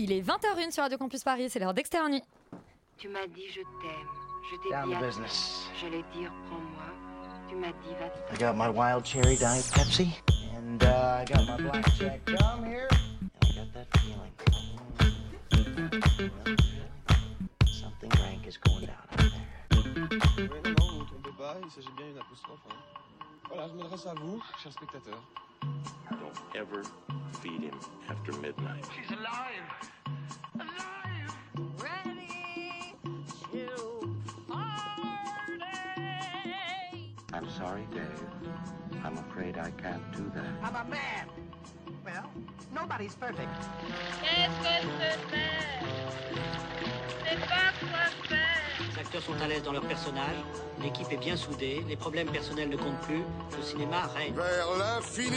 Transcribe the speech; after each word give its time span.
Il 0.00 0.12
est 0.12 0.20
20h01 0.20 0.70
sur 0.70 0.84
Radio 0.84 0.96
Campus 0.96 1.24
Paris, 1.24 1.50
c'est 1.50 1.58
l'heure 1.58 1.74
d'externe 1.74 2.12
nuit. 2.12 2.22
Tu 2.98 3.08
m'as 3.08 3.26
dit 3.26 3.48
je 3.48 3.62
t'aime. 3.82 4.08
Je 4.48 4.56
t'ai 4.62 4.70
Down 4.70 4.92
to 4.92 5.04
business. 5.04 5.66
J'allais 5.80 6.04
dire 6.14 6.30
prends-moi. 6.46 6.84
Tu 7.48 7.56
m'as 7.56 7.72
dit 7.72 7.94
va 7.98 8.06
I 8.32 8.38
got 8.38 8.54
my 8.54 8.68
wild 8.68 9.04
cherry 9.04 9.36
diet 9.36 9.64
Pepsi, 9.74 10.08
and 10.56 10.80
uh, 10.84 10.86
I 10.86 11.24
got 11.24 11.44
my 11.46 11.56
blackjack 11.60 12.24
gum 12.26 12.64
here, 12.64 12.86
and 12.92 13.30
I 13.42 13.54
got 13.56 13.72
that 13.74 13.88
feeling. 13.98 14.32
Well, 16.30 16.56
something 17.66 18.10
rank 18.22 18.46
is 18.46 18.56
going 18.58 18.86
down 18.86 19.02
out 19.10 19.18
there. 19.18 19.32
Oui, 20.38 20.60
non, 20.64 20.74
non, 20.78 20.92
vous 20.92 21.00
ne 21.00 21.06
trompez 21.06 21.34
pas, 21.36 21.56
il 21.64 21.70
s'agit 21.72 21.90
bien 21.96 22.06
d'une 22.06 22.18
apostrophe. 22.18 22.60
hein. 22.70 22.76
Voilà, 23.48 23.66
je 23.68 23.74
m'adresse 23.74 24.06
à 24.06 24.14
vous, 24.14 24.40
chers 24.62 24.72
spectateurs. 24.72 25.22
Don't 26.10 26.38
ever 26.56 26.82
feed 27.40 27.62
him 27.62 27.78
after 28.08 28.32
midnight. 28.40 28.84
She's 28.96 29.10
alive! 29.16 29.64
Alive! 30.54 31.36
Ready 31.82 32.94
to 33.52 34.14
party! 34.48 35.08
I'm 37.32 37.48
sorry, 37.50 37.86
Dave. 37.92 38.28
I'm 39.04 39.18
afraid 39.18 39.58
I 39.58 39.70
can't 39.72 40.12
do 40.12 40.30
that. 40.34 40.44
I'm 40.62 40.74
a 40.74 40.84
man. 40.90 41.28
Well, 42.04 42.30
nobody's 42.74 43.14
perfect. 43.14 43.48
Qu'est-ce 44.22 44.58
que 44.58 44.74
c'est 45.30 45.48
C'est 47.24 47.40
pas 47.40 47.72
quoi 47.80 48.28
faire! 48.28 48.47
Les 48.98 49.04
acteurs 49.04 49.22
sont 49.22 49.40
à 49.40 49.46
l'aise 49.46 49.62
dans 49.62 49.70
leur 49.70 49.86
personnage, 49.86 50.34
l'équipe 50.82 51.06
est 51.12 51.18
bien 51.18 51.36
soudée, 51.36 51.84
les 51.88 51.94
problèmes 51.94 52.26
personnels 52.26 52.68
ne 52.68 52.76
comptent 52.76 53.00
plus, 53.02 53.22
le 53.56 53.62
cinéma 53.62 54.10
règne. 54.12 54.34
Vers 54.34 54.76
l'infini 54.76 55.36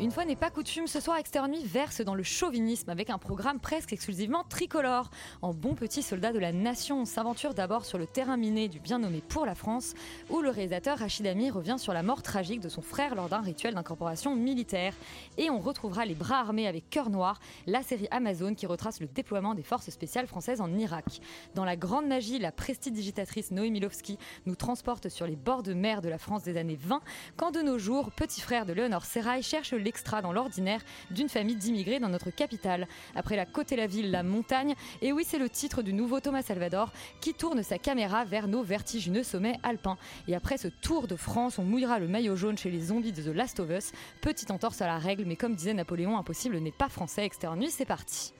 Une 0.00 0.10
fois 0.10 0.24
n'est 0.24 0.34
pas 0.34 0.48
coutume, 0.48 0.86
ce 0.86 0.98
soir 0.98 1.18
Externe 1.18 1.50
Nuit 1.50 1.62
verse 1.62 2.00
dans 2.00 2.14
le 2.14 2.22
chauvinisme 2.22 2.88
avec 2.88 3.10
un 3.10 3.18
programme 3.18 3.60
presque 3.60 3.92
exclusivement 3.92 4.44
tricolore. 4.48 5.10
En 5.42 5.52
bon 5.52 5.74
petit 5.74 6.02
soldat 6.02 6.32
de 6.32 6.38
la 6.38 6.52
nation, 6.52 7.02
on 7.02 7.04
s'aventure 7.04 7.52
d'abord 7.52 7.84
sur 7.84 7.98
le 7.98 8.06
terrain 8.06 8.38
miné 8.38 8.68
du 8.68 8.80
bien 8.80 8.98
nommé 8.98 9.20
Pour 9.20 9.44
la 9.44 9.54
France, 9.54 9.92
où 10.30 10.40
le 10.40 10.48
réalisateur 10.48 10.96
Rachid 10.96 11.26
Ami 11.26 11.50
revient 11.50 11.76
sur 11.76 11.92
la 11.92 12.02
mort 12.02 12.22
tragique 12.22 12.60
de 12.60 12.70
son 12.70 12.80
frère 12.80 13.14
lors 13.14 13.28
d'un 13.28 13.42
rituel 13.42 13.74
d'incorporation 13.74 14.34
militaire. 14.34 14.94
Et 15.36 15.50
on 15.50 15.58
retrouvera 15.58 16.06
Les 16.06 16.14
Bras 16.14 16.38
Armés 16.38 16.66
avec 16.66 16.88
Cœur 16.88 17.10
Noir, 17.10 17.38
la 17.66 17.82
série 17.82 18.08
Amazon 18.10 18.54
qui 18.54 18.64
retrace 18.64 19.00
le 19.00 19.06
déploiement 19.06 19.54
des 19.54 19.62
forces 19.62 19.90
spéciales 19.90 20.26
françaises 20.26 20.62
en 20.62 20.78
Irak. 20.78 21.20
Dans 21.54 21.66
la 21.66 21.76
grande 21.76 22.06
magie, 22.06 22.38
la 22.38 22.52
prestidigitatrice 22.52 23.50
Noémie 23.50 23.80
Lovski 23.80 24.16
nous 24.46 24.56
transporte 24.56 25.10
sur 25.10 25.26
les 25.26 25.36
bords 25.36 25.62
de 25.62 25.74
mer 25.74 26.00
de 26.00 26.08
la 26.08 26.16
France 26.16 26.42
des 26.42 26.56
années 26.56 26.78
20, 26.80 27.02
quand 27.36 27.50
de 27.50 27.60
nos 27.60 27.78
jours, 27.78 28.10
petit 28.12 28.40
frère 28.40 28.64
de 28.64 28.72
Léonore 28.72 29.04
Serrail 29.04 29.42
cherche 29.42 29.74
l'extra 29.90 30.22
dans 30.22 30.32
l'ordinaire 30.32 30.82
d'une 31.10 31.28
famille 31.28 31.56
d'immigrés 31.56 31.98
dans 31.98 32.08
notre 32.08 32.30
capitale. 32.30 32.86
Après 33.16 33.34
la 33.34 33.44
côte 33.44 33.72
et 33.72 33.76
la 33.76 33.88
ville, 33.88 34.12
la 34.12 34.22
montagne, 34.22 34.76
et 35.02 35.12
oui, 35.12 35.24
c'est 35.26 35.40
le 35.40 35.50
titre 35.50 35.82
du 35.82 35.92
nouveau 35.92 36.20
Thomas 36.20 36.42
Salvador 36.42 36.92
qui 37.20 37.34
tourne 37.34 37.64
sa 37.64 37.76
caméra 37.76 38.24
vers 38.24 38.46
nos 38.46 38.62
vertigineux 38.62 39.24
sommets 39.24 39.58
alpins. 39.64 39.98
Et 40.28 40.36
après 40.36 40.58
ce 40.58 40.68
tour 40.68 41.08
de 41.08 41.16
France, 41.16 41.58
on 41.58 41.64
mouillera 41.64 41.98
le 41.98 42.06
maillot 42.06 42.36
jaune 42.36 42.56
chez 42.56 42.70
les 42.70 42.82
zombies 42.82 43.10
de 43.10 43.20
The 43.20 43.34
Last 43.34 43.58
of 43.58 43.68
Us. 43.70 43.90
Petite 44.20 44.52
entorse 44.52 44.80
à 44.80 44.86
la 44.86 44.98
règle, 44.98 45.24
mais 45.24 45.34
comme 45.34 45.56
disait 45.56 45.74
Napoléon, 45.74 46.16
impossible 46.16 46.58
n'est 46.58 46.70
pas 46.70 46.88
français. 46.88 47.24
Externe 47.24 47.58
nuit, 47.58 47.70
c'est 47.70 47.84
parti. 47.84 48.32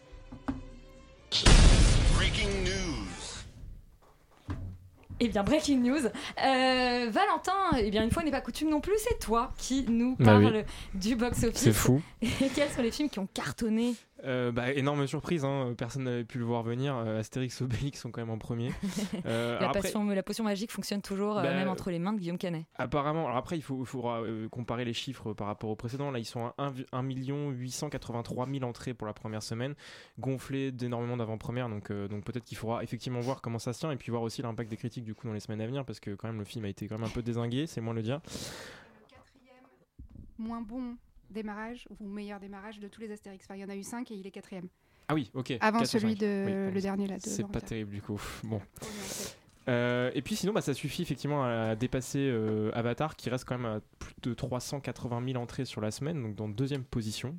Breaking 2.14 2.62
news 2.64 3.10
Eh 5.22 5.28
bien, 5.28 5.42
breaking 5.42 5.82
news. 5.82 6.06
Euh, 6.06 7.10
Valentin, 7.10 7.52
eh 7.78 7.90
bien, 7.90 8.02
une 8.02 8.10
fois 8.10 8.22
n'est 8.22 8.30
pas 8.30 8.40
coutume 8.40 8.70
non 8.70 8.80
plus, 8.80 8.94
c'est 8.98 9.18
toi 9.18 9.52
qui 9.58 9.84
nous 9.88 10.16
Bah 10.18 10.38
oui. 10.38 10.44
parle 10.44 10.64
du 10.94 11.14
box-office. 11.14 11.60
C'est 11.60 11.72
fou. 11.74 12.00
Et 12.22 12.28
quels 12.54 12.70
sont 12.70 12.80
les 12.82 12.90
films 12.90 13.10
qui 13.10 13.18
ont 13.18 13.28
cartonné? 13.34 13.94
Euh, 14.24 14.52
bah, 14.52 14.72
énorme 14.72 15.06
surprise, 15.06 15.44
hein. 15.44 15.74
personne 15.76 16.04
n'avait 16.04 16.24
pu 16.24 16.38
le 16.38 16.44
voir 16.44 16.62
venir. 16.62 16.94
Euh, 16.96 17.20
Astérix 17.20 17.60
et 17.60 17.64
Obélix 17.64 18.00
sont 18.00 18.10
quand 18.10 18.20
même 18.20 18.30
en 18.30 18.38
premier. 18.38 18.70
Euh, 19.26 19.52
la, 19.52 19.58
alors 19.58 19.70
après, 19.70 19.82
passion- 19.82 20.06
la 20.08 20.22
potion 20.22 20.44
magique 20.44 20.70
fonctionne 20.70 21.02
toujours, 21.02 21.38
euh, 21.38 21.42
Bah, 21.42 21.52
même 21.54 21.68
entre 21.68 21.90
les 21.90 21.98
mains 21.98 22.12
de 22.12 22.18
Guillaume 22.20 22.38
Canet. 22.38 22.64
apparemment, 22.76 23.24
alors 23.26 23.36
après, 23.36 23.56
il 23.56 23.62
faut, 23.62 23.84
faudra 23.84 24.22
euh, 24.22 24.48
comparer 24.48 24.84
les 24.84 24.92
chiffres 24.92 25.32
par 25.34 25.46
rapport 25.46 25.68
au 25.70 25.76
précédent. 25.76 26.10
Là, 26.10 26.18
ils 26.18 26.24
sont 26.24 26.46
à 26.46 26.54
1, 26.58 26.72
1 26.92 27.02
883 27.50 28.46
000 28.50 28.64
entrées 28.64 28.94
pour 28.94 29.06
la 29.06 29.12
première 29.12 29.42
semaine, 29.42 29.74
gonflés 30.18 30.72
d'énormément 30.72 31.16
d'avant-premières. 31.16 31.68
Donc, 31.68 31.90
euh, 31.90 32.08
donc 32.08 32.24
peut-être 32.24 32.44
qu'il 32.44 32.56
faudra 32.56 32.82
effectivement 32.82 33.20
voir 33.20 33.40
comment 33.42 33.58
ça 33.58 33.72
se 33.72 33.80
tient 33.80 33.90
et 33.90 33.96
puis 33.96 34.10
voir 34.10 34.22
aussi 34.22 34.42
l'impact 34.42 34.70
des 34.70 34.76
critiques 34.76 35.04
du 35.04 35.14
coup 35.14 35.26
dans 35.26 35.32
les 35.34 35.40
semaines 35.40 35.60
à 35.60 35.66
venir 35.66 35.84
parce 35.84 36.00
que 36.00 36.14
quand 36.14 36.28
même 36.28 36.38
le 36.38 36.44
film 36.44 36.64
a 36.64 36.68
été 36.68 36.86
quand 36.88 36.98
même 36.98 37.06
un 37.08 37.12
peu 37.12 37.22
désingué, 37.22 37.66
c'est 37.66 37.80
moins 37.80 37.94
le 37.94 38.02
dire. 38.02 38.20
quatrième 39.08 39.64
moins 40.38 40.60
bon 40.60 40.96
démarrage 41.30 41.88
ou 41.98 42.06
meilleur 42.06 42.40
démarrage 42.40 42.80
de 42.80 42.88
tous 42.88 43.00
les 43.00 43.10
Astérix. 43.10 43.44
Enfin, 43.46 43.56
il 43.56 43.60
y 43.60 43.64
en 43.64 43.68
a 43.68 43.76
eu 43.76 43.82
cinq 43.82 44.10
et 44.10 44.14
il 44.14 44.26
est 44.26 44.30
quatrième. 44.30 44.68
Ah 45.08 45.14
oui, 45.14 45.30
ok. 45.34 45.54
Avant 45.60 45.80
4 45.80 45.90
sur 45.90 46.00
celui 46.00 46.12
5. 46.12 46.20
de 46.20 46.44
Oui, 46.46 46.52
bon, 46.52 46.74
le 46.74 46.80
dernier 46.80 47.06
là. 47.08 47.16
De 47.16 47.22
C'est 47.22 47.46
pas 47.46 47.60
terrible 47.60 47.92
du 47.92 48.02
coup. 48.02 48.20
Bon. 48.44 48.60
Euh, 49.68 50.10
et 50.14 50.22
puis 50.22 50.36
sinon, 50.36 50.52
bah, 50.52 50.60
ça 50.60 50.74
suffit 50.74 51.02
effectivement 51.02 51.44
à 51.44 51.76
dépasser 51.76 52.18
euh, 52.20 52.70
Avatar, 52.74 53.16
qui 53.16 53.30
reste 53.30 53.44
quand 53.44 53.58
même 53.58 53.70
à 53.70 53.80
plus 53.98 54.14
de 54.22 54.34
380 54.34 55.22
000 55.24 55.42
entrées 55.42 55.64
sur 55.64 55.80
la 55.80 55.90
semaine, 55.90 56.22
donc 56.22 56.34
dans 56.34 56.48
deuxième 56.48 56.84
position. 56.84 57.36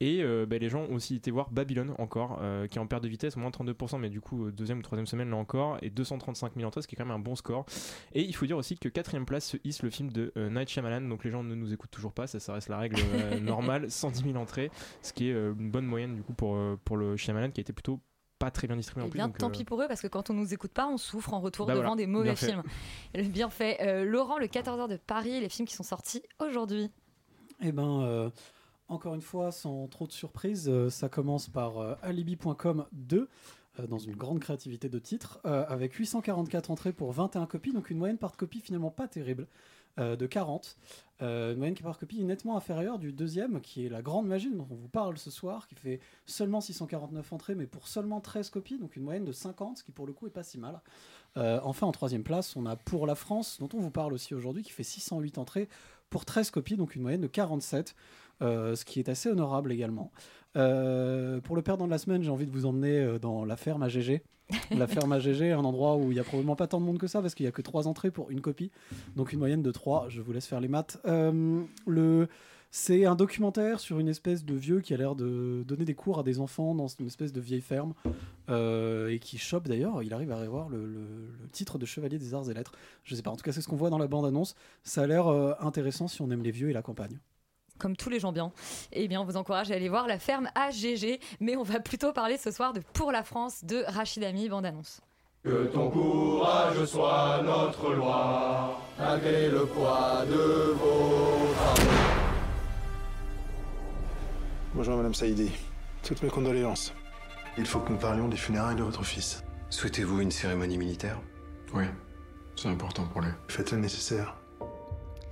Et 0.00 0.22
euh, 0.22 0.46
bah, 0.46 0.58
les 0.58 0.68
gens 0.68 0.82
ont 0.82 0.94
aussi 0.94 1.16
été 1.16 1.30
voir 1.30 1.50
Babylone 1.50 1.92
encore, 1.98 2.38
euh, 2.40 2.68
qui 2.68 2.78
est 2.78 2.80
en 2.80 2.86
perte 2.86 3.02
de 3.02 3.08
vitesse, 3.08 3.36
moins 3.36 3.50
32%, 3.50 3.98
mais 3.98 4.10
du 4.10 4.20
coup, 4.20 4.46
euh, 4.46 4.52
deuxième 4.52 4.78
ou 4.78 4.82
troisième 4.82 5.06
semaine 5.06 5.30
là 5.30 5.36
encore, 5.36 5.76
et 5.82 5.90
235 5.90 6.54
000 6.54 6.66
entrées, 6.66 6.82
ce 6.82 6.86
qui 6.86 6.94
est 6.94 6.98
quand 6.98 7.04
même 7.04 7.16
un 7.16 7.18
bon 7.18 7.34
score. 7.34 7.66
Et 8.12 8.22
il 8.22 8.32
faut 8.34 8.46
dire 8.46 8.56
aussi 8.56 8.78
que 8.78 8.88
quatrième 8.88 9.26
place 9.26 9.44
se 9.46 9.56
hisse 9.64 9.82
le 9.82 9.90
film 9.90 10.12
de 10.12 10.32
euh, 10.36 10.50
Night 10.50 10.68
Shyamalan, 10.68 11.08
donc 11.08 11.24
les 11.24 11.30
gens 11.32 11.42
ne 11.42 11.54
nous 11.54 11.72
écoutent 11.72 11.90
toujours 11.90 12.12
pas, 12.12 12.28
ça, 12.28 12.38
ça 12.38 12.52
reste 12.52 12.68
la 12.68 12.78
règle 12.78 13.00
euh, 13.14 13.40
normale, 13.40 13.90
110 13.90 14.22
000 14.22 14.36
entrées, 14.36 14.70
ce 15.02 15.12
qui 15.12 15.30
est 15.30 15.32
euh, 15.32 15.52
une 15.58 15.70
bonne 15.70 15.86
moyenne 15.86 16.14
du 16.14 16.22
coup 16.22 16.32
pour, 16.32 16.54
euh, 16.54 16.78
pour 16.84 16.96
le 16.96 17.16
Shyamalan, 17.16 17.50
qui 17.50 17.60
a 17.60 17.62
été 17.62 17.72
plutôt 17.72 18.00
pas 18.38 18.52
très 18.52 18.68
bien 18.68 18.76
distribué 18.76 19.02
Eh 19.02 19.06
en 19.06 19.10
plus. 19.10 19.18
bien, 19.18 19.26
donc, 19.26 19.38
tant 19.38 19.48
euh, 19.48 19.50
pis 19.50 19.64
pour 19.64 19.82
eux, 19.82 19.88
parce 19.88 20.00
que 20.00 20.06
quand 20.06 20.30
on 20.30 20.34
nous 20.34 20.54
écoute 20.54 20.70
pas, 20.72 20.86
on 20.86 20.96
souffre 20.96 21.34
en 21.34 21.40
retour 21.40 21.66
Bah 21.66 21.72
devant 21.74 21.82
voilà, 21.86 21.96
des 21.96 22.06
mauvais 22.06 22.34
bien 22.34 22.36
films. 22.36 22.62
Le 23.16 23.24
bien 23.24 23.50
fait. 23.50 23.78
Euh, 23.80 24.04
Laurent, 24.04 24.38
le 24.38 24.46
14h 24.46 24.88
de 24.88 24.96
Paris, 24.96 25.40
les 25.40 25.48
films 25.48 25.66
qui 25.66 25.74
sont 25.74 25.82
sortis 25.82 26.22
aujourd'hui. 26.38 26.88
Eh 27.60 27.72
ben, 27.72 28.02
euh, 28.02 28.30
encore 28.88 29.14
une 29.14 29.22
fois, 29.22 29.52
sans 29.52 29.86
trop 29.86 30.06
de 30.06 30.12
surprise, 30.12 30.68
euh, 30.68 30.90
ça 30.90 31.08
commence 31.08 31.48
par 31.48 31.78
euh, 31.78 31.94
Alibi.com 32.02 32.86
2, 32.92 33.28
euh, 33.78 33.86
dans 33.86 33.98
une 33.98 34.16
grande 34.16 34.40
créativité 34.40 34.88
de 34.88 34.98
titre, 34.98 35.40
avec 35.44 35.94
844 35.94 36.70
entrées 36.70 36.92
pour 36.92 37.12
21 37.12 37.46
copies, 37.46 37.72
donc 37.72 37.90
une 37.90 37.98
moyenne 37.98 38.18
par 38.18 38.36
copie 38.36 38.60
finalement 38.60 38.90
pas 38.90 39.08
terrible, 39.08 39.46
de 39.98 40.26
40. 40.26 40.76
Euh, 41.22 41.54
une 41.54 41.58
moyenne 41.58 41.76
par 41.76 41.98
copie 41.98 42.22
nettement 42.22 42.56
inférieure 42.56 43.00
du 43.00 43.12
deuxième, 43.12 43.60
qui 43.60 43.84
est 43.84 43.88
la 43.88 44.00
grande 44.00 44.28
magie 44.28 44.48
dont 44.48 44.68
on 44.70 44.76
vous 44.76 44.86
parle 44.86 45.18
ce 45.18 45.28
soir, 45.28 45.66
qui 45.66 45.74
fait 45.74 45.98
seulement 46.24 46.60
649 46.60 47.32
entrées, 47.32 47.56
mais 47.56 47.66
pour 47.66 47.88
seulement 47.88 48.20
13 48.20 48.50
copies, 48.50 48.78
donc 48.78 48.94
une 48.94 49.02
moyenne 49.02 49.24
de 49.24 49.32
50, 49.32 49.78
ce 49.78 49.82
qui 49.82 49.90
pour 49.90 50.06
le 50.06 50.12
coup 50.12 50.28
est 50.28 50.30
pas 50.30 50.44
si 50.44 50.56
mal. 50.56 50.80
Enfin, 51.34 51.86
en 51.86 51.92
troisième 51.92 52.22
place, 52.22 52.54
on 52.54 52.64
a 52.66 52.76
Pour 52.76 53.08
la 53.08 53.16
France, 53.16 53.58
dont 53.58 53.68
on 53.74 53.80
vous 53.80 53.90
parle 53.90 54.12
aussi 54.12 54.34
aujourd'hui, 54.34 54.62
qui 54.62 54.70
fait 54.70 54.84
608 54.84 55.38
entrées 55.38 55.68
pour 56.10 56.24
13 56.24 56.50
copies, 56.50 56.76
donc 56.76 56.96
une 56.96 57.02
moyenne 57.02 57.20
de 57.20 57.26
47, 57.26 57.90
euh, 57.90 57.92
ce 58.40 58.84
qui 58.84 58.98
est 59.00 59.08
assez 59.08 59.28
honorable 59.28 59.72
également. 59.72 60.10
Euh, 60.56 61.40
pour 61.40 61.56
le 61.56 61.62
perdant 61.62 61.86
de 61.86 61.90
la 61.90 61.98
semaine, 61.98 62.22
j'ai 62.22 62.30
envie 62.30 62.46
de 62.46 62.50
vous 62.50 62.66
emmener 62.66 62.98
euh, 62.98 63.18
dans 63.18 63.44
la 63.44 63.56
ferme 63.56 63.82
à 63.82 63.88
GG. 63.88 64.22
la 64.70 64.86
ferme 64.88 65.12
à 65.12 65.18
GG, 65.18 65.52
un 65.52 65.64
endroit 65.64 65.96
où 65.96 66.10
il 66.10 66.16
y 66.16 66.20
a 66.20 66.24
probablement 66.24 66.56
pas 66.56 66.66
tant 66.66 66.80
de 66.80 66.86
monde 66.86 66.98
que 66.98 67.06
ça, 67.06 67.20
parce 67.20 67.34
qu'il 67.34 67.44
y 67.44 67.48
a 67.48 67.52
que 67.52 67.62
3 67.62 67.86
entrées 67.86 68.10
pour 68.10 68.30
une 68.30 68.40
copie, 68.40 68.70
donc 69.14 69.32
une 69.32 69.38
moyenne 69.38 69.62
de 69.62 69.70
3. 69.70 70.06
Je 70.08 70.20
vous 70.22 70.32
laisse 70.32 70.46
faire 70.46 70.60
les 70.60 70.68
maths. 70.68 70.98
Euh, 71.06 71.62
le... 71.86 72.28
C'est 72.70 73.06
un 73.06 73.14
documentaire 73.14 73.80
sur 73.80 73.98
une 73.98 74.08
espèce 74.08 74.44
de 74.44 74.54
vieux 74.54 74.80
qui 74.82 74.92
a 74.92 74.98
l'air 74.98 75.14
de 75.14 75.64
donner 75.66 75.86
des 75.86 75.94
cours 75.94 76.18
à 76.18 76.22
des 76.22 76.38
enfants 76.38 76.74
dans 76.74 76.86
une 76.86 77.06
espèce 77.06 77.32
de 77.32 77.40
vieille 77.40 77.62
ferme 77.62 77.94
euh, 78.50 79.08
et 79.08 79.18
qui 79.20 79.38
chope 79.38 79.68
d'ailleurs. 79.68 80.02
Il 80.02 80.12
arrive 80.12 80.30
à 80.32 80.38
avoir 80.38 80.68
le, 80.68 80.84
le- 80.84 81.00
le 81.42 81.48
titre 81.50 81.78
de 81.78 81.86
chevalier 81.86 82.18
des 82.18 82.34
arts 82.34 82.50
et 82.50 82.54
lettres. 82.54 82.72
Je 83.04 83.14
sais 83.14 83.22
pas, 83.22 83.30
en 83.30 83.36
tout 83.36 83.42
cas, 83.42 83.52
c'est 83.52 83.62
ce 83.62 83.68
qu'on 83.68 83.76
voit 83.76 83.88
dans 83.88 83.96
la 83.96 84.06
bande-annonce. 84.06 84.54
Ça 84.82 85.02
a 85.02 85.06
l'air 85.06 85.28
euh, 85.28 85.54
intéressant 85.60 86.08
si 86.08 86.20
on 86.20 86.30
aime 86.30 86.42
les 86.42 86.50
vieux 86.50 86.68
et 86.68 86.74
la 86.74 86.82
campagne. 86.82 87.18
Comme 87.78 87.96
tous 87.96 88.10
les 88.10 88.20
gens 88.20 88.32
bien. 88.32 88.52
Eh 88.92 89.08
bien, 89.08 89.20
on 89.20 89.24
vous 89.24 89.36
encourage 89.36 89.70
à 89.70 89.74
aller 89.74 89.88
voir 89.88 90.06
la 90.06 90.18
ferme 90.18 90.48
AGG, 90.54 91.20
mais 91.40 91.56
on 91.56 91.62
va 91.62 91.80
plutôt 91.80 92.12
parler 92.12 92.36
ce 92.36 92.50
soir 92.50 92.72
de 92.72 92.80
Pour 92.92 93.12
la 93.12 93.22
France 93.22 93.64
de 93.64 93.84
Rachid 93.86 94.24
Ami, 94.24 94.48
bande-annonce. 94.48 95.00
Que 95.44 95.66
ton 95.66 95.88
courage 95.90 96.84
soit 96.84 97.42
notre 97.44 97.94
loi, 97.94 98.80
malgré 98.98 99.48
le 99.48 99.64
poids 99.66 100.24
de 100.28 100.72
vos 100.72 101.46
fardeaux. 101.54 101.82
Bonjour 104.74 104.96
Madame 104.96 105.14
Saïdi. 105.14 105.52
Toutes 106.02 106.22
mes 106.22 106.28
condoléances. 106.28 106.92
Il 107.56 107.66
faut 107.66 107.80
que 107.80 107.92
nous 107.92 107.98
parlions 107.98 108.28
des 108.28 108.36
funérailles 108.36 108.76
de 108.76 108.82
votre 108.82 109.04
fils. 109.04 109.42
Souhaitez-vous 109.70 110.20
une 110.20 110.30
cérémonie 110.30 110.78
militaire? 110.78 111.20
Oui, 111.74 111.84
c'est 112.56 112.68
important 112.68 113.04
pour 113.04 113.20
lui. 113.20 113.30
Faites 113.48 113.72
le 113.72 113.78
nécessaire. 113.78 114.37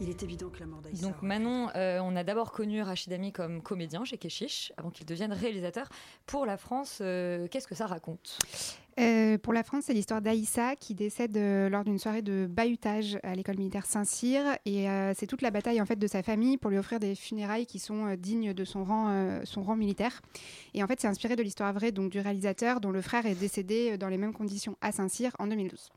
Il 0.00 0.10
est 0.10 0.22
évident 0.22 0.50
que 0.50 0.60
la 0.60 0.66
mort 0.66 0.80
d'Aïssa. 0.82 1.06
Donc 1.06 1.22
Manon, 1.22 1.70
euh, 1.74 2.00
on 2.02 2.16
a 2.16 2.24
d'abord 2.24 2.52
connu 2.52 2.82
Rachid 2.82 3.12
Ami 3.12 3.32
comme 3.32 3.62
comédien 3.62 4.04
chez 4.04 4.18
Keshish, 4.18 4.72
avant 4.76 4.90
qu'il 4.90 5.06
devienne 5.06 5.32
réalisateur. 5.32 5.88
Pour 6.26 6.44
la 6.44 6.56
France, 6.56 6.98
euh, 7.00 7.48
qu'est-ce 7.48 7.66
que 7.66 7.74
ça 7.74 7.86
raconte? 7.86 8.38
Euh, 8.98 9.36
pour 9.36 9.52
la 9.52 9.62
France, 9.62 9.84
c'est 9.86 9.92
l'histoire 9.92 10.22
d'Aïssa 10.22 10.74
qui 10.74 10.94
décède 10.94 11.36
euh, 11.36 11.68
lors 11.68 11.84
d'une 11.84 11.98
soirée 11.98 12.22
de 12.22 12.46
bahutage 12.48 13.18
à 13.22 13.34
l'école 13.34 13.58
militaire 13.58 13.84
Saint-Cyr. 13.84 14.56
Et 14.64 14.88
euh, 14.88 15.12
c'est 15.14 15.26
toute 15.26 15.42
la 15.42 15.50
bataille 15.50 15.80
en 15.80 15.86
fait 15.86 15.96
de 15.96 16.06
sa 16.06 16.22
famille 16.22 16.56
pour 16.56 16.70
lui 16.70 16.78
offrir 16.78 16.98
des 16.98 17.14
funérailles 17.14 17.66
qui 17.66 17.78
sont 17.78 18.06
euh, 18.06 18.16
dignes 18.16 18.54
de 18.54 18.64
son 18.64 18.84
rang, 18.84 19.08
euh, 19.08 19.40
son 19.44 19.62
rang 19.62 19.76
militaire. 19.76 20.22
Et 20.72 20.82
en 20.82 20.86
fait, 20.86 21.00
c'est 21.00 21.08
inspiré 21.08 21.36
de 21.36 21.42
l'histoire 21.42 21.72
vraie 21.74 21.92
donc, 21.92 22.10
du 22.10 22.20
réalisateur 22.20 22.80
dont 22.80 22.90
le 22.90 23.02
frère 23.02 23.26
est 23.26 23.34
décédé 23.34 23.98
dans 23.98 24.08
les 24.08 24.18
mêmes 24.18 24.32
conditions 24.32 24.76
à 24.80 24.92
Saint-Cyr 24.92 25.32
en 25.38 25.46
2012. 25.46 25.90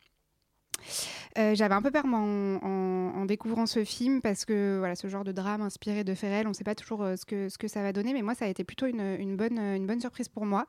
Euh, 1.38 1.56
J'avais 1.56 1.76
un 1.76 1.82
peu 1.82 1.92
peur 1.92 2.06
en, 2.06 3.26
découvrant 3.26 3.68
ce 3.68 3.84
film 3.84 4.22
parce 4.22 4.44
que 4.46 4.78
voilà, 4.80 4.96
ce 4.96 5.08
genre 5.08 5.24
de 5.24 5.32
drame 5.32 5.62
inspiré 5.62 6.04
de 6.04 6.14
réels, 6.20 6.48
on 6.48 6.50
ne 6.50 6.54
sait 6.56 6.64
pas 6.64 6.74
toujours 6.74 7.04
euh, 7.04 7.16
ce, 7.16 7.26
que, 7.26 7.48
ce 7.50 7.58
que 7.58 7.68
ça 7.68 7.84
va 7.84 7.94
donner, 7.94 8.14
mais 8.14 8.24
moi 8.24 8.34
ça 8.34 8.46
a 8.46 8.48
été 8.48 8.64
plutôt 8.64 8.88
une, 8.88 9.36
bonne, 9.36 9.60
une 9.60 9.86
bonne 9.86 10.02
surprise 10.02 10.30
pour 10.30 10.46
moi. 10.46 10.66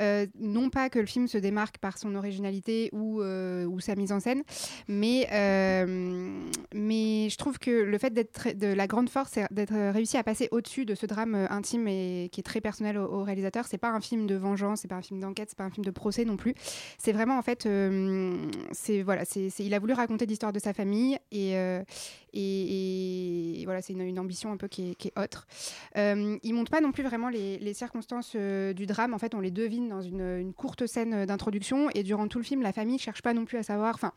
Euh, 0.00 0.26
non 0.38 0.68
pas 0.70 0.90
que 0.90 0.98
le 0.98 1.06
film 1.06 1.28
se 1.28 1.38
démarque 1.38 1.78
par 1.78 1.98
son 1.98 2.14
originalité 2.14 2.90
ou, 2.92 3.22
euh, 3.22 3.66
sa 3.80 3.94
mise 3.96 4.12
en 4.12 4.20
scène, 4.20 4.42
mais, 4.88 5.28
euh, 5.32 6.48
mais 6.74 7.28
je 7.28 7.36
trouve 7.36 7.58
que 7.58 7.70
le 7.70 7.98
fait 7.98 8.10
d'être 8.10 8.56
de 8.56 8.68
la 8.68 8.86
grande 8.86 9.10
force, 9.10 9.38
d'être 9.50 9.74
réussi 9.92 10.16
à 10.16 10.22
passer 10.22 10.48
au-dessus 10.52 10.84
de 10.86 10.94
ce 10.94 11.06
drame 11.06 11.34
euh, 11.34 11.46
intime 11.50 11.86
et 11.88 12.30
qui 12.32 12.40
est 12.40 12.44
très 12.44 12.60
personnel 12.60 12.96
au, 12.96 13.04
au 13.04 13.22
réalisateur. 13.24 13.66
C'est 13.66 13.78
pas 13.78 13.90
un 13.90 14.00
film 14.00 14.26
de 14.26 14.34
vengeance, 14.34 14.80
c'est 14.80 14.88
pas 14.88 14.96
un 14.96 15.02
film 15.02 15.20
d'enquête, 15.20 15.50
c'est 15.50 15.58
pas 15.58 15.64
un 15.64 15.70
film 15.70 15.84
de 15.84 15.90
procès 15.90 16.24
non 16.24 16.36
plus. 16.36 16.54
C'est 16.98 17.12
vraiment 17.12 17.38
en 17.38 17.42
fait, 17.42 17.66
euh, 17.66 18.36
c'est 18.72 19.02
voilà, 19.02 19.24
c'est 19.24 19.43
il 19.58 19.74
a 19.74 19.78
voulu 19.78 19.92
raconter 19.92 20.26
l'histoire 20.26 20.52
de 20.52 20.58
sa 20.58 20.72
famille 20.72 21.18
et, 21.30 21.56
euh, 21.56 21.82
voilà, 23.64 23.82
c'est 23.82 23.92
une, 23.92 24.18
ambition 24.18 24.52
un 24.52 24.56
peu 24.56 24.68
qui 24.68 24.90
est, 24.90 25.18
autre. 25.18 25.46
Euh, 25.96 26.36
il 26.42 26.54
montre 26.54 26.70
pas 26.70 26.80
non 26.80 26.92
plus 26.92 27.02
vraiment 27.02 27.28
les, 27.28 27.74
circonstances 27.74 28.32
euh, 28.36 28.72
du 28.72 28.86
drame. 28.86 29.14
En 29.14 29.18
fait, 29.18 29.34
on 29.34 29.40
les 29.40 29.50
devine 29.50 29.88
dans 29.88 30.00
une, 30.00 30.52
courte 30.54 30.86
scène 30.86 31.26
d'introduction 31.26 31.90
et 31.94 32.02
durant 32.02 32.28
tout 32.28 32.38
le 32.38 32.44
film, 32.44 32.62
la 32.62 32.72
famille 32.72 32.98
cherche 32.98 33.22
pas 33.22 33.34
non 33.34 33.44
plus 33.44 33.58
à 33.58 33.62
savoir. 33.62 33.94
Enfin, 33.94 34.12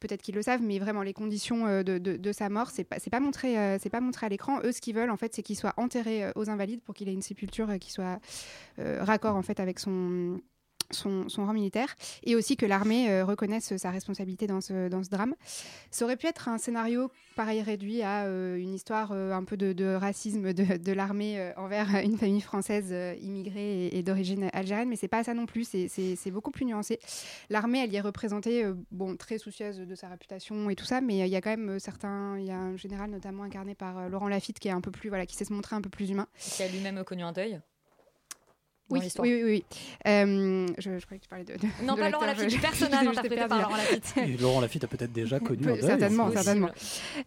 peut-être 0.00 0.22
qu'ils 0.22 0.34
le 0.34 0.42
savent, 0.42 0.62
mais 0.62 0.78
vraiment 0.78 1.02
les 1.02 1.12
conditions 1.12 1.66
euh, 1.66 1.82
de, 1.82 2.32
sa 2.32 2.48
mort, 2.48 2.70
c'est 2.70 2.84
pas, 2.84 2.96
pas 3.10 3.20
montré, 3.20 3.78
c'est 3.80 3.90
pas 3.90 4.00
montré 4.00 4.26
à 4.26 4.28
l'écran. 4.28 4.60
Eux, 4.64 4.72
ce 4.72 4.80
qu'ils 4.80 4.94
veulent, 4.94 5.10
en 5.10 5.16
fait, 5.16 5.34
c'est 5.34 5.42
qu'il 5.42 5.56
soit 5.56 5.74
enterré 5.76 6.30
aux 6.36 6.48
Invalides 6.50 6.80
pour 6.82 6.94
qu'il 6.94 7.08
ait 7.08 7.12
une 7.12 7.22
sépulture 7.22 7.78
qui 7.80 7.92
soit 7.92 8.20
raccord 8.78 9.36
en 9.36 9.42
fait 9.42 9.60
avec 9.60 9.78
son 9.78 10.40
son, 10.90 11.26
rang 11.38 11.52
militaire 11.52 11.94
et 12.24 12.36
aussi 12.36 12.56
que 12.56 12.66
l'armée 12.66 13.10
euh, 13.10 13.24
reconnaisse 13.24 13.76
sa 13.76 13.90
responsabilité 13.90 14.46
dans 14.46 14.60
ce, 14.60 14.88
drame. 15.10 15.34
Ça 15.90 16.04
aurait 16.04 16.16
pu 16.16 16.26
être 16.26 16.48
un 16.48 16.58
scénario 16.58 17.10
pareil 17.36 17.62
réduit 17.62 18.02
à 18.02 18.24
euh, 18.24 18.56
une 18.56 18.74
histoire 18.74 19.12
euh, 19.12 19.32
un 19.32 19.44
peu 19.44 19.56
de, 19.56 19.94
racisme 19.94 20.52
de, 20.52 20.92
l'armée 20.92 21.52
envers 21.56 21.94
une 22.04 22.16
famille 22.18 22.40
française 22.40 22.94
immigrée 23.20 23.86
et, 23.86 24.02
d'origine 24.02 24.50
algérienne, 24.52 24.88
mais 24.88 24.96
c'est 24.96 25.08
pas 25.08 25.24
ça 25.24 25.34
non 25.34 25.46
plus, 25.46 25.64
c'est- 25.64 26.30
beaucoup 26.30 26.50
plus 26.50 26.64
nuancé. 26.64 27.00
L'armée, 27.48 27.82
elle 27.82 27.92
y 27.92 27.96
est 27.96 28.00
représentée, 28.00 28.64
bon, 28.92 29.16
très 29.16 29.38
soucieuse 29.38 29.78
de 29.78 29.94
sa 29.94 30.08
réputation 30.08 30.70
et 30.70 30.76
tout 30.76 30.84
ça, 30.84 31.00
mais 31.00 31.18
il 31.18 31.28
y 31.28 31.36
a 31.36 31.40
quand 31.40 31.50
même 31.50 31.78
certains, 31.80 32.38
il 32.38 32.46
y 32.46 32.50
a 32.50 32.58
un 32.58 32.76
général 32.76 33.10
notamment 33.10 33.42
incarné 33.42 33.74
par 33.74 34.08
Laurent 34.08 34.28
Lafitte 34.28 34.58
qui 34.58 34.68
est 34.68 34.72
un 34.72 34.80
peu 34.80 34.90
plus, 34.90 35.08
voilà, 35.08 35.26
qui 35.26 35.34
sait 35.34 35.44
se 35.44 35.52
montrer 35.52 35.74
un 35.74 35.80
peu 35.80 35.90
plus 35.90 36.10
humain. 36.10 36.28
Qui 36.38 36.62
a 36.62 36.68
lui-même 36.68 37.02
connu 37.04 37.22
un 37.22 37.32
deuil 37.32 37.60
Oui, 38.90 39.00
l'histoire. 39.00 39.26
oui, 39.26 39.34
oui, 39.42 39.50
oui. 39.50 39.64
Euh, 40.06 40.66
je, 40.78 40.98
je 40.98 41.04
croyais 41.04 41.18
que 41.18 41.24
tu 41.24 41.28
parlais 41.28 41.44
de. 41.44 41.54
de- 41.54 41.84
Non, 41.84 41.94
de 41.94 42.00
pas 42.00 42.10
Laurent 42.10 42.26
Lafitte, 42.26 42.48
du 42.48 42.58
personnage 42.58 43.06
interprété 43.06 43.46
par. 43.46 43.60
Laurent 43.62 43.76
Lafitte. 43.76 44.14
Et 44.18 44.36
Laurent 44.36 44.60
Lafitte 44.60 44.84
a 44.84 44.86
peut-être 44.88 45.12
déjà 45.12 45.38
connu 45.40 45.68
un 45.68 45.74
Peu- 45.76 45.80
certainement, 45.82 46.30
certainement. 46.32 46.68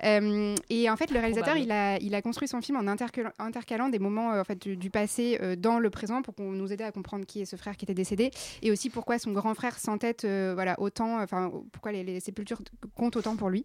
Euh, 0.03 0.55
et 0.69 0.89
en 0.89 0.95
fait, 0.95 1.11
le 1.11 1.19
réalisateur, 1.19 1.57
il 1.57 1.71
a, 1.71 1.97
il 1.99 2.15
a 2.15 2.21
construit 2.21 2.47
son 2.47 2.61
film 2.61 2.77
en 2.77 2.87
intercalant, 2.87 3.31
intercalant 3.39 3.89
des 3.89 3.99
moments 3.99 4.33
euh, 4.33 4.41
en 4.41 4.43
fait, 4.43 4.61
du, 4.61 4.75
du 4.77 4.89
passé 4.89 5.37
euh, 5.41 5.55
dans 5.55 5.79
le 5.79 5.89
présent 5.89 6.21
pour 6.21 6.35
qu'on 6.35 6.51
nous 6.51 6.71
aide 6.73 6.81
à 6.81 6.91
comprendre 6.91 7.25
qui 7.25 7.41
est 7.41 7.45
ce 7.45 7.55
frère 7.55 7.77
qui 7.77 7.85
était 7.85 7.93
décédé 7.93 8.31
et 8.61 8.71
aussi 8.71 8.89
pourquoi 8.89 9.19
son 9.19 9.31
grand 9.31 9.53
frère 9.53 9.77
s'entête 9.79 10.25
euh, 10.25 10.51
voilà, 10.55 10.79
autant, 10.79 11.21
enfin, 11.21 11.51
pourquoi 11.71 11.91
les, 11.91 12.03
les 12.03 12.19
sépultures 12.19 12.59
comptent 12.95 13.15
autant 13.17 13.35
pour 13.35 13.49
lui. 13.49 13.63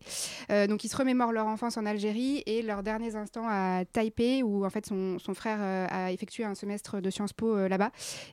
Euh, 0.50 0.66
donc, 0.66 0.84
il 0.84 0.88
se 0.88 0.96
remémore 0.96 1.32
leur 1.32 1.46
enfance 1.46 1.76
en 1.76 1.86
Algérie 1.86 2.42
et 2.46 2.62
leurs 2.62 2.82
derniers 2.82 3.16
instants 3.16 3.46
à 3.48 3.84
Taipei 3.92 4.42
où 4.42 4.64
en 4.64 4.70
fait 4.70 4.86
son, 4.86 5.18
son 5.18 5.34
frère 5.34 5.58
euh, 5.60 5.86
a 5.90 6.12
effectué 6.12 6.44
un 6.44 6.54
semestre 6.54 7.00
de 7.00 7.10
Sciences 7.10 7.32
Po 7.32 7.56
euh, 7.56 7.68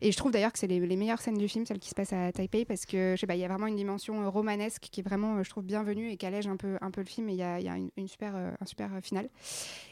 Et 0.01 0.11
je 0.11 0.17
trouve 0.17 0.31
d'ailleurs 0.31 0.51
que 0.51 0.59
c'est 0.59 0.67
les, 0.67 0.95
meilleures 0.95 1.21
scènes 1.21 1.37
du 1.37 1.47
film, 1.47 1.65
celles 1.65 1.79
qui 1.79 1.89
se 1.89 1.95
passent 1.95 2.13
à 2.13 2.31
Taipei, 2.31 2.65
parce 2.65 2.85
que 2.85 3.15
y 3.35 3.43
a 3.43 3.47
vraiment 3.47 3.67
une 3.67 3.75
dimension 3.75 4.21
euh, 4.21 4.29
romanesque 4.29 4.87
qui 4.91 5.01
est 5.01 5.03
vraiment, 5.03 5.37
euh, 5.37 5.43
je 5.43 5.49
trouve, 5.49 5.63
bienvenue 5.63 6.11
et 6.11 6.17
qui 6.17 6.25
allège 6.25 6.47
un 6.47 6.57
peu, 6.57 6.77
le 6.97 7.03
film. 7.03 7.29
Et 7.29 7.33
il 7.33 7.37
y 7.37 7.43
a, 7.43 8.07
super, 8.07 8.35
euh, 8.35 8.51
un 8.59 8.65
super 8.65 8.89
final. 9.01 9.29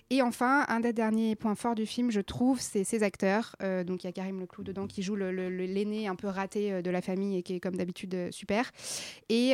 Et 0.09 0.21
enfin, 0.21 0.65
un 0.67 0.79
des 0.79 0.93
derniers 0.93 1.35
points 1.35 1.55
forts 1.55 1.75
du 1.75 1.85
film, 1.85 2.11
je 2.11 2.21
trouve, 2.21 2.59
c'est 2.59 2.83
ses 2.83 3.03
acteurs. 3.03 3.55
Euh, 3.61 3.83
donc 3.83 4.03
il 4.03 4.07
y 4.07 4.09
a 4.09 4.11
Karim 4.11 4.39
Leclou 4.39 4.63
dedans 4.63 4.87
qui 4.87 5.01
joue 5.01 5.15
l'aîné 5.15 6.07
un 6.07 6.15
peu 6.15 6.27
raté 6.27 6.71
euh, 6.71 6.81
de 6.81 6.91
la 6.91 7.01
famille 7.01 7.37
et 7.37 7.43
qui 7.43 7.55
est 7.55 7.59
comme 7.59 7.75
d'habitude 7.75 8.13
euh, 8.15 8.31
super. 8.31 8.71
Et, 9.29 9.53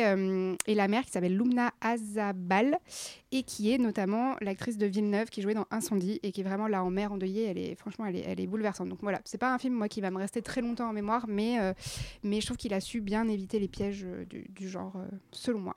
et 0.66 0.74
la 0.74 0.88
mère 0.88 1.04
qui 1.04 1.10
s'appelle 1.10 1.36
Lumna 1.36 1.72
Azabal 1.80 2.78
et 3.32 3.42
qui 3.42 3.72
est 3.72 3.78
notamment 3.78 4.36
l'actrice 4.40 4.76
de 4.76 4.86
Villeneuve 4.86 5.30
qui 5.30 5.42
jouait 5.42 5.54
dans 5.54 5.66
Incendie 5.70 6.20
et 6.22 6.32
qui 6.32 6.40
est 6.40 6.44
vraiment 6.44 6.68
là 6.68 6.84
en 6.84 6.90
mère 6.90 7.12
endeuillée. 7.12 7.44
Elle 7.44 7.58
est 7.58 7.74
franchement, 7.74 8.06
elle 8.06 8.16
est, 8.16 8.24
elle 8.26 8.40
est 8.40 8.46
bouleversante. 8.46 8.88
Donc 8.88 8.98
voilà, 9.02 9.20
c'est 9.24 9.38
pas 9.38 9.54
un 9.54 9.58
film 9.58 9.74
moi 9.74 9.88
qui 9.88 10.00
va 10.00 10.10
me 10.10 10.18
rester 10.18 10.42
très 10.42 10.60
longtemps 10.60 10.88
en 10.88 10.92
mémoire, 10.92 11.26
mais 11.28 11.56
mais 12.22 12.40
je 12.40 12.46
trouve 12.46 12.56
qu'il 12.56 12.74
a 12.74 12.80
su 12.80 13.00
bien 13.00 13.28
éviter 13.28 13.58
les 13.58 13.68
pièges 13.68 14.06
du, 14.28 14.46
du 14.48 14.68
genre, 14.68 14.96
selon 15.32 15.60
moi. 15.60 15.76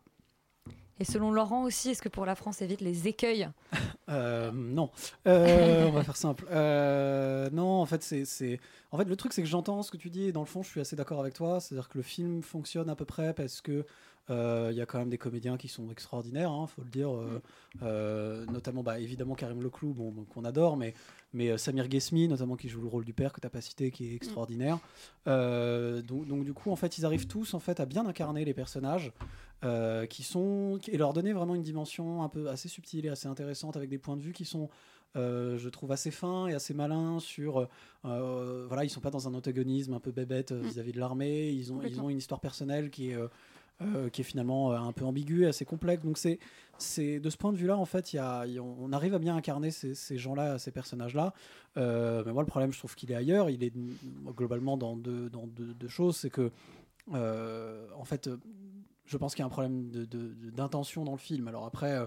Et 1.03 1.05
selon 1.05 1.33
Laurent 1.33 1.63
aussi, 1.65 1.89
est-ce 1.89 2.01
que 2.01 2.07
pour 2.07 2.25
la 2.25 2.33
France 2.33 2.61
évite 2.61 2.79
les 2.79 3.09
écueils 3.09 3.49
Euh, 4.09 4.51
non, 4.53 4.89
Euh, 5.27 5.85
on 5.87 5.91
va 5.91 6.01
faire 6.03 6.15
simple. 6.15 6.45
Euh, 6.49 7.49
non, 7.51 7.81
en 7.81 7.85
fait, 7.85 8.01
c'est, 8.03 8.59
en 8.91 8.97
fait, 8.97 9.03
le 9.03 9.15
truc, 9.17 9.33
c'est 9.33 9.41
que 9.41 9.47
j'entends 9.49 9.81
ce 9.83 9.91
que 9.91 9.97
tu 9.97 10.09
dis 10.09 10.25
et 10.27 10.31
dans 10.31 10.39
le 10.39 10.45
fond, 10.45 10.63
je 10.63 10.69
suis 10.69 10.79
assez 10.79 10.95
d'accord 10.95 11.19
avec 11.19 11.33
toi. 11.33 11.59
C'est-à-dire 11.59 11.89
que 11.89 11.97
le 11.97 12.03
film 12.03 12.41
fonctionne 12.41 12.89
à 12.89 12.95
peu 12.95 13.03
près 13.03 13.33
parce 13.33 13.59
que 13.59 13.85
euh, 14.29 14.69
il 14.71 14.77
y 14.77 14.81
a 14.81 14.85
quand 14.85 14.97
même 14.99 15.09
des 15.09 15.17
comédiens 15.17 15.57
qui 15.57 15.67
sont 15.67 15.89
extraordinaires, 15.91 16.51
hein, 16.51 16.67
faut 16.67 16.83
le 16.83 16.89
dire. 16.89 17.13
euh, 17.13 17.41
euh, 17.81 18.45
notamment, 18.45 18.81
bah, 18.83 18.97
évidemment, 18.99 19.35
Karim 19.35 19.61
Leclou, 19.61 19.93
bon, 19.93 20.11
bon, 20.11 20.23
qu'on 20.23 20.45
adore, 20.45 20.77
mais 20.77 20.93
mais 21.33 21.57
Samir 21.57 21.87
Ghesmi, 21.87 22.27
notamment, 22.27 22.55
qui 22.55 22.69
joue 22.69 22.81
le 22.81 22.87
rôle 22.87 23.03
du 23.05 23.13
père 23.13 23.33
que 23.33 23.41
tu 23.41 23.45
n'as 23.47 23.49
pas 23.49 23.59
cité, 23.61 23.89
qui 23.91 24.11
est 24.11 24.15
extraordinaire. 24.15 24.77
Euh, 25.27 26.01
donc, 26.01 26.27
donc, 26.27 26.45
du 26.45 26.53
coup, 26.53 26.71
en 26.71 26.75
fait, 26.75 26.97
ils 26.99 27.05
arrivent 27.05 27.25
tous 27.27 27.53
en 27.55 27.59
fait 27.59 27.79
à 27.79 27.85
bien 27.85 28.05
incarner 28.05 28.45
les 28.45 28.53
personnages 28.53 29.11
euh, 29.63 30.05
qui 30.05 30.23
sont 30.23 30.77
et 30.87 30.97
leur 30.97 31.13
donner 31.13 31.33
vraiment 31.33 31.55
une 31.55 31.63
dimension 31.63 32.23
un 32.23 32.29
peu 32.29 32.49
assez 32.49 32.67
subtile 32.69 33.05
et 33.05 33.09
assez 33.09 33.27
intéressante 33.27 33.77
avec 33.77 33.89
des 33.89 33.97
points 33.97 34.17
de 34.17 34.21
vue 34.21 34.33
qui 34.33 34.45
sont 34.45 34.69
euh, 35.15 35.57
je 35.59 35.69
trouve 35.69 35.91
assez 35.91 36.09
fins 36.11 36.47
et 36.47 36.53
assez 36.53 36.73
malins 36.73 37.19
sur 37.19 37.67
euh, 38.05 38.65
voilà 38.67 38.83
ils 38.83 38.89
sont 38.89 38.99
pas 39.01 39.11
dans 39.11 39.27
un 39.27 39.33
antagonisme 39.35 39.93
un 39.93 39.99
peu 39.99 40.11
bébête 40.11 40.51
euh, 40.51 40.59
vis-à-vis 40.61 40.91
de 40.91 40.99
l'armée 40.99 41.49
ils 41.51 41.71
ont 41.71 41.81
ils 41.83 42.01
ont 42.01 42.09
une 42.09 42.17
histoire 42.17 42.39
personnelle 42.39 42.89
qui 42.89 43.11
est 43.11 43.15
euh, 43.15 43.27
euh, 43.81 44.07
qui 44.09 44.21
est 44.21 44.23
finalement 44.23 44.71
euh, 44.71 44.77
un 44.77 44.91
peu 44.91 45.03
ambiguë, 45.03 45.47
assez 45.47 45.65
complexe. 45.65 46.03
Donc 46.03 46.19
c'est, 46.19 46.37
c'est 46.77 47.19
de 47.19 47.29
ce 47.31 47.37
point 47.37 47.51
de 47.51 47.57
vue-là, 47.57 47.75
en 47.75 47.85
fait, 47.85 48.13
il 48.13 48.17
y 48.17 48.19
a, 48.19 48.45
y 48.45 48.59
a- 48.59 48.61
on 48.63 48.93
arrive 48.93 49.15
à 49.15 49.19
bien 49.19 49.35
incarner 49.35 49.71
ces, 49.71 49.95
ces 49.95 50.17
gens-là, 50.19 50.59
ces 50.59 50.69
personnages-là. 50.71 51.33
Euh, 51.77 52.21
mais 52.23 52.31
moi, 52.33 52.43
le 52.43 52.47
problème, 52.47 52.71
je 52.71 52.77
trouve 52.77 52.93
qu'il 52.95 53.11
est 53.11 53.15
ailleurs. 53.15 53.49
Il 53.49 53.63
est 53.63 53.75
mm, 53.75 54.29
globalement 54.37 54.77
dans 54.77 54.95
deux, 54.95 55.27
dans 55.31 55.47
deux, 55.47 55.73
deux 55.73 55.87
choses. 55.87 56.17
C'est 56.17 56.29
que, 56.29 56.51
euh, 57.15 57.87
en 57.97 58.05
fait, 58.05 58.27
euh, 58.27 58.37
je 59.05 59.17
pense 59.17 59.33
qu'il 59.35 59.41
y 59.41 59.43
a 59.43 59.47
un 59.47 59.49
problème 59.49 59.89
de, 59.89 60.05
de- 60.05 60.33
de- 60.33 60.49
d'intention 60.51 61.03
dans 61.03 61.13
le 61.13 61.17
film. 61.17 61.47
Alors 61.47 61.65
après. 61.65 61.91
euh, 61.93 62.05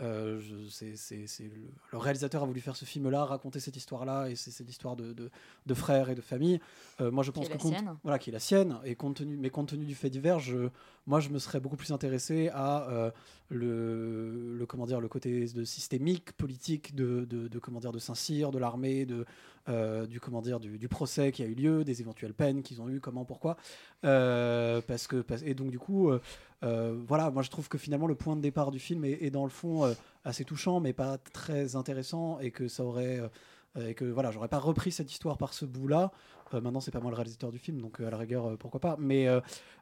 euh, 0.00 0.40
le, 0.40 1.48
le 1.92 1.98
réalisateur 1.98 2.42
a 2.42 2.46
voulu 2.46 2.60
faire 2.60 2.74
ce 2.74 2.84
film-là, 2.84 3.24
raconter 3.24 3.60
cette 3.60 3.76
histoire-là, 3.76 4.28
et 4.28 4.34
c'est, 4.34 4.64
l'histoire 4.66 4.96
de, 4.96 5.12
de, 5.12 5.30
de 5.66 5.74
frères 5.74 6.10
et 6.10 6.16
de 6.16 6.20
famille. 6.20 6.58
Euh, 7.00 7.12
moi, 7.12 7.22
je 7.22 7.30
pense 7.30 7.48
la 7.48 7.54
que 7.56 7.62
compte- 7.62 7.74
sienne. 7.74 7.96
voilà, 8.02 8.18
qui 8.18 8.30
est 8.30 8.32
la 8.32 8.40
sienne, 8.40 8.76
et 8.84 8.96
compte 8.96 9.18
tenu, 9.18 9.36
mais 9.36 9.50
compte 9.50 9.68
tenu 9.68 9.84
du 9.84 9.94
fait 9.94 10.10
divers, 10.10 10.40
je, 10.40 10.68
moi, 11.06 11.20
je 11.20 11.28
me 11.28 11.38
serais 11.38 11.60
beaucoup 11.60 11.76
plus 11.76 11.92
intéressé 11.92 12.48
à 12.52 12.88
euh, 12.90 13.10
le, 13.50 14.56
le, 14.56 14.66
comment 14.66 14.86
dire, 14.86 15.00
le 15.00 15.08
côté 15.08 15.46
de 15.46 15.64
systémique, 15.64 16.32
politique 16.32 16.94
de, 16.96 17.24
de, 17.24 17.46
de, 17.48 17.58
comment 17.60 17.78
dire, 17.80 17.92
de 17.92 17.98
Saint-Cyr, 18.00 18.50
de 18.50 18.58
l'armée, 18.58 19.06
de, 19.06 19.24
euh, 19.70 20.06
du, 20.06 20.20
comment 20.20 20.42
dire, 20.42 20.60
du, 20.60 20.76
du 20.76 20.88
procès 20.88 21.32
qui 21.32 21.42
a 21.42 21.46
eu 21.46 21.54
lieu, 21.54 21.84
des 21.84 22.02
éventuelles 22.02 22.34
peines 22.34 22.62
qu'ils 22.62 22.82
ont 22.82 22.88
eues, 22.90 23.00
comment, 23.00 23.24
pourquoi. 23.24 23.56
Euh, 24.04 24.82
parce 24.86 25.06
que, 25.06 25.24
et 25.42 25.54
donc, 25.54 25.70
du 25.70 25.78
coup, 25.78 26.10
euh, 26.10 27.02
voilà, 27.08 27.30
moi, 27.30 27.42
je 27.42 27.48
trouve 27.48 27.68
que 27.68 27.78
finalement, 27.78 28.06
le 28.06 28.14
point 28.14 28.36
de 28.36 28.42
départ 28.42 28.70
du 28.70 28.78
film 28.78 29.04
est, 29.06 29.30
dans 29.30 29.44
le 29.44 29.50
fond 29.50 29.94
assez 30.24 30.44
touchant, 30.44 30.80
mais 30.80 30.92
pas 30.92 31.16
très 31.16 31.76
intéressant, 31.76 32.38
et 32.40 32.50
que 32.50 32.68
ça 32.68 32.84
aurait. 32.84 33.20
et 33.80 33.94
que 33.94 34.04
voilà, 34.04 34.30
j'aurais 34.30 34.48
pas 34.48 34.58
repris 34.58 34.92
cette 34.92 35.10
histoire 35.10 35.38
par 35.38 35.54
ce 35.54 35.64
bout-là. 35.64 36.12
Maintenant, 36.52 36.80
c'est 36.80 36.90
pas 36.90 37.00
moi 37.00 37.10
le 37.10 37.16
réalisateur 37.16 37.50
du 37.50 37.58
film, 37.58 37.80
donc 37.80 38.00
à 38.00 38.10
la 38.10 38.18
rigueur, 38.18 38.58
pourquoi 38.58 38.80
pas. 38.80 38.96
Mais, 38.98 39.28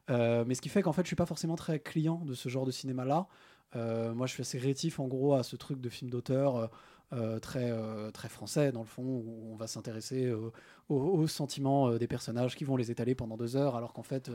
mais 0.08 0.54
ce 0.54 0.60
qui 0.60 0.68
fait 0.68 0.82
qu'en 0.82 0.92
fait, 0.92 1.02
je 1.02 1.08
suis 1.08 1.16
pas 1.16 1.26
forcément 1.26 1.56
très 1.56 1.80
client 1.80 2.22
de 2.24 2.34
ce 2.34 2.48
genre 2.48 2.66
de 2.66 2.70
cinéma-là. 2.70 3.26
Moi, 3.74 4.26
je 4.26 4.32
suis 4.32 4.42
assez 4.42 4.58
rétif 4.58 5.00
en 5.00 5.08
gros 5.08 5.34
à 5.34 5.42
ce 5.42 5.56
truc 5.56 5.80
de 5.80 5.88
film 5.88 6.08
d'auteur 6.08 6.70
euh, 7.12 7.38
très, 7.38 7.70
euh, 7.70 8.10
très 8.10 8.28
français, 8.28 8.72
dans 8.72 8.80
le 8.80 8.86
fond, 8.86 9.02
où 9.02 9.52
on 9.52 9.56
va 9.56 9.66
s'intéresser 9.66 10.24
euh, 10.24 10.50
aux, 10.88 11.26
sentiments 11.26 11.92
des 11.96 12.06
personnages 12.06 12.56
qui 12.56 12.64
vont 12.64 12.76
les 12.76 12.90
étaler 12.90 13.14
pendant 13.14 13.36
deux 13.36 13.56
heures, 13.56 13.76
alors 13.76 13.92
qu'en 13.92 14.02
fait, 14.02 14.30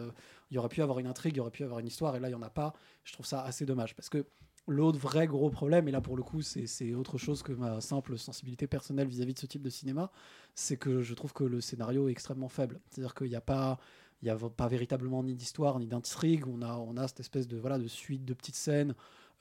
il 0.51 0.55
y 0.55 0.57
aurait 0.57 0.69
pu 0.69 0.81
avoir 0.81 0.99
une 0.99 1.07
intrigue, 1.07 1.35
il 1.35 1.37
y 1.37 1.41
aurait 1.41 1.51
pu 1.51 1.63
avoir 1.63 1.79
une 1.79 1.87
histoire, 1.87 2.15
et 2.15 2.19
là, 2.19 2.29
il 2.29 2.33
y 2.33 2.35
en 2.35 2.41
a 2.41 2.49
pas. 2.49 2.73
Je 3.03 3.13
trouve 3.13 3.25
ça 3.25 3.41
assez 3.43 3.65
dommage 3.65 3.95
parce 3.95 4.09
que 4.09 4.25
L'autre 4.69 4.99
vrai 4.99 5.27
gros 5.27 5.49
problème, 5.49 5.87
et 5.87 5.91
là 5.91 6.01
pour 6.01 6.17
le 6.17 6.23
coup 6.23 6.41
c'est 6.41 6.67
c'est 6.67 6.93
autre 6.93 7.17
chose 7.17 7.41
que 7.41 7.53
ma 7.53 7.79
simple 7.79 8.17
sensibilité 8.17 8.67
personnelle 8.67 9.07
vis-à-vis 9.07 9.33
de 9.33 9.39
ce 9.39 9.45
type 9.45 9.61
de 9.61 9.69
cinéma, 9.69 10.11
c'est 10.55 10.75
que 10.75 11.01
je 11.01 11.13
trouve 11.13 11.31
que 11.31 11.45
le 11.45 11.61
scénario 11.61 12.09
est 12.09 12.11
extrêmement 12.11 12.49
faible. 12.49 12.81
C'est-à-dire 12.89 13.15
qu'il 13.15 13.29
n'y 13.29 13.37
a 13.37 13.41
pas, 13.41 13.79
il 14.21 14.27
y 14.27 14.29
a 14.29 14.35
pas 14.35 14.67
véritablement 14.67 15.23
ni 15.23 15.35
d'histoire 15.35 15.79
ni 15.79 15.87
d'intrigue. 15.87 16.45
On 16.47 16.61
a, 16.61 16.75
on 16.75 16.97
a 16.97 17.07
cette 17.07 17.21
espèce 17.21 17.47
de 17.47 17.57
voilà 17.57 17.77
de 17.77 17.87
suite 17.87 18.25
de 18.25 18.33
petites 18.33 18.57
scènes, 18.57 18.93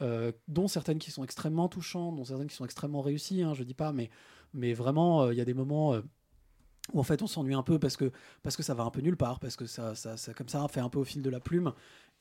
euh, 0.03 0.33
dont 0.49 0.69
certaines 0.69 0.99
qui 0.99 1.11
sont 1.11 1.25
extrêmement 1.25 1.69
touchantes, 1.69 2.17
dont 2.17 2.25
certaines 2.25 2.49
qui 2.49 2.57
sont 2.57 2.65
extrêmement 2.65 3.01
réussies. 3.03 3.43
Hein, 3.43 3.55
je 3.55 3.63
dis 3.65 3.75
pas, 3.75 3.93
mais 3.93 4.11
mais 4.55 4.75
vraiment 4.75 5.23
euh, 5.23 5.33
il 5.35 5.37
y 5.39 5.41
a 5.41 5.45
des 5.45 5.55
moments. 5.55 5.95
euh, 5.95 6.03
où 6.93 7.01
en 7.01 7.03
fait 7.03 7.21
on 7.23 7.27
s'ennuie 7.27 7.55
un 7.55 7.63
peu 7.65 7.79
parce 7.81 7.97
que, 7.97 8.13
parce 8.43 8.57
que 8.57 8.63
ça 8.63 8.75
va 8.75 8.85
un 8.85 8.91
peu 8.91 9.01
nulle 9.01 9.17
part, 9.17 9.41
parce 9.41 9.57
que 9.57 9.67
ça, 9.67 9.95
ça, 9.97 10.17
ça- 10.17 10.33
comme 10.35 10.49
ça 10.49 10.67
fait 10.69 10.81
un 10.81 10.89
peu 10.89 10.99
au 11.01 11.05
fil 11.05 11.21
de 11.23 11.31
la 11.31 11.41
plume. 11.41 11.73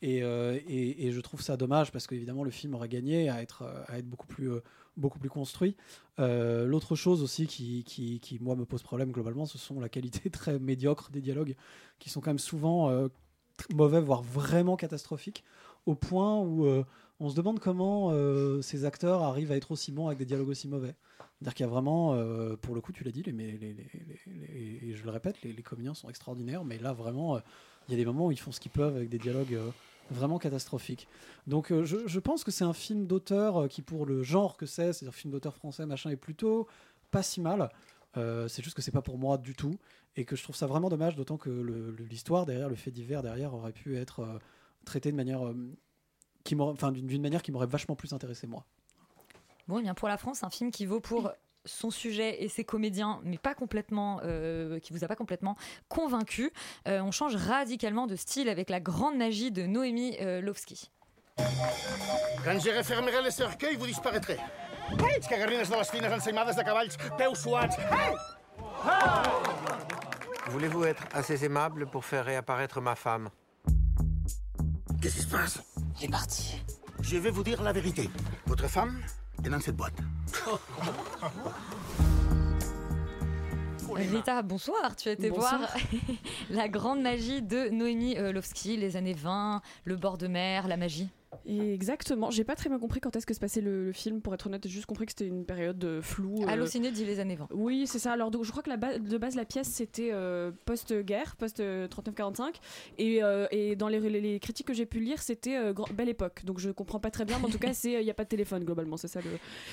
Et, 0.01 0.17
et, 0.19 1.11
je 1.11 1.21
trouve 1.21 1.41
ça 1.41 1.55
dommage 1.57 1.91
parce 1.91 2.05
qu'évidemment 2.05 2.43
le 2.43 2.51
film 2.51 2.75
aurait 2.75 2.89
gagné 2.89 3.29
à 3.29 3.41
être, 3.41 3.63
à 3.87 3.97
être 3.97 4.07
beaucoup, 4.07 4.27
plus, 4.27 4.51
beaucoup 4.97 5.19
plus 5.19 5.29
construit. 5.29 5.75
L'autre 6.17 6.95
chose 6.95 7.23
aussi 7.23 7.47
qui, 7.47 7.83
qui, 7.85 8.19
qui, 8.19 8.37
moi, 8.39 8.55
me 8.55 8.65
pose 8.65 8.83
problème 8.83 9.11
globalement, 9.11 9.45
ce 9.45 9.57
sont 9.57 9.79
la 9.79 9.89
qualité 9.89 10.29
très 10.31 10.59
médiocre 10.59 11.09
des 11.11 11.21
dialogues 11.21 11.55
qui 11.99 12.09
sont 12.09 12.21
quand 12.21 12.29
même 12.31 12.39
souvent 12.39 13.07
mauvais, 13.73 14.01
voire 14.01 14.21
vraiment 14.21 14.75
catastrophiques, 14.75 15.43
au 15.85 15.95
point 15.95 16.39
où 16.39 16.67
on 17.19 17.29
se 17.29 17.35
demande 17.35 17.59
comment 17.59 18.11
euh, 18.11 18.61
ces 18.61 18.85
acteurs 18.85 19.23
arrivent 19.23 19.51
à 19.51 19.55
être 19.55 19.71
aussi 19.71 19.91
bons 19.91 20.07
avec 20.07 20.19
des 20.19 20.25
dialogues 20.25 20.49
aussi 20.49 20.67
mauvais. 20.67 20.95
C'est-à-dire 21.19 21.53
qu'il 21.53 21.65
y 21.65 21.69
a 21.69 21.71
vraiment, 21.71 22.13
euh, 22.13 22.55
pour 22.55 22.75
le 22.75 22.81
coup, 22.81 22.91
tu 22.91 23.03
l'as 23.03 23.11
dit, 23.11 23.23
les, 23.23 23.31
et 23.33 24.93
je 24.93 25.03
le 25.03 25.09
répète, 25.09 25.41
les, 25.43 25.53
comédiens 25.63 25.93
sont 25.93 26.09
extraordinaires, 26.09 26.63
mais 26.63 26.77
là, 26.77 26.93
vraiment, 26.93 27.37
euh, 27.37 27.39
il 27.87 27.91
y 27.91 27.95
a 27.95 27.97
des 27.97 28.05
moments 28.05 28.27
où 28.27 28.31
ils 28.31 28.39
font 28.39 28.51
ce 28.51 28.59
qu'ils 28.59 28.71
peuvent 28.71 28.95
avec 28.95 29.09
des 29.09 29.17
dialogues 29.17 29.57
vraiment 30.11 30.39
catastrophiques. 30.39 31.07
Donc, 31.47 31.71
je, 31.83 32.07
je 32.07 32.19
pense 32.19 32.43
que 32.43 32.51
c'est 32.51 32.63
un 32.63 32.73
film 32.73 33.05
d'auteur 33.05 33.67
qui, 33.69 33.81
pour 33.81 34.05
le 34.05 34.23
genre 34.23 34.57
que 34.57 34.65
c'est, 34.65 34.93
c'est 34.93 35.07
un 35.07 35.11
film 35.11 35.31
d'auteur 35.31 35.55
français, 35.55 35.85
machin, 35.85 36.09
est 36.09 36.15
plutôt 36.15 36.67
pas 37.11 37.23
si 37.23 37.41
mal. 37.41 37.69
C'est 38.15 38.63
juste 38.63 38.75
que 38.75 38.81
c'est 38.81 38.91
pas 38.91 39.01
pour 39.01 39.17
moi 39.17 39.37
du 39.37 39.55
tout, 39.55 39.75
et 40.15 40.25
que 40.25 40.35
je 40.35 40.43
trouve 40.43 40.55
ça 40.55 40.67
vraiment 40.67 40.89
dommage, 40.89 41.15
d'autant 41.15 41.37
que 41.37 41.49
l'histoire 42.09 42.45
derrière, 42.45 42.69
le 42.69 42.75
fait 42.75 42.91
divers 42.91 43.21
derrière, 43.21 43.53
aurait 43.53 43.73
pu 43.73 43.97
être 43.97 44.39
traité 44.85 45.11
de 45.11 45.17
manière, 45.17 45.41
qui 46.45 46.55
enfin, 46.57 46.93
d'une 46.93 47.21
manière 47.21 47.41
qui 47.41 47.51
m'aurait 47.51 47.67
vachement 47.67 47.95
plus 47.95 48.13
intéressé 48.13 48.47
moi. 48.47 48.63
Bon, 49.67 49.79
eh 49.79 49.81
bien 49.81 49.93
pour 49.93 50.07
la 50.07 50.17
France, 50.17 50.43
un 50.43 50.49
film 50.49 50.71
qui 50.71 50.85
vaut 50.85 51.01
pour 51.01 51.31
son 51.65 51.89
sujet 51.89 52.43
et 52.43 52.47
ses 52.47 52.63
comédiens, 52.63 53.19
mais 53.23 53.39
pas 53.39 53.55
complètement, 53.55 54.21
euh, 54.23 54.79
qui 54.79 54.93
vous 54.93 55.03
a 55.03 55.07
pas 55.07 55.15
complètement 55.15 55.57
convaincu. 55.89 56.53
Euh, 56.87 57.01
on 57.01 57.09
change 57.11 57.35
radicalement 57.35 58.05
de 58.05 58.15
style 58.15 58.47
avec 58.47 58.69
la 58.69 58.79
grande 58.79 59.17
magie 59.17 59.51
de 59.51 59.65
Noémie 59.65 60.15
euh, 60.21 60.41
Lovski. 60.41 60.91
Quand 61.37 62.59
je 62.59 62.77
refermerai 62.77 63.23
le 63.23 63.31
cercueil, 63.31 63.75
vous 63.75 63.87
disparaîtrez. 63.87 64.37
Hey! 64.91 65.19
Cagarines 65.27 65.63
de 65.63 65.75
les 65.75 65.83
fines 65.83 66.13
ensaïmades 66.13 66.55
de 66.55 66.61
cavalls, 66.61 66.89
peus 67.17 67.35
suats. 67.35 67.69
Hey! 67.91 68.15
Voulez-vous 70.49 70.83
être 70.83 71.03
assez 71.11 71.43
aimable 71.43 71.87
pour 71.87 72.05
faire 72.05 72.23
réapparaître 72.23 72.79
ma 72.79 72.95
femme? 72.95 73.31
Qu'est-ce 75.01 75.15
qui 75.15 75.21
se 75.23 75.27
passe? 75.27 75.74
Il 75.97 76.05
est 76.05 76.09
parti. 76.09 76.61
Je 77.01 77.17
vais 77.17 77.31
vous 77.31 77.43
dire 77.43 77.61
la 77.63 77.71
vérité. 77.71 78.09
Votre 78.47 78.67
femme 78.67 79.01
est 79.43 79.49
dans 79.49 79.59
cette 79.59 79.75
boîte. 79.75 79.97
Rita, 83.93 84.41
bonsoir. 84.41 84.95
Tu 84.95 85.09
as 85.09 85.13
été 85.13 85.29
Bonsoir. 85.29 85.57
voir 85.57 85.77
la 86.49 86.67
grande 86.67 87.01
magie 87.01 87.41
de 87.41 87.69
Noémie 87.69 88.17
euh, 88.17 88.33
Lovski, 88.33 88.75
les 88.75 88.97
années 88.97 89.13
20, 89.13 89.61
le 89.85 89.95
bord 89.95 90.17
de 90.17 90.27
mer, 90.27 90.67
la 90.67 90.75
magie. 90.75 91.09
Exactement. 91.47 92.31
J'ai 92.31 92.43
pas 92.43 92.55
très 92.55 92.69
bien 92.69 92.79
compris 92.79 92.99
quand 92.99 93.15
est-ce 93.15 93.25
que 93.25 93.33
se 93.33 93.39
passait 93.39 93.61
le, 93.61 93.85
le 93.85 93.91
film, 93.91 94.21
pour 94.21 94.33
être 94.33 94.47
honnête. 94.47 94.63
J'ai 94.65 94.69
juste 94.73 94.85
compris 94.85 95.05
que 95.05 95.11
c'était 95.11 95.27
une 95.27 95.45
période 95.45 95.83
euh, 95.83 96.01
floue. 96.01 96.43
euh, 96.43 96.47
Allociné 96.47 96.91
dit 96.91 97.05
les 97.05 97.19
années 97.19 97.35
20. 97.35 97.49
Oui, 97.53 97.85
c'est 97.87 97.99
ça. 97.99 98.11
Alors, 98.13 98.31
donc, 98.31 98.43
je 98.43 98.51
crois 98.51 98.63
que 98.63 98.69
la 98.69 98.77
de 98.77 99.17
base, 99.17 99.35
la 99.35 99.45
pièce, 99.45 99.67
c'était 99.67 100.09
euh, 100.11 100.51
post-guerre, 100.65 101.35
post-39-45. 101.37 102.55
Et, 102.97 103.23
euh, 103.23 103.47
et 103.51 103.75
dans 103.75 103.87
les, 103.87 103.99
les- 103.99 104.21
les 104.21 104.39
critiques 104.39 104.67
que 104.67 104.73
j'ai 104.73 104.85
pu 104.85 104.99
lire, 104.99 105.21
c'était 105.21 105.73
belle 105.93 106.09
époque. 106.09 106.43
Donc, 106.45 106.59
je 106.59 106.69
comprends 106.71 106.99
pas 106.99 107.11
très 107.11 107.25
bien, 107.25 107.37
mais 107.39 107.45
en 107.45 107.49
tout 107.49 107.59
cas, 107.59 107.71
il 107.83 108.03
n'y 108.03 108.09
a 108.09 108.13
pas 108.13 108.23
de 108.23 108.29
téléphone, 108.29 108.63
globalement. 108.63 108.97
C'est 108.97 109.07
ça 109.07 109.19
le- 109.21 109.27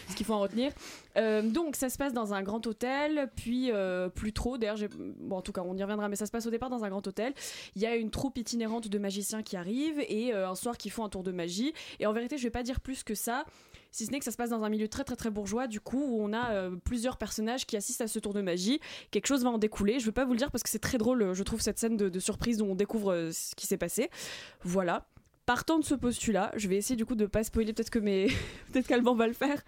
ce 0.09 0.15
qu'il 0.17 0.27
faut 0.27 0.35
en 0.35 0.41
retenir. 0.41 0.73
Donc, 1.17 1.77
ça 1.77 1.89
se 1.89 1.99
passe 1.99 2.13
dans 2.13 2.35
un 2.35 2.43
grand 2.43 2.67
hôtel, 2.67 3.31
puis 3.37 3.71
plus 4.15 4.33
trop. 4.33 4.59
D'ailleurs, 4.59 4.79
bon, 5.21 5.37
en 5.37 5.43
tout 5.43 5.53
cas, 5.53 5.63
on 5.65 5.77
y 5.77 5.83
reviendra, 5.83 6.09
mais 6.09 6.17
ça 6.17 6.27
se 6.27 6.31
passe 6.33 6.47
au 6.47 6.51
départ 6.51 6.71
dans 6.71 6.85
un 6.85 6.91
grand 6.91 7.07
hôtel. 7.07 7.33
Il 7.77 7.83
y 7.83 7.87
a 7.87 7.97
une 7.97 8.11
troupe 8.11 8.39
itinérante 8.39 8.89
de 8.89 8.99
magiciens 8.99 9.43
qui 9.43 9.57
arrive 9.57 10.01
et 10.09 10.33
un 10.33 10.55
soir 10.55 10.77
qui 10.77 10.91
font 10.91 11.05
un 11.05 11.09
tour 11.09 11.23
de 11.23 11.33
magie. 11.33 11.62
Et 12.01 12.07
en 12.07 12.13
vérité, 12.13 12.37
je 12.39 12.43
vais 12.43 12.51
pas 12.51 12.63
dire 12.63 12.81
plus 12.81 13.03
que 13.05 13.15
ça. 13.15 13.45
Si 13.91 14.07
ce 14.07 14.11
n'est 14.11 14.19
que 14.19 14.25
ça 14.25 14.31
se 14.31 14.37
passe 14.37 14.51
dans 14.51 14.65
un 14.65 14.71
milieu 14.71 14.89
très 14.89 15.05
très 15.05 15.17
très 15.17 15.31
bourgeois, 15.31 15.67
du 15.67 15.81
coup, 15.81 16.03
où 16.03 16.23
on 16.23 16.33
a 16.33 16.53
euh, 16.53 16.77
plusieurs 16.77 17.19
personnages 17.19 17.67
qui 17.67 17.77
assistent 17.77 18.01
à 18.01 18.09
ce 18.09 18.19
tour 18.19 18.33
de 18.33 18.41
magie. 18.41 18.81
Quelque 19.11 19.27
chose 19.27 19.45
va 19.45 19.51
en 19.51 19.59
découler. 19.59 20.01
Je 20.01 20.07
veux 20.07 20.13
pas 20.13 20.25
vous 20.25 20.33
le 20.33 20.39
dire 20.39 20.51
parce 20.51 20.63
que 20.63 20.71
c'est 20.71 20.79
très 20.79 20.99
drôle, 20.99 21.35
je 21.35 21.43
trouve, 21.43 21.61
cette 21.61 21.79
scène 21.79 21.97
de, 21.97 22.09
de 22.09 22.19
surprise 22.19 22.63
où 22.63 22.65
on 22.65 22.75
découvre 22.75 23.13
euh, 23.13 23.33
ce 23.33 23.55
qui 23.55 23.67
s'est 23.67 23.77
passé. 23.77 24.11
Voilà. 24.63 25.07
Partant 25.45 25.79
de 25.79 25.85
ce 25.85 25.95
postulat, 25.95 26.53
je 26.57 26.69
vais 26.69 26.77
essayer 26.77 26.97
du 26.97 27.05
coup 27.05 27.17
de 27.17 27.27
pas 27.27 27.45
spoiler, 27.45 27.73
peut-être 27.73 27.91
que 27.91 27.99
mes... 27.99 28.29
peut-être 28.73 28.87
qu'Alban 28.87 29.15
va 29.15 29.27
le 29.27 29.33
faire. 29.35 29.63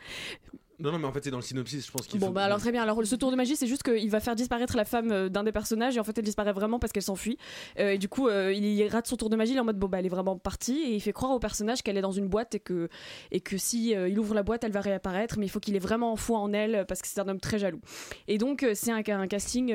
Non, 0.80 0.90
non, 0.92 0.98
mais 0.98 1.06
en 1.06 1.12
fait, 1.12 1.22
c'est 1.22 1.30
dans 1.30 1.38
le 1.38 1.42
synopsis, 1.42 1.86
je 1.86 1.90
pense 1.92 2.06
qu'il 2.06 2.18
Bon, 2.18 2.26
faut- 2.26 2.32
bah 2.32 2.44
alors 2.44 2.58
très 2.58 2.72
bien. 2.72 2.82
Alors, 2.82 3.00
ce 3.06 3.14
tour 3.14 3.30
de 3.30 3.36
magie, 3.36 3.54
c'est 3.56 3.66
juste 3.66 3.82
qu'il 3.82 4.10
va 4.10 4.20
faire 4.20 4.34
disparaître 4.34 4.76
la 4.76 4.84
femme 4.84 5.12
euh, 5.12 5.28
d'un 5.28 5.44
des 5.44 5.52
personnages 5.52 5.96
et 5.96 6.00
en 6.00 6.04
fait, 6.04 6.18
elle 6.18 6.24
disparaît 6.24 6.52
vraiment 6.52 6.78
parce 6.78 6.92
qu'elle 6.92 7.02
s'enfuit. 7.02 7.38
Euh, 7.78 7.92
et 7.92 7.98
du 7.98 8.08
coup, 8.08 8.28
euh, 8.28 8.52
il, 8.52 8.86
rate 8.88 9.06
son 9.06 9.16
tour 9.16 9.30
de 9.30 9.36
magie. 9.36 9.52
Il 9.52 9.56
est 9.56 9.60
en 9.60 9.64
mode 9.64 9.78
bon, 9.78 9.88
bah, 9.88 9.98
elle 10.00 10.06
est 10.06 10.10
vraiment 10.10 10.36
partie 10.36 10.78
et 10.78 10.94
il 10.94 11.00
fait 11.00 11.12
croire 11.12 11.32
au 11.32 11.38
personnage 11.38 11.82
qu'elle 11.82 11.96
est 11.96 12.02
dans 12.02 12.12
une 12.12 12.28
boîte 12.28 12.54
et 12.56 12.60
que, 12.60 12.88
et 13.30 13.40
que 13.40 13.56
si 13.56 13.94
euh, 13.94 14.08
il 14.08 14.18
ouvre 14.18 14.34
la 14.34 14.42
boîte, 14.42 14.64
elle 14.64 14.72
va 14.72 14.80
réapparaître. 14.80 15.38
Mais 15.38 15.46
il 15.46 15.50
faut 15.50 15.60
qu'il 15.60 15.76
ait 15.76 15.80
vraiment 15.80 16.16
foi 16.16 16.38
en 16.38 16.52
elle 16.52 16.84
parce 16.88 17.02
que 17.02 17.08
c'est 17.08 17.20
un 17.20 17.28
homme 17.28 17.40
très 17.40 17.58
jaloux. 17.58 17.80
Et 18.26 18.38
donc, 18.38 18.66
c'est 18.74 18.90
un, 18.90 19.02
un 19.06 19.26
casting. 19.28 19.74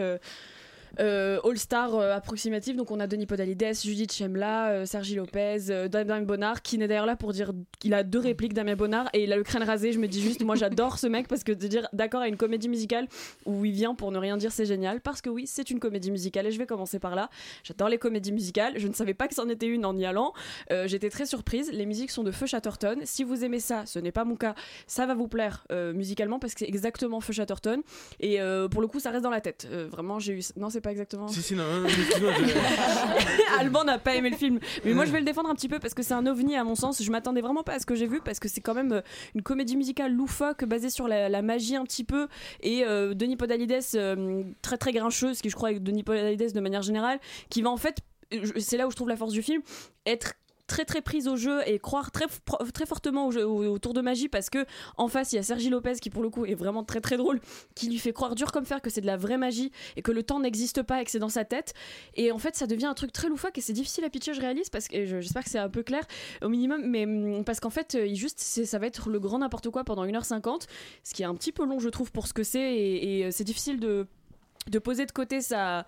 Euh, 1.00 1.40
All-Star 1.44 1.96
euh, 1.96 2.16
approximatif, 2.16 2.76
donc 2.76 2.92
on 2.92 3.00
a 3.00 3.08
Denis 3.08 3.26
Podalides, 3.26 3.76
Judith 3.84 4.14
Chemla, 4.14 4.70
euh, 4.70 4.86
Sergi 4.86 5.16
Lopez, 5.16 5.88
Damien 5.90 6.22
Bonnard, 6.22 6.62
qui 6.62 6.78
n'est 6.78 6.88
d'ailleurs 6.88 7.06
là 7.06 7.16
pour 7.16 7.32
dire 7.34 7.52
qu'il 7.80 7.94
a 7.94 8.04
deux 8.04 8.20
répliques, 8.20 8.54
Damien 8.54 8.76
Bonnard, 8.76 9.10
et 9.14 9.24
il 9.24 9.34
a 9.34 9.38
le 9.38 9.44
crâne 9.44 9.64
rasé. 9.64 9.92
Je 9.92 10.00
me 10.00 10.08
dis 10.08 10.22
juste, 10.22 10.44
moi 10.44 10.56
j'adore 10.56 10.98
ce 10.98 11.08
mec 11.08 11.28
parce 11.28 11.44
que 11.44 11.52
de 11.52 11.68
dire 11.68 11.88
d'accord 11.94 12.22
à 12.22 12.28
une 12.28 12.38
comédie 12.38 12.70
musicale 12.70 13.08
où 13.46 13.66
il 13.66 13.72
vient 13.72 13.96
pour 13.96 14.12
ne 14.12 14.18
rien 14.18 14.38
dire, 14.38 14.52
c'est 14.52 14.66
génial. 14.66 15.02
Parce 15.02 15.22
que 15.22 15.30
oui, 15.30 15.46
c'est 15.48 15.70
une 15.70 15.80
comédie 15.80 16.12
musicale 16.12 16.48
et 16.48 16.52
je 16.52 16.58
vais 16.58 16.66
commencer 16.66 17.00
par 17.00 17.16
là. 17.16 17.30
J'adore 17.64 17.90
les 17.90 17.98
comédies 17.98 18.32
musicales. 18.32 18.74
Je 18.78 18.88
ne 18.88 18.94
savais 18.94 19.14
pas 19.14 19.28
que 19.28 19.36
c'en 19.36 19.48
était 19.50 19.68
une 19.68 19.86
en 19.86 19.96
y 19.96 20.06
allant. 20.06 20.34
J'étais 20.86 21.10
très 21.10 21.26
surprise. 21.26 21.72
Les 21.72 21.86
musiques 21.86 22.12
sont 22.12 22.24
de 22.24 22.32
Feu 22.32 22.46
Chatterton. 22.46 23.00
Si 23.04 23.24
vous 23.24 23.44
aimez 23.44 23.60
ça, 23.60 23.86
ce 23.86 24.00
n'est 24.00 24.12
pas 24.12 24.26
mon 24.26 24.36
cas, 24.36 24.56
ça 24.88 25.06
va 25.06 25.14
vous 25.14 25.28
plaire 25.28 25.66
musicalement 25.94 26.40
parce 26.40 26.54
que 26.54 26.60
c'est 26.60 26.68
exactement 26.68 27.20
Feu 27.22 27.34
Chatterton. 27.34 27.82
Et 28.20 28.40
pour 28.72 28.82
le 28.82 28.88
coup, 28.88 29.00
ça 29.00 29.12
reste 29.12 29.24
dans 29.24 29.30
la 29.30 29.42
tête. 29.42 29.68
Vraiment, 29.90 30.20
j'ai 30.20 30.34
eu. 30.34 30.42
Non, 30.58 30.70
c'est 30.70 30.79
pas 30.82 30.92
exactement. 30.92 31.28
Si, 31.28 31.42
si, 31.42 31.56
non, 31.56 31.64
non, 31.64 31.82
non, 31.82 31.88
excuse-moi, 31.88 32.32
je- 32.34 33.60
Alban 33.60 33.84
n'a 33.84 34.00
pas 34.00 34.16
aimé 34.16 34.30
le 34.30 34.38
film. 34.38 34.60
Mais 34.86 34.94
moi, 34.94 35.06
je 35.06 35.12
vais 35.12 35.20
le 35.20 35.26
défendre 35.26 35.50
un 35.50 35.56
petit 35.56 35.68
peu 35.70 35.80
parce 35.80 35.94
que 35.94 36.04
c'est 36.04 36.14
un 36.14 36.26
ovni 36.26 36.56
à 36.56 36.64
mon 36.64 36.76
sens. 36.76 37.02
Je 37.02 37.12
m'attendais 37.12 37.42
vraiment 37.42 37.64
pas 37.64 37.74
à 37.74 37.80
ce 37.80 37.86
que 37.86 37.96
j'ai 37.96 38.08
vu 38.08 38.22
parce 38.22 38.40
que 38.40 38.48
c'est 38.48 38.62
quand 38.62 38.74
même 38.74 38.92
euh, 38.94 39.02
une 39.36 39.42
comédie 39.42 39.78
musicale 39.78 40.14
loufoque 40.14 40.66
basée 40.66 40.90
sur 40.90 41.08
la, 41.08 41.30
la 41.30 41.42
magie 41.42 41.76
un 41.76 41.84
petit 41.84 42.04
peu. 42.04 42.28
Et 42.62 42.84
euh, 42.86 43.14
Denis 43.14 43.36
Podalides, 43.36 43.80
euh, 43.96 44.44
très 44.62 44.78
très 44.78 44.92
grincheux, 44.92 45.34
ce 45.34 45.42
qui 45.42 45.50
je 45.50 45.56
crois 45.56 45.70
avec 45.70 45.84
Denis 45.84 46.04
Podalides 46.04 46.54
de 46.54 46.60
manière 46.60 46.82
générale, 46.82 47.20
qui 47.50 47.62
va 47.62 47.70
en 47.70 47.78
fait, 47.78 47.98
c'est 48.58 48.78
là 48.78 48.88
où 48.88 48.92
je 48.92 48.96
trouve 48.96 49.10
la 49.10 49.18
force 49.18 49.34
du 49.34 49.42
film, 49.42 49.62
être 50.06 50.34
très 50.70 50.86
très 50.86 51.02
prise 51.02 51.28
au 51.28 51.36
jeu 51.36 51.60
et 51.66 51.80
croire 51.80 52.12
très, 52.12 52.28
très 52.74 52.86
fortement 52.86 53.28
au, 53.28 53.80
tour 53.80 53.94
de 53.94 54.02
magie 54.02 54.30
parce 54.30 54.50
que 54.50 54.66
en 54.98 55.08
face 55.08 55.34
il 55.34 55.38
y 55.38 55.40
a 55.40 55.44
Sergi 55.44 55.70
Lopez 55.70 55.96
qui 56.00 56.10
pour 56.10 56.22
le 56.22 56.30
coup 56.30 56.46
est 56.46 56.54
vraiment 56.54 56.84
très 56.84 57.02
très 57.02 57.18
drôle 57.18 57.42
qui 57.76 57.90
lui 57.90 57.98
fait 57.98 58.14
croire 58.14 58.36
dur 58.36 58.52
comme 58.52 58.66
fer 58.66 58.82
que 58.82 58.90
c'est 58.90 59.02
de 59.02 59.08
la 59.08 59.18
vraie 59.18 59.38
magie 59.38 59.72
et 59.98 60.02
que 60.02 60.12
le 60.12 60.24
temps 60.24 60.40
n'existe 60.40 60.84
pas 60.84 61.02
et 61.02 61.06
que 61.06 61.12
c'est 61.12 61.20
dans 61.20 61.28
sa 61.28 61.44
tête. 61.44 61.74
Et 62.14 62.32
en 62.32 62.38
fait 62.38 62.56
ça 62.56 62.68
devient 62.68 62.86
un 62.86 62.94
truc 62.94 63.12
très 63.12 63.28
loufoque 63.28 63.58
et 63.58 63.62
c'est 63.62 63.74
difficile 63.74 64.06
à 64.06 64.10
pitcher 64.10 64.34
je 64.34 64.42
réalise 64.42 64.70
parce 64.70 64.88
que 64.88 65.06
j'espère 65.06 65.44
que 65.44 65.50
c'est 65.50 65.60
un 65.60 65.70
peu 65.70 65.84
clair 65.84 66.06
au 66.44 66.50
minimum 66.50 66.84
mais 66.86 67.06
hum, 67.06 67.44
parce 67.44 67.60
qu'en 67.60 67.72
fait 67.72 67.96
euh, 67.96 68.14
juste 68.14 68.40
ça 68.40 68.80
va 68.80 68.86
être 68.86 69.10
le 69.10 69.20
grand 69.20 69.40
n'importe 69.40 69.70
quoi 69.72 69.84
pendant 69.84 70.06
1h50 70.06 70.68
ce 71.04 71.14
qui 71.14 71.24
est 71.24 71.26
un 71.26 71.36
petit 71.36 71.52
peu 71.52 71.66
long 71.66 71.80
je 71.80 71.90
trouve 71.90 72.12
pour 72.12 72.28
ce 72.28 72.34
que 72.34 72.44
c'est 72.44 72.76
et, 72.76 73.20
et, 73.20 73.26
euh, 73.26 73.32
c'est 73.32 73.44
difficile 73.44 73.80
de 73.80 74.08
de 74.68 74.80
poser 74.80 75.06
de 75.06 75.12
côté 75.12 75.42
sa, 75.42 75.86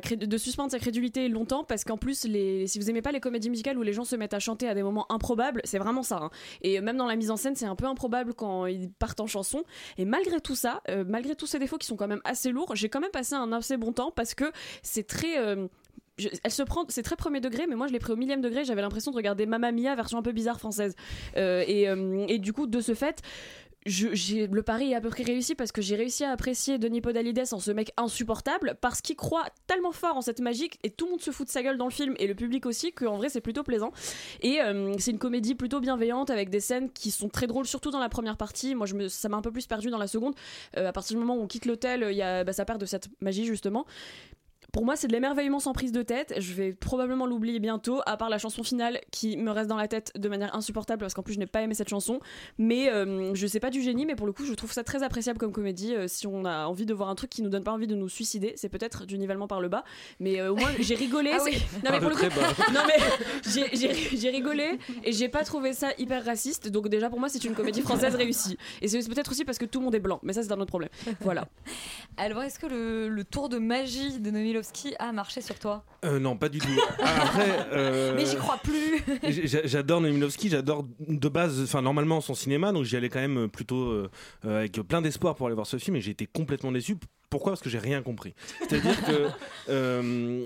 cré- 0.00 0.16
de 0.16 0.36
suspendre 0.38 0.70
sa 0.70 0.78
crédulité 0.78 1.28
longtemps 1.28 1.64
parce 1.64 1.84
qu'en 1.84 1.96
plus 1.96 2.24
les, 2.24 2.66
si 2.66 2.78
vous 2.78 2.90
aimez 2.90 3.02
pas 3.02 3.12
les 3.12 3.20
comédies 3.20 3.50
musicales 3.50 3.78
où 3.78 3.82
les 3.82 3.92
gens 3.92 4.04
se 4.04 4.16
mettent 4.16 4.34
à 4.34 4.38
chanter 4.38 4.68
à 4.68 4.74
des 4.74 4.82
moments 4.82 5.10
improbables 5.10 5.60
c'est 5.64 5.78
vraiment 5.78 6.02
ça 6.02 6.18
hein. 6.22 6.30
et 6.62 6.80
même 6.80 6.96
dans 6.96 7.06
la 7.06 7.16
mise 7.16 7.30
en 7.30 7.36
scène 7.36 7.56
c'est 7.56 7.66
un 7.66 7.76
peu 7.76 7.86
improbable 7.86 8.34
quand 8.34 8.66
ils 8.66 8.90
partent 8.90 9.20
en 9.20 9.26
chanson 9.26 9.64
et 9.98 10.04
malgré 10.04 10.40
tout 10.40 10.54
ça 10.54 10.82
euh, 10.88 11.04
malgré 11.06 11.34
tous 11.34 11.46
ces 11.46 11.58
défauts 11.58 11.78
qui 11.78 11.86
sont 11.86 11.96
quand 11.96 12.08
même 12.08 12.22
assez 12.24 12.50
lourds 12.50 12.74
j'ai 12.76 12.88
quand 12.88 13.00
même 13.00 13.10
passé 13.10 13.34
un 13.34 13.52
assez 13.52 13.76
bon 13.76 13.92
temps 13.92 14.10
parce 14.10 14.34
que 14.34 14.52
c'est 14.82 15.06
très 15.06 15.38
euh, 15.38 15.66
elle 16.44 16.50
se 16.50 16.62
prend, 16.62 16.84
c'est 16.88 17.02
très 17.02 17.16
premier 17.16 17.40
degré, 17.40 17.66
mais 17.66 17.74
moi 17.74 17.88
je 17.88 17.92
l'ai 17.92 17.98
pris 17.98 18.12
au 18.12 18.16
millième 18.16 18.40
degré. 18.40 18.64
J'avais 18.64 18.82
l'impression 18.82 19.10
de 19.10 19.16
regarder 19.16 19.46
Mamma 19.46 19.72
Mia 19.72 19.96
version 19.96 20.16
un 20.16 20.22
peu 20.22 20.30
bizarre 20.30 20.60
française. 20.60 20.94
Euh, 21.36 21.64
et, 21.66 21.88
euh, 21.88 22.24
et 22.28 22.38
du 22.38 22.52
coup, 22.52 22.66
de 22.68 22.80
ce 22.80 22.94
fait, 22.94 23.20
le 23.86 24.60
pari 24.62 24.92
est 24.92 24.94
à 24.94 25.00
peu 25.00 25.10
près 25.10 25.24
réussi 25.24 25.54
parce 25.54 25.70
que 25.70 25.82
j'ai 25.82 25.96
réussi 25.96 26.24
à 26.24 26.30
apprécier 26.30 26.78
Denis 26.78 27.00
Podalides 27.00 27.44
en 27.52 27.60
ce 27.60 27.70
mec 27.70 27.92
insupportable 27.96 28.76
parce 28.80 29.00
qu'il 29.02 29.16
croit 29.16 29.44
tellement 29.66 29.92
fort 29.92 30.16
en 30.16 30.22
cette 30.22 30.40
magie 30.40 30.70
et 30.82 30.90
tout 30.90 31.04
le 31.04 31.12
monde 31.12 31.20
se 31.20 31.30
fout 31.30 31.46
de 31.46 31.52
sa 31.52 31.62
gueule 31.62 31.76
dans 31.76 31.84
le 31.84 31.90
film 31.90 32.14
et 32.18 32.26
le 32.26 32.34
public 32.34 32.64
aussi 32.66 32.92
qu'en 32.92 33.18
vrai 33.18 33.28
c'est 33.28 33.40
plutôt 33.42 33.62
plaisant. 33.62 33.92
Et 34.40 34.60
euh, 34.60 34.94
c'est 34.98 35.10
une 35.10 35.18
comédie 35.18 35.54
plutôt 35.54 35.80
bienveillante 35.80 36.30
avec 36.30 36.48
des 36.50 36.60
scènes 36.60 36.90
qui 36.90 37.10
sont 37.10 37.28
très 37.28 37.46
drôles, 37.46 37.66
surtout 37.66 37.90
dans 37.90 38.00
la 38.00 38.08
première 38.08 38.36
partie. 38.36 38.74
Moi, 38.74 38.86
je 38.86 38.94
me, 38.94 39.08
ça 39.08 39.28
m'a 39.28 39.36
un 39.36 39.42
peu 39.42 39.52
plus 39.52 39.66
perdu 39.66 39.90
dans 39.90 39.98
la 39.98 40.06
seconde. 40.06 40.34
Euh, 40.76 40.88
à 40.88 40.92
partir 40.92 41.16
du 41.16 41.20
moment 41.20 41.36
où 41.36 41.42
on 41.42 41.46
quitte 41.46 41.66
l'hôtel, 41.66 42.06
il 42.10 42.16
y 42.16 42.22
a, 42.22 42.44
bah, 42.44 42.52
ça 42.52 42.64
perd 42.64 42.80
de 42.80 42.86
cette 42.86 43.08
magie 43.20 43.44
justement. 43.44 43.86
Pour 44.74 44.84
moi, 44.84 44.96
c'est 44.96 45.06
de 45.06 45.12
l'émerveillement 45.12 45.60
sans 45.60 45.72
prise 45.72 45.92
de 45.92 46.02
tête. 46.02 46.34
Je 46.36 46.52
vais 46.52 46.72
probablement 46.72 47.26
l'oublier 47.26 47.60
bientôt, 47.60 48.00
à 48.06 48.16
part 48.16 48.28
la 48.28 48.38
chanson 48.38 48.64
finale 48.64 48.98
qui 49.12 49.36
me 49.36 49.52
reste 49.52 49.68
dans 49.68 49.76
la 49.76 49.86
tête 49.86 50.10
de 50.18 50.28
manière 50.28 50.52
insupportable 50.56 50.98
parce 50.98 51.14
qu'en 51.14 51.22
plus 51.22 51.34
je 51.34 51.38
n'ai 51.38 51.46
pas 51.46 51.62
aimé 51.62 51.74
cette 51.74 51.88
chanson. 51.88 52.18
Mais 52.58 52.90
euh, 52.90 53.32
je 53.34 53.46
sais 53.46 53.60
pas 53.60 53.70
du 53.70 53.82
génie, 53.82 54.04
mais 54.04 54.16
pour 54.16 54.26
le 54.26 54.32
coup, 54.32 54.44
je 54.44 54.52
trouve 54.52 54.72
ça 54.72 54.82
très 54.82 55.04
appréciable 55.04 55.38
comme 55.38 55.52
comédie. 55.52 55.94
Euh, 55.94 56.08
si 56.08 56.26
on 56.26 56.44
a 56.44 56.66
envie 56.66 56.86
de 56.86 56.92
voir 56.92 57.08
un 57.08 57.14
truc 57.14 57.30
qui 57.30 57.40
nous 57.40 57.50
donne 57.50 57.62
pas 57.62 57.70
envie 57.70 57.86
de 57.86 57.94
nous 57.94 58.08
suicider, 58.08 58.54
c'est 58.56 58.68
peut-être 58.68 59.06
du 59.06 59.16
nivellement 59.16 59.46
par 59.46 59.60
le 59.60 59.68
bas. 59.68 59.84
Mais 60.18 60.40
euh, 60.40 60.50
au 60.50 60.56
moins, 60.56 60.70
j'ai 60.80 60.96
rigolé. 60.96 61.30
Ah 61.32 61.44
oui. 61.44 61.62
Non 61.84 61.92
mais 61.92 62.00
pour 62.00 62.10
le 62.10 62.16
coup, 62.16 62.24
non 62.72 62.80
mais 62.88 62.96
j'ai 64.16 64.30
rigolé 64.30 64.80
et 65.04 65.12
j'ai 65.12 65.28
pas 65.28 65.44
trouvé 65.44 65.72
ça 65.72 65.90
hyper 65.98 66.24
raciste. 66.24 66.66
Donc 66.66 66.88
déjà 66.88 67.10
pour 67.10 67.20
moi, 67.20 67.28
c'est 67.28 67.44
une 67.44 67.54
comédie 67.54 67.82
française 67.82 68.16
réussie. 68.16 68.58
Et 68.82 68.88
c'est 68.88 68.98
peut-être 69.08 69.30
aussi 69.30 69.44
parce 69.44 69.58
que 69.58 69.66
tout 69.66 69.78
le 69.78 69.84
monde 69.84 69.94
est 69.94 70.00
blanc. 70.00 70.18
Mais 70.24 70.32
ça, 70.32 70.42
c'est 70.42 70.50
un 70.50 70.56
autre 70.56 70.66
problème. 70.66 70.90
Voilà. 71.20 71.46
Alors 72.16 72.42
est-ce 72.42 72.58
que 72.58 72.66
le, 72.66 73.08
le, 73.08 73.24
tour 73.24 73.48
de 73.48 73.58
magie 73.58 74.18
de 74.18 74.30
2000 74.30 74.63
Aronofsky 74.64 74.94
a 74.98 75.12
marché 75.12 75.40
sur 75.42 75.58
toi? 75.58 75.84
Euh, 76.04 76.18
non, 76.18 76.36
pas 76.36 76.48
du 76.48 76.58
tout. 76.58 76.68
Ah, 77.06 77.38
euh, 77.72 78.14
Mais 78.16 78.24
j'y 78.24 78.36
crois 78.36 78.56
plus. 78.56 79.02
j'adore 79.64 80.02
Aronofsky, 80.02 80.48
j'adore 80.48 80.86
de 81.06 81.28
base, 81.28 81.62
enfin 81.62 81.82
normalement 81.82 82.20
son 82.20 82.34
cinéma, 82.34 82.72
donc 82.72 82.84
j'y 82.84 82.96
allais 82.96 83.08
quand 83.10 83.20
même 83.20 83.48
plutôt 83.48 83.90
euh, 83.90 84.10
avec 84.42 84.72
plein 84.80 85.02
d'espoir 85.02 85.34
pour 85.34 85.46
aller 85.46 85.54
voir 85.54 85.66
ce 85.66 85.76
film 85.76 85.96
et 85.96 86.00
j'ai 86.00 86.12
été 86.12 86.26
complètement 86.26 86.72
déçu 86.72 86.96
pourquoi? 87.34 87.50
Parce 87.52 87.62
que 87.62 87.68
j'ai 87.68 87.78
rien 87.80 88.00
compris. 88.00 88.32
C'est-à-dire 88.60 89.04
que 89.04 89.28
euh, 89.68 90.44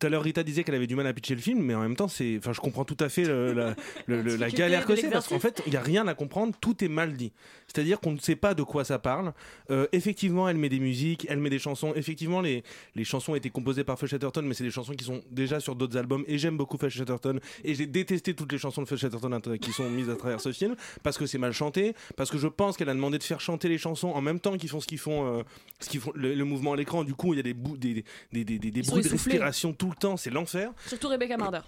tout 0.00 0.06
à 0.06 0.08
l'heure 0.08 0.22
Rita 0.22 0.42
disait 0.42 0.64
qu'elle 0.64 0.74
avait 0.74 0.86
du 0.86 0.96
mal 0.96 1.06
à 1.06 1.12
pitcher 1.12 1.34
le 1.34 1.40
film, 1.42 1.62
mais 1.62 1.74
en 1.74 1.82
même 1.82 1.96
temps, 1.96 2.08
c'est, 2.08 2.38
enfin, 2.38 2.54
je 2.54 2.60
comprends 2.60 2.86
tout 2.86 2.96
à 2.98 3.10
fait 3.10 3.24
le- 3.24 3.52
la, 3.52 3.74
le- 4.06 4.22
le- 4.22 4.22
la 4.22 4.46
difficulté 4.46 4.56
galère 4.56 4.86
que 4.86 4.96
c'est 4.96 5.10
parce 5.10 5.28
qu'en 5.28 5.38
fait, 5.38 5.62
il 5.66 5.74
y 5.74 5.76
a 5.76 5.82
rien 5.82 6.08
à 6.08 6.14
comprendre, 6.14 6.54
tout 6.60 6.82
est 6.82 6.88
mal 6.88 7.12
dit. 7.12 7.32
C'est-à-dire 7.66 8.00
qu'on 8.00 8.12
ne 8.12 8.18
sait 8.18 8.36
pas 8.36 8.54
de 8.54 8.62
quoi 8.62 8.84
ça 8.84 8.98
parle. 8.98 9.32
Euh, 9.70 9.86
effectivement, 9.92 10.48
elle 10.48 10.56
met 10.56 10.68
des 10.70 10.80
musiques, 10.80 11.26
elle 11.28 11.38
met 11.38 11.50
des 11.50 11.58
chansons. 11.58 11.92
Effectivement, 11.94 12.40
les, 12.40 12.64
les 12.96 13.04
chansons 13.04 13.34
étaient 13.34 13.50
composées 13.50 13.84
par 13.84 13.98
Fush 13.98 14.10
Chatterton, 14.10 14.42
mais 14.46 14.54
c'est 14.54 14.64
des 14.64 14.70
chansons 14.72 14.94
qui 14.94 15.04
sont 15.04 15.20
déjà 15.30 15.60
sur 15.60 15.76
d'autres 15.76 15.96
albums. 15.96 16.24
Et 16.26 16.38
j'aime 16.38 16.56
beaucoup 16.56 16.78
Fush 16.78 16.96
Chatterton. 16.96 17.38
Et 17.62 17.74
j'ai 17.74 17.86
détesté 17.86 18.34
toutes 18.34 18.50
les 18.50 18.58
chansons 18.58 18.82
de 18.82 18.88
Fush 18.88 19.00
Chatterton 19.00 19.30
int- 19.30 19.58
qui 19.58 19.72
sont 19.72 19.88
mises 19.90 20.08
à 20.10 20.16
travers 20.16 20.40
ce 20.40 20.52
film 20.52 20.74
parce 21.02 21.16
que 21.18 21.26
c'est 21.26 21.38
mal 21.38 21.52
chanté, 21.52 21.94
parce 22.16 22.30
que 22.30 22.38
je 22.38 22.48
pense 22.48 22.76
qu'elle 22.76 22.88
a 22.88 22.94
demandé 22.94 23.18
de 23.18 23.22
faire 23.22 23.40
chanter 23.40 23.68
les 23.68 23.78
chansons 23.78 24.08
en 24.08 24.20
même 24.20 24.40
temps 24.40 24.56
qu'ils 24.56 24.68
font 24.70 24.80
ce 24.80 24.86
qu'ils 24.86 24.98
font, 24.98 25.38
euh, 25.38 25.42
ce 25.80 25.88
qu'ils 25.88 26.00
font 26.00 26.12
le, 26.14 26.29
le 26.34 26.44
mouvement 26.44 26.72
à 26.72 26.76
l'écran. 26.76 27.04
Du 27.04 27.14
coup, 27.14 27.32
il 27.34 27.36
y 27.36 27.40
a 27.40 27.42
des, 27.42 27.54
bouts, 27.54 27.76
des, 27.76 28.04
des, 28.32 28.44
des, 28.44 28.58
des- 28.58 28.82
bruits 28.82 29.02
de 29.02 29.08
respiration 29.08 29.72
tout 29.72 29.90
le 29.90 29.96
temps. 29.96 30.16
C'est 30.16 30.30
l'enfer. 30.30 30.72
Surtout 30.86 31.08
Rebecca 31.08 31.36
Marder. 31.36 31.60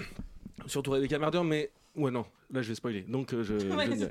Surtout 0.67 0.93
Rebecca 0.93 1.19
Marder, 1.19 1.43
mais 1.45 1.71
ouais 1.97 2.11
non, 2.11 2.25
là 2.51 2.63
je 2.63 2.69
vais 2.69 2.75
spoiler. 2.75 3.03
Donc 3.03 3.33
euh, 3.33 3.43
je. 3.43 3.55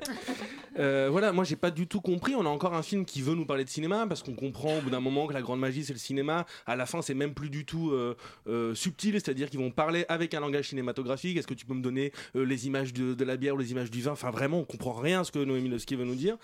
Euh, 0.78 1.08
voilà, 1.10 1.32
moi 1.32 1.44
j'ai 1.44 1.54
pas 1.54 1.70
du 1.70 1.86
tout 1.86 2.00
compris. 2.00 2.34
On 2.34 2.46
a 2.46 2.48
encore 2.48 2.72
un 2.72 2.80
film 2.82 3.04
qui 3.04 3.20
veut 3.20 3.34
nous 3.34 3.44
parler 3.44 3.62
de 3.62 3.68
cinéma 3.68 4.06
parce 4.08 4.22
qu'on 4.22 4.32
comprend 4.32 4.78
au 4.78 4.80
bout 4.80 4.88
d'un 4.88 5.00
moment 5.00 5.26
que 5.26 5.34
la 5.34 5.42
grande 5.42 5.60
magie 5.60 5.84
c'est 5.84 5.92
le 5.92 5.98
cinéma. 5.98 6.46
À 6.64 6.76
la 6.76 6.86
fin, 6.86 7.02
c'est 7.02 7.12
même 7.12 7.34
plus 7.34 7.50
du 7.50 7.66
tout 7.66 7.90
euh, 7.90 8.74
subtil, 8.74 9.12
c'est-à-dire 9.12 9.50
qu'ils 9.50 9.60
vont 9.60 9.70
parler 9.70 10.06
avec 10.08 10.32
un 10.32 10.40
langage 10.40 10.70
cinématographique. 10.70 11.36
Est-ce 11.36 11.46
que 11.46 11.52
tu 11.52 11.66
peux 11.66 11.74
me 11.74 11.82
donner 11.82 12.10
les 12.34 12.66
images 12.66 12.94
de, 12.94 13.12
de 13.12 13.22
la 13.22 13.36
bière 13.36 13.54
ou 13.54 13.58
les 13.58 13.70
images 13.70 13.90
du 13.90 14.00
vin? 14.00 14.12
Enfin, 14.12 14.30
vraiment, 14.30 14.60
on 14.60 14.64
comprend 14.64 14.94
rien 14.94 15.20
à 15.20 15.24
ce 15.24 15.30
que 15.30 15.40
Noémie 15.40 15.68
Lovski 15.68 15.94
veut 15.94 16.06
nous 16.06 16.14
dire. 16.14 16.38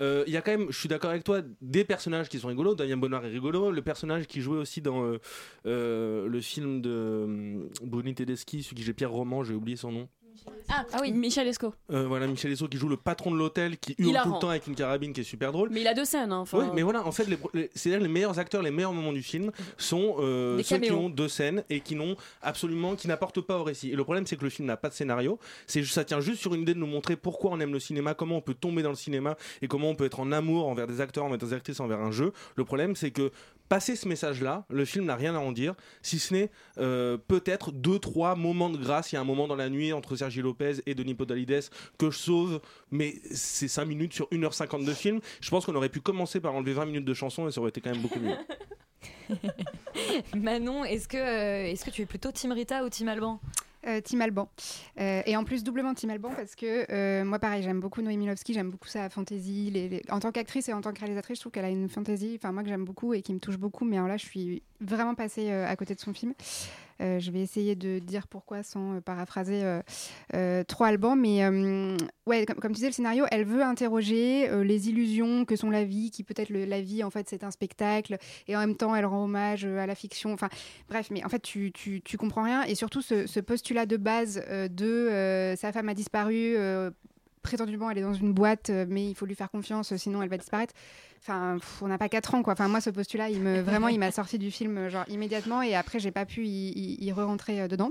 Il 0.00 0.24
y 0.32 0.36
a 0.36 0.42
quand 0.42 0.50
même, 0.50 0.66
je 0.70 0.76
suis 0.76 0.88
d'accord 0.88 1.10
avec 1.10 1.22
toi, 1.22 1.42
des 1.62 1.84
personnages 1.84 2.28
qui 2.28 2.40
sont 2.40 2.48
rigolos. 2.48 2.74
Damien 2.74 2.96
Bonnard 2.96 3.24
est 3.24 3.30
rigolo. 3.30 3.70
Le 3.70 3.82
personnage 3.82 4.26
qui 4.26 4.40
jouait 4.40 4.58
aussi 4.58 4.80
dans 4.80 5.04
le 5.64 6.40
film 6.40 6.80
de 6.80 7.28
euh, 7.28 7.68
Bruni 7.82 8.14
Tedeschi, 8.14 8.62
celui 8.62 8.76
qui 8.76 8.82
j'ai 8.82 8.92
Pierre 8.92 9.10
Roman, 9.10 9.44
j'ai 9.44 9.54
oublié 9.54 9.76
son 9.76 9.92
nom. 9.92 10.08
Ah, 10.70 10.84
oui, 11.00 11.12
Michel 11.12 11.48
Esco. 11.48 11.72
Euh, 11.90 12.06
voilà, 12.06 12.26
Michel 12.26 12.52
Esso 12.52 12.68
qui 12.68 12.76
joue 12.76 12.88
le 12.88 12.96
patron 12.98 13.30
de 13.30 13.36
l'hôtel, 13.36 13.78
qui 13.78 13.94
hurle 13.98 14.10
Hilarant. 14.10 14.28
tout 14.28 14.34
le 14.34 14.40
temps 14.40 14.48
avec 14.50 14.66
une 14.66 14.74
carabine 14.74 15.12
qui 15.14 15.22
est 15.22 15.24
super 15.24 15.50
drôle. 15.50 15.70
Mais 15.70 15.80
il 15.80 15.86
a 15.88 15.94
deux 15.94 16.04
scènes. 16.04 16.30
Hein. 16.30 16.44
Oui, 16.52 16.64
mais 16.74 16.82
voilà, 16.82 17.06
en 17.06 17.12
fait, 17.12 17.24
les, 17.26 17.38
les- 17.54 17.70
c'est-à-dire 17.74 18.00
les 18.02 18.08
meilleurs 18.12 18.38
acteurs, 18.38 18.62
les 18.62 18.70
meilleurs 18.70 18.92
moments 18.92 19.12
du 19.14 19.22
film 19.22 19.50
sont 19.78 20.16
euh, 20.18 20.58
Des 20.58 20.62
ceux 20.62 20.78
qui 20.78 20.92
ont 20.92 21.08
deux 21.08 21.28
scènes 21.28 21.64
et 21.70 21.80
qui 21.80 21.94
n'ont 21.94 22.16
absolument, 22.42 22.96
qui 22.96 23.08
n'apportent 23.08 23.40
pas 23.40 23.58
au 23.58 23.64
récit. 23.64 23.90
Et 23.90 23.96
le 23.96 24.04
problème, 24.04 24.26
c'est 24.26 24.36
que 24.36 24.44
le 24.44 24.50
film 24.50 24.68
n'a 24.68 24.76
pas 24.76 24.90
de 24.90 24.94
scénario. 24.94 25.38
C'est 25.66 25.82
ça 25.84 26.04
tient 26.04 26.20
juste 26.20 26.40
sur 26.40 26.54
une 26.54 26.62
idée 26.62 26.74
de 26.74 26.78
nous 26.78 26.86
montrer 26.86 27.16
pourquoi 27.16 27.50
on 27.52 27.60
aime 27.60 27.72
le 27.72 27.80
cinéma, 27.80 28.12
comment 28.14 28.36
on 28.36 28.42
peut 28.42 28.54
tomber 28.54 28.82
dans 28.82 28.90
le 28.90 28.96
cinéma 28.96 29.36
et 29.62 29.68
comment 29.68 29.88
on 29.88 29.94
peut 29.94 30.04
être 30.04 30.20
en 30.20 30.32
amour 30.32 30.68
envers 30.68 30.86
des 30.86 31.00
acteurs, 31.00 31.24
envers 31.24 31.38
des 31.38 31.52
actrices, 31.54 31.80
envers 31.80 32.00
un 32.00 32.10
jeu. 32.12 32.32
Le 32.56 32.64
problème, 32.64 32.94
c'est 32.94 33.10
que 33.10 33.30
passer 33.68 33.96
ce 33.96 34.08
message-là, 34.08 34.64
le 34.70 34.84
film 34.84 35.04
n'a 35.04 35.16
rien 35.16 35.34
à 35.34 35.38
en 35.38 35.52
dire, 35.52 35.74
si 36.02 36.18
ce 36.18 36.34
n'est 36.34 36.50
euh, 36.78 37.16
peut-être 37.16 37.72
deux, 37.72 37.98
trois 37.98 38.34
moments 38.34 38.70
de 38.70 38.78
grâce. 38.78 39.12
Il 39.12 39.16
y 39.16 39.18
a 39.18 39.20
un 39.20 39.24
moment 39.24 39.46
dans 39.46 39.56
la 39.56 39.68
nuit 39.68 39.92
entre 39.92 40.16
Sergi 40.16 40.42
Lopez 40.42 40.76
et 40.86 40.94
Denis 40.94 41.14
Podalides 41.14 41.64
que 41.98 42.10
je 42.10 42.18
sauve, 42.18 42.60
mais 42.90 43.14
c'est 43.30 43.68
5 43.68 43.84
minutes 43.84 44.12
sur 44.12 44.28
1h50 44.30 44.84
de 44.84 44.92
film. 44.92 45.20
Je 45.40 45.50
pense 45.50 45.66
qu'on 45.66 45.74
aurait 45.74 45.88
pu 45.88 46.00
commencer 46.00 46.40
par 46.40 46.54
enlever 46.54 46.72
20 46.72 46.86
minutes 46.86 47.04
de 47.04 47.14
chansons 47.14 47.48
et 47.48 47.52
ça 47.52 47.60
aurait 47.60 47.70
été 47.70 47.80
quand 47.80 47.90
même 47.90 48.02
beaucoup 48.02 48.20
mieux. 48.20 48.36
Manon, 50.36 50.84
est-ce 50.84 51.08
que, 51.08 51.16
euh, 51.16 51.70
est-ce 51.70 51.84
que 51.84 51.90
tu 51.90 52.02
es 52.02 52.06
plutôt 52.06 52.32
Team 52.32 52.52
Rita 52.52 52.84
ou 52.84 52.88
Team 52.88 53.08
Alban? 53.08 53.40
Euh, 53.86 54.00
Tim 54.02 54.20
Alban. 54.20 54.48
Euh, 54.98 55.22
et 55.24 55.36
en 55.36 55.44
plus, 55.44 55.62
doublement 55.62 55.94
Tim 55.94 56.08
Alban 56.08 56.30
parce 56.30 56.56
que 56.56 56.86
euh, 56.90 57.24
moi, 57.24 57.38
pareil, 57.38 57.62
j'aime 57.62 57.80
beaucoup 57.80 58.02
Noémie 58.02 58.26
Lovski, 58.26 58.52
j'aime 58.52 58.70
beaucoup 58.70 58.88
sa 58.88 59.08
fantaisie. 59.08 60.00
En 60.10 60.18
tant 60.18 60.32
qu'actrice 60.32 60.68
et 60.68 60.72
en 60.72 60.80
tant 60.80 60.92
que 60.92 61.00
réalisatrice, 61.00 61.38
je 61.38 61.42
trouve 61.42 61.52
qu'elle 61.52 61.64
a 61.64 61.70
une 61.70 61.88
fantaisie, 61.88 62.38
enfin, 62.38 62.52
moi 62.52 62.62
que 62.62 62.68
j'aime 62.68 62.84
beaucoup 62.84 63.14
et 63.14 63.22
qui 63.22 63.32
me 63.32 63.38
touche 63.38 63.56
beaucoup. 63.56 63.84
Mais 63.84 63.96
alors 63.96 64.08
là, 64.08 64.16
je 64.16 64.26
suis 64.26 64.62
vraiment 64.80 65.14
passée 65.14 65.50
à 65.50 65.74
côté 65.76 65.94
de 65.94 66.00
son 66.00 66.12
film. 66.12 66.34
Euh, 67.00 67.20
je 67.20 67.30
vais 67.30 67.40
essayer 67.40 67.76
de 67.76 68.00
dire 68.00 68.26
pourquoi 68.26 68.62
sans 68.62 68.96
euh, 68.96 69.00
paraphraser 69.00 69.62
euh, 70.34 70.64
trop 70.64 70.84
Alban. 70.84 71.16
Mais 71.16 71.46
ouais, 72.26 72.46
comme, 72.46 72.72
tu 72.72 72.76
disais, 72.76 72.88
le 72.88 72.92
scénario, 72.92 73.24
elle 73.30 73.44
veut 73.44 73.62
interroger 73.62 74.48
les 74.64 74.88
illusions 74.88 75.44
que 75.44 75.56
sont 75.56 75.70
la 75.70 75.84
vie, 75.84 76.10
qui 76.10 76.24
peut-être 76.24 76.50
la 76.50 76.80
vie, 76.80 77.04
en 77.04 77.10
fait, 77.10 77.28
c'est 77.28 77.44
un 77.44 77.50
spectacle. 77.50 78.18
Et 78.46 78.56
en 78.56 78.60
même 78.60 78.76
temps, 78.76 78.94
elle 78.94 79.06
rend 79.06 79.24
hommage 79.24 79.64
à 79.64 79.86
la 79.86 79.94
fiction. 79.94 80.32
Enfin, 80.32 80.48
bref, 80.88 81.08
mais 81.10 81.24
en 81.24 81.28
fait, 81.28 81.40
tu, 81.40 81.72
tu, 81.72 82.02
tu 82.02 82.16
comprends 82.16 82.42
rien. 82.42 82.62
Et 82.64 82.74
surtout, 82.74 83.02
ce, 83.02 83.40
postulat 83.40 83.86
de 83.86 83.96
base 83.96 84.42
de 84.70 85.54
sa 85.56 85.72
femme 85.72 85.88
a 85.88 85.94
disparu. 85.94 86.56
Euh, 87.38 87.40
prétendument, 87.42 87.90
elle 87.90 87.98
est 87.98 88.02
dans 88.02 88.14
une 88.14 88.32
boîte, 88.32 88.70
euh, 88.70 88.84
mais 88.88 89.08
il 89.08 89.14
faut 89.14 89.26
lui 89.26 89.34
faire 89.34 89.50
confiance, 89.50 89.94
sinon 89.96 90.22
elle 90.22 90.28
va 90.28 90.36
disparaître. 90.38 90.74
Enfin, 91.20 91.56
pff, 91.58 91.82
on 91.82 91.88
n'a 91.88 91.98
pas 91.98 92.08
4 92.08 92.34
ans, 92.34 92.42
quoi. 92.42 92.52
Enfin, 92.52 92.68
moi, 92.68 92.80
ce 92.80 92.90
postulat, 92.90 93.28
il 93.30 93.40
me, 93.40 93.60
vraiment, 93.60 93.88
il 93.88 93.98
m'a 93.98 94.10
sorti 94.12 94.38
du 94.38 94.50
film, 94.50 94.78
euh, 94.78 94.88
genre, 94.88 95.04
immédiatement, 95.08 95.62
et 95.62 95.74
après, 95.74 95.98
j'ai 95.98 96.10
pas 96.12 96.24
pu 96.26 96.46
y, 96.46 96.68
y- 96.70 97.04
y 97.04 97.12
re-rentrer 97.12 97.62
euh, 97.62 97.68
dedans. 97.68 97.90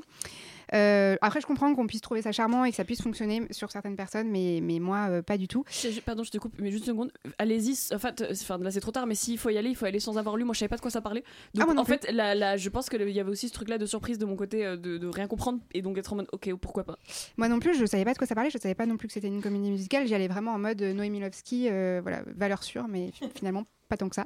Euh, 0.73 1.15
après, 1.21 1.41
je 1.41 1.45
comprends 1.47 1.73
qu'on 1.75 1.87
puisse 1.87 2.01
trouver 2.01 2.21
ça 2.21 2.31
charmant 2.31 2.65
et 2.65 2.69
que 2.71 2.75
ça 2.75 2.83
puisse 2.83 3.01
fonctionner 3.01 3.47
sur 3.51 3.71
certaines 3.71 3.95
personnes, 3.95 4.29
mais, 4.29 4.59
mais 4.61 4.79
moi, 4.79 5.07
euh, 5.09 5.21
pas 5.21 5.37
du 5.37 5.47
tout. 5.47 5.63
Je- 5.69 5.99
Pardon, 6.01 6.23
je 6.23 6.31
te 6.31 6.37
coupe, 6.37 6.53
mais 6.59 6.71
juste 6.71 6.85
une 6.87 6.93
seconde. 6.93 7.11
Allez-y. 7.37 7.93
En 7.93 7.99
fait, 7.99 8.23
enfin, 8.31 8.57
là 8.59 8.71
c'est 8.71 8.79
trop 8.79 8.91
tard, 8.91 9.07
mais 9.07 9.15
s'il 9.15 9.37
faut 9.37 9.49
y 9.49 9.57
aller, 9.57 9.69
il 9.69 9.75
faut 9.75 9.85
y 9.85 9.89
aller 9.89 9.99
sans 9.99 10.17
avoir 10.17 10.35
lu. 10.37 10.43
Moi, 10.43 10.53
je 10.53 10.59
savais 10.59 10.69
pas 10.69 10.75
de 10.77 10.81
quoi 10.81 10.91
ça 10.91 11.01
parlait. 11.01 11.23
Donc, 11.53 11.63
Ah, 11.63 11.65
moi 11.65 11.73
non 11.73 11.81
en 11.81 11.85
plus. 11.85 11.93
fait, 11.97 12.11
là, 12.11 12.35
là, 12.35 12.57
je 12.57 12.69
pense 12.69 12.89
qu'il 12.89 13.09
y 13.09 13.19
avait 13.19 13.29
aussi 13.31 13.47
ce 13.47 13.53
truc-là 13.53 13.77
de 13.77 13.85
surprise 13.85 14.17
de 14.17 14.25
mon 14.25 14.35
côté, 14.35 14.65
euh, 14.65 14.77
de, 14.77 14.97
de 14.97 15.07
rien 15.07 15.27
comprendre 15.27 15.59
et 15.73 15.81
donc 15.81 15.97
être 15.97 16.13
en 16.13 16.17
mode, 16.17 16.27
ok, 16.31 16.53
pourquoi 16.61 16.83
pas. 16.83 16.97
Moi 17.37 17.47
non 17.47 17.59
plus, 17.59 17.77
je 17.77 17.85
savais 17.85 18.05
pas 18.05 18.13
de 18.13 18.17
quoi 18.17 18.27
ça 18.27 18.35
parlait, 18.35 18.49
je 18.49 18.57
savais 18.57 18.75
pas 18.75 18.85
non 18.85 18.97
plus 18.97 19.07
que 19.07 19.13
c'était 19.13 19.27
une 19.27 19.41
comédie 19.41 19.71
musicale. 19.71 20.07
J'y 20.07 20.15
allais 20.15 20.27
vraiment 20.27 20.51
en 20.53 20.59
mode 20.59 20.81
euh, 20.81 20.93
Noémie 20.93 21.19
Lovski, 21.19 21.67
euh, 21.69 21.99
voilà, 22.01 22.21
valeur 22.35 22.63
sûre, 22.63 22.87
mais 22.87 23.11
fi- 23.11 23.29
finalement 23.35 23.65
pas 23.87 23.97
tant 23.97 24.09
que 24.09 24.15
ça. 24.15 24.25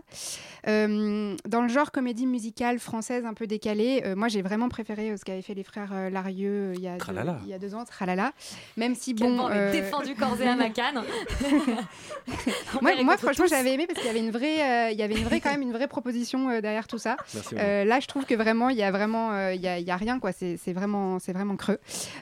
Euh, 0.68 1.36
dans 1.48 1.62
le 1.62 1.70
genre 1.70 1.92
comédie 1.92 2.26
musicale 2.26 2.80
française 2.80 3.26
un 3.26 3.34
peu 3.34 3.48
décalée, 3.48 4.02
euh, 4.06 4.16
moi 4.16 4.28
j'ai 4.28 4.42
vraiment 4.42 4.70
préféré 4.70 5.12
euh, 5.12 5.18
ce 5.18 5.26
qu'avaient 5.26 5.42
fait 5.42 5.54
les 5.54 5.64
frères 5.64 5.92
euh, 5.94 6.10
Larieux 6.10 6.74
il, 6.76 6.82
y 6.82 6.88
a 6.88 6.94
deux, 6.94 6.98
Tralala. 7.00 7.40
il 7.44 7.50
y 7.50 7.54
a 7.54 7.60
deux 7.60 7.74
ans, 7.76 7.84
Tralala. 7.86 8.32
Même 8.78 8.96
si 8.96 9.16
Quel 9.16 9.28
bon. 9.36 9.50
euh, 9.50 9.72
défendu 9.72 10.16
corps 10.16 10.40
et 10.42 10.48
âme 10.48 10.62
à 10.62 10.70
Cannes. 10.72 11.02
moi, 12.82 12.92
moi, 13.04 13.18
franchement, 13.18 13.46
j'avais 13.50 13.74
aimé 13.74 13.88
parce 13.88 14.00
qu'il 14.00 14.08
y 14.08 14.10
avait 14.10 14.20
une 14.20 14.32
vraie, 14.32 14.88
euh, 14.88 14.92
il 14.92 14.98
y 15.00 15.04
avait 15.04 15.16
une 15.16 15.24
vraie 15.26 15.40
quand 15.40 15.52
même 15.52 15.62
une 15.62 15.72
vraie 15.74 15.88
proposition 15.88 16.50
euh, 16.50 16.62
derrière 16.62 16.88
tout 16.88 16.98
ça. 16.98 17.18
Merci, 17.34 17.56
Euh, 17.58 17.84
là, 17.86 18.00
je 18.00 18.08
trouve 18.08 18.26
que 18.26 18.36
vraiment, 18.36 18.70
il 18.70 18.78
y 18.78 18.84
a 18.84 18.92
vraiment, 18.92 19.32
euh, 19.32 19.54
il 19.54 19.62
y, 19.62 19.68
a, 19.68 19.80
il 19.80 19.86
y 19.86 19.92
a 19.92 19.98
rien 19.98 20.20
quoi. 20.20 20.32
C'est 20.32 20.74
vraiment, 20.74 21.20
c'est 21.20 21.34
vraiment 21.34 21.56
creux. 21.56 21.80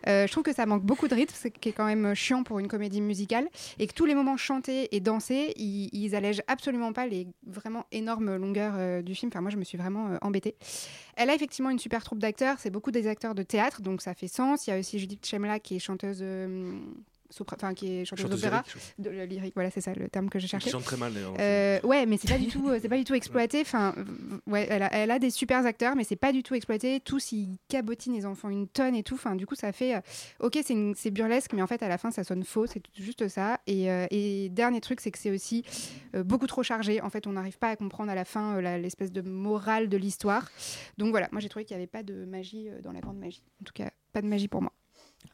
Euh, 0.08 0.28
je 0.28 0.32
trouve 0.32 0.44
que 0.44 0.54
ça 0.54 0.66
manque 0.66 0.84
beaucoup 0.84 1.08
de 1.08 1.16
rythme, 1.16 1.36
ce 1.36 1.48
qui 1.48 1.70
est 1.70 1.74
quand 1.74 1.86
même 1.86 2.14
chiant 2.16 2.44
pour 2.44 2.60
une 2.60 2.68
comédie 2.68 3.02
musicale, 3.02 3.48
et 3.80 3.88
que 3.88 3.94
tous 3.94 4.06
les 4.06 4.16
moments 4.16 4.38
chantés 4.38 4.94
et 4.96 5.00
dansés, 5.00 5.54
ils, 5.56 5.90
ils 5.94 6.16
allègent 6.16 6.44
absolument 6.48 6.94
pas 6.94 7.08
les 7.08 7.28
vraiment 7.46 7.86
énormes 7.92 8.36
longueurs 8.36 8.74
euh, 8.78 9.02
du 9.02 9.16
film. 9.16 9.30
Enfin, 9.32 9.42
moi, 9.42 9.50
je 9.50 9.58
me 9.58 9.64
suis 9.64 9.78
vraiment 9.78 10.10
euh, 10.10 10.18
embêtée. 10.22 10.56
Elle 11.16 11.30
a 11.30 11.36
effectivement 11.36 11.70
une 11.70 11.80
super 11.80 12.04
troupe 12.04 12.20
d'acteurs. 12.20 12.60
C'est 12.60 12.70
beaucoup 12.70 12.92
des 12.92 13.08
acteurs 13.08 13.36
de 13.36 13.44
théâtre, 13.44 13.82
donc 13.82 14.02
ça 14.02 14.14
fait 14.14 14.28
sens. 14.28 14.68
Il 14.68 14.72
y 14.72 14.74
a 14.74 14.80
aussi 14.80 15.00
Judith 15.00 15.26
Chemla 15.26 15.60
qui 15.60 15.76
est 15.76 15.80
chanteuse. 15.80 16.24
Enfin 17.52 17.74
qui 17.74 18.00
est 18.00 18.06
chanteuse 18.06 18.24
Chanteuse 18.24 18.42
d'opéra, 18.42 18.64
de 18.98 19.10
la 19.10 19.26
lyrique, 19.26 19.54
voilà 19.56 19.70
c'est 19.72 19.82
ça 19.82 19.94
le 19.94 20.10
terme 20.10 20.30
que 20.30 20.40
je 20.40 20.48
cherchais. 20.48 20.70
chante 20.70 20.84
très 20.84 20.98
mal, 20.98 21.14
d'ailleurs. 21.14 21.34
Euh, 21.40 21.80
ouais, 21.84 22.06
mais 22.06 22.18
c'est 22.18 22.30
pas 22.30 22.38
du 22.38 22.48
tout, 22.48 22.70
euh, 22.70 22.80
c'est 22.82 22.90
pas 22.90 22.98
du 22.98 23.04
tout 23.04 23.14
exploité. 23.14 23.62
Enfin, 23.62 23.94
ouais, 24.48 24.68
elle 24.70 24.84
a, 24.84 24.94
elle 24.94 25.12
a 25.12 25.20
des 25.20 25.30
super 25.30 25.66
acteurs, 25.66 25.96
mais 25.96 26.04
c'est 26.04 26.16
pas 26.16 26.32
du 26.32 26.44
tout 26.44 26.56
exploité. 26.56 27.00
Tous 27.00 27.32
ils 27.32 27.58
cabotinent, 27.68 28.16
ils 28.16 28.26
en 28.26 28.36
font 28.36 28.50
une 28.50 28.68
tonne 28.68 28.96
et 28.96 29.04
tout. 29.04 29.16
Enfin, 29.16 29.36
du 29.36 29.46
coup, 29.46 29.56
ça 29.56 29.72
fait, 29.72 29.96
euh, 29.96 30.02
ok, 30.40 30.60
c'est 30.64 31.12
burlesque, 31.12 31.54
mais 31.54 31.62
en 31.62 31.68
fait 31.68 31.84
à 31.84 31.88
la 31.88 31.98
fin 31.98 32.12
ça 32.12 32.24
sonne 32.24 32.44
faux. 32.44 32.66
C'est 32.68 32.82
juste 32.98 33.28
ça. 33.28 33.60
Et, 33.68 33.92
euh, 33.92 34.08
et 34.12 34.50
dernier 34.50 34.82
truc, 34.82 35.02
c'est 35.02 35.12
que 35.12 35.20
c'est 35.20 35.32
aussi 35.32 35.64
beaucoup 36.14 36.48
trop 36.48 36.64
chargé. 36.64 37.02
En 37.02 37.10
fait, 37.10 37.28
on 37.28 37.34
n'arrive 37.34 37.58
pas 37.58 37.70
à 37.70 37.76
comprendre 37.76 38.12
à 38.12 38.16
la 38.16 38.26
fin 38.26 38.60
l'espèce 38.78 39.12
de 39.12 39.22
morale 39.22 39.90
de 39.90 39.98
l'histoire. 39.98 40.50
Donc 40.98 41.12
voilà, 41.12 41.30
moi 41.32 41.42
j'ai 41.42 41.50
trouvé 41.50 41.66
qu'il 41.66 41.76
n'y 41.76 41.82
avait 41.84 41.88
pas 41.88 42.04
de 42.04 42.26
magie 42.26 42.70
dans 42.84 42.92
la 42.92 43.00
grande 43.00 43.18
magie. 43.20 43.44
En 43.62 43.66
tout 43.66 43.74
cas, 43.74 43.92
pas 44.14 44.22
de 44.22 44.28
magie 44.28 44.48
pour 44.48 44.62
moi. 44.62 44.74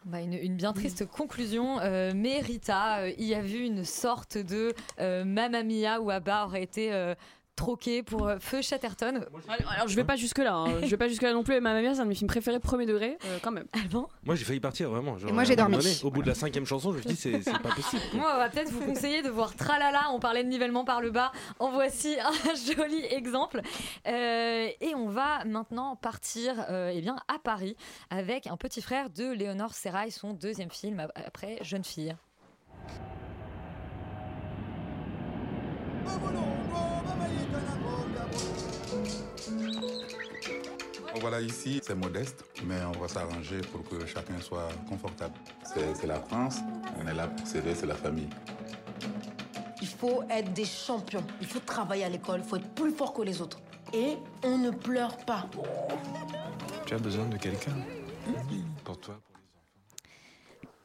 Bah, 0.06 0.22
une, 0.22 0.34
une 0.34 0.56
bien 0.56 0.72
triste 0.72 1.08
conclusion, 1.08 1.80
euh, 1.80 2.12
mais 2.16 2.40
Rita 2.40 3.00
euh, 3.00 3.14
y 3.18 3.34
a 3.34 3.42
vu 3.42 3.66
une 3.66 3.84
sorte 3.84 4.38
de 4.38 4.74
euh, 5.00 5.26
Mamma 5.26 5.64
Mia 5.64 6.00
où 6.00 6.12
Abba 6.12 6.46
aurait 6.46 6.62
été 6.62 6.94
euh, 6.94 7.16
troqué 7.56 8.04
pour 8.04 8.28
euh, 8.28 8.38
Feu 8.40 8.62
Chatterton. 8.62 9.26
Alors, 9.48 9.72
alors, 9.72 9.88
je 9.88 9.96
vais 9.96 10.04
pas 10.04 10.16
jusque 10.16 10.40
là, 10.40 10.66
je 10.82 10.88
vais 10.88 10.98
pas 10.98 11.08
jusque 11.08 11.22
là 11.22 11.34
non 11.34 11.44
plus. 11.44 11.60
Ma 11.62 11.74
mère, 11.80 11.94
c'est 11.96 12.02
un 12.02 12.04
de 12.04 12.10
mes 12.10 12.16
films 12.16 12.28
préférés 12.28 12.60
premier 12.60 12.86
degré, 12.86 13.18
euh, 13.26 13.38
quand 13.42 13.52
même. 13.52 13.66
Ah 13.74 13.80
bon 13.90 14.08
Moi, 14.24 14.36
j'ai 14.36 14.44
failli 14.46 14.60
partir, 14.60 14.90
vraiment. 14.90 15.18
Genre, 15.18 15.30
Et 15.30 15.34
moi, 15.34 15.44
j'ai 15.44 15.56
dormi. 15.56 15.78
donné, 15.78 15.94
au 16.04 16.12
bout 16.12 16.22
de 16.22 16.28
la 16.28 16.36
cinquième 16.36 16.66
chanson, 16.66 16.92
je 16.92 16.98
me 16.98 17.02
suis 17.02 17.10
dit, 17.12 17.16
c'est 17.16 17.42
c'est 17.42 17.60
pas 17.60 17.70
possible. 17.70 18.02
Moi, 18.14 18.30
on 18.34 18.38
va 18.38 18.50
peut-être 18.50 18.70
vous 18.72 18.86
conseiller 18.86 19.22
de 19.22 19.30
voir 19.30 19.56
Tralala. 19.56 20.10
On 20.12 20.20
parlait 20.20 20.44
de 20.44 20.50
nivellement 20.50 20.86
par 20.86 21.02
le 21.02 21.12
bas. 21.12 21.32
En 21.60 21.72
voici 21.72 22.16
un 22.20 22.56
joli 22.76 23.04
exemple. 23.10 23.62
Euh, 24.08 24.68
et 24.82 24.94
on 24.96 25.08
va 25.10 25.44
maintenant 25.46 25.96
partir 25.96 26.54
euh, 26.70 26.92
eh 26.94 27.02
bien, 27.02 27.16
à 27.34 27.40
Paris 27.40 27.76
avec 28.10 28.48
un 28.48 28.58
petit 28.58 28.82
frère 28.82 29.10
de 29.10 29.32
Léonore 29.32 29.74
Serrail, 29.74 30.12
son 30.12 30.34
deuxième 30.34 30.72
film 30.72 31.00
ap- 31.00 31.12
après 31.26 31.58
Jeune 31.62 31.84
fille. 31.84 32.16
Voilà, 41.22 41.42
ici, 41.42 41.80
c'est 41.84 41.96
modeste, 41.96 42.44
mais 42.66 42.78
on 42.86 43.00
va 43.00 43.08
s'arranger 43.08 43.62
pour 43.72 43.84
que 43.84 44.06
chacun 44.06 44.40
soit 44.42 44.70
confortable. 44.88 45.34
C'est 45.64 46.08
la 46.08 46.20
France, 46.20 46.60
on 47.02 47.08
est 47.08 47.14
là 47.14 47.28
pour 47.28 47.48
s'aider, 47.48 47.74
c'est 47.74 47.86
la 47.86 47.96
famille. 47.96 48.30
Il 49.82 49.88
faut 49.88 50.24
être 50.30 50.52
des 50.54 50.66
champions. 50.66 51.24
Il 51.42 51.48
faut 51.48 51.60
travailler 51.60 52.04
à 52.04 52.10
l'école. 52.10 52.42
Il 52.44 52.48
faut 52.48 52.58
être 52.58 52.70
plus 52.74 52.92
fort 52.92 53.14
que 53.14 53.22
les 53.22 53.42
autres. 53.42 53.60
Et 53.94 54.18
on 54.44 54.58
ne 54.58 54.72
pleure 54.72 55.16
pas. 55.26 55.46
Tu 56.86 56.94
as 56.94 56.98
besoin 56.98 57.26
de 57.26 57.38
quelqu'un 57.38 57.76
Pour 58.84 59.00
toi 59.00 59.20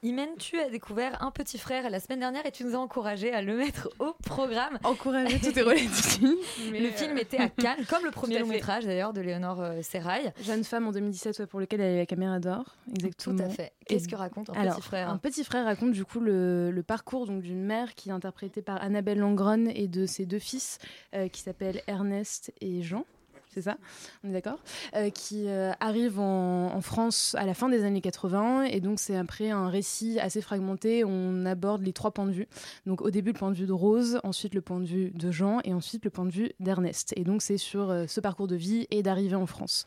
Imen, 0.03 0.31
tu 0.39 0.59
as 0.59 0.71
découvert 0.71 1.23
un 1.23 1.31
petit 1.31 1.59
frère 1.59 1.91
la 1.91 2.01
semaine 2.01 2.21
dernière 2.21 2.47
et 2.47 2.53
tu 2.53 2.65
nous 2.65 2.75
as 2.75 2.79
encouragé 2.79 3.35
à 3.35 3.43
le 3.43 3.55
mettre 3.55 3.91
au 3.99 4.15
programme. 4.25 4.79
Encouragé, 4.83 5.39
tout 5.39 5.59
est 5.59 5.63
relatif. 5.63 6.21
Le 6.23 6.87
euh, 6.87 6.93
film 6.93 7.19
était 7.19 7.37
à 7.37 7.51
Cannes, 7.51 7.85
comme 7.87 8.07
le 8.07 8.11
premier 8.11 8.39
long 8.39 8.47
métrage 8.47 8.87
d'ailleurs 8.87 9.13
de 9.13 9.21
Léonore 9.21 9.61
euh, 9.61 9.83
Serrail. 9.83 10.33
Jeune 10.43 10.65
femme 10.65 10.87
en 10.87 10.93
2017 10.93 11.41
ouais, 11.41 11.47
pour 11.47 11.61
lequel 11.61 11.83
elle 11.83 11.91
a 11.91 11.95
eu 11.97 11.99
la 11.99 12.07
caméra 12.07 12.41
d'or. 12.41 12.77
Exactement. 12.91 13.37
Tout 13.37 13.43
à 13.43 13.49
fait. 13.51 13.73
Qu'est-ce 13.85 14.09
que 14.09 14.17
raconte 14.17 14.49
un 14.49 14.55
Alors, 14.55 14.77
petit 14.77 14.83
frère 14.83 15.11
Un 15.11 15.19
petit 15.19 15.45
frère 15.45 15.67
raconte 15.67 15.93
du 15.93 16.07
coup 16.07 16.21
le, 16.21 16.71
le 16.71 16.83
parcours 16.83 17.27
d'une 17.27 17.63
mère 17.63 17.95
qui 17.95 18.09
est 18.09 18.13
interprétée 18.13 18.63
par 18.63 18.83
Annabelle 18.83 19.19
Langron 19.19 19.67
et 19.67 19.87
de 19.87 20.07
ses 20.07 20.25
deux 20.25 20.39
fils 20.39 20.79
euh, 21.15 21.29
qui 21.29 21.43
s'appellent 21.43 21.83
Ernest 21.87 22.55
et 22.63 22.81
Jean. 22.81 23.05
C'est 23.53 23.63
ça, 23.63 23.77
on 24.23 24.29
est 24.29 24.33
d'accord 24.33 24.59
Euh, 24.95 25.11
Qui 25.11 25.49
euh, 25.49 25.73
arrivent 25.81 26.21
en, 26.21 26.81
France 26.81 27.35
à 27.39 27.45
la 27.45 27.53
fin 27.53 27.69
des 27.69 27.85
années 27.85 28.01
80 28.01 28.63
et 28.65 28.81
donc 28.81 29.01
c'est 29.01 29.17
après 29.17 29.51
un 29.51 29.69
récit 29.69 30.19
assez 30.21 30.41
fragmenté. 30.41 31.05
On 31.05 31.45
aborde 31.45 31.83
les 31.83 31.93
trois 31.93 32.13
points 32.13 32.27
de 32.27 32.33
vue. 32.33 32.47
Donc 32.87 33.03
au 33.03 33.11
début 33.11 33.33
le 33.33 33.39
point 33.39 33.51
de 33.51 33.73
Rose, 33.73 34.21
ensuite 34.23 34.55
le 34.55 34.61
point 34.61 34.81
de 34.81 35.31
Jean 35.31 35.59
et 35.65 35.75
ensuite 35.75 36.05
le 36.05 36.11
point 36.11 36.25
de 36.25 36.31
vue 36.31 36.53
d'Ernest. 36.61 37.13
Et 37.17 37.25
donc 37.25 37.43
c'est 37.43 37.59
sur 37.59 37.91
euh, 37.91 38.05
ce 38.07 38.21
parcours 38.21 38.47
de 38.47 38.57
vie 38.57 38.87
et 38.91 39.03
d'arrivée 39.03 39.37
en 39.37 39.47
France. 39.47 39.85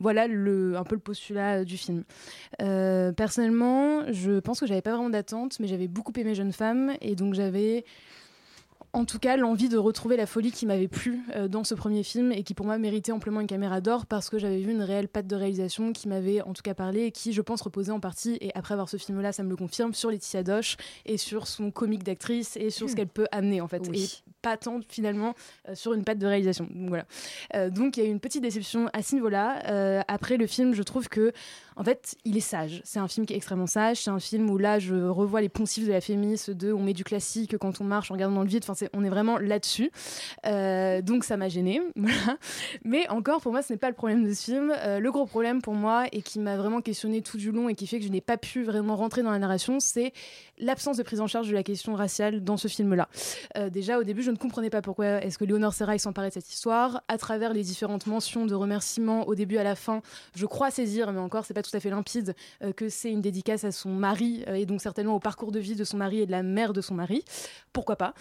Voilà 0.00 0.22
un 0.24 0.84
peu 0.84 0.96
le 0.96 1.00
postulat 1.00 1.64
du 1.64 1.76
film. 1.76 2.02
Personnellement, 2.58 4.10
je 4.10 4.40
pense 4.40 4.58
que 4.58 4.66
j'avais 4.66 4.82
pas 4.82 4.90
vraiment 4.96 5.10
d'attente, 5.10 5.60
mais 5.60 5.68
j'avais 5.68 5.86
beaucoup 5.86 6.12
aimé 6.16 6.34
Jeune 6.34 6.50
Femme 6.50 6.94
et 7.00 7.14
donc 7.14 7.34
j'avais 7.34 7.84
en 8.94 9.06
tout 9.06 9.18
cas 9.18 9.38
l'envie 9.38 9.70
de 9.70 9.78
retrouver 9.78 10.18
la 10.18 10.26
folie 10.26 10.52
qui 10.52 10.66
m'avait 10.66 10.86
plu 10.88 11.20
euh, 11.34 11.48
dans 11.48 11.64
ce 11.64 11.74
premier 11.74 12.02
film 12.02 12.30
et 12.30 12.42
qui 12.42 12.52
pour 12.52 12.66
moi 12.66 12.76
méritait 12.76 13.10
amplement 13.12 13.40
une 13.40 13.46
caméra 13.46 13.80
d'or 13.80 14.04
parce 14.04 14.28
que 14.28 14.38
j'avais 14.38 14.58
vu 14.60 14.70
une 14.70 14.82
réelle 14.82 15.08
patte 15.08 15.26
de 15.26 15.34
réalisation 15.34 15.92
qui 15.94 16.08
m'avait 16.08 16.42
en 16.42 16.52
tout 16.52 16.60
cas 16.62 16.74
parlé 16.74 17.04
et 17.04 17.10
qui 17.10 17.32
je 17.32 17.40
pense 17.40 17.62
reposait 17.62 17.90
en 17.92 18.00
partie 18.00 18.36
et 18.42 18.50
après 18.54 18.74
voir 18.74 18.90
ce 18.90 18.98
film 18.98 19.20
là 19.22 19.32
ça 19.32 19.42
me 19.44 19.48
le 19.48 19.56
confirme 19.56 19.94
sur 19.94 20.10
Laetitia 20.10 20.42
Doche 20.42 20.76
et 21.06 21.16
sur 21.16 21.46
son 21.46 21.70
comique 21.70 22.04
d'actrice 22.04 22.56
et 22.58 22.68
sur 22.70 22.88
ce 22.88 22.92
Hmm. 22.92 22.96
qu'elle 22.96 23.08
peut 23.08 23.26
amener 23.32 23.62
en 23.62 23.68
fait 23.68 23.82
Oui. 23.88 24.20
et 24.26 24.30
pas 24.42 24.56
tant 24.58 24.80
finalement 24.88 25.34
euh, 25.68 25.74
sur 25.74 25.94
une 25.94 26.04
patte 26.04 26.18
de 26.18 26.26
réalisation 26.26 26.68
donc 26.70 26.88
voilà 26.88 27.06
Euh, 27.54 27.70
donc 27.70 27.96
il 27.96 28.02
y 28.02 28.06
a 28.06 28.08
eu 28.08 28.12
une 28.12 28.20
petite 28.20 28.42
déception 28.42 28.90
à 28.92 29.02
ce 29.02 29.14
niveau 29.14 29.28
là 29.30 30.02
après 30.08 30.36
le 30.36 30.46
film 30.46 30.74
je 30.74 30.82
trouve 30.82 31.08
que 31.08 31.32
en 31.76 31.84
fait, 31.84 32.16
il 32.24 32.36
est 32.36 32.40
sage. 32.40 32.82
C'est 32.84 32.98
un 32.98 33.08
film 33.08 33.26
qui 33.26 33.34
est 33.34 33.36
extrêmement 33.36 33.66
sage. 33.66 34.02
C'est 34.02 34.10
un 34.10 34.20
film 34.20 34.50
où 34.50 34.58
là, 34.58 34.78
je 34.78 34.94
revois 34.94 35.40
les 35.40 35.48
poncifs 35.48 35.86
de 35.86 35.92
la 35.92 36.00
féministe 36.00 36.50
de 36.50 36.72
on 36.72 36.82
met 36.82 36.92
du 36.92 37.04
classique 37.04 37.56
quand 37.58 37.80
on 37.80 37.84
marche 37.84 38.10
en 38.10 38.14
regardant 38.14 38.36
dans 38.36 38.42
le 38.42 38.48
vide. 38.48 38.64
Enfin, 38.68 38.86
on 38.92 39.04
est 39.04 39.10
vraiment 39.10 39.38
là-dessus. 39.38 39.90
Euh, 40.46 41.02
donc, 41.02 41.24
ça 41.24 41.36
m'a 41.36 41.48
gêné. 41.48 41.80
Voilà. 42.02 42.36
Mais 42.84 43.08
encore, 43.10 43.40
pour 43.40 43.52
moi, 43.52 43.62
ce 43.62 43.72
n'est 43.72 43.78
pas 43.78 43.88
le 43.88 43.94
problème 43.94 44.24
de 44.24 44.34
ce 44.34 44.42
film. 44.42 44.72
Euh, 44.76 44.98
le 44.98 45.12
gros 45.12 45.24
problème 45.24 45.62
pour 45.62 45.74
moi 45.74 46.06
et 46.10 46.20
qui 46.20 46.40
m'a 46.40 46.56
vraiment 46.56 46.80
questionné 46.80 47.22
tout 47.22 47.36
du 47.36 47.52
long 47.52 47.68
et 47.68 47.74
qui 47.74 47.86
fait 47.86 48.00
que 48.00 48.04
je 48.04 48.10
n'ai 48.10 48.20
pas 48.20 48.36
pu 48.36 48.64
vraiment 48.64 48.96
rentrer 48.96 49.22
dans 49.22 49.30
la 49.30 49.38
narration, 49.38 49.78
c'est 49.78 50.12
l'absence 50.62 50.96
de 50.96 51.02
prise 51.02 51.20
en 51.20 51.26
charge 51.26 51.48
de 51.48 51.54
la 51.54 51.62
question 51.62 51.94
raciale 51.94 52.42
dans 52.42 52.56
ce 52.56 52.68
film-là. 52.68 53.08
Euh, 53.56 53.68
déjà, 53.68 53.98
au 53.98 54.04
début, 54.04 54.22
je 54.22 54.30
ne 54.30 54.36
comprenais 54.36 54.70
pas 54.70 54.80
pourquoi 54.80 55.22
est-ce 55.22 55.38
que 55.38 55.44
Léonore 55.44 55.74
Serrail 55.74 55.98
s'emparait 55.98 56.28
de 56.28 56.34
cette 56.34 56.50
histoire. 56.50 57.02
À 57.08 57.18
travers 57.18 57.52
les 57.52 57.62
différentes 57.62 58.06
mentions 58.06 58.46
de 58.46 58.54
remerciements 58.54 59.28
au 59.28 59.34
début 59.34 59.58
à 59.58 59.64
la 59.64 59.74
fin, 59.74 60.00
je 60.34 60.46
crois 60.46 60.70
saisir, 60.70 61.12
mais 61.12 61.20
encore, 61.20 61.44
c'est 61.44 61.54
pas 61.54 61.62
tout 61.62 61.76
à 61.76 61.80
fait 61.80 61.90
limpide, 61.90 62.34
euh, 62.62 62.72
que 62.72 62.88
c'est 62.88 63.10
une 63.10 63.20
dédicace 63.20 63.64
à 63.64 63.72
son 63.72 63.90
mari 63.90 64.44
euh, 64.48 64.54
et 64.54 64.66
donc 64.66 64.80
certainement 64.80 65.16
au 65.16 65.20
parcours 65.20 65.52
de 65.52 65.58
vie 65.58 65.74
de 65.74 65.84
son 65.84 65.96
mari 65.96 66.20
et 66.20 66.26
de 66.26 66.30
la 66.30 66.42
mère 66.42 66.72
de 66.72 66.80
son 66.80 66.94
mari. 66.94 67.24
Pourquoi 67.72 67.96
pas? 67.96 68.14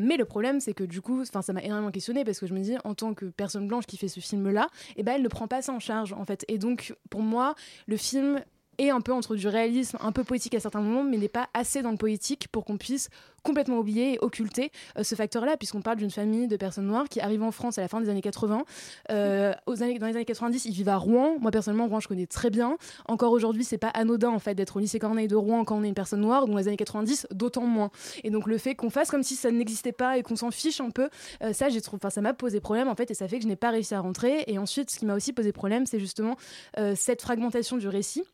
Mais 0.00 0.16
le 0.16 0.24
problème, 0.24 0.60
c'est 0.60 0.72
que 0.72 0.84
du 0.84 1.00
coup, 1.00 1.24
ça 1.24 1.40
m'a 1.52 1.62
énormément 1.62 1.90
questionné 1.90 2.24
parce 2.24 2.38
que 2.38 2.46
je 2.46 2.54
me 2.54 2.60
dis, 2.60 2.74
en 2.84 2.94
tant 2.94 3.14
que 3.14 3.26
personne 3.26 3.68
blanche 3.68 3.84
qui 3.86 3.96
fait 3.96 4.08
ce 4.08 4.20
film-là, 4.20 4.68
eh 4.96 5.02
ben, 5.02 5.12
elle 5.16 5.22
ne 5.22 5.28
prend 5.28 5.46
pas 5.46 5.62
ça 5.62 5.72
en 5.72 5.78
charge, 5.78 6.12
en 6.12 6.24
fait. 6.24 6.44
Et 6.48 6.58
donc, 6.58 6.94
pour 7.10 7.20
moi, 7.20 7.54
le 7.86 7.96
film 7.96 8.42
est 8.78 8.90
un 8.90 9.00
peu 9.00 9.12
entre 9.12 9.36
du 9.36 9.48
réalisme, 9.48 9.98
un 10.00 10.12
peu 10.12 10.24
poétique 10.24 10.54
à 10.54 10.60
certains 10.60 10.80
moments, 10.80 11.04
mais 11.04 11.16
n'est 11.16 11.28
pas 11.28 11.48
assez 11.54 11.82
dans 11.82 11.90
le 11.90 11.96
poétique 11.96 12.48
pour 12.48 12.64
qu'on 12.64 12.76
puisse 12.76 13.08
complètement 13.44 13.78
oublier 13.78 14.14
et 14.14 14.18
occulter 14.20 14.72
euh, 14.98 15.04
ce 15.04 15.14
facteur-là, 15.14 15.56
puisqu'on 15.56 15.82
parle 15.82 15.98
d'une 15.98 16.10
famille 16.10 16.48
de 16.48 16.56
personnes 16.56 16.86
noires 16.86 17.08
qui 17.08 17.20
arrivent 17.20 17.42
en 17.42 17.52
France 17.52 17.78
à 17.78 17.82
la 17.82 17.88
fin 17.88 18.00
des 18.00 18.08
années 18.08 18.22
80. 18.22 18.64
Euh, 19.10 19.52
aux 19.66 19.82
années, 19.82 19.98
dans 19.98 20.06
les 20.06 20.16
années 20.16 20.24
90, 20.24 20.64
ils 20.64 20.72
vivent 20.72 20.88
à 20.88 20.96
Rouen. 20.96 21.36
Moi, 21.40 21.50
personnellement, 21.50 21.86
Rouen, 21.86 22.00
je 22.00 22.08
connais 22.08 22.26
très 22.26 22.50
bien. 22.50 22.76
Encore 23.06 23.32
aujourd'hui, 23.32 23.62
c'est 23.62 23.78
pas 23.78 23.88
anodin, 23.88 24.30
en 24.30 24.38
fait, 24.38 24.54
d'être 24.54 24.76
au 24.76 24.80
lycée 24.80 24.98
Corneille 24.98 25.28
de 25.28 25.36
Rouen 25.36 25.64
quand 25.64 25.76
on 25.76 25.84
est 25.84 25.88
une 25.88 25.94
personne 25.94 26.22
noire. 26.22 26.46
Dans 26.46 26.56
les 26.56 26.68
années 26.68 26.76
90, 26.76 27.28
d'autant 27.30 27.66
moins. 27.66 27.90
Et 28.24 28.30
donc, 28.30 28.46
le 28.46 28.56
fait 28.58 28.74
qu'on 28.74 28.90
fasse 28.90 29.10
comme 29.10 29.22
si 29.22 29.36
ça 29.36 29.50
n'existait 29.50 29.92
pas 29.92 30.16
et 30.16 30.22
qu'on 30.22 30.36
s'en 30.36 30.50
fiche 30.50 30.80
un 30.80 30.90
peu, 30.90 31.10
euh, 31.42 31.52
ça, 31.52 31.68
ça 32.10 32.20
m'a 32.22 32.32
posé 32.32 32.60
problème, 32.60 32.88
en 32.88 32.94
fait, 32.94 33.10
et 33.10 33.14
ça 33.14 33.28
fait 33.28 33.36
que 33.36 33.42
je 33.42 33.48
n'ai 33.48 33.56
pas 33.56 33.70
réussi 33.70 33.94
à 33.94 34.00
rentrer. 34.00 34.44
Et 34.46 34.58
ensuite, 34.58 34.90
ce 34.90 34.98
qui 34.98 35.04
m'a 35.04 35.14
aussi 35.14 35.34
posé 35.34 35.52
problème, 35.52 35.84
c'est 35.84 36.00
justement 36.00 36.36
euh, 36.78 36.94
cette 36.96 37.20
fragmentation 37.20 37.76
du 37.76 37.88
récit. 37.88 38.24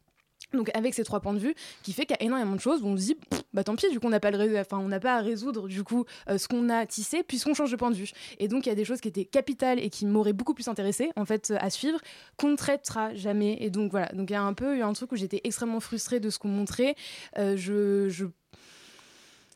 Donc 0.52 0.70
avec 0.74 0.94
ces 0.94 1.04
trois 1.04 1.20
points 1.20 1.34
de 1.34 1.38
vue, 1.38 1.54
qui 1.82 1.92
fait 1.92 2.06
qu'il 2.06 2.16
y 2.18 2.22
a 2.22 2.26
énormément 2.26 2.54
de 2.54 2.60
choses 2.60 2.82
où 2.82 2.86
on 2.86 2.96
se 2.96 3.02
dit, 3.02 3.16
bah 3.52 3.64
tant 3.64 3.76
pis, 3.76 3.90
du 3.90 4.00
coup 4.00 4.06
on 4.06 4.10
n'a 4.10 4.20
pas 4.20 4.30
à 5.14 5.20
résoudre 5.20 5.68
du 5.68 5.84
coup 5.84 6.04
euh, 6.28 6.38
ce 6.38 6.48
qu'on 6.48 6.68
a 6.68 6.86
tissé 6.86 7.22
puisqu'on 7.22 7.54
change 7.54 7.70
de 7.70 7.76
point 7.76 7.90
de 7.90 7.96
vue. 7.96 8.10
Et 8.38 8.48
donc 8.48 8.66
il 8.66 8.68
y 8.68 8.72
a 8.72 8.74
des 8.74 8.84
choses 8.84 9.00
qui 9.00 9.08
étaient 9.08 9.24
capitales 9.24 9.78
et 9.78 9.90
qui 9.90 10.06
m'auraient 10.06 10.32
beaucoup 10.32 10.54
plus 10.54 10.68
intéressé 10.68 11.10
en 11.16 11.24
fait 11.24 11.50
euh, 11.50 11.56
à 11.60 11.70
suivre 11.70 12.00
qu'on 12.36 12.50
ne 12.50 12.56
traitera 12.56 13.14
jamais. 13.14 13.58
Et 13.60 13.70
donc 13.70 13.90
voilà, 13.90 14.08
donc 14.12 14.30
il 14.30 14.32
y 14.32 14.36
a 14.36 14.42
un 14.42 14.54
peu 14.54 14.76
eu 14.76 14.82
un 14.82 14.92
truc 14.92 15.12
où 15.12 15.16
j'étais 15.16 15.40
extrêmement 15.44 15.80
frustrée 15.80 16.20
de 16.20 16.30
ce 16.30 16.38
qu'on 16.38 16.48
montrait. 16.48 16.94
Euh, 17.38 17.56
je, 17.56 18.08
je 18.08 18.26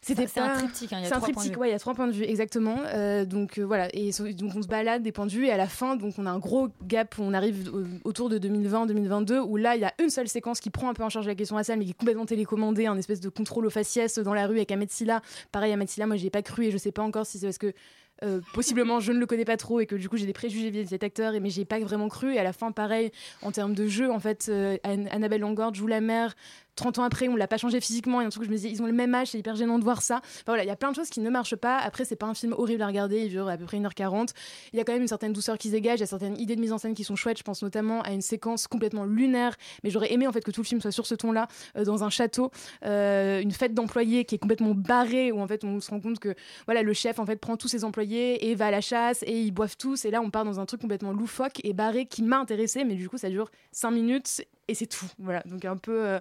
c'était 0.07 0.27
C'est 0.27 0.41
un 0.41 0.49
pas- 0.49 0.57
triptyque, 0.59 0.93
hein, 0.93 0.99
il 1.01 1.03
y 1.03 1.07
a 1.07 1.09
c'est 1.09 1.15
un 1.15 1.17
trois 1.19 1.21
points 1.21 1.29
de 1.29 1.35
triptyque, 1.35 1.55
vue. 1.55 1.61
ouais, 1.61 1.69
il 1.69 1.73
y 1.73 1.75
a 1.75 1.79
trois 1.79 1.95
points 1.95 2.07
de 2.07 2.13
vue, 2.13 2.25
exactement. 2.25 2.77
Euh, 2.87 3.25
donc 3.25 3.59
euh, 3.59 3.63
voilà, 3.63 3.89
et 3.95 4.11
donc 4.35 4.53
on 4.55 4.63
se 4.63 4.69
balade 4.69 5.03
des 5.03 5.13
points 5.13 5.27
de 5.27 5.31
vue, 5.33 5.47
et 5.47 5.51
à 5.51 5.57
la 5.57 5.67
fin, 5.67 5.97
donc 5.97 6.15
on 6.19 6.27
a 6.27 6.31
un 6.31 6.39
gros 6.39 6.69
gap 6.87 7.17
où 7.19 7.23
on 7.23 7.33
arrive 7.35 7.71
au- 7.73 8.09
autour 8.09 8.29
de 8.29 8.39
2020-2022, 8.39 9.39
où 9.41 9.57
là, 9.57 9.77
il 9.77 9.83
y 9.83 9.85
a 9.85 9.93
une 10.03 10.11
seule 10.11 10.29
séquence 10.29 10.61
qui 10.61 10.71
prend 10.71 10.89
un 10.91 10.95
peu 10.95 11.03
en 11.03 11.09
charge 11.09 11.27
la 11.27 11.35
question 11.35 11.57
raciale, 11.57 11.79
mais 11.79 11.85
qui 11.85 11.93
est 11.93 11.99
complètement 11.99 12.27
télécommandée, 12.27 12.87
un 12.87 12.97
espèce 12.99 13.21
de 13.21 13.29
contrôle 13.29 13.67
aux 13.67 13.71
faciès 13.71 14.19
dans 14.19 14.35
la 14.35 14.47
rue 14.47 14.57
avec 14.57 14.71
Ahmed 14.73 14.91
Silla. 14.91 15.23
Pareil, 15.53 15.73
Ahmed 15.73 15.89
Silla, 15.89 16.07
moi, 16.07 16.17
j'y 16.17 16.27
ai 16.27 16.31
pas 16.31 16.43
cru, 16.43 16.67
et 16.67 16.71
je 16.71 16.79
sais 16.79 16.93
pas 16.93 17.03
encore 17.03 17.27
si 17.27 17.39
c'est 17.39 17.47
parce 17.47 17.59
que 17.59 17.73
euh, 18.23 18.41
possiblement 18.55 19.01
je 19.01 19.11
ne 19.11 19.19
le 19.19 19.27
connais 19.27 19.45
pas 19.45 19.57
trop 19.57 19.81
et 19.81 19.87
que 19.87 19.97
du 19.97 20.09
coup 20.09 20.17
j'ai 20.17 20.25
des 20.25 20.33
préjugés 20.33 20.71
vis-à-vis 20.71 20.85
de 20.87 20.91
cet 20.91 21.03
acteur 21.03 21.35
et 21.35 21.41
mais 21.41 21.51
j'ai 21.51 21.65
pas 21.65 21.81
vraiment 21.81 22.09
cru 22.09 22.33
et 22.33 22.39
à 22.39 22.45
la 22.45 22.53
fin 22.53 22.71
pareil 22.71 23.11
en 23.43 23.51
termes 23.51 23.75
de 23.75 23.89
jeu 23.89 24.09
en 24.09 24.21
fait 24.21 24.47
euh, 24.49 24.77
Annabelle 24.85 25.41
Langord 25.41 25.75
joue 25.75 25.89
la 25.89 26.01
mère 26.01 26.37
30 26.77 26.99
ans 26.99 27.05
après, 27.05 27.29
on 27.29 27.37
l'a 27.37 27.49
pas 27.49 27.59
changé 27.59 27.81
physiquement. 27.81 28.21
Et 28.21 28.25
un 28.25 28.29
truc 28.29 28.43
où 28.43 28.47
je 28.47 28.51
me 28.51 28.57
disais, 28.57 28.71
ils 28.71 28.83
ont 28.83 28.87
le 28.87 28.93
même 28.93 29.15
âge, 29.15 29.29
c'est 29.29 29.39
hyper 29.39 29.57
gênant 29.57 29.79
de 29.79 29.85
voir 29.85 30.03
ça. 30.03 30.17
Enfin, 30.17 30.43
voilà, 30.47 30.65
il 30.65 30.67
y 30.67 30.71
a 30.71 30.77
plein 30.77 30.91
de 30.91 30.97
choses 30.97 31.11
qui 31.11 31.21
ne 31.21 31.31
marchent 31.31 31.57
pas. 31.57 31.79
Après, 31.79 32.05
c'est 32.05 32.17
pas 32.17 32.27
un 32.27 32.35
film 32.35 32.55
horrible 32.57 32.83
à 32.83 32.87
regarder, 32.87 33.23
il 33.23 33.31
dure 33.31 33.49
à 33.49 33.57
peu 33.57 33.65
près 33.65 33.79
1h40. 33.79 34.31
Il 34.73 34.77
y 34.77 34.81
a 34.81 34.85
quand 34.85 34.93
même 34.93 35.03
une 35.03 35.09
certaine 35.09 35.33
douceur 35.33 35.59
qui 35.59 35.69
se 35.69 35.73
dégage, 35.73 35.99
il 35.99 36.03
y 36.03 36.05
a 36.05 36.07
certaines 36.07 36.39
idées 36.39 36.57
de 36.57 36.61
mise 36.61 36.73
en 36.73 36.79
scène 36.79 36.95
qui 36.95 37.05
sont 37.05 37.17
chouettes. 37.17 37.39
Je 37.39 37.43
pense 37.43 37.63
notamment 37.63 38.03
à 38.03 38.13
une 38.13 38.23
séquence 38.23 38.67
complètement 38.67 39.05
lunaire, 39.05 39.57
mais 39.83 39.91
j'aurais 39.91 40.13
aimé 40.13 40.27
en 40.27 40.33
fait 40.33 40.43
que 40.43 40.51
tout 40.51 40.63
le 40.63 40.67
film 40.67 40.81
soit 40.81 40.93
sur 40.93 41.07
ce 41.07 41.15
ton-là, 41.15 41.49
euh, 41.77 41.85
dans 41.85 42.05
un 42.05 42.11
château, 42.11 42.51
euh, 42.85 43.41
une 43.41 43.53
fête 43.53 43.75
d'employés 43.75 44.25
qui 44.25 44.35
est 44.35 44.39
complètement 44.39 44.75
barrée, 44.75 45.33
où 45.33 45.41
en 45.41 45.47
fait 45.47 45.65
on 45.65 45.81
se 45.81 45.91
rend 45.91 46.01
compte 46.01 46.19
que 46.19 46.35
voilà, 46.67 46.83
le 46.83 46.93
chef 46.93 47.19
en 47.19 47.27
fait 47.27 47.37
prend 47.37 47.57
tous 47.57 47.69
ses 47.69 47.85
employés 47.85 48.51
et 48.51 48.55
va 48.55 48.67
à 48.67 48.71
la 48.71 48.81
chasse 48.81 49.23
et 49.27 49.41
ils 49.41 49.53
boivent 49.53 49.77
tous. 49.77 50.05
Et 50.05 50.11
là, 50.11 50.21
on 50.21 50.31
part 50.31 50.45
dans 50.45 50.61
un 50.61 50.67
truc 50.67 50.81
complètement 50.81 51.13
loufoque 51.13 51.61
et 51.65 51.73
barré 51.73 52.07
qui 52.07 52.23
m'a 52.23 52.39
intéressé, 52.39 52.85
mais 52.85 52.95
du 52.95 53.09
coup, 53.09 53.19
ça 53.19 53.31
dure 53.31 53.51
5 53.73 53.91
minutes 53.91 54.45
et 54.69 54.75
c'est 54.75 54.87
tout. 54.87 55.07
Voilà, 55.19 55.43
donc 55.47 55.65
un 55.65 55.77
peu. 55.77 56.07
euh, 56.07 56.21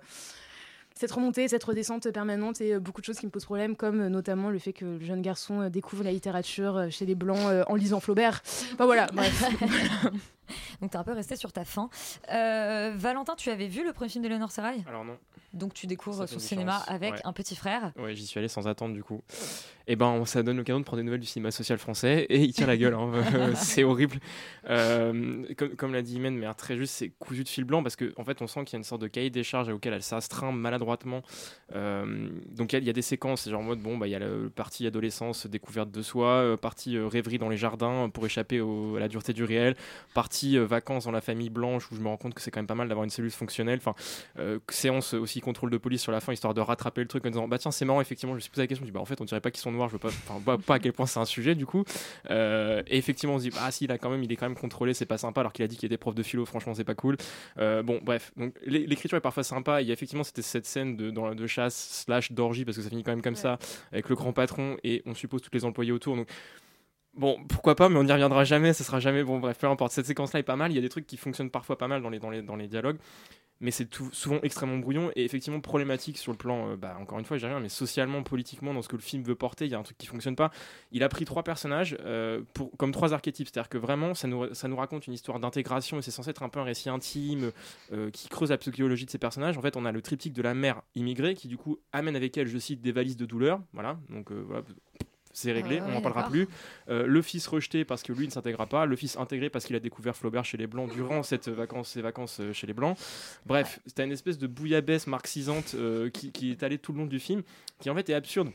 cette 0.96 1.12
remontée, 1.12 1.48
cette 1.48 1.64
redescente 1.64 2.12
permanente 2.12 2.62
et 2.62 2.76
euh, 2.76 2.80
beaucoup 2.80 3.02
de 3.02 3.06
choses 3.08 3.18
qui 3.18 3.26
me 3.26 3.32
posent 3.32 3.46
problème, 3.46 3.76
comme 3.76 4.00
euh, 4.00 4.10
notamment 4.10 4.52
le 4.52 4.60
fait 4.60 4.74
que 4.74 4.86
le 4.86 5.00
jeune 5.04 5.24
garçon 5.24 5.62
euh, 5.62 5.70
découvre 5.70 6.04
la 6.04 6.12
littérature 6.12 6.78
euh, 6.78 6.90
chez 6.92 7.08
les 7.08 7.16
Blancs 7.16 7.40
euh, 7.42 7.64
en 7.68 7.74
lisant 7.74 8.00
Flaubert. 8.00 8.44
Enfin 8.74 8.86
voilà, 8.86 9.08
bref. 9.12 9.44
Donc 10.82 10.92
t'es 10.92 10.98
un 10.98 11.04
peu 11.04 11.14
resté 11.14 11.36
sur 11.36 11.52
ta 11.52 11.66
fin. 11.66 11.90
Euh, 12.32 12.94
Valentin, 12.96 13.34
tu 13.36 13.50
avais 13.50 13.68
vu 13.68 13.84
le 13.84 13.92
premier 13.92 14.10
film 14.10 14.24
d'Eleanor 14.24 14.52
Serrail 14.52 14.84
Alors 14.88 15.04
non. 15.04 15.18
Donc 15.54 15.74
tu 15.74 15.88
découvres 15.88 16.28
son 16.28 16.40
cinéma 16.40 16.78
avec 16.88 17.14
Ouais. 17.14 17.22
un 17.26 17.34
petit 17.34 17.56
frère. 17.56 17.92
Ouais, 17.98 18.16
j'y 18.16 18.26
suis 18.28 18.40
allé 18.40 18.48
sans 18.48 18.68
attendre 18.68 18.94
du 18.94 19.04
coup. 19.04 19.22
Et 19.88 19.96
ben, 19.98 20.24
ça 20.26 20.44
donne 20.44 20.58
l'occasion 20.58 20.80
de 20.80 20.86
prendre 20.86 21.02
des 21.02 21.04
nouvelles 21.04 21.20
du 21.20 21.28
cinéma 21.28 21.52
social 21.52 21.78
français 21.78 22.26
et 22.30 22.40
il 22.42 22.54
tire 22.54 22.68
la 22.68 22.78
gueule. 22.78 22.94
hein. 22.94 23.12
c'est 23.56 23.84
horrible. 23.84 24.18
Euh, 24.70 25.44
comme 25.58 25.76
comme 25.76 25.94
l'a 25.94 26.02
dit 26.02 26.16
Imen, 26.16 26.36
mais 26.38 26.48
très 26.54 26.78
juste, 26.78 26.94
c'est 26.94 27.10
cousu 27.20 27.44
de 27.44 27.50
fil 27.50 27.66
blanc 27.66 27.84
parce 27.84 27.98
qu'en 27.98 28.06
en 28.16 28.24
fait, 28.24 28.42
on 28.42 28.48
sent 28.48 28.64
qu'il 28.64 28.74
y 28.74 28.78
a 28.78 28.80
une 28.80 28.86
sorte 28.86 29.02
de 29.02 29.08
cahier 29.08 29.30
des 29.30 29.44
charges 29.44 29.68
auquel 29.70 29.94
elle 29.94 30.04
s'astreint 30.04 30.54
maladroitement. 30.54 31.22
Euh, 31.76 32.30
donc 32.50 32.72
il 32.72 32.76
y 32.76 32.78
a- 32.78 32.80
il 32.80 32.86
y, 32.88 32.90
a 32.90 32.94
des 32.94 33.02
séquences, 33.02 33.50
genre 33.50 33.60
en 33.60 33.64
mode 33.64 33.80
bon, 33.82 33.98
bah 33.98 34.08
il 34.08 34.12
y 34.12 34.16
a 34.16 34.20
le 34.20 34.50
parti 34.50 34.88
adolescence, 34.88 35.48
découverte 35.48 35.92
de 35.92 36.02
soi, 36.02 36.28
euh, 36.28 36.58
partie 36.58 36.98
rêverie 36.98 37.38
dans 37.38 37.50
les 37.50 37.58
jardins 37.58 38.10
pour 38.10 38.26
échapper 38.26 38.62
au- 38.62 38.96
à 38.96 39.00
la 39.02 39.10
dureté 39.10 39.34
du 39.34 39.44
réel, 39.44 39.76
partie 40.14 40.58
vacances 40.58 41.06
dans 41.06 41.12
la 41.12 41.22
famille 41.22 41.50
blanche 41.50 41.92
où 41.92 41.96
je 41.96 42.02
me 42.02 42.08
rends 42.08 42.18
compte 42.18 42.34
que 42.34 42.42
c'est 42.42 42.52
quand 42.52 42.60
même 42.60 42.68
pas 42.68 42.76
mal 42.76 42.88
d'avoir 42.88 43.04
une 43.04 43.10
cellule 43.10 43.32
fonctionnelle. 43.32 43.80
Enfin, 43.86 43.96
séance 44.70 45.14
aussi 45.14 45.42
contrôle 45.42 45.70
de 45.72 45.78
police 45.78 46.02
sur 46.02 46.12
la 46.14 46.22
fin 46.22 46.32
histoire 46.32 46.54
de 46.54 46.62
rattraper 46.62 47.02
le 47.02 47.08
truc 47.08 47.26
en 47.26 47.30
disant 47.30 47.48
bah 47.48 47.58
tiens 47.58 47.72
c'est 47.72 47.86
marrant 47.86 48.00
effectivement 48.02 48.34
je 48.34 48.38
me 48.38 48.40
suis 48.42 48.50
posé 48.50 48.62
la 48.62 48.68
question 48.68 48.86
je 48.86 48.90
dis 48.90 48.94
bah 48.94 49.02
en 49.02 49.06
fait 49.06 49.20
on 49.20 49.26
dirait 49.26 49.42
pas 49.42 49.52
qu'ils 49.52 49.62
sont 49.62 49.72
noirs 49.74 49.90
je 49.90 49.94
veux 49.94 50.00
pas 50.00 50.10
pas, 50.46 50.58
pas 50.58 50.76
à 50.76 50.80
quel 50.80 50.94
point 50.94 51.06
c'est 51.06 51.20
un 51.20 51.26
sujet 51.26 51.56
du 51.56 51.66
coup 51.66 51.84
Euh, 52.30 52.82
et 52.88 52.98
effectivement 52.98 53.36
on 53.36 53.40
se 53.40 53.50
dit 53.50 53.56
ah 53.60 53.72
si 53.72 53.84
il 53.86 53.92
a 53.92 53.98
quand 53.98 54.10
même 54.10 54.24
il 54.24 54.32
est 54.32 54.36
quand 54.36 54.48
même 54.48 54.58
contrôlé 54.58 54.94
c'est 54.94 55.06
pas 55.06 55.18
sympa 55.18 55.42
alors 55.42 55.52
qu'il 55.54 55.66
a 55.66 55.68
dit 55.68 55.76
qu'il 55.78 55.88
était 55.88 55.98
prof 55.98 56.16
de 56.16 56.24
philo 56.24 56.46
franchement 56.46 56.74
c'est 56.74 56.84
pas 56.84 56.96
cool 56.96 57.18
Euh, 57.58 57.84
bon 57.84 58.00
bref 58.04 58.32
donc 58.38 58.54
l'é- 58.66 58.86
l'écriture 58.88 59.18
est 59.18 59.22
parfois 59.22 59.44
sympa 59.44 59.82
il 59.82 59.88
y 59.88 59.92
a 59.92 59.94
effectivement 59.94 60.24
c'était 60.24 60.42
cette 60.42 60.66
scène 60.66 60.96
de, 60.96 61.12
dans, 61.12 61.36
de 61.36 61.48
chasse 61.48 62.04
slash 62.06 62.32
d'orgie 62.32 62.66
parce 62.66 62.78
que 62.78 62.84
ça 62.84 62.90
finit 62.90 63.04
quand 63.04 63.12
même 63.12 63.22
comme 63.22 63.36
ça 63.36 63.58
avec 63.92 64.08
le 64.10 64.16
grand 64.16 64.34
patron 64.34 64.78
et 64.84 65.02
on 65.06 65.14
suppose 65.14 65.42
tous 65.42 65.52
les 65.54 65.66
employés 65.66 65.92
autour 65.92 66.16
donc 66.16 66.28
Bon, 67.16 67.38
pourquoi 67.48 67.76
pas, 67.76 67.90
mais 67.90 68.00
on 68.00 68.04
n'y 68.04 68.12
reviendra 68.12 68.44
jamais, 68.44 68.74
ce 68.74 68.84
sera 68.84 69.00
jamais. 69.00 69.24
Bon, 69.24 69.38
bref, 69.38 69.60
peu 69.60 69.68
importe. 69.68 69.92
Cette 69.92 70.08
séquence-là 70.08 70.40
est 70.40 70.44
pas 70.44 70.56
mal. 70.56 70.72
Il 70.72 70.76
y 70.76 70.80
a 70.80 70.82
des 70.82 70.90
trucs 70.90 71.06
qui 71.06 71.16
fonctionnent 71.16 71.52
parfois 71.52 71.78
pas 71.78 71.88
mal 71.88 72.02
dans 72.02 72.10
les, 72.10 72.18
dans 72.18 72.32
les, 72.32 72.42
dans 72.42 72.56
les 72.56 72.68
dialogues, 72.68 72.98
mais 73.64 73.72
c'est 73.72 73.88
souvent 74.12 74.40
extrêmement 74.44 74.78
brouillon 74.78 75.10
et 75.16 75.24
effectivement 75.24 75.62
problématique 75.62 76.18
sur 76.18 76.34
le 76.34 76.38
plan, 76.38 76.70
euh, 76.70 76.76
bah, 76.76 76.98
encore 77.00 77.18
une 77.18 77.24
fois, 77.24 77.38
j'ai 77.38 77.48
rien, 77.48 77.62
mais 77.62 77.70
socialement, 77.70 78.22
politiquement, 78.22 78.74
dans 78.74 78.82
ce 78.82 78.90
que 78.90 78.98
le 78.98 79.02
film 79.02 79.24
veut 79.24 79.36
porter, 79.36 79.66
il 79.66 79.72
y 79.72 79.74
a 79.74 79.80
un 79.80 79.84
truc 79.84 79.98
qui 79.98 80.06
fonctionne 80.06 80.36
pas. 80.36 80.52
Il 80.92 81.02
a 81.02 81.08
pris 81.08 81.24
trois 81.24 81.44
personnages 81.44 81.98
euh, 82.02 82.42
comme 82.78 82.92
trois 82.92 83.14
archétypes, 83.14 83.48
c'est-à-dire 83.48 83.70
que 83.70 83.78
vraiment, 83.78 84.14
ça 84.14 84.28
nous, 84.28 84.76
raconte 84.76 85.08
une 85.08 85.14
histoire 85.14 85.40
d'intégration 85.40 85.98
et 85.98 86.02
c'est 86.02 86.12
censé 86.12 86.30
être 86.30 86.44
un 86.44 86.50
peu 86.50 86.60
un 86.60 86.66
récit 86.66 86.90
intime 86.90 87.52
euh, 87.94 88.12
qui 88.12 88.28
creuse 88.28 88.50
la 88.50 88.58
psychologie 88.58 89.06
de 89.06 89.10
ces 89.10 89.18
personnages. 89.18 89.58
En 89.58 89.62
fait, 89.62 89.78
on 89.78 89.86
a 89.86 89.94
le 89.94 90.02
triptyque 90.02 90.34
de 90.34 90.42
la 90.42 90.54
mère 90.54 90.82
immigrée 90.96 91.34
qui, 91.34 91.48
du 91.48 91.56
coup, 91.56 91.80
amène 91.94 92.18
avec 92.18 92.38
elle, 92.38 92.48
je 92.48 92.58
cite, 92.58 92.82
des 92.82 92.92
valises 92.92 93.18
de 93.18 93.26
douleur. 93.26 93.62
Voilà, 93.72 93.98
donc 94.10 94.30
voilà 94.32 94.64
c'est 95.34 95.52
réglé, 95.52 95.80
Ah 95.82 95.86
on 95.88 95.92
n'en 95.92 96.02
parlera 96.02 96.30
plus. 96.30 96.48
Euh, 96.90 97.06
le 97.08 97.22
fils 97.22 97.46
rejeté 97.48 97.84
parce 97.86 98.04
que 98.04 98.14
lui 98.14 98.28
ne 98.28 98.32
s'intégrera 98.32 98.68
pas, 98.68 98.86
le 98.86 98.96
fils 98.96 99.18
intégré 99.18 99.50
parce 99.50 99.66
qu'il 99.66 99.76
a 99.76 99.80
découvert 99.80 100.16
Flaubert 100.16 100.46
chez 100.46 100.58
les 100.58 100.68
Blancs 100.68 100.92
durant 100.94 101.24
cette 101.24 101.50
vacances, 101.50 101.90
ces 101.90 102.02
vacances 102.02 102.40
euh, 102.40 102.54
chez 102.54 102.68
les 102.68 102.74
Blancs. 102.74 102.98
Bref, 103.46 103.80
c'était 103.86 104.06
une 104.06 104.12
espèce 104.12 104.38
de 104.38 104.48
bouillabaisse 104.48 105.08
marxisante 105.08 105.74
euh, 105.76 106.10
qui, 106.10 106.32
qui 106.32 106.52
est 106.52 106.64
allée 106.64 106.78
tout 106.78 106.94
le 106.94 107.00
long 107.00 107.06
du 107.08 107.20
film, 107.20 107.42
qui 107.80 107.90
en 107.90 107.96
fait 107.96 108.08
est 108.10 108.14
absurde. 108.14 108.50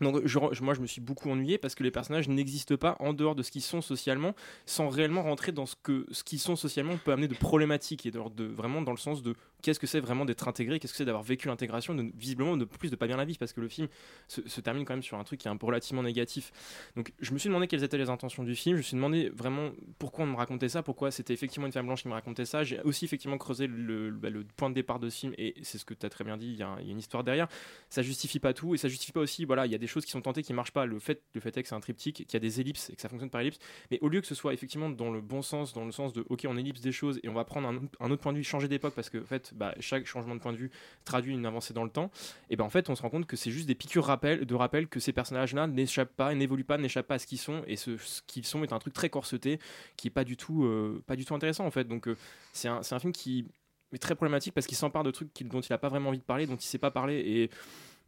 Donc 0.00 0.22
je- 0.24 0.38
moi 0.62 0.72
je 0.72 0.80
me 0.80 0.86
suis 0.86 1.02
beaucoup 1.02 1.30
ennuyé 1.30 1.58
parce 1.58 1.74
que 1.74 1.82
les 1.82 1.90
personnages 1.90 2.26
n'existent 2.26 2.76
pas 2.76 2.96
en 3.00 3.12
dehors 3.12 3.34
de 3.34 3.42
ce 3.42 3.50
qu'ils 3.50 3.60
sont 3.62 3.82
socialement, 3.82 4.34
sans 4.64 4.88
réellement 4.88 5.22
rentrer 5.22 5.52
dans 5.52 5.66
ce 5.66 5.74
que 5.82 6.06
ce 6.10 6.24
qu'ils 6.24 6.38
sont 6.38 6.56
socialement 6.56 6.96
peut 7.04 7.12
amener 7.12 7.28
de 7.28 7.34
problématiques 7.34 8.06
et 8.06 8.10
de, 8.10 8.18
de- 8.34 8.46
vraiment 8.46 8.80
dans 8.80 8.92
le 8.92 8.96
sens 8.98 9.22
de 9.22 9.34
qu'est-ce 9.62 9.80
que 9.80 9.86
c'est 9.86 10.00
vraiment 10.00 10.24
d'être 10.24 10.48
intégré, 10.48 10.78
qu'est-ce 10.78 10.92
que 10.92 10.96
c'est 10.96 11.04
d'avoir 11.04 11.22
vécu 11.22 11.48
l'intégration, 11.48 11.96
visiblement 12.14 12.56
de 12.56 12.64
plus 12.64 12.90
de 12.90 12.96
pas 12.96 13.06
bien 13.06 13.16
la 13.16 13.24
vivre 13.24 13.38
parce 13.38 13.52
que 13.52 13.60
le 13.60 13.68
film 13.68 13.88
se, 14.28 14.60
termine 14.60 14.84
quand 14.84 14.94
même 14.94 15.02
sur 15.02 15.18
un 15.18 15.24
truc 15.24 15.40
qui 15.40 15.48
est 15.48 15.50
un 15.50 15.56
peu 15.56 15.66
relativement 15.66 16.02
négatif. 16.02 16.52
Donc 16.96 17.12
je 17.20 17.32
me 17.32 17.38
suis 17.38 17.48
demandé 17.48 17.66
quelles 17.66 17.84
étaient 17.84 17.98
les 17.98 18.10
intentions 18.10 18.44
du 18.44 18.54
film, 18.54 18.76
je 18.76 18.78
me 18.78 18.82
suis 18.82 18.96
demandé 18.96 19.30
vraiment 19.30 19.70
pourquoi 19.98 20.24
on 20.24 20.28
me 20.28 20.36
racontait 20.36 20.68
ça, 20.68 20.82
pourquoi 20.82 21.10
c'était 21.10 21.34
effectivement 21.34 21.66
une 21.66 21.72
femme 21.72 21.86
blanche 21.86 22.02
qui 22.02 22.08
me 22.08 22.12
racontait 22.12 22.44
ça. 22.44 22.64
J'ai 22.64 22.80
aussi 22.82 23.04
effectivement 23.04 23.38
creusé 23.38 23.66
le, 23.66 24.10
bah, 24.10 24.28
point 24.56 24.70
de 24.70 24.74
départ 24.74 24.98
de 24.98 25.08
ce 25.08 25.20
film 25.20 25.34
et 25.38 25.54
c'est 25.62 25.78
ce 25.78 25.84
que 25.84 25.94
tu 25.94 26.04
as 26.04 26.10
très 26.10 26.24
bien 26.24 26.36
dit, 26.36 26.48
il 26.48 26.58
y 26.58 26.62
a 26.62 26.78
une 26.80 26.98
histoire 26.98 27.24
derrière. 27.24 27.48
Ça 27.88 28.02
justifie 28.02 28.40
pas 28.40 28.52
tout 28.52 28.74
et 28.74 28.78
ça 28.78 28.88
justifie 28.88 29.12
pas 29.12 29.20
aussi, 29.20 29.44
voilà, 29.44 29.66
il 29.66 29.72
y 29.72 29.74
a 29.74 29.78
des 29.78 29.86
choses 29.86 30.04
qui 30.04 30.10
sont 30.10 30.22
tentées 30.22 30.42
qui 30.42 30.52
marchent 30.52 30.72
pas. 30.72 30.86
Le 30.86 30.98
fait, 30.98 31.22
le 31.34 31.40
fait 31.40 31.56
est 31.56 31.62
que 31.62 31.68
c'est 31.68 31.74
un 31.74 31.80
triptyque, 31.80 32.16
qu'il 32.16 32.34
y 32.34 32.36
a 32.36 32.40
des 32.40 32.60
ellipses 32.60 32.90
et 32.90 32.96
que 32.96 33.02
ça 33.02 33.08
fonctionne 33.08 33.30
par 33.30 33.40
ellipse, 33.40 33.58
mais 33.90 33.98
au 34.00 34.08
lieu 34.08 34.20
que 34.20 34.26
ce 34.26 34.34
soit 34.34 34.52
effectivement 34.52 34.90
dans 34.90 35.10
le 35.10 35.20
bon 35.20 35.42
sens, 35.42 35.72
dans 35.72 35.84
le 35.84 35.92
sens 35.92 36.12
de 36.12 36.24
ok, 36.28 36.46
on 36.48 36.56
ellipse 36.56 36.80
des 36.80 36.92
choses 36.92 37.20
et 37.22 37.28
on 37.28 37.34
va 37.34 37.44
prendre 37.44 37.68
un, 37.68 37.80
un 38.00 38.10
autre 38.10 38.22
point 38.22 38.32
de 38.32 38.38
vue, 38.38 38.44
changer 38.44 38.68
d'époque 38.68 38.94
parce 38.94 39.10
que 39.10 39.18
en 39.18 39.24
fait, 39.24 39.49
bah, 39.54 39.74
chaque 39.80 40.06
changement 40.06 40.34
de 40.34 40.40
point 40.40 40.52
de 40.52 40.56
vue 40.56 40.70
traduit 41.04 41.34
une 41.34 41.46
avancée 41.46 41.72
dans 41.72 41.84
le 41.84 41.90
temps, 41.90 42.10
et 42.48 42.56
ben 42.56 42.64
en 42.64 42.70
fait, 42.70 42.90
on 42.90 42.94
se 42.94 43.02
rend 43.02 43.10
compte 43.10 43.26
que 43.26 43.36
c'est 43.36 43.50
juste 43.50 43.66
des 43.66 43.74
piqûres 43.74 44.04
rappel, 44.04 44.44
de 44.44 44.54
rappel 44.54 44.88
que 44.88 45.00
ces 45.00 45.12
personnages-là 45.12 45.66
n'échappent 45.66 46.14
pas, 46.14 46.34
n'évoluent 46.34 46.64
pas, 46.64 46.78
n'échappent 46.78 47.06
pas 47.06 47.14
à 47.14 47.18
ce 47.18 47.26
qu'ils 47.26 47.38
sont, 47.38 47.62
et 47.66 47.76
ce, 47.76 47.90
qu'ils 48.26 48.46
sont 48.46 48.62
est 48.62 48.72
un 48.72 48.78
truc 48.78 48.94
très 48.94 49.10
corseté 49.10 49.58
qui 49.96 50.08
est 50.08 50.10
pas 50.10 50.24
du 50.24 50.36
tout, 50.36 50.64
euh, 50.64 51.02
pas 51.06 51.16
du 51.16 51.24
tout 51.24 51.34
intéressant 51.34 51.66
en 51.66 51.70
fait. 51.70 51.84
Donc 51.84 52.08
euh, 52.08 52.16
c'est 52.52 52.68
un, 52.68 52.80
un 52.90 52.98
film 52.98 53.12
qui 53.12 53.46
est 53.92 53.98
très 53.98 54.14
problématique 54.14 54.54
parce 54.54 54.66
qu'il 54.66 54.76
s'empare 54.76 55.02
de 55.04 55.10
trucs 55.10 55.30
dont 55.42 55.60
il 55.60 55.72
a 55.72 55.78
pas 55.78 55.88
vraiment 55.88 56.10
envie 56.10 56.18
de 56.18 56.24
parler, 56.24 56.46
dont 56.46 56.56
il 56.56 56.62
sait 56.62 56.78
pas 56.78 56.90
parler, 56.90 57.18
et 57.18 57.50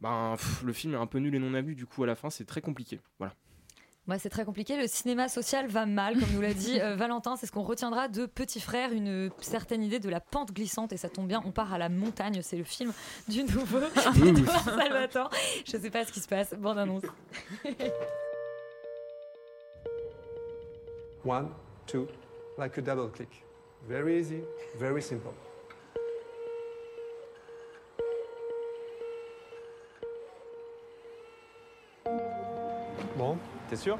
ben 0.01 0.35
le 0.63 0.73
film 0.73 0.93
est 0.93 0.97
un 0.97 1.07
peu 1.07 1.19
nul 1.19 1.33
et 1.35 1.39
non 1.39 1.61
vu 1.61 1.75
du 1.75 1.85
coup 1.85 2.03
à 2.03 2.07
la 2.07 2.15
fin, 2.15 2.29
c'est 2.29 2.45
très 2.45 2.61
compliqué. 2.61 2.99
Voilà. 3.19 3.33
Ouais, 4.07 4.19
c'est 4.19 4.29
très 4.29 4.43
compliqué. 4.43 4.75
Le 4.75 4.85
cinéma 4.87 5.29
social 5.29 5.67
va 5.67 5.85
mal, 5.85 6.19
comme 6.19 6.29
nous 6.33 6.41
l'a 6.41 6.53
dit 6.53 6.81
euh, 6.81 6.95
Valentin. 6.95 7.37
C'est 7.37 7.45
ce 7.45 7.53
qu'on 7.53 7.63
retiendra 7.63 8.09
de 8.09 8.25
Petit 8.25 8.59
Frère, 8.59 8.91
une 8.91 9.31
certaine 9.39 9.81
idée 9.81 9.99
de 9.99 10.09
la 10.09 10.19
pente 10.19 10.51
glissante. 10.51 10.91
Et 10.91 10.97
ça 10.97 11.07
tombe 11.07 11.27
bien, 11.27 11.41
on 11.45 11.51
part 11.51 11.73
à 11.73 11.77
la 11.77 11.87
montagne. 11.87 12.41
C'est 12.41 12.57
le 12.57 12.65
film 12.65 12.91
du 13.29 13.43
nouveau 13.43 13.79
Salvatore. 14.65 15.29
Je 15.65 15.77
sais 15.77 15.89
pas 15.89 16.03
ce 16.03 16.11
qui 16.11 16.19
se 16.19 16.27
passe. 16.27 16.53
Bande 16.53 16.79
annonce. 16.79 17.03
One, 21.25 21.47
two, 21.87 22.07
like 22.57 22.77
a 22.77 22.81
double 22.81 23.09
click. 23.09 23.45
Very 23.87 24.19
easy, 24.19 24.41
very 24.77 25.01
simple. 25.01 25.31
T'es 33.73 33.77
sûr? 33.79 33.97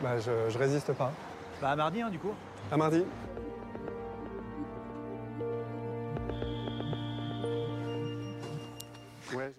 Bah 0.00 0.20
je, 0.20 0.30
je 0.50 0.56
résiste 0.56 0.92
pas. 0.92 1.12
Bah 1.60 1.70
à 1.70 1.74
mardi 1.74 2.00
hein, 2.00 2.10
du 2.10 2.20
coup. 2.20 2.32
À 2.70 2.76
mardi. 2.76 3.04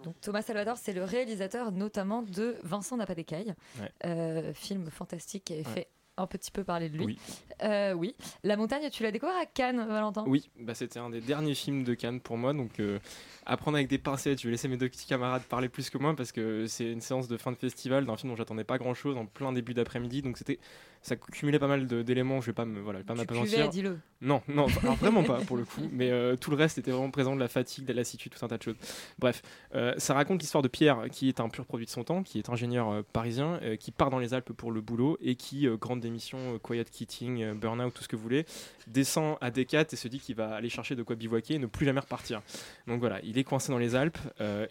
Donc, 0.03 0.15
Thomas 0.21 0.41
Salvador, 0.41 0.77
c'est 0.77 0.93
le 0.93 1.03
réalisateur 1.03 1.71
notamment 1.73 2.21
de 2.21 2.55
Vincent 2.63 2.95
n'a 2.95 3.05
pas 3.05 3.15
d'écaille, 3.15 3.53
Ouais. 3.81 3.91
Euh, 4.05 4.53
film 4.53 4.89
fantastique 4.89 5.43
qui 5.45 5.53
avait 5.53 5.65
Ouais. 5.67 5.73
fait 5.73 5.87
un 6.17 6.27
petit 6.27 6.51
peu 6.51 6.63
parler 6.63 6.89
de 6.89 6.97
lui. 6.97 7.05
Oui. 7.05 7.19
Euh, 7.63 7.93
oui. 7.93 8.15
La 8.43 8.57
montagne, 8.57 8.89
tu 8.89 9.03
l'as 9.03 9.11
découvert 9.11 9.35
à 9.35 9.45
Cannes, 9.45 9.85
Valentin? 9.87 10.23
Oui, 10.27 10.49
bah 10.59 10.73
c'était 10.73 10.99
un 10.99 11.09
des 11.09 11.21
derniers 11.21 11.55
films 11.55 11.83
de 11.83 11.93
Cannes 11.93 12.19
pour 12.19 12.37
moi, 12.37 12.53
donc 12.53 12.79
euh, 12.79 12.99
apprendre 13.45 13.77
avec 13.77 13.87
des 13.87 13.97
pincettes. 13.97 14.41
Je 14.41 14.47
vais 14.47 14.51
laisser 14.51 14.67
mes 14.67 14.77
deux 14.77 14.89
petits 14.89 15.07
camarades 15.07 15.43
parler 15.43 15.69
plus 15.69 15.89
que 15.89 15.97
moi 15.97 16.15
parce 16.15 16.31
que 16.31 16.67
c'est 16.67 16.91
une 16.91 17.01
séance 17.01 17.27
de 17.27 17.37
fin 17.37 17.51
de 17.51 17.57
festival 17.57 18.05
d'un 18.05 18.17
film 18.17 18.31
dont 18.31 18.37
j'attendais 18.37 18.63
pas 18.63 18.77
grand 18.77 18.93
chose 18.93 19.17
en 19.17 19.25
plein 19.25 19.51
début 19.53 19.73
d'après-midi, 19.73 20.21
donc 20.21 20.37
c'était 20.37 20.59
ça 21.05 21.15
cumulait 21.15 21.59
pas 21.59 21.67
mal 21.67 21.85
d'éléments. 21.85 22.41
Je 22.41 22.47
vais 22.47 22.53
pas 22.53 22.65
me 22.65 22.81
voilà, 22.81 23.03
pas 23.03 23.13
m'apesantir. 23.13 23.69
dis-le. 23.69 23.99
Non, 24.21 24.41
non, 24.47 24.65
alors 24.81 24.95
vraiment 24.95 25.23
pas 25.23 25.37
pour 25.41 25.55
le 25.55 25.63
coup, 25.65 25.87
mais 25.91 26.09
euh, 26.09 26.35
tout 26.35 26.49
le 26.49 26.57
reste 26.57 26.79
était 26.79 26.89
vraiment 26.89 27.11
présent 27.11 27.35
de 27.35 27.39
la 27.39 27.47
fatigue, 27.47 27.85
de 27.85 27.93
la 27.93 27.97
lassitude, 27.97 28.33
tout 28.33 28.43
un 28.43 28.47
tas 28.47 28.57
de 28.57 28.63
choses. 28.63 28.75
Bref, 29.19 29.43
euh, 29.75 29.93
ça 29.99 30.15
raconte 30.15 30.41
l'histoire 30.41 30.63
de 30.63 30.67
Pierre, 30.67 31.03
qui 31.11 31.29
est 31.29 31.39
un 31.39 31.49
pur 31.49 31.65
produit 31.65 31.85
de 31.85 31.91
son 31.91 32.03
temps, 32.03 32.23
qui 32.23 32.39
est 32.39 32.49
ingénieur 32.49 32.89
euh, 32.89 33.01
parisien, 33.13 33.59
qui 33.79 33.91
part 33.91 34.09
dans 34.09 34.17
les 34.17 34.33
Alpes 34.33 34.51
pour 34.51 34.71
le 34.71 34.81
boulot 34.81 35.17
et 35.21 35.35
qui, 35.35 35.67
grande 35.79 35.99
démission, 35.99 36.57
quiet 36.63 36.85
quitting, 36.85 37.53
burn-out, 37.53 37.93
tout 37.93 38.01
ce 38.01 38.07
que 38.07 38.15
vous 38.15 38.23
voulez, 38.23 38.45
descend 38.87 39.37
à 39.41 39.51
Decat 39.51 39.85
et 39.91 39.95
se 39.95 40.07
dit 40.07 40.19
qu'il 40.19 40.35
va 40.35 40.55
aller 40.55 40.69
chercher 40.69 40.95
de 40.95 41.03
quoi 41.03 41.15
bivouaquer 41.15 41.55
et 41.55 41.59
ne 41.59 41.67
plus 41.67 41.85
jamais 41.85 41.99
repartir. 41.99 42.41
Donc 42.87 42.99
voilà, 42.99 43.19
il 43.23 43.37
est 43.37 43.43
coincé 43.43 43.71
dans 43.71 43.77
les 43.77 43.93
Alpes 43.93 44.17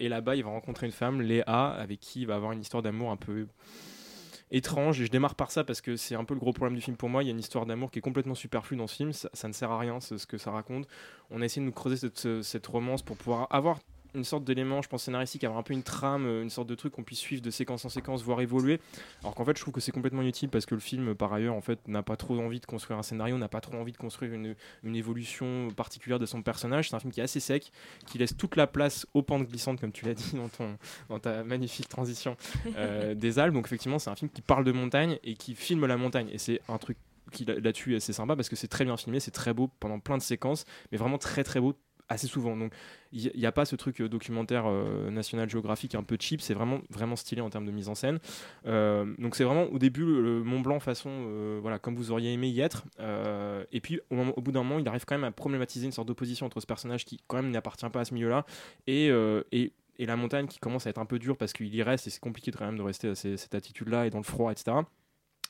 et 0.00 0.08
là-bas, 0.08 0.34
il 0.34 0.42
va 0.42 0.50
rencontrer 0.50 0.86
une 0.86 0.92
femme, 0.92 1.22
Léa, 1.22 1.68
avec 1.68 2.00
qui 2.00 2.22
il 2.22 2.26
va 2.26 2.34
avoir 2.34 2.50
une 2.50 2.60
histoire 2.60 2.82
d'amour 2.82 3.12
un 3.12 3.16
peu 3.16 3.46
étrange 4.54 5.00
et 5.00 5.06
je 5.06 5.10
démarre 5.10 5.34
par 5.34 5.50
ça 5.50 5.64
parce 5.64 5.80
que 5.80 5.96
c'est 5.96 6.14
un 6.14 6.24
peu 6.24 6.34
le 6.34 6.40
gros 6.40 6.52
problème 6.52 6.76
du 6.76 6.80
film 6.80 6.96
pour 6.96 7.08
moi. 7.08 7.22
Il 7.22 7.26
y 7.26 7.28
a 7.28 7.32
une 7.32 7.40
histoire 7.40 7.66
d'amour 7.66 7.90
qui 7.90 7.98
est 7.98 8.02
complètement 8.02 8.34
superflue 8.34 8.76
dans 8.76 8.86
ce 8.86 8.96
film. 8.96 9.12
Ça, 9.12 9.48
ne 9.48 9.52
sert 9.52 9.70
à 9.70 9.78
rien 9.78 10.00
ce 10.00 10.26
que 10.26 10.38
ça 10.38 10.50
raconte. 10.50 10.86
On 11.30 11.42
a 11.42 11.44
essayé 11.44 11.60
de 11.60 11.66
nous 11.66 11.72
creuser 11.72 12.08
cette 12.42 12.66
romance 12.66 13.02
pour 13.02 13.16
pouvoir 13.16 13.48
avoir 13.50 13.80
une 14.14 14.24
sorte 14.24 14.44
d'élément, 14.44 14.82
je 14.82 14.88
pense, 14.88 15.04
scénaristique, 15.04 15.44
avoir 15.44 15.58
un 15.58 15.62
peu 15.62 15.74
une 15.74 15.82
trame, 15.82 16.26
une 16.42 16.50
sorte 16.50 16.68
de 16.68 16.74
truc 16.74 16.92
qu'on 16.92 17.02
puisse 17.02 17.18
suivre 17.18 17.42
de 17.42 17.50
séquence 17.50 17.84
en 17.84 17.88
séquence, 17.88 18.22
voire 18.22 18.40
évoluer. 18.40 18.80
Alors 19.22 19.34
qu'en 19.34 19.44
fait, 19.44 19.56
je 19.56 19.62
trouve 19.62 19.74
que 19.74 19.80
c'est 19.80 19.92
complètement 19.92 20.22
inutile 20.22 20.48
parce 20.48 20.66
que 20.66 20.74
le 20.74 20.80
film, 20.80 21.14
par 21.14 21.32
ailleurs, 21.32 21.54
en 21.54 21.60
fait, 21.60 21.86
n'a 21.88 22.02
pas 22.02 22.16
trop 22.16 22.38
envie 22.38 22.60
de 22.60 22.66
construire 22.66 22.98
un 22.98 23.02
scénario, 23.02 23.36
n'a 23.38 23.48
pas 23.48 23.60
trop 23.60 23.76
envie 23.76 23.92
de 23.92 23.96
construire 23.96 24.32
une, 24.32 24.54
une 24.82 24.96
évolution 24.96 25.68
particulière 25.76 26.18
de 26.18 26.26
son 26.26 26.42
personnage. 26.42 26.90
C'est 26.90 26.96
un 26.96 27.00
film 27.00 27.12
qui 27.12 27.20
est 27.20 27.24
assez 27.24 27.40
sec, 27.40 27.72
qui 28.06 28.18
laisse 28.18 28.36
toute 28.36 28.56
la 28.56 28.66
place 28.66 29.06
aux 29.14 29.22
pentes 29.22 29.46
glissantes, 29.48 29.80
comme 29.80 29.92
tu 29.92 30.04
l'as 30.04 30.14
dit 30.14 30.32
dans, 30.34 30.48
ton, 30.48 30.76
dans 31.08 31.18
ta 31.18 31.42
magnifique 31.44 31.88
transition 31.88 32.36
euh, 32.76 33.14
des 33.14 33.38
Alpes. 33.38 33.54
Donc 33.54 33.66
effectivement, 33.66 33.98
c'est 33.98 34.10
un 34.10 34.16
film 34.16 34.30
qui 34.30 34.42
parle 34.42 34.64
de 34.64 34.72
montagne 34.72 35.18
et 35.24 35.34
qui 35.34 35.54
filme 35.54 35.86
la 35.86 35.96
montagne. 35.96 36.28
Et 36.32 36.38
c'est 36.38 36.60
un 36.68 36.78
truc 36.78 36.96
qui 37.32 37.44
là- 37.44 37.58
là-dessus 37.58 37.94
est 37.94 37.96
assez 37.96 38.12
sympa 38.12 38.36
parce 38.36 38.48
que 38.48 38.56
c'est 38.56 38.68
très 38.68 38.84
bien 38.84 38.96
filmé, 38.96 39.20
c'est 39.20 39.30
très 39.30 39.52
beau 39.54 39.68
pendant 39.80 39.98
plein 39.98 40.18
de 40.18 40.22
séquences, 40.22 40.64
mais 40.92 40.98
vraiment 40.98 41.18
très 41.18 41.42
très 41.44 41.60
beau 41.60 41.74
assez 42.08 42.26
souvent. 42.26 42.56
Donc 42.56 42.72
il 43.12 43.32
n'y 43.34 43.46
a 43.46 43.52
pas 43.52 43.64
ce 43.64 43.76
truc 43.76 44.00
euh, 44.00 44.08
documentaire 44.08 44.64
euh, 44.66 45.10
National 45.10 45.48
Geographic 45.48 45.94
un 45.94 46.02
peu 46.02 46.16
cheap, 46.18 46.40
c'est 46.40 46.54
vraiment 46.54 46.80
vraiment 46.90 47.16
stylé 47.16 47.40
en 47.40 47.50
termes 47.50 47.66
de 47.66 47.70
mise 47.70 47.88
en 47.88 47.94
scène. 47.94 48.18
Euh, 48.66 49.14
donc 49.18 49.36
c'est 49.36 49.44
vraiment 49.44 49.64
au 49.64 49.78
début 49.78 50.04
le, 50.04 50.42
Mont 50.42 50.60
Blanc 50.60 50.80
façon 50.80 51.58
voilà 51.60 51.78
comme 51.78 51.94
vous 51.94 52.10
auriez 52.10 52.32
aimé 52.32 52.48
y 52.48 52.60
être. 52.60 52.84
Et 53.72 53.80
puis 53.80 54.00
au, 54.10 54.40
bout 54.40 54.52
d'un 54.52 54.62
moment, 54.62 54.78
il 54.78 54.88
arrive 54.88 55.04
quand 55.04 55.14
même 55.14 55.24
à 55.24 55.32
problématiser 55.32 55.86
une 55.86 55.92
sorte 55.92 56.08
d'opposition 56.08 56.46
entre 56.46 56.60
ce 56.60 56.66
personnage 56.66 57.04
qui 57.04 57.20
quand 57.26 57.36
même 57.36 57.50
n'appartient 57.50 57.88
pas 57.88 58.00
à 58.00 58.04
ce 58.04 58.14
milieu-là 58.14 58.44
et, 58.86 59.08
et 59.10 60.06
la 60.06 60.16
montagne 60.16 60.46
qui 60.46 60.58
commence 60.58 60.86
à 60.86 60.90
être 60.90 60.98
un 60.98 61.06
peu 61.06 61.18
dure 61.18 61.36
parce 61.36 61.52
qu'il 61.52 61.74
y 61.74 61.82
reste 61.82 62.06
et 62.06 62.10
c'est 62.10 62.20
compliqué 62.20 62.50
quand 62.50 62.66
même 62.66 62.78
de 62.78 62.82
rester 62.82 63.08
à 63.08 63.14
cette 63.14 63.54
attitude-là 63.54 64.06
et 64.06 64.10
dans 64.10 64.18
le 64.18 64.24
froid, 64.24 64.52
etc. 64.52 64.76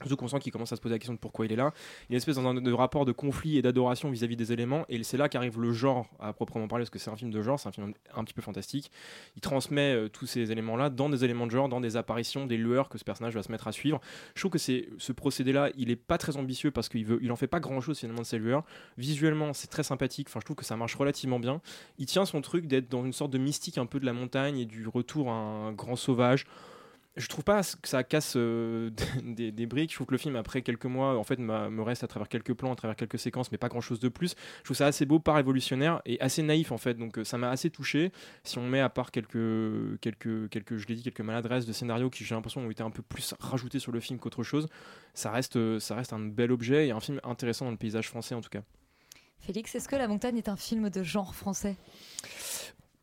Surtout 0.01 0.17
qu'on 0.17 0.29
sent 0.29 0.41
qu'il 0.41 0.51
commence 0.53 0.73
à 0.73 0.77
se 0.77 0.81
poser 0.81 0.95
la 0.95 0.99
question 0.99 1.15
de 1.15 1.19
pourquoi 1.19 1.47
il 1.47 1.53
est 1.53 1.57
là. 1.57 1.73
Il 2.09 2.13
y 2.13 2.15
a 2.15 2.15
une 2.15 2.17
espèce 2.17 2.37
de, 2.37 2.73
rapport 2.73 3.05
de 3.05 3.13
conflit 3.13 3.59
et 3.59 3.63
d'adoration 3.63 4.11
vis-à-vis 4.11 4.37
des 4.37 4.53
éléments, 4.53 4.85
et 4.89 5.03
c'est 5.05 5.17
là 5.17 5.29
qu'arrive 5.29 5.61
le 5.61 5.73
genre 5.73 6.09
à 6.19 6.33
proprement 6.33 6.67
parler, 6.67 6.83
parce 6.83 6.91
que 6.91 6.99
c'est 6.99 7.11
un 7.11 7.17
film 7.17 7.31
de 7.31 7.43
genre, 7.43 7.61
c'est 7.61 7.69
un 7.69 7.73
film 7.73 7.93
un 8.15 8.25
petit 8.25 8.35
peu 8.35 8.43
fantastique. 8.43 8.91
Il 9.37 9.41
transmet 9.41 9.95
euh, 9.95 10.09
tous 10.09 10.27
ces 10.27 10.51
éléments-là 10.51 10.91
dans 10.91 11.09
des 11.09 11.25
éléments 11.25 11.47
de 11.47 11.53
genre, 11.53 11.69
dans 11.69 11.81
des 11.81 11.97
apparitions, 11.97 12.47
des 12.47 12.57
lueurs 12.57 12.89
que 12.89 12.99
ce 12.99 13.05
personnage 13.05 13.35
va 13.35 13.43
se 13.43 13.53
mettre 13.53 13.69
à 13.69 13.73
suivre. 13.73 14.01
Je 14.35 14.41
trouve 14.41 14.51
que 14.51 14.59
c'est 14.59 14.89
ce 14.99 15.13
procédé-là, 15.13 15.71
il 15.77 15.91
est 15.91 15.97
pas 15.97 16.19
très 16.19 16.37
ambitieux 16.37 16.71
parce 16.71 16.89
qu'il 16.89 17.05
veut, 17.05 17.19
il 17.23 17.31
fait 17.37 17.47
pas 17.47 17.61
grand-chose 17.61 17.99
finalement 17.99 18.23
de 18.23 18.27
ces 18.27 18.39
lueurs. 18.39 18.65
Visuellement, 18.97 19.53
c'est 19.53 19.69
très 19.69 19.83
sympathique. 19.83 20.29
Enfin, 20.29 20.41
je 20.41 20.45
trouve 20.45 20.57
que 20.57 20.65
ça 20.65 20.77
marche 20.77 20.95
relativement 20.95 21.39
bien. 21.39 21.61
Il 21.99 22.07
tient 22.07 22.25
son 22.25 22.41
truc 22.41 22.67
d'être 22.67 22.89
dans 22.89 23.05
une 23.05 23.13
sorte 23.13 23.31
de 23.31 23.39
mystique 23.39 23.79
un 23.79 23.87
peu 23.87 24.01
de 24.01 24.07
la 24.07 24.13
montagne 24.13 24.59
et 24.59 24.67
du 24.67 24.87
retour 24.87 25.31
à 25.31 25.35
un 25.35 25.73
grand 25.73 25.97
sauvage 25.97 26.47
je 27.17 27.29
trouve 27.29 27.45
pas 27.45 27.63
que 27.63 27.89
ça 27.89 28.03
casse 28.03 28.35
euh, 28.37 28.91
des, 29.23 29.67
briques. 29.67 29.91
Je 29.91 29.97
trouve 29.97 30.09
que 30.09 30.13
le 30.13 30.19
film, 30.19 30.35
après 30.37 30.63
quelques 30.63 30.87
mois, 30.87 31.17
en 31.17 31.25
fait, 31.25 31.39
me 31.39 31.83
reste 31.83 32.03
à 32.03 32.09
travers 32.09 32.29
quelques 32.29 32.55
plans, 32.55 32.73
à 32.73 32.77
travers 32.77 32.97
quelques 32.97 33.19
séquences, 33.19 33.53
mais 33.53 33.59
pas 33.59 33.69
grand 33.69 33.81
chose 33.81 34.01
de 34.01 34.09
plus. 34.09 34.35
Je 34.59 34.65
trouve 34.65 34.77
ça 34.77 34.87
assez 34.87 35.07
beau, 35.07 35.21
pas 35.21 35.35
révolutionnaire 35.35 36.03
et 36.07 36.21
assez 36.21 36.43
naïf, 36.43 36.73
en 36.73 36.79
fait. 36.79 36.95
Donc, 36.95 37.19
euh, 37.19 37.25
ça 37.25 37.39
m'a 37.39 37.51
assez 37.51 37.71
touché. 37.71 38.11
Si 38.43 38.59
on 38.59 38.67
met 38.67 38.81
à 38.81 38.89
part 38.89 39.13
quelques, 39.13 40.01
quelques, 40.01 40.49
quelques 40.49 40.77
je 40.77 40.89
l'ai 40.89 40.97
dit, 40.97 41.03
quelques 41.03 41.21
maladresses 41.21 41.67
de 41.67 41.73
scénario 41.73 42.11
qui, 42.11 42.25
j'ai 42.25 42.35
l'impression, 42.35 42.63
ont 42.63 42.71
été 42.71 42.83
un 42.83 42.91
peu 42.91 43.03
plus 43.03 43.35
rajoutées 43.39 43.79
sur 43.79 43.93
le 43.93 44.01
film 44.01 44.19
qu'autre 44.19 44.43
chose, 44.43 44.69
ça 45.15 45.31
reste, 45.31 45.79
ça 45.79 45.95
reste 45.95 46.13
un 46.13 46.21
bel 46.21 46.51
objet 46.51 46.89
et 46.89 46.91
un 46.91 47.01
film 47.01 47.21
intéressant 47.23 47.67
dans 47.67 47.71
le 47.71 47.77
paysage 47.77 48.09
français, 48.09 48.35
en 48.35 48.41
tout 48.41 48.51
cas. 48.51 48.63
Félix, 49.39 49.75
est-ce 49.75 49.89
que 49.89 49.97
La 49.97 50.09
Montagne 50.09 50.39
est 50.39 50.49
un 50.49 50.57
film 50.57 50.91
de 50.91 51.03
genre 51.03 51.35
français? 51.35 51.77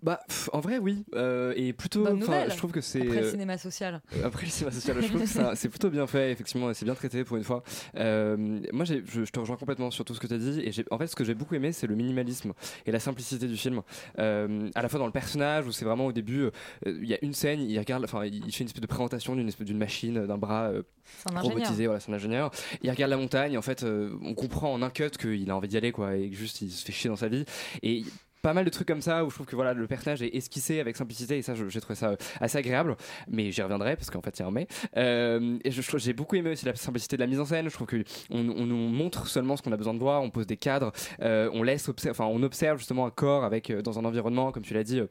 Bah, 0.03 0.19
pff, 0.27 0.49
en 0.51 0.59
vrai, 0.61 0.79
oui. 0.79 1.05
Euh, 1.13 1.53
et 1.55 1.73
plutôt, 1.73 2.03
je 2.05 2.57
trouve 2.57 2.71
que 2.71 2.81
c'est. 2.81 3.01
Après 3.01 3.21
le 3.21 3.25
euh, 3.27 3.31
cinéma 3.31 3.57
social. 3.57 4.01
euh, 4.15 4.25
Après 4.25 4.45
le 4.45 4.51
cinéma 4.51 4.71
social, 4.71 4.97
je 4.99 5.07
trouve 5.07 5.21
que 5.21 5.55
c'est 5.55 5.69
plutôt 5.69 5.89
bien 5.91 6.07
fait, 6.07 6.31
effectivement, 6.31 6.71
et 6.71 6.73
c'est 6.73 6.85
bien 6.85 6.95
traité 6.95 7.23
pour 7.23 7.37
une 7.37 7.43
fois. 7.43 7.61
Euh, 7.97 8.59
moi, 8.73 8.85
je, 8.85 8.95
je 9.05 9.29
te 9.31 9.39
rejoins 9.39 9.57
complètement 9.57 9.91
sur 9.91 10.03
tout 10.03 10.15
ce 10.15 10.19
que 10.19 10.25
tu 10.27 10.33
as 10.33 10.37
dit, 10.39 10.59
et 10.61 10.71
en 10.89 10.97
fait, 10.97 11.07
ce 11.07 11.15
que 11.15 11.23
j'ai 11.23 11.35
beaucoup 11.35 11.53
aimé, 11.53 11.71
c'est 11.71 11.85
le 11.85 11.95
minimalisme 11.95 12.53
et 12.85 12.91
la 12.91 12.99
simplicité 12.99 13.47
du 13.47 13.57
film. 13.57 13.81
À 14.17 14.81
la 14.81 14.89
fois 14.89 14.99
dans 14.99 15.05
le 15.05 15.11
personnage, 15.11 15.67
où 15.67 15.71
c'est 15.71 15.85
vraiment 15.85 16.07
au 16.07 16.11
début, 16.11 16.49
il 16.85 17.05
y 17.05 17.13
a 17.13 17.17
une 17.21 17.33
scène, 17.33 17.61
il 17.61 17.77
regarde, 17.77 18.03
enfin, 18.03 18.25
il 18.25 18.51
fait 18.51 18.63
une 18.63 18.67
espèce 18.67 18.81
de 18.81 18.87
présentation 18.87 19.35
d'une 19.35 19.47
espèce 19.47 19.67
d'une 19.67 19.77
machine, 19.77 20.25
d'un 20.25 20.37
bras 20.37 20.71
robotisé, 21.35 21.85
voilà, 21.85 21.99
c'est 21.99 22.11
un 22.11 22.15
ingénieur. 22.15 22.51
Il 22.81 22.89
regarde 22.89 23.11
la 23.11 23.17
montagne, 23.17 23.57
en 23.57 23.61
fait, 23.61 23.83
on 23.83 24.33
comprend 24.33 24.73
en 24.73 24.81
un 24.81 24.89
cut 24.89 25.09
qu'il 25.11 25.49
a 25.51 25.55
envie 25.55 25.67
d'y 25.67 25.77
aller, 25.77 25.91
quoi, 25.91 26.15
et 26.15 26.29
que 26.29 26.35
juste 26.35 26.61
il 26.61 26.71
se 26.71 26.83
fait 26.83 26.91
chier 26.91 27.09
dans 27.09 27.15
sa 27.15 27.27
vie. 27.27 27.45
Et 27.83 28.03
pas 28.41 28.53
mal 28.53 28.65
de 28.65 28.69
trucs 28.69 28.87
comme 28.87 29.01
ça 29.01 29.23
où 29.25 29.29
je 29.29 29.35
trouve 29.35 29.47
que 29.47 29.55
voilà 29.55 29.73
le 29.73 29.87
personnage 29.87 30.21
est 30.21 30.35
esquissé 30.35 30.79
avec 30.79 30.97
simplicité 30.97 31.37
et 31.37 31.41
ça 31.41 31.53
j'ai 31.55 31.81
trouvé 31.81 31.95
ça 31.95 32.09
euh, 32.09 32.15
assez 32.39 32.57
agréable. 32.57 32.95
Mais 33.29 33.51
j'y 33.51 33.61
reviendrai 33.61 33.95
parce 33.95 34.09
qu'en 34.09 34.21
fait 34.21 34.39
il 34.39 34.41
y 34.41 34.45
a 34.45 34.51
et 35.63 35.71
je, 35.71 35.97
j'ai 35.97 36.13
beaucoup 36.13 36.35
aimé 36.35 36.51
aussi 36.51 36.65
la 36.65 36.75
simplicité 36.75 37.15
de 37.15 37.21
la 37.21 37.27
mise 37.27 37.39
en 37.39 37.45
scène. 37.45 37.69
Je 37.69 37.73
trouve 37.73 37.87
que 37.87 38.03
on, 38.29 38.43
nous 38.43 38.89
montre 38.89 39.27
seulement 39.27 39.57
ce 39.57 39.61
qu'on 39.61 39.71
a 39.71 39.77
besoin 39.77 39.93
de 39.93 39.99
voir 39.99 40.21
on 40.21 40.29
pose 40.29 40.47
des 40.47 40.57
cadres 40.57 40.91
euh, 41.21 41.49
on 41.53 41.63
laisse 41.63 41.89
enfin 42.09 42.25
on 42.25 42.43
observe 42.43 42.77
justement 42.77 43.05
un 43.05 43.11
corps 43.11 43.49
euh, 43.51 43.81
dans 43.81 43.99
un 43.99 44.05
environnement 44.05 44.51
comme 44.51 44.63
tu 44.63 44.73
l'as 44.73 44.83
dit 44.83 45.01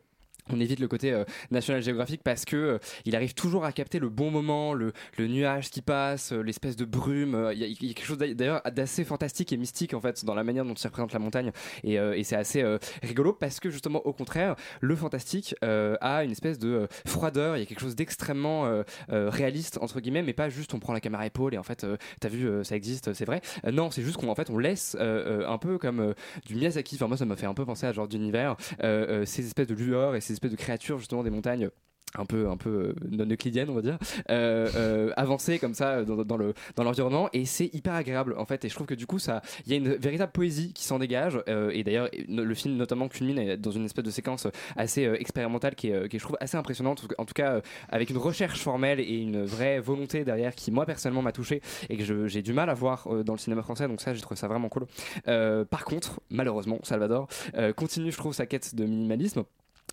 on 0.53 0.61
évite 0.61 0.81
le 0.81 0.89
côté 0.89 1.13
euh, 1.13 1.25
National 1.51 1.83
Geographic 1.83 2.23
parce 2.23 2.45
que 2.45 2.57
euh, 2.57 2.79
il 3.05 3.17
arrive 3.17 3.35
toujours 3.35 3.65
à 3.65 3.73
capter 3.73 3.99
le 3.99 4.09
bon 4.09 4.31
moment, 4.31 4.75
le, 4.75 4.93
nuage 5.19 5.71
qui 5.71 5.83
passe, 5.83 6.33
euh, 6.33 6.43
l'espèce 6.43 6.77
de 6.77 6.85
brume. 6.85 7.51
Il 7.53 7.59
y, 7.59 7.65
a- 7.65 7.95
quelque 7.95 8.05
chose 8.05 8.19
d'ailleurs- 8.19 8.63
d'assez 8.75 9.05
fantastique 9.05 9.53
et 9.53 9.57
mystique 9.57 9.95
en 9.95 10.01
fait 10.01 10.25
dans 10.25 10.35
la 10.35 10.45
manière 10.45 10.65
dont 10.65 10.75
il 10.75 10.87
représente 10.87 11.13
la 11.13 11.19
montagne 11.19 11.53
et, 11.85 11.99
c'est 12.25 12.37
assez 12.37 12.65
rigolo 13.03 13.33
parce 13.33 13.61
que 13.61 13.71
justement 13.71 14.01
au 14.07 14.13
contraire 14.13 14.55
le 14.81 14.95
fantastique 14.95 15.55
a 15.63 16.25
une 16.25 16.31
espèce 16.31 16.59
de 16.59 16.87
froideur. 17.07 17.57
Il 17.57 17.61
y 17.61 17.63
a 17.63 17.67
quelque 17.67 17.81
chose 17.81 17.97
d'extrêmement 17.97 18.83
réaliste 19.09 19.79
entre 19.81 20.01
guillemets, 20.01 20.23
mais 20.23 20.33
pas 20.33 20.49
juste 20.49 20.75
on 20.75 20.79
prend 20.79 20.93
la 20.93 21.01
caméra 21.01 21.27
épaule 21.27 21.55
et 21.55 21.59
en 21.59 21.63
fait 21.63 21.87
t'as 22.21 22.29
vu 22.29 22.49
ça 22.65 22.77
existe, 22.77 23.13
c'est 23.15 23.25
vrai. 23.25 23.41
Non, 23.71 23.91
c'est 23.91 24.03
juste 24.03 24.17
qu'on 24.17 24.35
fait 24.35 24.51
on 24.51 24.59
laisse 24.59 24.97
un 25.01 25.59
peu 25.59 25.79
comme 25.79 26.15
du 26.47 26.55
Miyazaki. 26.55 26.97
Enfin 26.97 27.09
moi 27.09 27.17
ça 27.17 27.25
m'a 27.25 27.37
fait 27.37 27.47
un 27.47 27.55
peu 27.55 27.65
penser 27.65 27.87
à 27.87 27.91
ce 27.91 27.97
genre 27.97 28.09
d'univers, 28.09 28.57
ces 28.81 29.47
espèces 29.47 29.69
de 29.69 29.75
lueurs 29.75 30.15
et 30.15 30.21
ces 30.21 30.35
espèces 30.41 30.51
de 30.53 30.57
créatures 30.57 30.99
justement 30.99 31.23
des 31.23 31.31
montagnes 31.31 31.71
un 32.19 32.25
peu 32.25 32.49
un 32.49 32.57
peu 32.57 32.71
euh, 32.71 32.95
non 33.11 33.27
euclidienne 33.31 33.71
on 33.71 33.75
va 33.75 33.83
dire 33.83 33.99
euh, 34.31 34.69
euh, 34.75 35.13
avancer 35.17 35.59
comme 35.59 35.75
ça 35.75 35.99
euh, 35.99 36.05
dans, 36.05 36.37
le 36.37 36.55
dans 36.77 36.85
l'environnement. 36.85 37.29
Et 37.33 37.45
c'est 37.45 37.73
hyper 37.73 37.95
agréable 37.95 38.35
en 38.37 38.45
fait. 38.45 38.65
Et 38.65 38.69
je 38.69 38.75
trouve 38.75 38.87
que 38.87 38.95
du 38.95 39.07
coup 39.07 39.19
ça 39.19 39.43
il 39.67 39.73
y 39.73 39.75
a 39.75 39.79
une 39.79 39.95
véritable 39.95 40.33
poésie 40.33 40.73
qui 40.73 40.85
s'en 40.85 40.99
dégage 40.99 41.39
et 41.47 41.85
d'ailleurs 41.85 42.09
le 42.29 42.55
film 42.55 42.77
notamment 42.77 43.09
culmine 43.09 43.57
dans 43.57 43.71
une 43.71 43.85
espèce 43.85 44.05
de 44.05 44.11
séquence 44.11 44.47
assez 44.77 45.05
expérimentale 45.05 45.75
qui 45.75 45.91
est, 45.91 46.09
qui 46.09 46.19
je 46.19 46.25
trouve 46.25 46.37
assez 46.41 46.57
impressionnante. 46.57 47.07
En 47.19 47.25
tout 47.25 47.35
cas 47.35 47.61
avec 47.89 48.11
une 48.11 48.19
recherche 48.19 48.61
formelle 48.61 49.01
et 49.01 49.19
une 49.19 49.45
vraie 49.45 49.81
volonté 49.81 50.25
derrière 50.25 50.55
qui 50.55 50.71
moi 50.71 50.87
personnellement 50.87 51.23
m'a 51.23 51.33
touché 51.33 51.61
et 51.89 51.97
que 51.97 52.27
j'ai 52.27 52.43
du 52.43 52.53
mal 52.53 52.71
à 52.71 52.75
voir 52.75 53.09
dans 53.25 53.35
le 53.35 53.39
cinéma 53.39 53.63
français. 53.63 53.87
Donc 53.89 54.01
ça 54.01 54.15
j'ai 54.15 54.21
trouvé 54.21 54.39
ça 54.39 54.49
vraiment 54.49 54.69
cool. 54.69 54.87
Par 55.25 55.85
contre 55.85 56.21
malheureusement 56.31 56.79
Salvador 56.83 57.29
continue 57.77 58.11
je 58.11 58.17
trouve 58.17 58.35
sa 58.35 58.47
quête 58.47 58.75
de 58.75 58.85
minimalisme 58.85 59.45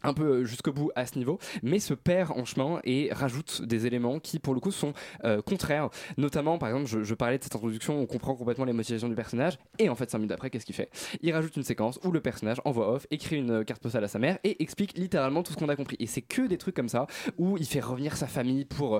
un 0.04 0.14
peu 0.14 0.46
jusqu'au 0.46 0.74
bout 0.74 0.92
à 0.96 1.06
ce 1.06 1.18
niveau, 1.18 1.40
mais 1.64 1.80
se 1.80 1.94
perd 1.94 2.32
en 2.32 2.46
chemin 2.46 2.80
et 2.84 3.10
rajoute 3.12 3.62
des 3.64 3.86
éléments 3.86 4.20
qui, 4.20 4.40
pour 4.40 4.54
le 4.54 4.60
coup, 4.60 4.72
sont 4.72 4.94
euh, 5.24 5.42
contraires. 5.42 5.90
Notamment, 6.18 6.58
par 6.58 6.70
exemple, 6.70 7.04
je, 7.04 7.14
parlais 7.14 7.38
de 7.38 7.44
cette 7.44 7.56
introduction, 7.56 8.00
on 8.00 8.06
comprend 8.06 8.36
complètement 8.36 8.66
les 8.66 8.74
motivations 8.74 9.10
du 9.10 9.16
personnage, 9.16 9.58
et 9.80 9.90
en 9.90 9.96
fait, 9.96 10.10
5 10.10 10.20
minutes 10.20 10.32
après, 10.32 10.50
qu'est-ce 10.50 10.66
qu'il 10.66 10.76
fait? 10.76 10.90
Il 11.22 11.32
rajoute 11.34 11.56
une 11.58 11.64
séquence 11.64 12.00
où 12.04 12.12
le 12.12 12.22
personnage, 12.22 12.62
en 12.66 12.72
voix 12.72 12.94
off, 12.94 13.08
écrit 13.12 13.38
une 13.38 13.52
euh, 13.52 13.64
carte 13.64 13.82
postale 13.82 14.04
à 14.04 14.08
sa 14.08 14.20
mère 14.20 14.38
et 14.44 14.62
explique 14.62 14.98
littéralement 14.98 15.44
tout 15.44 15.54
ce 15.54 15.58
qu'on 15.58 15.70
a 15.70 15.76
compris. 15.76 15.98
Et 16.00 16.08
c'est 16.08 16.22
que 16.22 16.48
des 16.48 16.58
trucs 16.58 16.76
comme 16.76 16.90
ça, 16.90 17.08
où 17.38 17.58
il 17.58 17.66
fait 17.66 17.80
revenir 17.80 18.16
sa 18.18 18.28
famille 18.28 18.66
pour... 18.66 18.98
euh, 18.98 19.00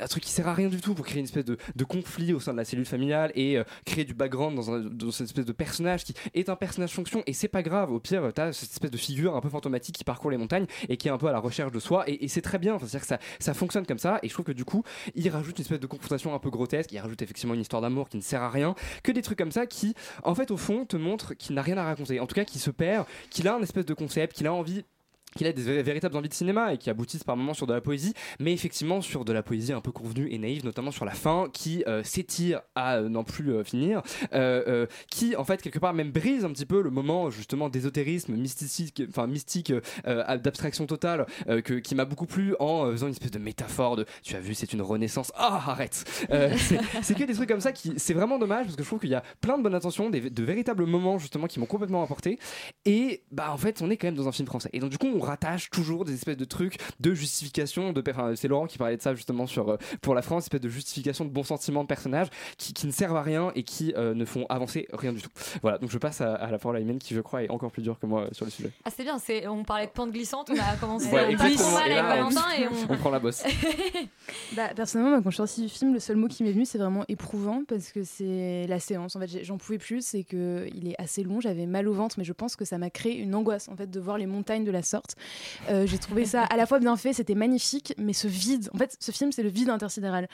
un 0.00 0.06
truc 0.06 0.22
qui 0.22 0.30
sert 0.30 0.48
à 0.48 0.54
rien 0.54 0.68
du 0.68 0.80
tout, 0.80 0.94
pour 0.94 1.04
créer 1.06 1.18
une 1.20 1.24
espèce 1.24 1.44
de, 1.44 1.56
conflit 1.84 2.32
au 2.32 2.40
sein 2.40 2.52
de 2.52 2.56
la 2.58 2.64
cellule 2.64 2.86
familiale 2.86 3.32
et 3.34 3.58
créer 3.84 4.04
du 4.04 4.14
background 4.14 4.54
dans, 4.56 4.70
un- 4.72 5.10
cette 5.10 5.26
espèce 5.26 5.44
de 5.44 5.52
personnage 5.52 6.04
qui 6.04 6.14
est 6.34 6.48
un 6.48 6.56
personnage 6.56 6.92
fonction, 6.92 7.22
et 7.26 7.32
c'est 7.32 7.48
pas 7.48 7.62
grave, 7.62 7.90
au 7.92 7.98
pire, 7.98 8.30
t'as 8.34 8.52
cette 8.52 8.70
espèce 8.70 8.90
de 8.90 8.96
figure 8.96 9.34
un 9.34 9.40
peu 9.40 9.48
fantomatique 9.48 9.96
qui 9.96 10.04
parcourt 10.10 10.32
les 10.32 10.38
montagnes 10.38 10.66
et 10.88 10.96
qui 10.96 11.06
est 11.06 11.10
un 11.12 11.18
peu 11.18 11.28
à 11.28 11.32
la 11.32 11.38
recherche 11.38 11.70
de 11.70 11.78
soi. 11.78 12.02
Et, 12.08 12.26
c'est 12.26 12.42
très 12.42 12.58
bien. 12.58 12.76
C'est-à-dire 12.78 13.00
que 13.00 13.06
ça, 13.06 13.18
ça 13.38 13.54
fonctionne 13.54 13.86
comme 13.86 13.98
ça. 13.98 14.18
Et 14.24 14.28
je 14.28 14.32
trouve 14.32 14.44
que 14.44 14.52
du 14.52 14.64
coup 14.64 14.82
il 15.14 15.28
rajoute 15.28 15.56
une 15.56 15.62
espèce 15.62 15.78
de 15.78 15.86
confrontation 15.86 16.34
un 16.34 16.40
peu 16.40 16.50
grotesque. 16.50 16.90
Il 16.90 16.98
rajoute 16.98 17.22
effectivement 17.22 17.54
une 17.54 17.60
histoire 17.60 17.80
d'amour 17.80 18.08
qui 18.08 18.16
ne 18.16 18.22
sert 18.22 18.42
à 18.42 18.50
rien. 18.50 18.74
Que 19.04 19.12
des 19.12 19.22
trucs 19.22 19.38
comme 19.38 19.52
ça 19.52 19.66
qui 19.66 19.94
en 20.24 20.34
fait 20.34 20.50
au 20.50 20.56
fond 20.56 20.84
te 20.84 20.96
montrent 20.96 21.34
qu'il 21.34 21.54
n'a 21.54 21.62
rien 21.62 21.78
à 21.78 21.84
raconter. 21.84 22.18
En 22.18 22.26
tout 22.26 22.34
cas 22.34 22.44
qui 22.44 22.58
se 22.58 22.70
perd 22.70 23.06
qu'il 23.30 23.46
a 23.46 23.54
un 23.54 23.62
espèce 23.62 23.86
de 23.86 23.94
concept 23.94 24.34
qu'il 24.36 24.48
a 24.48 24.52
envie 24.52 24.84
qu'il 25.36 25.46
a 25.46 25.52
des 25.52 25.62
vé- 25.62 25.82
véritables 25.82 26.16
envies 26.16 26.28
de 26.28 26.34
cinéma 26.34 26.74
et 26.74 26.78
qui 26.78 26.90
aboutissent 26.90 27.24
par 27.24 27.36
moments 27.36 27.54
sur 27.54 27.66
de 27.66 27.72
la 27.72 27.80
poésie, 27.80 28.14
mais 28.38 28.52
effectivement 28.52 29.00
sur 29.00 29.24
de 29.24 29.32
la 29.32 29.42
poésie 29.42 29.72
un 29.72 29.80
peu 29.80 29.92
convenue 29.92 30.28
et 30.30 30.38
naïve, 30.38 30.64
notamment 30.64 30.90
sur 30.90 31.04
la 31.04 31.12
fin, 31.12 31.48
qui 31.52 31.84
euh, 31.86 32.02
s'étire 32.02 32.60
à 32.74 32.96
euh, 32.96 33.08
n'en 33.08 33.24
plus 33.24 33.52
euh, 33.52 33.64
finir, 33.64 34.02
qui 35.10 35.36
en 35.36 35.44
fait 35.44 35.62
quelque 35.62 35.78
part 35.78 35.94
même 35.94 36.10
brise 36.10 36.44
un 36.44 36.50
petit 36.50 36.66
peu 36.66 36.82
le 36.82 36.90
moment 36.90 37.30
justement 37.30 37.68
d'ésotérisme, 37.68 38.34
mystique, 38.34 39.02
enfin 39.08 39.26
mystique, 39.26 39.72
d'abstraction 40.06 40.86
totale, 40.86 41.26
que, 41.64 41.74
qui 41.74 41.94
m'a 41.94 42.04
beaucoup 42.04 42.26
plu 42.26 42.54
en 42.58 42.90
faisant 42.90 43.06
une 43.06 43.12
espèce 43.12 43.30
de 43.30 43.38
métaphore 43.38 43.96
de 43.96 44.06
tu 44.22 44.36
as 44.36 44.40
vu 44.40 44.54
c'est 44.54 44.72
une 44.72 44.82
renaissance, 44.82 45.32
ah 45.36 45.62
arrête, 45.66 46.04
Euh, 46.30 46.54
c'est- 47.02 47.14
que 47.14 47.24
des 47.24 47.34
trucs 47.34 47.48
comme 47.48 47.60
ça 47.60 47.72
qui 47.72 47.92
c'est 47.96 48.14
vraiment 48.14 48.38
dommage 48.38 48.64
parce 48.66 48.76
que 48.76 48.82
je 48.82 48.88
trouve 48.88 49.00
qu'il 49.00 49.10
y 49.10 49.14
a 49.14 49.22
plein 49.40 49.58
de 49.58 49.62
bonnes 49.62 49.74
intentions, 49.74 50.08
de 50.10 50.42
véritables 50.42 50.86
moments 50.86 51.18
justement 51.18 51.46
qui 51.46 51.60
m'ont 51.60 51.66
complètement 51.66 52.02
apporté. 52.02 52.38
Et 52.86 53.22
bah 53.30 53.50
en 53.52 53.56
fait 53.58 53.82
on 53.82 53.90
est 53.90 53.96
quand 53.96 54.06
même 54.06 54.14
dans 54.14 54.28
un 54.28 54.32
film 54.32 54.46
français. 54.46 54.70
Et 54.72 54.80
donc 54.80 54.90
du 54.90 54.98
coup 54.98 55.08
rattache 55.20 55.70
toujours 55.70 56.04
des 56.04 56.14
espèces 56.14 56.36
de 56.36 56.44
trucs 56.44 56.76
de 57.00 57.14
justification. 57.14 57.92
De, 57.92 58.02
enfin, 58.10 58.34
c'est 58.36 58.48
Laurent 58.48 58.66
qui 58.66 58.78
parlait 58.78 58.96
de 58.96 59.02
ça 59.02 59.14
justement 59.14 59.46
sur, 59.46 59.68
euh, 59.70 59.76
pour 60.02 60.14
la 60.14 60.22
France, 60.22 60.44
espèce 60.44 60.60
de 60.60 60.68
justification 60.68 61.24
de 61.24 61.30
bons 61.30 61.44
sentiments 61.44 61.82
de 61.82 61.88
personnages 61.88 62.28
qui, 62.58 62.72
qui 62.72 62.86
ne 62.86 62.92
servent 62.92 63.16
à 63.16 63.22
rien 63.22 63.52
et 63.54 63.62
qui 63.62 63.92
euh, 63.96 64.14
ne 64.14 64.24
font 64.24 64.46
avancer 64.48 64.86
rien 64.92 65.12
du 65.12 65.22
tout. 65.22 65.30
Voilà, 65.62 65.78
donc 65.78 65.90
je 65.90 65.98
passe 65.98 66.20
à, 66.20 66.34
à 66.34 66.50
la 66.50 66.58
parole 66.58 66.76
à 66.76 66.80
Imen 66.80 66.98
qui, 66.98 67.14
je 67.14 67.20
crois, 67.20 67.42
est 67.44 67.50
encore 67.50 67.70
plus 67.70 67.82
dur 67.82 67.98
que 67.98 68.06
moi 68.06 68.22
euh, 68.22 68.28
sur 68.32 68.44
le 68.44 68.50
sujet. 68.50 68.70
Ah, 68.84 68.90
c'est 68.94 69.02
bien, 69.04 69.18
c'est, 69.18 69.46
on 69.46 69.64
parlait 69.64 69.86
de 69.86 69.92
pente 69.92 70.12
glissante, 70.12 70.50
on 70.50 70.58
a 70.58 70.76
commencé 70.76 71.06
Ouais, 71.06 71.12
mal 71.12 71.30
Et 71.32 71.34
avec 71.34 71.58
là, 71.58 72.04
on- 72.04 72.08
Valentin 72.30 72.44
et 72.58 72.66
on. 72.68 72.92
on 72.92 72.96
prend 72.96 73.10
la 73.10 73.18
bosse. 73.18 73.42
Bah, 74.56 74.68
personnellement, 74.74 75.10
moi, 75.12 75.20
quand 75.22 75.30
je 75.30 75.34
suis 75.34 75.36
sortie 75.38 75.62
du 75.62 75.68
film, 75.68 75.92
le 75.92 76.00
seul 76.00 76.16
mot 76.16 76.28
qui 76.28 76.42
m'est 76.44 76.52
venu, 76.52 76.64
c'est 76.64 76.78
vraiment 76.78 77.04
éprouvant 77.08 77.62
parce 77.68 77.90
que 77.92 78.04
c'est 78.04 78.66
la 78.68 78.78
séance. 78.80 79.16
En 79.16 79.20
fait, 79.20 79.44
j'en 79.44 79.58
pouvais 79.58 79.78
plus. 79.78 80.04
C'est 80.04 80.24
que 80.24 80.68
il 80.74 80.88
est 80.88 81.00
assez 81.00 81.22
long. 81.22 81.40
J'avais 81.40 81.66
mal 81.66 81.88
au 81.88 81.92
ventre, 81.92 82.16
mais 82.18 82.24
je 82.24 82.32
pense 82.32 82.56
que 82.56 82.64
ça 82.64 82.78
m'a 82.78 82.90
créé 82.90 83.16
une 83.18 83.34
angoisse 83.34 83.68
en 83.68 83.76
fait 83.76 83.90
de 83.90 84.00
voir 84.00 84.18
les 84.18 84.26
montagnes 84.26 84.64
de 84.64 84.70
la 84.70 84.82
sorte. 84.82 85.09
Euh, 85.68 85.86
j'ai 85.86 85.98
trouvé 85.98 86.24
ça 86.24 86.44
à 86.44 86.56
la 86.56 86.66
fois 86.66 86.78
bien 86.78 86.96
fait, 86.96 87.12
c'était 87.12 87.34
magnifique, 87.34 87.94
mais 87.98 88.12
ce 88.12 88.28
vide. 88.28 88.70
En 88.74 88.78
fait, 88.78 88.96
ce 89.00 89.10
film, 89.12 89.32
c'est 89.32 89.42
le 89.42 89.48
vide 89.48 89.70
intersidéral, 89.70 90.28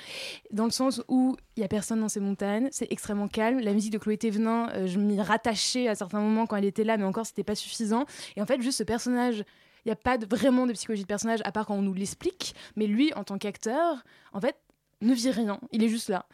dans 0.53 0.65
le 0.65 0.71
sens 0.71 1.03
où 1.09 1.37
il 1.57 1.61
y 1.61 1.65
a 1.65 1.69
personne 1.69 2.01
dans 2.01 2.09
ces 2.09 2.21
montagnes. 2.21 2.69
C'est 2.73 2.91
extrêmement 2.91 3.29
calme. 3.29 3.61
La 3.61 3.73
musique 3.73 3.93
de 3.93 3.99
Chloé 3.99 4.17
Thévenin, 4.17 4.69
euh, 4.75 4.87
je 4.87 4.99
m'y 4.99 5.21
rattachais 5.21 5.89
à 5.89 5.95
certains 5.95 6.21
moments 6.21 6.47
quand 6.47 6.57
elle 6.57 6.65
était 6.65 6.85
là, 6.85 6.97
mais 6.97 7.05
encore, 7.05 7.27
c'était 7.27 7.45
pas 7.45 7.55
suffisant. 7.55 8.05
Et 8.37 8.43
en 8.43 8.47
fait, 8.47 8.61
juste 8.61 8.79
ce 8.79 8.85
personnage. 8.85 9.45
Il 9.85 9.91
n'y 9.91 9.93
a 9.93 9.97
pas 9.97 10.19
vraiment 10.19 10.67
de 10.67 10.73
psychologie 10.73 11.03
de 11.03 11.07
personnage, 11.07 11.39
à 11.45 11.53
part 11.53 11.65
quand 11.65 11.77
on 11.77 11.83
nous 11.83 11.95
l'explique. 11.95 12.57
Mais 12.75 12.89
lui, 12.89 13.15
en 13.15 13.23
tant 13.23 13.39
qu'acteur, 13.39 14.03
en 14.33 14.41
fait, 14.41 14.57
ne 15.03 15.15
vit 15.15 15.31
rien. 15.31 15.61
Il 15.73 15.83
est 15.83 15.89
juste 15.89 16.09
là. 16.09 16.27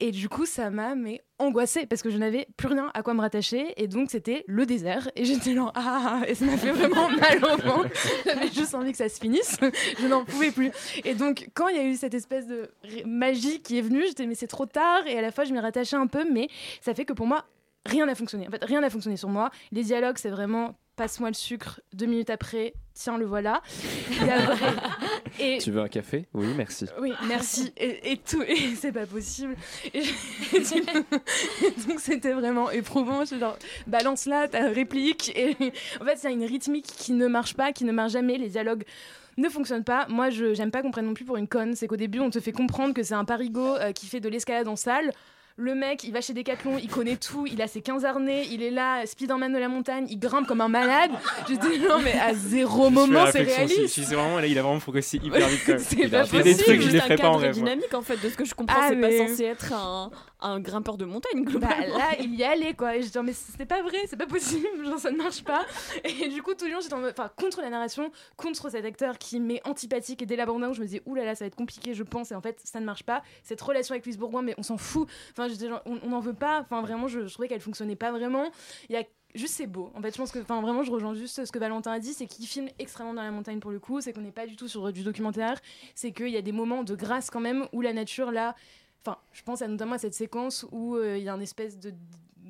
Et 0.00 0.10
du 0.10 0.28
coup, 0.28 0.46
ça 0.46 0.70
m'a 0.70 0.94
mais 0.94 1.22
angoissée 1.38 1.86
parce 1.86 2.02
que 2.02 2.10
je 2.10 2.18
n'avais 2.18 2.46
plus 2.56 2.68
rien 2.68 2.90
à 2.94 3.02
quoi 3.02 3.14
me 3.14 3.20
rattacher. 3.20 3.72
Et 3.76 3.88
donc, 3.88 4.10
c'était 4.10 4.44
le 4.46 4.66
désert. 4.66 5.10
Et 5.16 5.24
j'étais 5.24 5.54
là, 5.54 5.72
ah, 5.74 5.82
ah, 5.84 6.20
ah, 6.20 6.28
et 6.28 6.34
ça 6.34 6.44
m'a 6.44 6.56
fait 6.56 6.72
vraiment 6.72 7.08
mal 7.20 7.44
au 7.44 7.56
ventre. 7.56 7.88
J'avais 8.24 8.48
juste 8.48 8.74
envie 8.74 8.92
que 8.92 8.98
ça 8.98 9.08
se 9.08 9.18
finisse. 9.18 9.56
je 10.00 10.06
n'en 10.06 10.24
pouvais 10.24 10.50
plus. 10.50 10.70
Et 11.04 11.14
donc, 11.14 11.48
quand 11.54 11.68
il 11.68 11.76
y 11.76 11.80
a 11.80 11.84
eu 11.84 11.96
cette 11.96 12.14
espèce 12.14 12.46
de 12.46 12.70
magie 13.06 13.60
qui 13.62 13.78
est 13.78 13.82
venue, 13.82 14.04
j'étais, 14.06 14.26
mais 14.26 14.34
c'est 14.34 14.46
trop 14.46 14.66
tard. 14.66 15.06
Et 15.06 15.18
à 15.18 15.22
la 15.22 15.30
fois, 15.30 15.44
je 15.44 15.52
m'y 15.52 15.60
rattachais 15.60 15.96
un 15.96 16.06
peu. 16.06 16.24
Mais 16.30 16.48
ça 16.80 16.94
fait 16.94 17.04
que 17.04 17.12
pour 17.12 17.26
moi, 17.26 17.46
rien 17.86 18.06
n'a 18.06 18.14
fonctionné. 18.14 18.46
En 18.46 18.50
fait, 18.50 18.64
rien 18.64 18.80
n'a 18.80 18.90
fonctionné 18.90 19.16
sur 19.16 19.28
moi. 19.28 19.50
Les 19.70 19.82
dialogues, 19.82 20.18
c'est 20.18 20.30
vraiment 20.30 20.74
passe-moi 21.02 21.30
le 21.30 21.34
sucre, 21.34 21.80
deux 21.92 22.06
minutes 22.06 22.30
après, 22.30 22.74
tiens, 22.94 23.18
le 23.18 23.26
voilà. 23.26 23.60
Il 24.20 24.24
y 24.24 24.30
a 24.30 24.38
vrai- 24.38 24.56
Et 25.40 25.58
Tu 25.58 25.72
veux 25.72 25.80
un 25.80 25.88
café? 25.88 26.28
Oui, 26.32 26.46
merci. 26.56 26.86
oui, 27.00 27.12
merci. 27.26 27.72
Et, 27.76 28.12
et 28.12 28.16
tout, 28.18 28.40
et 28.42 28.76
c'est 28.80 28.92
pas 28.92 29.04
possible. 29.06 29.56
Et, 29.92 30.00
je- 30.04 31.88
donc 31.88 31.98
c'était 31.98 32.32
vraiment 32.34 32.70
éprouvant. 32.70 33.22
Je 33.22 33.26
suis 33.30 33.40
genre, 33.40 33.58
balance 33.88 34.26
là 34.26 34.46
ta 34.46 34.68
réplique. 34.68 35.32
Et 35.36 35.56
en 36.00 36.04
fait, 36.04 36.20
il 36.22 36.24
y 36.24 36.26
a 36.28 36.30
une 36.30 36.44
rythmique 36.44 36.86
qui 36.86 37.10
ne 37.14 37.26
marche 37.26 37.54
pas, 37.54 37.72
qui 37.72 37.84
ne 37.84 37.90
marche 37.90 38.12
jamais. 38.12 38.38
Les 38.38 38.48
dialogues 38.50 38.84
ne 39.38 39.48
fonctionnent 39.48 39.82
pas. 39.82 40.06
Moi, 40.08 40.30
je 40.30 40.54
j'aime 40.54 40.70
pas 40.70 40.82
qu'on 40.82 40.92
prenne 40.92 41.06
non 41.06 41.14
plus 41.14 41.24
pour 41.24 41.36
une 41.36 41.48
conne. 41.48 41.74
C'est 41.74 41.88
qu'au 41.88 41.96
début, 41.96 42.20
on 42.20 42.30
te 42.30 42.38
fait 42.38 42.52
comprendre 42.52 42.94
que 42.94 43.02
c'est 43.02 43.14
un 43.14 43.24
parigot 43.24 43.74
euh, 43.74 43.90
qui 43.90 44.06
fait 44.06 44.20
de 44.20 44.28
l'escalade 44.28 44.68
en 44.68 44.76
salle. 44.76 45.12
Le 45.56 45.74
mec, 45.74 46.02
il 46.04 46.12
va 46.12 46.20
chez 46.22 46.32
Decathlon, 46.32 46.78
il 46.78 46.88
connaît 46.88 47.16
tout, 47.16 47.46
il 47.46 47.60
a 47.60 47.66
ses 47.66 47.82
15 47.82 48.04
harnais, 48.06 48.46
il 48.50 48.62
est 48.62 48.70
là, 48.70 49.04
Spiderman 49.04 49.52
de 49.52 49.58
la 49.58 49.68
montagne, 49.68 50.06
il 50.08 50.18
grimpe 50.18 50.46
comme 50.46 50.62
un 50.62 50.68
malade. 50.68 51.10
Je 51.48 51.54
dis 51.54 51.78
non, 51.80 51.98
mais 52.02 52.14
à 52.18 52.32
zéro 52.34 52.88
moment, 52.90 53.26
c'est 53.30 53.42
réaliste. 53.42 53.88
Si, 53.88 54.04
c'est 54.04 54.14
vraiment 54.14 54.38
là, 54.38 54.46
il 54.46 54.58
a 54.58 54.62
vraiment 54.62 54.78
progressé 54.80 55.18
hyper 55.22 55.46
vite. 55.48 55.60
quand 55.66 55.72
même. 55.72 55.82
C'est 55.86 56.08
pas 56.08 56.24
fait 56.24 56.42
des 56.42 56.52
possible, 56.52 56.64
trucs, 56.64 56.80
je 56.82 56.88
les 56.90 56.98
pas 56.98 57.04
en 57.04 57.08
cadre 57.16 57.36
rêve. 57.38 57.58
moi. 57.58 57.68
dynamique 57.68 57.94
en 57.94 58.02
fait 58.02 58.16
de 58.16 58.28
ce 58.30 58.36
que 58.36 58.44
je 58.46 58.54
comprends 58.54 58.76
Ah, 58.80 58.86
c'est 58.88 58.96
mais- 58.96 59.18
pas 59.18 59.28
censé 59.28 59.44
être 59.44 59.72
un, 59.74 60.10
un 60.42 60.60
grimpeur 60.60 60.96
de 60.96 61.04
montagne 61.04 61.44
Bah, 61.44 61.50
globalement 61.50 61.98
là, 61.98 62.10
il 62.20 62.34
y 62.34 62.44
allait 62.44 62.74
quoi. 62.74 62.96
Et 62.96 63.02
je 63.02 63.10
dis, 63.10 63.18
mais 63.22 63.32
c'est 63.32 63.66
pas 63.66 63.82
vrai, 63.82 63.98
c'est 64.06 64.16
pas 64.16 64.26
possible, 64.26 64.66
genre 64.84 64.98
ça 64.98 65.10
ne 65.10 65.16
marche 65.16 65.44
pas. 65.44 65.64
Et 66.04 66.28
du 66.28 66.42
coup, 66.42 66.54
tout 66.54 66.64
le 66.66 66.72
long, 66.72 66.80
j'étais 66.80 66.94
en 66.94 67.00
mode- 67.00 67.14
enfin, 67.16 67.30
contre 67.36 67.60
la 67.60 67.70
narration, 67.70 68.10
contre 68.36 68.70
cet 68.70 68.84
acteur 68.84 69.18
qui 69.18 69.40
m'est 69.40 69.60
antipathique. 69.66 70.22
Et 70.22 70.26
dès 70.26 70.36
la 70.36 70.46
bande 70.46 70.62
je 70.72 70.80
me 70.80 70.86
disais, 70.86 71.02
oulala, 71.06 71.34
ça 71.34 71.44
va 71.44 71.46
être 71.48 71.56
compliqué, 71.56 71.94
je 71.94 72.02
pense. 72.02 72.30
Et 72.30 72.34
en 72.34 72.40
fait, 72.40 72.60
ça 72.64 72.80
ne 72.80 72.84
marche 72.84 73.02
pas. 73.04 73.22
Cette 73.42 73.60
relation 73.60 73.92
avec 73.94 74.04
Louise 74.04 74.18
Bourgoin, 74.18 74.42
mais 74.42 74.54
on 74.58 74.62
s'en 74.62 74.76
fout. 74.76 75.08
Enfin, 75.32 75.48
j'étais 75.48 75.68
genre, 75.68 75.82
on 75.86 76.08
n'en 76.08 76.20
veut 76.20 76.34
pas. 76.34 76.60
Enfin, 76.60 76.80
vraiment, 76.82 77.08
je, 77.08 77.26
je 77.26 77.32
trouvais 77.32 77.48
qu'elle 77.48 77.60
fonctionnait 77.60 77.96
pas 77.96 78.12
vraiment. 78.12 78.50
Il 78.88 78.94
y 78.94 78.98
a 78.98 79.04
Juste 79.34 79.54
c'est 79.54 79.66
beau. 79.66 79.90
En 79.94 80.02
fait, 80.02 80.10
je 80.12 80.18
pense 80.18 80.30
que, 80.30 80.40
enfin, 80.40 80.60
vraiment, 80.60 80.82
je 80.82 80.90
rejoins 80.90 81.14
juste 81.14 81.46
ce 81.46 81.50
que 81.50 81.58
Valentin 81.58 81.90
a 81.92 81.98
dit, 81.98 82.12
c'est 82.12 82.26
qu'il 82.26 82.46
filme 82.46 82.68
extrêmement 82.78 83.14
dans 83.14 83.22
la 83.22 83.30
montagne 83.30 83.60
pour 83.60 83.70
le 83.70 83.78
coup. 83.80 84.02
C'est 84.02 84.12
qu'on 84.12 84.20
n'est 84.20 84.30
pas 84.30 84.46
du 84.46 84.56
tout 84.56 84.68
sur 84.68 84.92
du 84.92 85.02
documentaire. 85.04 85.58
C'est 85.94 86.12
qu'il 86.12 86.28
y 86.28 86.36
a 86.36 86.42
des 86.42 86.52
moments 86.52 86.84
de 86.84 86.94
grâce 86.94 87.30
quand 87.30 87.40
même 87.40 87.66
où 87.72 87.80
la 87.80 87.94
nature 87.94 88.30
là, 88.30 88.54
enfin, 89.04 89.18
je 89.32 89.42
pense 89.42 89.62
à 89.62 89.68
notamment 89.68 89.94
à 89.94 89.98
cette 89.98 90.14
séquence 90.14 90.66
où 90.70 90.96
euh, 90.96 91.18
il 91.18 91.24
y 91.24 91.28
a 91.28 91.34
un 91.34 91.40
espèce 91.40 91.78
de 91.78 91.92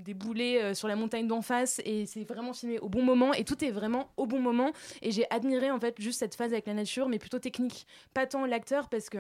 déboulé 0.03 0.59
euh, 0.61 0.75
sur 0.75 0.89
la 0.89 0.97
montagne 0.97 1.27
d'en 1.27 1.43
face 1.43 1.81
et 1.85 2.07
c'est 2.07 2.25
vraiment 2.25 2.53
filmé 2.53 2.79
au 2.81 2.89
bon 2.89 3.03
moment 3.03 3.33
et 3.33 3.45
tout 3.45 3.65
est 3.65 3.71
vraiment 3.71 4.11
au 4.17 4.27
bon 4.27 4.41
moment 4.41 4.73
et 5.01 5.13
j'ai 5.13 5.27
admiré 5.31 5.71
en 5.71 5.79
fait 5.79 5.95
juste 6.01 6.19
cette 6.19 6.35
phase 6.35 6.53
avec 6.53 6.67
la 6.67 6.75
nature 6.75 7.09
mais 7.09 7.19
plutôt 7.19 7.39
technique 7.39 7.87
pas 8.13 8.27
tant 8.27 8.45
l'acteur 8.45 8.89
parce 8.89 9.09
que 9.09 9.19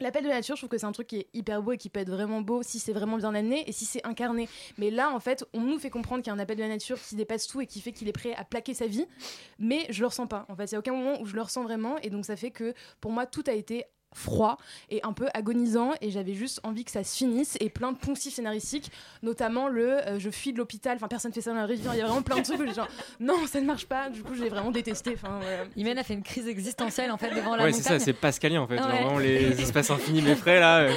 L'appel 0.00 0.24
de 0.24 0.28
la 0.28 0.36
nature, 0.36 0.56
je 0.56 0.62
trouve 0.62 0.70
que 0.70 0.78
c'est 0.78 0.86
un 0.86 0.92
truc 0.92 1.06
qui 1.06 1.18
est 1.18 1.28
hyper 1.34 1.62
beau 1.62 1.72
et 1.72 1.78
qui 1.78 1.90
peut 1.90 2.00
être 2.00 2.10
vraiment 2.10 2.40
beau 2.40 2.62
si 2.62 2.78
c'est 2.78 2.92
vraiment 2.92 3.18
bien 3.18 3.34
amené 3.34 3.62
et 3.68 3.72
si 3.72 3.84
c'est 3.84 4.04
incarné. 4.04 4.48
Mais 4.78 4.90
là, 4.90 5.10
en 5.12 5.20
fait, 5.20 5.44
on 5.52 5.60
nous 5.60 5.78
fait 5.78 5.90
comprendre 5.90 6.22
qu'il 6.22 6.30
y 6.30 6.34
a 6.34 6.34
un 6.34 6.40
appel 6.40 6.56
de 6.56 6.62
la 6.62 6.68
nature 6.68 6.98
qui 7.00 7.14
dépasse 7.14 7.46
tout 7.46 7.60
et 7.60 7.66
qui 7.66 7.80
fait 7.80 7.92
qu'il 7.92 8.08
est 8.08 8.12
prêt 8.12 8.34
à 8.34 8.44
plaquer 8.44 8.74
sa 8.74 8.86
vie. 8.86 9.06
Mais 9.58 9.86
je 9.90 10.00
le 10.00 10.06
ressens 10.06 10.26
pas. 10.26 10.46
En 10.48 10.56
fait, 10.56 10.64
il 10.64 10.72
y 10.72 10.74
a 10.76 10.78
aucun 10.78 10.94
moment 10.94 11.20
où 11.20 11.26
je 11.26 11.34
le 11.34 11.42
ressens 11.42 11.62
vraiment. 11.62 11.98
Et 11.98 12.10
donc, 12.10 12.24
ça 12.24 12.36
fait 12.36 12.50
que 12.50 12.74
pour 13.00 13.12
moi, 13.12 13.26
tout 13.26 13.44
a 13.46 13.52
été 13.52 13.84
froid 14.14 14.58
et 14.90 15.00
un 15.04 15.12
peu 15.12 15.26
agonisant 15.34 15.92
et 16.00 16.10
j'avais 16.10 16.34
juste 16.34 16.60
envie 16.64 16.84
que 16.84 16.90
ça 16.90 17.04
se 17.04 17.16
finisse 17.16 17.56
et 17.60 17.68
plein 17.70 17.92
de 17.92 17.96
poncifs 17.98 18.34
scénaristiques 18.34 18.90
notamment 19.22 19.68
le 19.68 20.06
euh, 20.06 20.18
je 20.18 20.30
fuis 20.30 20.52
de 20.52 20.58
l'hôpital 20.58 20.96
enfin 20.96 21.08
personne 21.08 21.32
fait 21.32 21.40
ça 21.40 21.50
dans 21.52 21.56
la 21.58 21.66
rivière 21.66 21.94
il 21.94 21.98
y 21.98 22.02
a 22.02 22.06
vraiment 22.06 22.22
plein 22.22 22.36
de 22.38 22.42
trucs 22.42 22.60
où 22.60 22.66
j'ai 22.66 22.74
genre 22.74 22.88
non 23.20 23.46
ça 23.46 23.60
ne 23.60 23.66
marche 23.66 23.86
pas 23.86 24.10
du 24.10 24.22
coup 24.22 24.34
j'ai 24.34 24.48
vraiment 24.48 24.70
détesté 24.70 25.12
enfin 25.14 25.38
voilà. 25.40 25.64
Imen 25.76 25.96
a 25.98 26.02
fait 26.04 26.14
une 26.14 26.22
crise 26.22 26.46
existentielle 26.48 27.10
en 27.10 27.16
fait 27.16 27.30
devant 27.34 27.56
la 27.56 27.64
Ouais, 27.64 27.72
c'est 27.72 27.78
montagne. 27.82 27.98
ça, 27.98 28.04
c'est 28.04 28.12
pascalien 28.12 28.60
en 28.62 28.66
fait. 28.66 28.76
Genre, 28.78 28.86
Ouais. 28.86 29.02
vraiment 29.02 29.18
les 29.18 29.60
espaces 29.62 29.90
infinis, 29.90 30.22
mes 30.22 30.34
frères 30.34 30.60
là. 30.60 30.78
euh. 30.80 30.92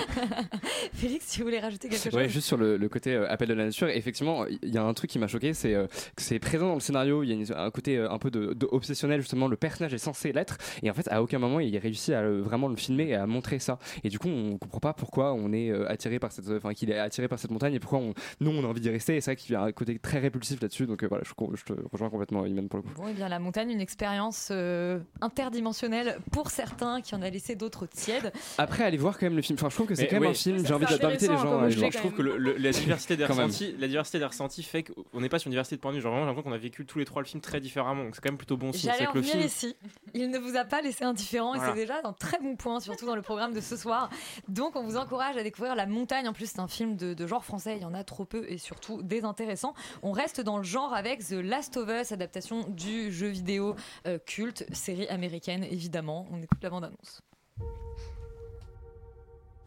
Félix, 0.94 1.26
si 1.28 1.40
vous 1.40 1.46
voulez 1.46 1.60
rajouter 1.60 1.90
quelque 1.90 2.04
chose. 2.04 2.14
Ouais, 2.14 2.30
juste 2.30 2.48
sur 2.48 2.58
le, 2.58 2.78
le 2.78 2.90
côté 2.90 3.14
euh, 3.14 3.30
appel 3.30 3.48
de 3.48 3.54
la 3.54 3.66
nature, 3.66 3.88
effectivement, 3.90 4.46
il 4.48 4.74
y 4.74 4.78
a 4.78 4.84
un 4.84 4.94
truc 4.94 5.10
qui 5.10 5.20
m'a 5.20 5.28
choqué, 5.28 5.54
c'est 5.54 5.74
euh, 5.74 5.88
que 6.16 6.22
c'est 6.22 6.40
présent 6.40 6.68
dans 6.68 6.74
le 6.76 6.80
scénario, 6.80 7.24
il 7.24 7.30
y 7.30 7.32
a 7.32 7.36
une- 7.36 7.54
un 7.56 7.72
côté 7.72 7.98
euh, 7.98 8.10
un 8.12 8.18
peu 8.18 8.32
de, 8.32 8.54
de 8.54 8.68
obsessionnel, 8.72 9.22
justement, 9.22 9.48
le 9.48 9.56
personnage 9.58 9.94
est 9.94 9.98
censé 10.00 10.32
l'être, 10.32 10.58
et 10.84 10.90
en 10.90 10.94
fait, 10.94 11.08
à 11.12 11.22
aucun 11.22 11.40
moment, 11.40 11.60
il 11.60 11.78
réussit 11.78 12.14
à 12.14 12.20
euh, 12.22 12.42
vraiment 12.42 12.68
le 12.68 12.76
filmer 12.76 13.05
et 13.10 13.16
à 13.16 13.26
montrer 13.28 13.60
ça. 13.60 13.80
Et 14.04 14.10
du 14.10 14.20
coup, 14.20 14.28
on 14.30 14.58
comprend 14.58 14.80
pas 14.80 14.94
pourquoi 14.94 15.34
on 15.34 15.52
est 15.54 15.70
euh, 15.72 15.90
attiré 15.90 16.20
par 16.20 16.32
cette, 16.32 16.50
enfin, 16.50 16.74
qu'il 16.74 16.90
est 16.92 16.98
attiré 17.00 17.28
par 17.28 17.40
cette 17.40 17.52
montagne 17.52 17.74
et 17.74 17.80
pourquoi 17.80 18.00
on, 18.00 18.14
nous, 18.40 18.52
on 18.52 18.64
a 18.64 18.68
envie 18.68 18.82
d'y 18.82 18.90
rester, 18.90 19.16
et 19.16 19.22
c'est 19.22 19.32
vrai 19.32 19.36
qu'il 19.36 19.54
y 19.54 19.56
a 19.56 19.62
un 19.64 19.72
côté 19.72 19.98
très 20.00 20.20
répulsif 20.20 20.62
là-dessus, 20.62 20.86
donc 20.86 21.04
euh, 21.04 21.08
voilà, 21.08 21.24
je, 21.26 21.34
je 21.56 21.64
te 21.64 21.74
rejoins 21.92 22.10
complètement, 22.10 22.46
Iman, 22.46 22.68
pour 22.68 22.78
le 22.78 22.84
coup. 22.84 22.92
Bon, 22.96 23.08
et 23.08 23.14
bien 23.14 23.30
la 23.30 23.40
montagne, 23.40 23.70
une 23.72 23.82
expérience 23.82 24.50
euh, 24.52 25.00
interdimensionnelle 25.40 26.18
pour 26.32 26.50
certains 26.50 27.02
qui 27.02 27.14
en 27.16 27.22
a 27.22 27.30
laissé 27.30 27.56
d'autres 27.56 27.86
tièdes. 27.86 28.32
Après, 28.58 28.84
allez 28.84 28.98
voir 28.98 29.18
quand 29.18 29.26
même 29.26 29.36
le 29.36 29.42
film, 29.42 29.58
enfin, 29.60 29.70
je 29.70 29.76
trouve 29.76 29.88
que 29.88 29.96
c'est 29.96 30.08
quand 30.08 30.16
même 30.16 30.24
ouais. 30.24 30.30
un 30.30 30.34
film, 30.34 30.66
j'ai 30.66 30.74
envie 30.74 30.86
d'inviter 30.86 31.28
les 31.28 31.36
gens 31.38 31.44
comme 31.52 31.64
à 31.64 31.70
je 31.70 31.98
trouve 31.98 32.14
que 32.14 32.22
le- 32.22 32.38
le- 32.38 32.58
la 32.58 32.72
diversité 32.72 33.16
des 33.18 33.24
même. 33.24 33.32
ressentis, 33.32 33.76
la 33.80 33.88
diversité 33.88 34.20
des 34.20 34.26
ressentis 34.26 34.64
fait 34.64 34.84
qu'on 34.84 35.20
n'est 35.22 35.30
pas 35.30 35.40
sur 35.40 35.48
une 35.48 35.52
diversité 35.52 35.76
de 35.76 35.82
points 35.82 35.92
de 35.92 35.98
vue. 35.98 36.02
Genre 36.02 36.12
vraiment, 36.12 36.26
j'ai 36.26 36.30
l'impression 36.30 36.50
qu'on 36.50 36.56
a 36.56 36.60
vécu 36.60 36.86
tous 36.86 37.00
les 37.00 37.06
trois 37.06 37.22
le 37.22 37.28
film 37.28 37.42
très 37.42 37.60
différemment. 37.60 38.04
Donc 38.06 38.16
c'est 38.16 38.22
quand 38.22 38.30
même 38.30 38.38
plutôt 38.38 38.58
bon 38.58 38.72
signe. 38.72 38.90
J'allais 38.92 39.00
C'est 39.04 39.08
en 39.08 39.12
que 39.12 39.18
le 39.18 39.22
venir 39.24 39.34
film. 39.36 39.46
ici. 39.46 39.76
Il 40.14 40.30
ne 40.30 40.38
vous 40.40 40.56
a 40.56 40.64
pas 40.66 40.82
laissé 40.82 41.04
indifférent 41.04 41.54
et 41.54 41.58
Voilà. 41.58 41.74
c'est 41.74 41.80
déjà 41.80 42.00
un 42.04 42.14
très 42.14 42.40
bon 42.40 42.56
point, 42.56 42.80
surtout 42.96 43.08
dans 43.08 43.16
le 43.16 43.22
programme 43.22 43.54
de 43.54 43.60
ce 43.60 43.76
soir. 43.76 44.10
Donc 44.48 44.78
on 44.78 44.84
vous 44.84 44.96
encourage 44.96 45.36
à 45.36 45.44
découvrir 45.44 45.76
La 45.76 45.86
Montagne. 45.86 46.28
En 46.30 46.34
plus, 46.34 46.50
c'est 46.50 46.60
un 46.60 46.68
film 46.68 46.96
de, 46.96 47.14
de 47.14 47.28
genre 47.28 47.44
français, 47.44 47.76
il 47.76 47.82
y 47.82 47.86
en 47.86 47.94
a 47.94 48.06
trop 48.06 48.24
peu 48.24 48.50
et 48.50 48.58
surtout 48.58 49.04
désintéressant. 49.04 49.74
On 50.02 50.14
reste 50.14 50.40
dans 50.40 50.58
le 50.58 50.64
genre 50.64 50.94
avec 50.94 51.26
The 51.26 51.34
Last 51.34 51.76
of 51.76 51.90
Us, 51.90 52.14
adaptation 52.14 52.64
du 52.70 53.12
jeu 53.12 53.28
vidéo 53.28 53.76
euh, 54.08 54.18
culte, 54.26 54.66
série 54.74 55.08
américaine 55.10 55.66
évidemment. 55.66 56.26
On 56.32 56.42
écoute 56.42 56.64
la 56.64 56.70
bande-annonce. 56.70 57.22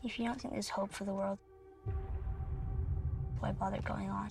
If 0.04 0.18
you 0.18 0.26
don't 0.26 0.38
think 0.38 0.52
there's 0.52 0.70
hope 0.70 0.92
for 0.92 1.04
the 1.04 1.10
world, 1.10 1.38
why 3.42 3.52
bother 3.52 3.80
going 3.82 4.08
on? 4.08 4.28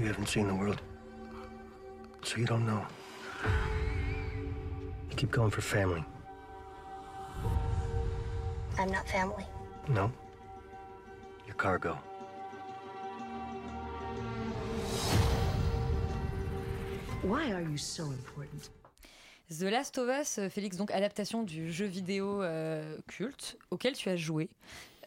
You 0.00 0.06
haven't 0.06 0.28
seen 0.28 0.46
the 0.46 0.54
world, 0.54 0.80
so 2.22 2.38
you 2.38 2.46
don't 2.46 2.64
know. 2.64 2.80
You 5.10 5.16
keep 5.16 5.30
going 5.30 5.50
for 5.50 5.60
family. 5.60 6.02
I'm 8.78 8.90
not 8.90 9.06
family. 9.08 9.44
No? 9.88 10.10
Your 11.46 11.56
cargo. 11.56 11.98
Why 17.22 17.52
are 17.52 17.62
you 17.62 17.76
so 17.76 18.04
important? 18.06 18.70
The 19.50 19.70
Last 19.70 19.98
of 19.98 20.08
Us, 20.08 20.38
euh, 20.38 20.48
Félix, 20.48 20.76
donc 20.76 20.90
adaptation 20.90 21.42
du 21.42 21.70
jeu 21.70 21.86
vidéo 21.86 22.42
euh, 22.42 22.96
culte 23.06 23.58
auquel 23.70 23.92
tu 23.94 24.08
as 24.08 24.16
joué. 24.16 24.48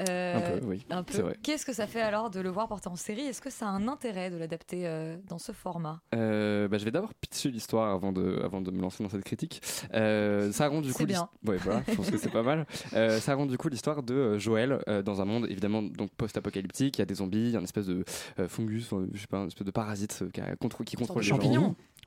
Euh, 0.10 0.58
Un 0.90 1.04
peu, 1.04 1.24
oui. 1.24 1.34
Qu'est-ce 1.44 1.66
que 1.66 1.74
ça 1.74 1.88
fait 1.88 2.02
alors 2.02 2.30
de 2.30 2.40
le 2.42 2.50
voir 2.50 2.68
porté 2.68 2.90
en 2.90 2.96
série? 2.96 3.22
Est-ce 3.22 3.42
que 3.42 3.50
ça 3.50 3.68
a 3.68 3.70
un 3.70 3.88
intérêt 3.88 4.30
de 4.30 4.38
l'adapter 4.38 4.86
euh, 4.88 5.16
dans 5.30 5.38
ce 5.38 5.52
format? 5.54 6.02
Euh, 6.14 6.68
bah, 6.68 6.78
je 6.78 6.86
vais 6.86 6.92
d'abord 6.92 7.14
pitcher 7.14 7.50
l'histoire 7.50 7.94
avant 7.94 8.12
de, 8.12 8.42
avant 8.44 8.60
de 8.62 8.72
me 8.72 8.82
lancer 8.82 9.04
dans 9.04 9.10
cette 9.10 9.24
critique. 9.24 9.62
Euh, 9.94 10.52
ça 10.52 10.66
raconte 10.66 10.84
du 10.86 10.92
coup. 10.94 11.06
bien. 11.06 11.30
l'his- 11.44 11.50
Ouais, 11.52 11.58
voilà, 11.58 11.82
je 11.88 11.94
pense 11.96 12.10
que 12.12 12.18
c'est 12.18 12.32
pas 12.32 12.44
mal. 12.44 12.66
Ça 12.92 13.32
raconte 13.32 13.50
du 13.50 13.58
coup 13.58 13.70
l'histoire 13.70 14.04
de 14.04 14.38
Joël 14.38 14.80
dans 15.06 15.22
un 15.22 15.26
monde 15.26 15.48
évidemment 15.50 15.82
donc 15.82 16.12
post-apocalyptique. 16.18 16.98
Il 16.98 17.02
y 17.02 17.04
a 17.04 17.06
des 17.06 17.16
zombies, 17.16 17.38
il 17.46 17.52
y 17.52 17.56
a 17.56 17.60
une 17.60 17.64
espèce 17.66 17.86
de 17.88 18.04
fungus, 18.48 18.90
je 19.14 19.20
sais 19.22 19.28
pas, 19.28 19.38
une 19.40 19.48
espèce 19.48 19.66
de 19.66 19.72
parasite 19.72 20.24
qui, 20.34 20.42
a- 20.42 20.56
qui 20.86 20.96
contrôle 20.98 21.22
les 21.22 21.28
gens. 21.28 21.38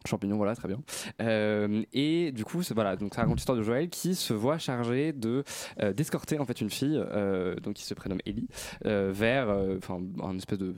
Champignon. 0.06 0.36
Voilà, 0.36 0.54
très 0.54 0.68
bien. 0.68 0.80
Euh, 1.20 1.82
et 1.92 2.32
du 2.32 2.44
coup, 2.44 2.60
voilà, 2.74 2.96
donc 2.96 3.14
ça 3.14 3.22
raconte 3.22 3.36
l'histoire 3.36 3.58
de 3.58 3.62
Joël 3.62 3.88
qui 3.88 4.14
se 4.14 4.32
voit 4.32 4.58
chargé 4.58 5.12
de 5.12 5.44
euh, 5.82 5.92
d'escorter 5.92 6.38
en 6.38 6.44
fait 6.44 6.60
une 6.60 6.70
fille, 6.70 6.96
euh, 6.96 7.56
donc 7.56 7.74
qui 7.74 7.84
se 7.84 7.94
prénomme 7.94 8.20
Ellie, 8.26 8.48
vers, 8.84 9.48
enfin, 9.76 10.00
un 10.22 10.36
espèce 10.36 10.58
de, 10.58 10.74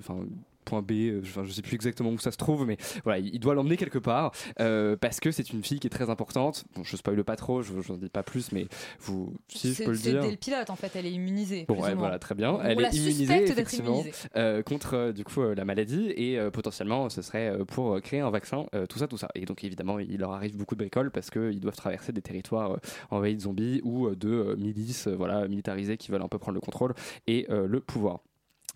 point 0.71 0.83
B, 0.83 0.93
euh, 0.93 1.21
enfin, 1.25 1.43
je 1.45 1.51
sais 1.51 1.63
plus 1.63 1.75
exactement 1.75 2.11
où 2.11 2.19
ça 2.19 2.31
se 2.31 2.37
trouve, 2.37 2.65
mais 2.65 2.77
voilà, 3.03 3.19
il 3.19 3.41
doit 3.41 3.55
l'emmener 3.55 3.77
quelque 3.77 3.99
part 3.99 4.33
euh, 4.61 4.97
parce 4.97 5.19
que 5.19 5.33
c'est 5.33 5.51
une 5.51 5.65
fille 5.65 5.81
qui 5.81 5.89
est 5.89 5.91
très 5.91 6.11
importante. 6.11 6.65
Bon, 6.77 6.85
je 6.85 6.97
spoile 6.97 7.23
pas 7.25 7.37
trop, 7.37 7.63
je 7.63 7.73
n'en 7.73 7.99
dis 7.99 8.09
pas 8.09 8.23
plus, 8.23 8.53
mais 8.53 8.67
vous, 9.01 9.35
si 9.49 9.75
je 9.75 9.83
peux 9.83 9.91
le 9.91 9.97
c'est 9.97 10.13
dès 10.13 10.31
le 10.31 10.37
pilote 10.37 10.71
en 10.71 10.77
fait, 10.77 10.93
elle 10.95 11.07
est 11.07 11.13
immunisée. 11.13 11.65
Bon, 11.67 11.83
ouais, 11.83 11.95
voilà, 11.95 12.19
très 12.19 12.37
bien. 12.37 12.53
On 12.53 12.63
Elle 12.63 12.81
est 12.81 12.95
immunisée, 12.95 13.43
effectivement, 13.43 14.05
euh, 14.37 14.63
contre 14.63 15.13
du 15.13 15.25
coup 15.25 15.43
la 15.43 15.65
maladie 15.65 16.13
et 16.17 16.39
potentiellement 16.53 17.09
ce 17.11 17.23
serait 17.23 17.53
pour 17.67 18.01
créer 18.01 18.21
un 18.21 18.31
vaccin, 18.31 18.67
tout 18.89 18.99
ça, 18.99 19.09
tout 19.09 19.19
ça. 19.19 19.29
Et 19.35 19.45
donc 19.45 19.65
évidemment, 19.65 19.99
il 19.99 20.19
leur 20.19 20.33
arrive 20.33 20.57
beaucoup 20.57 20.77
de 20.77 20.81
bricoles 20.81 21.11
parce 21.11 21.31
qu'ils 21.31 21.61
doivent 21.61 21.77
traverser 21.77 22.13
des 22.13 22.23
territoires 22.23 22.79
envahis 23.11 23.35
de 23.35 23.41
zombies 23.41 23.81
ou 23.83 24.15
de 24.15 24.55
milices, 24.57 25.09
voilà, 25.09 25.49
militarisées 25.49 25.97
qui 25.97 26.13
veulent 26.13 26.23
un 26.23 26.29
peu 26.29 26.39
prendre 26.39 26.55
le 26.55 26.61
contrôle 26.61 26.95
et 27.27 27.47
le 27.49 27.81
pouvoir. 27.81 28.21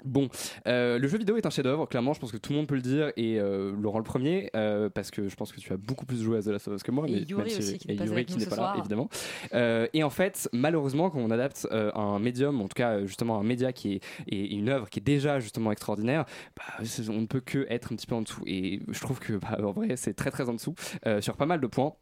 Bon, 0.05 0.29
euh, 0.67 0.99
le 0.99 1.09
jeu 1.09 1.17
vidéo 1.19 1.37
est 1.37 1.47
un 1.47 1.51
chef-d'œuvre, 1.51 1.87
clairement, 1.87 2.13
je 2.13 2.21
pense 2.21 2.31
que 2.31 2.37
tout 2.37 2.53
le 2.53 2.59
monde 2.59 2.67
peut 2.67 2.75
le 2.75 2.83
dire, 2.83 3.11
et 3.17 3.39
euh, 3.41 3.73
Laurent 3.81 3.99
le 3.99 4.05
premier, 4.05 4.51
euh, 4.55 4.91
parce 4.91 5.11
que 5.11 5.29
je 5.29 5.35
pense 5.35 5.51
que 5.53 5.61
tu 5.61 5.73
as 5.73 5.77
beaucoup 5.79 6.05
plus 6.05 6.23
joué 6.23 6.39
à 6.39 6.43
The 6.43 6.49
Last 6.49 6.69
of 6.69 6.75
Us 6.77 6.83
que 6.83 6.91
moi, 6.91 7.07
Et 7.09 7.13
mais 7.13 7.19
Yuri 7.23 7.51
si- 7.51 7.59
aussi, 7.59 7.79
qui 7.79 7.91
et 7.91 7.95
Yuri 7.95 8.25
qui 8.27 8.37
n'est 8.39 8.47
pas 8.47 8.57
là, 8.57 8.75
évidemment. 8.79 9.09
Et 9.95 10.03
en 10.03 10.11
fait, 10.11 10.49
malheureusement, 10.53 11.11
quand 11.11 11.21
on 11.21 11.31
adapte 11.31 11.67
un 11.73 12.19
médium, 12.19 12.61
en 12.61 12.69
tout 12.69 12.75
cas 12.75 13.05
justement 13.07 13.39
un 13.39 13.45
média 13.45 13.73
qui 13.73 13.95
est 13.95 14.01
et 14.29 14.55
une 14.55 14.69
œuvre 14.69 14.89
qui 14.91 15.01
est 15.01 15.03
déjà 15.03 15.41
justement 15.41 15.73
extraordinaire, 15.73 16.25
bah, 16.57 16.85
on 17.09 17.21
ne 17.21 17.27
peut 17.27 17.41
que 17.41 17.67
être 17.71 17.93
un 17.93 17.97
petit 17.97 18.07
peu 18.07 18.15
en 18.15 18.23
dessous. 18.23 18.43
Et 18.47 18.81
je 18.91 19.01
trouve 19.01 19.19
que 19.21 19.35
bah, 19.35 19.59
en 19.63 19.73
vrai, 19.73 19.97
c'est 19.97 20.15
très 20.15 20.31
très 20.31 20.49
en 20.49 20.53
dessous 20.55 20.75
sur 21.21 21.37
pas 21.37 21.47
mal 21.47 21.61
de 21.61 21.67
points. 21.67 21.95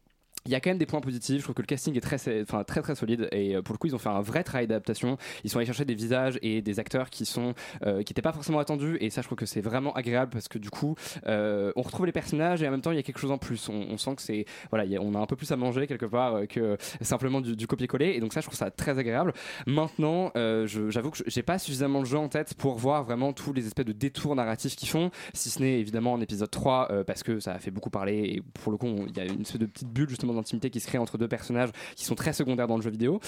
Il 0.45 0.51
y 0.51 0.55
a 0.55 0.59
quand 0.59 0.71
même 0.71 0.77
des 0.77 0.85
points 0.85 0.99
positifs. 0.99 1.37
Je 1.37 1.43
trouve 1.43 1.55
que 1.55 1.61
le 1.61 1.67
casting 1.67 1.95
est 1.95 2.01
très, 2.01 2.17
enfin, 2.41 2.63
très 2.65 2.81
très 2.81 2.95
solide 2.95 3.29
et 3.31 3.55
euh, 3.55 3.61
pour 3.61 3.73
le 3.73 3.77
coup 3.77 3.87
ils 3.87 3.95
ont 3.95 3.99
fait 3.99 4.09
un 4.09 4.21
vrai 4.21 4.43
travail 4.43 4.67
d'adaptation. 4.67 5.17
Ils 5.45 5.49
sont 5.49 5.57
allés 5.57 5.65
chercher 5.65 5.85
des 5.85 5.95
visages 5.95 6.37
et 6.41 6.61
des 6.61 6.79
acteurs 6.79 7.09
qui 7.09 7.25
sont 7.25 7.53
euh, 7.85 8.03
qui 8.03 8.11
n'étaient 8.11 8.21
pas 8.21 8.33
forcément 8.33 8.59
attendus 8.59 8.97
et 8.99 9.09
ça 9.09 9.21
je 9.21 9.27
trouve 9.27 9.37
que 9.37 9.45
c'est 9.45 9.61
vraiment 9.61 9.93
agréable 9.93 10.31
parce 10.31 10.49
que 10.49 10.57
du 10.57 10.69
coup 10.69 10.95
euh, 11.27 11.71
on 11.77 11.81
retrouve 11.81 12.05
les 12.05 12.11
personnages 12.11 12.61
et 12.61 12.67
en 12.67 12.71
même 12.71 12.81
temps 12.81 12.91
il 12.91 12.95
y 12.95 12.99
a 12.99 13.03
quelque 13.03 13.19
chose 13.19 13.31
en 13.31 13.37
plus. 13.37 13.69
On, 13.69 13.97
sent 13.97 14.15
que 14.15 14.21
c'est 14.21 14.45
voilà, 14.69 14.83
a- 14.83 15.01
on 15.01 15.13
a 15.13 15.19
un 15.19 15.25
peu 15.25 15.37
plus 15.37 15.49
à 15.51 15.55
manger 15.55 15.87
quelque 15.87 16.05
part 16.05 16.35
euh, 16.35 16.45
que 16.45 16.77
simplement 17.01 17.39
du, 17.39 17.65
copier-coller 17.65 18.09
et 18.15 18.19
donc 18.19 18.33
ça 18.33 18.41
je 18.41 18.47
trouve 18.47 18.57
ça 18.57 18.69
très 18.69 18.99
agréable. 18.99 19.33
Maintenant 19.65 20.31
euh, 20.35 20.67
j'avoue 20.67 21.11
que 21.11 21.19
j'ai 21.25 21.43
pas 21.43 21.57
suffisamment 21.57 21.99
le 21.99 22.05
jeu 22.05 22.17
en 22.17 22.27
tête 22.27 22.53
pour 22.55 22.75
voir 22.75 23.05
vraiment 23.05 23.31
tous 23.31 23.53
les 23.53 23.65
espèces 23.65 23.85
de 23.85 23.93
détours 23.93 24.35
narratifs 24.35 24.75
qu'ils 24.75 24.89
font, 24.89 25.09
si 25.33 25.49
ce 25.49 25.61
n'est 25.61 25.79
évidemment 25.79 26.11
en 26.11 26.19
épisode 26.21 26.51
3 26.51 26.89
euh, 26.91 27.03
parce 27.05 27.23
que 27.23 27.39
ça 27.39 27.53
a 27.53 27.59
fait 27.59 27.71
beaucoup 27.71 27.89
parler 27.89 28.17
et 28.35 28.41
pour 28.61 28.73
le 28.73 28.77
coup 28.77 28.93
il 29.07 29.15
y 29.15 29.21
a 29.21 29.25
une 29.25 29.41
espèce 29.41 29.59
de 29.59 29.65
petite 29.67 29.87
bulle 29.89 30.09
justement 30.09 30.32
d'intimité 30.33 30.69
qui 30.69 30.79
se 30.79 30.87
crée 30.87 30.97
entre 30.97 31.17
deux 31.17 31.27
personnages 31.27 31.69
qui 31.95 32.05
sont 32.05 32.15
très 32.15 32.33
secondaires 32.33 32.67
dans 32.67 32.77
le 32.77 32.81
jeu 32.81 32.89
vidéo. 32.89 33.19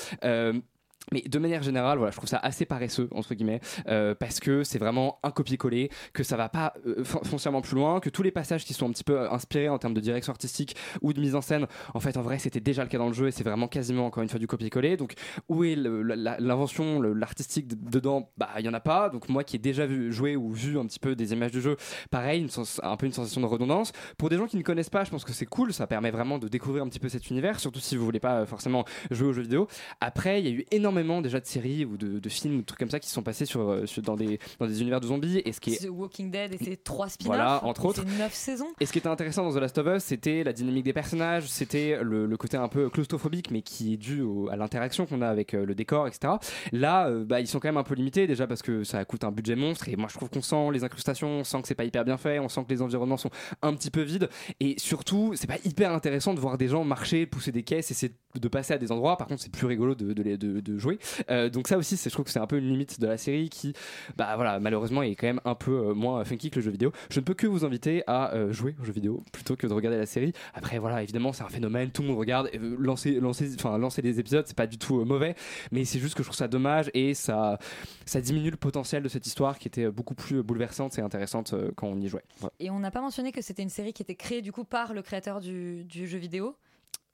Mais 1.12 1.22
de 1.22 1.38
manière 1.38 1.62
générale, 1.62 2.00
voilà, 2.00 2.10
je 2.10 2.18
trouve 2.18 2.28
ça 2.28 2.38
assez 2.38 2.66
paresseux 2.66 3.10
entre 3.12 3.36
guillemets 3.36 3.60
euh, 3.88 4.16
parce 4.16 4.40
que 4.40 4.64
c'est 4.64 4.80
vraiment 4.80 5.20
un 5.22 5.30
copier-coller, 5.30 5.92
que 6.14 6.24
ça 6.24 6.36
va 6.36 6.50
pas 6.50 6.74
euh, 6.88 7.04
fon- 7.04 7.24
foncièrement 7.24 7.62
plus 7.62 7.76
loin, 7.76 8.00
que 8.00 8.10
tous 8.10 8.24
les 8.24 8.32
passages 8.32 8.66
qui 8.66 8.74
sont 8.74 8.88
un 8.88 8.92
petit 8.92 9.04
peu 9.04 9.20
euh, 9.20 9.30
inspirés 9.30 9.70
en 9.70 9.78
termes 9.78 9.94
de 9.94 10.00
direction 10.00 10.32
artistique 10.32 10.76
ou 11.02 11.14
de 11.14 11.22
mise 11.22 11.36
en 11.36 11.42
scène, 11.42 11.68
en 11.94 12.00
fait, 12.00 12.18
en 12.18 12.24
vrai, 12.24 12.40
c'était 12.40 12.60
déjà 12.60 12.82
le 12.82 12.90
cas 12.90 12.98
dans 12.98 13.06
le 13.06 13.14
jeu 13.14 13.28
et 13.28 13.32
c'est 13.32 13.44
vraiment 13.44 13.68
quasiment 13.68 14.08
encore 14.08 14.24
une 14.24 14.30
fois 14.30 14.40
du 14.40 14.48
copier-coller. 14.48 14.98
Donc 14.98 15.14
où 15.48 15.64
est 15.64 15.76
l'invention, 15.76 17.00
l'artistique 17.02 17.68
de- 17.68 17.76
dedans? 17.76 18.32
Bah, 18.38 18.50
il 18.58 18.66
y 18.66 18.70
en 18.70 18.74
a 18.74 18.80
pas. 18.80 19.10
Donc 19.10 19.30
moi 19.30 19.44
qui 19.44 19.58
ai 19.58 19.60
déjà 19.60 19.86
vu 19.86 20.12
joué 20.12 20.36
ou 20.36 20.52
vu 20.54 20.80
un 20.80 20.88
petit 20.88 21.00
peu 21.00 21.16
des 21.16 21.34
images 21.34 21.52
du 21.52 21.62
jeu, 21.62 21.78
pareil, 22.10 22.42
une 22.42 22.50
un 22.82 22.98
peu 22.98 23.06
une 23.06 23.14
sensation 23.14 23.42
de 23.42 23.46
redondance. 23.46 23.92
Pour 24.18 24.30
des 24.30 24.38
gens 24.38 24.48
qui 24.48 24.58
ne 24.58 24.64
connaissent 24.64 24.90
pas, 24.90 25.04
je 25.04 25.12
pense 25.12 25.24
que 25.24 25.34
c'est 25.34 25.46
cool. 25.46 25.72
Ça 25.72 25.86
permet 25.86 26.10
vraiment 26.10 26.40
de 26.40 26.48
découvrir 26.48 26.82
un 26.84 26.90
petit 26.90 27.00
peu 27.00 27.10
cet 27.10 27.30
univers, 27.30 27.60
surtout 27.60 27.80
si 27.80 27.96
vous 27.96 28.06
voulez 28.06 28.20
pas 28.20 28.40
euh, 28.40 28.46
forcément 28.48 28.86
jouer 29.12 29.28
aux 29.28 29.34
jeux 29.34 29.44
vidéo. 29.44 29.68
Après, 30.02 30.42
il 30.42 30.48
y 30.48 30.50
a 30.50 30.52
eu 30.52 30.66
énormément 30.72 30.85
déjà 31.22 31.40
de 31.40 31.46
séries 31.46 31.86
ou 31.86 31.98
de, 31.98 32.20
de 32.20 32.30
films 32.30 32.58
ou 32.58 32.62
de 32.62 32.66
trucs 32.66 32.80
comme 32.80 32.90
ça 32.90 33.00
qui 33.00 33.10
sont 33.10 33.24
passés 33.24 33.46
sur, 33.46 33.62
euh, 33.70 33.86
sur- 33.86 34.02
dans, 34.02 34.16
des, 34.16 34.40
dans 34.60 34.68
des 34.68 34.82
univers 34.82 35.00
de 35.02 35.08
zombies. 35.08 35.42
Et 35.46 35.52
ce 35.52 35.60
qui 35.60 35.74
est 35.74 35.86
The 35.86 35.90
Walking 35.90 36.32
Dead 36.32 36.54
et 36.54 36.58
ses 36.64 36.78
trois 36.78 37.10
spin-offs. 37.10 37.28
Voilà, 37.36 37.64
entre 37.66 37.86
autres. 37.86 38.04
ses 38.08 38.18
neuf 38.20 38.34
saisons. 38.34 38.68
et 38.80 38.86
ce 38.86 38.92
qui 38.92 39.00
était 39.00 39.08
intéressant 39.08 39.44
dans 39.44 39.54
The 39.54 39.62
Last 39.62 39.78
of 39.78 39.88
Us, 39.98 40.04
c'était 40.04 40.44
la 40.44 40.54
dynamique 40.54 40.86
des 40.86 40.94
personnages, 40.94 41.48
c'était 41.48 42.00
le, 42.02 42.26
le 42.26 42.38
côté 42.38 42.58
un 42.58 42.68
peu 42.68 42.90
claustrophobique, 42.90 43.52
mais 43.52 43.62
qui 43.62 43.94
est 43.94 43.98
dû 43.98 44.22
au- 44.22 44.50
à 44.50 44.56
l'interaction 44.56 45.06
qu'on 45.06 45.22
a 45.22 45.28
avec 45.28 45.54
euh, 45.54 45.66
le 45.66 45.76
décor, 45.76 46.08
etc. 46.08 46.34
Là, 46.72 47.08
euh, 47.10 47.24
bah, 47.26 47.40
ils 47.42 47.48
sont 47.48 47.60
quand 47.60 47.68
même 47.68 47.78
un 47.78 47.84
peu 47.84 47.96
limités, 47.96 48.28
déjà 48.28 48.48
parce 48.48 48.62
que 48.62 48.84
ça 48.84 49.04
coûte 49.06 49.24
un 49.24 49.32
budget 49.32 49.56
monstre, 49.56 49.90
et 49.90 49.96
moi 49.96 50.08
je 50.10 50.16
trouve 50.18 50.30
qu'on 50.30 50.42
sent 50.42 50.70
les 50.74 50.84
incrustations, 50.84 51.28
on 51.40 51.44
sent 51.44 51.62
que 51.62 51.68
c'est 51.68 51.76
pas 51.76 51.86
hyper 51.86 52.06
bien 52.06 52.18
fait, 52.18 52.40
on 52.40 52.50
sent 52.50 52.64
que 52.68 52.74
les 52.74 52.82
environnements 52.82 53.18
sont 53.18 53.30
un 53.62 53.74
petit 53.74 53.92
peu 53.92 54.02
vides, 54.02 54.30
et 54.60 54.76
surtout, 54.78 55.34
c'est 55.36 55.48
pas 55.48 55.58
hyper 55.66 55.92
intéressant 55.92 56.34
de 56.34 56.40
voir 56.40 56.58
des 56.58 56.68
gens 56.68 56.84
marcher, 56.84 57.26
pousser 57.26 57.52
des 57.52 57.64
caisses, 57.64 57.92
essayer 57.92 58.14
de 58.36 58.48
passer 58.48 58.74
à 58.74 58.78
des 58.78 58.92
endroits, 58.92 59.18
par 59.18 59.28
contre, 59.28 59.42
c'est 59.42 59.52
plus 59.52 59.66
rigolo 59.68 59.96
de, 59.96 60.14
de, 60.14 60.24
les- 60.24 60.38
de- 60.38 60.60
jouer. 60.78 61.00
Euh, 61.30 61.50
donc, 61.50 61.68
ça 61.68 61.78
aussi, 61.78 61.98
je 61.98 62.10
trouve 62.10 62.26
que 62.26 62.32
c'est 62.32 62.40
un 62.40 62.48
peu 62.48 62.58
une 62.58 62.70
limite 62.70 63.00
de 63.00 63.08
la 63.08 63.18
série 63.18 63.50
qui, 63.50 63.74
bah 64.18 64.36
voilà, 64.36 64.60
malheureusement, 64.60 65.02
est 65.02 65.16
quand 65.16 65.28
même 65.28 65.42
un 65.46 65.56
peu 65.56 65.90
euh, 65.90 65.94
moins 65.94 66.24
funky 66.24 66.50
que 66.50 66.58
le 66.58 66.62
jeu 66.62 66.72
vidéo. 66.72 66.92
Je 67.10 67.20
ne 67.20 67.26
peux 67.26 67.34
que 67.34 67.48
vous 67.48 67.66
inviter 67.66 68.04
à 68.08 68.34
euh, 68.34 68.52
jouer 68.52 68.76
au 68.82 68.86
jeu 68.86 68.94
vidéo 68.94 69.24
plutôt 69.32 69.56
que 69.56 69.68
de 69.68 69.74
regarder 69.74 69.98
la 69.98 70.06
série. 70.06 70.34
Après, 70.54 70.80
voilà, 70.80 71.04
évidemment, 71.04 71.34
c'est 71.34 71.44
un 71.44 71.50
phénomène, 71.50 71.92
tout 71.92 72.02
le 72.02 72.10
monde 72.10 72.18
regarde. 72.18 72.50
Lancer, 72.80 73.20
lancer, 73.20 73.50
enfin, 73.56 73.78
lancer 73.78 74.02
des 74.02 74.20
épisodes, 74.20 74.46
c'est 74.48 74.56
pas 74.56 74.68
du 74.68 74.78
tout 74.78 75.04
mauvais, 75.06 75.36
mais 75.72 75.86
c'est 75.86 76.00
juste 76.00 76.16
que 76.16 76.24
je 76.24 76.28
trouve 76.28 76.38
ça 76.38 76.48
dommage 76.48 76.90
et 76.94 77.14
ça, 77.14 77.60
ça 78.06 78.22
diminue 78.22 78.52
le 78.52 78.58
potentiel 78.58 79.04
de 79.04 79.10
cette 79.10 79.26
histoire 79.26 79.60
qui 79.60 79.68
était 79.68 79.90
beaucoup 79.90 80.16
plus 80.16 80.44
bouleversante 80.44 80.98
et 80.98 81.02
intéressante 81.02 81.54
quand 81.76 81.88
on 81.88 82.00
y 82.00 82.08
jouait. 82.08 82.24
Et 82.60 82.70
on 82.70 82.80
n'a 82.80 82.92
pas 82.92 83.02
mentionné 83.02 83.32
que 83.32 83.42
c'était 83.42 83.64
une 83.64 83.70
série 83.70 83.94
qui 83.94 84.02
était 84.02 84.16
créée 84.16 84.42
du 84.42 84.52
coup 84.52 84.64
par 84.64 84.94
le 84.94 85.02
créateur 85.02 85.40
du, 85.40 85.84
du 85.84 86.08
jeu 86.08 86.18
vidéo. 86.18 86.56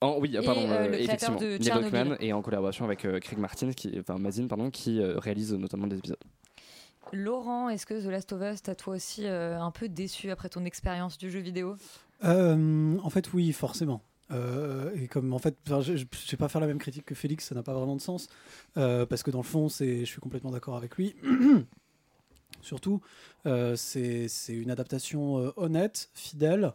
Oh, 0.02 0.18
oui, 0.20 0.36
Et, 0.36 0.44
pardon, 0.44 0.62
euh, 0.68 0.74
euh, 0.74 0.88
le 0.88 0.98
créateur 0.98 1.30
effectivement. 1.36 1.40
de 1.40 1.58
Neil. 1.58 1.70
Druckmann 1.70 2.18
et 2.20 2.34
en 2.34 2.42
collaboration 2.42 2.86
avec 2.86 3.06
euh, 3.06 3.20
Craig 3.20 3.38
Martin, 3.38 3.72
qui, 3.72 3.98
enfin 4.00 4.18
Mazin, 4.18 4.48
pardon, 4.48 4.72
qui 4.72 5.00
euh, 5.00 5.20
réalise 5.20 5.54
notamment 5.54 5.88
des 5.88 5.98
épisodes. 5.98 6.18
Laurent, 7.14 7.70
est-ce 7.70 7.86
que 7.86 8.02
The 8.02 8.10
Last 8.10 8.34
of 8.34 8.42
Us 8.42 8.62
t'a 8.64 8.74
toi 8.76 8.96
aussi 8.96 9.26
euh, 9.26 9.60
un 9.60 9.72
peu 9.72 9.90
déçu 9.90 10.32
après 10.32 10.50
ton 10.50 10.66
expérience 10.66 11.18
du 11.18 11.30
jeu 11.30 11.40
vidéo? 11.40 11.76
Euh, 12.24 12.98
en 13.04 13.10
fait, 13.10 13.32
oui, 13.34 13.52
forcément. 13.54 14.02
Euh, 14.32 14.92
et 14.96 15.08
comme 15.08 15.34
en 15.34 15.40
fait, 15.40 15.56
je, 15.68 15.98
je 15.98 16.06
je 16.12 16.32
vais 16.32 16.38
pas 16.38 16.48
faire 16.48 16.62
la 16.62 16.68
même 16.68 16.78
critique 16.80 17.06
que 17.06 17.16
Félix, 17.16 17.48
ça 17.48 17.56
n'a 17.56 17.64
pas 17.64 17.74
vraiment 17.74 17.96
de 17.96 18.02
sens, 18.02 18.28
euh, 18.78 19.06
parce 19.06 19.24
que 19.24 19.32
dans 19.32 19.40
le 19.40 19.44
fond, 19.44 19.68
c'est, 19.68 20.00
je 20.00 20.06
suis 20.06 20.22
complètement 20.22 20.52
d'accord 20.52 20.78
avec 20.78 20.96
lui. 20.96 21.16
Surtout, 22.62 23.02
euh, 23.46 23.76
c'est, 23.76 24.28
une 24.50 24.70
adaptation 24.72 25.40
euh, 25.40 25.52
honnête, 25.58 26.10
fidèle, 26.14 26.74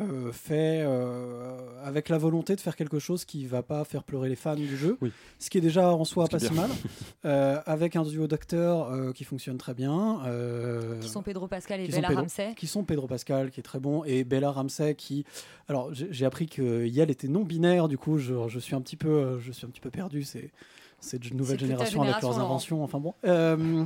euh, 0.00 0.32
fait 0.32 0.82
euh, 0.84 1.56
avec 1.84 2.08
la 2.08 2.18
volonté 2.18 2.54
de 2.56 2.60
faire 2.60 2.76
quelque 2.76 2.98
chose 2.98 3.24
qui 3.24 3.46
va 3.46 3.62
pas 3.62 3.84
faire 3.84 4.02
pleurer 4.04 4.28
les 4.28 4.36
fans 4.36 4.54
du 4.54 4.76
jeu, 4.76 4.98
ce 5.38 5.50
qui 5.50 5.58
est 5.58 5.60
déjà 5.60 5.92
en 5.92 6.04
soi 6.04 6.26
pas 6.28 6.38
si 6.38 6.52
mal, 6.52 6.70
euh, 7.24 7.60
avec 7.66 7.96
un 7.96 8.02
duo 8.02 8.26
d'acteurs 8.26 8.90
euh, 8.92 9.12
qui 9.12 9.24
fonctionne 9.24 9.58
très 9.58 9.74
bien. 9.74 10.20
euh, 10.26 10.98
Qui 11.00 11.08
sont 11.08 11.22
Pedro 11.22 11.48
Pascal 11.48 11.80
et 11.80 11.88
Bella 11.88 12.08
Pedro- 12.08 12.22
Ramsey. 12.22 12.54
Qui 12.56 12.66
sont 12.66 12.84
Pedro 12.84 13.06
Pascal, 13.06 13.50
qui 13.50 13.60
est 13.60 13.62
très 13.62 13.80
bon, 13.80 14.04
et 14.04 14.24
Bella 14.24 14.50
Ramsey, 14.50 14.94
qui. 14.94 15.24
Alors, 15.68 15.90
j'ai 15.92 16.24
appris 16.24 16.46
que 16.46 16.86
Yel 16.86 17.10
était 17.10 17.28
non 17.28 17.42
binaire, 17.44 17.88
du 17.88 17.98
coup, 17.98 18.18
je, 18.18 18.34
je 18.48 18.58
suis 18.58 18.74
un 18.74 18.80
petit 18.80 18.96
peu, 18.96 19.38
je 19.40 19.50
suis 19.52 19.66
un 19.66 19.70
petit 19.70 19.80
peu 19.80 19.90
perdu. 19.90 20.22
C'est 20.22 20.50
cette 21.00 21.32
nouvelle 21.34 21.58
génération 21.60 22.02
avec 22.02 22.20
leurs 22.22 22.38
inventions. 22.40 22.82
Enfin 22.82 22.98
bon, 22.98 23.14
Euh, 23.24 23.84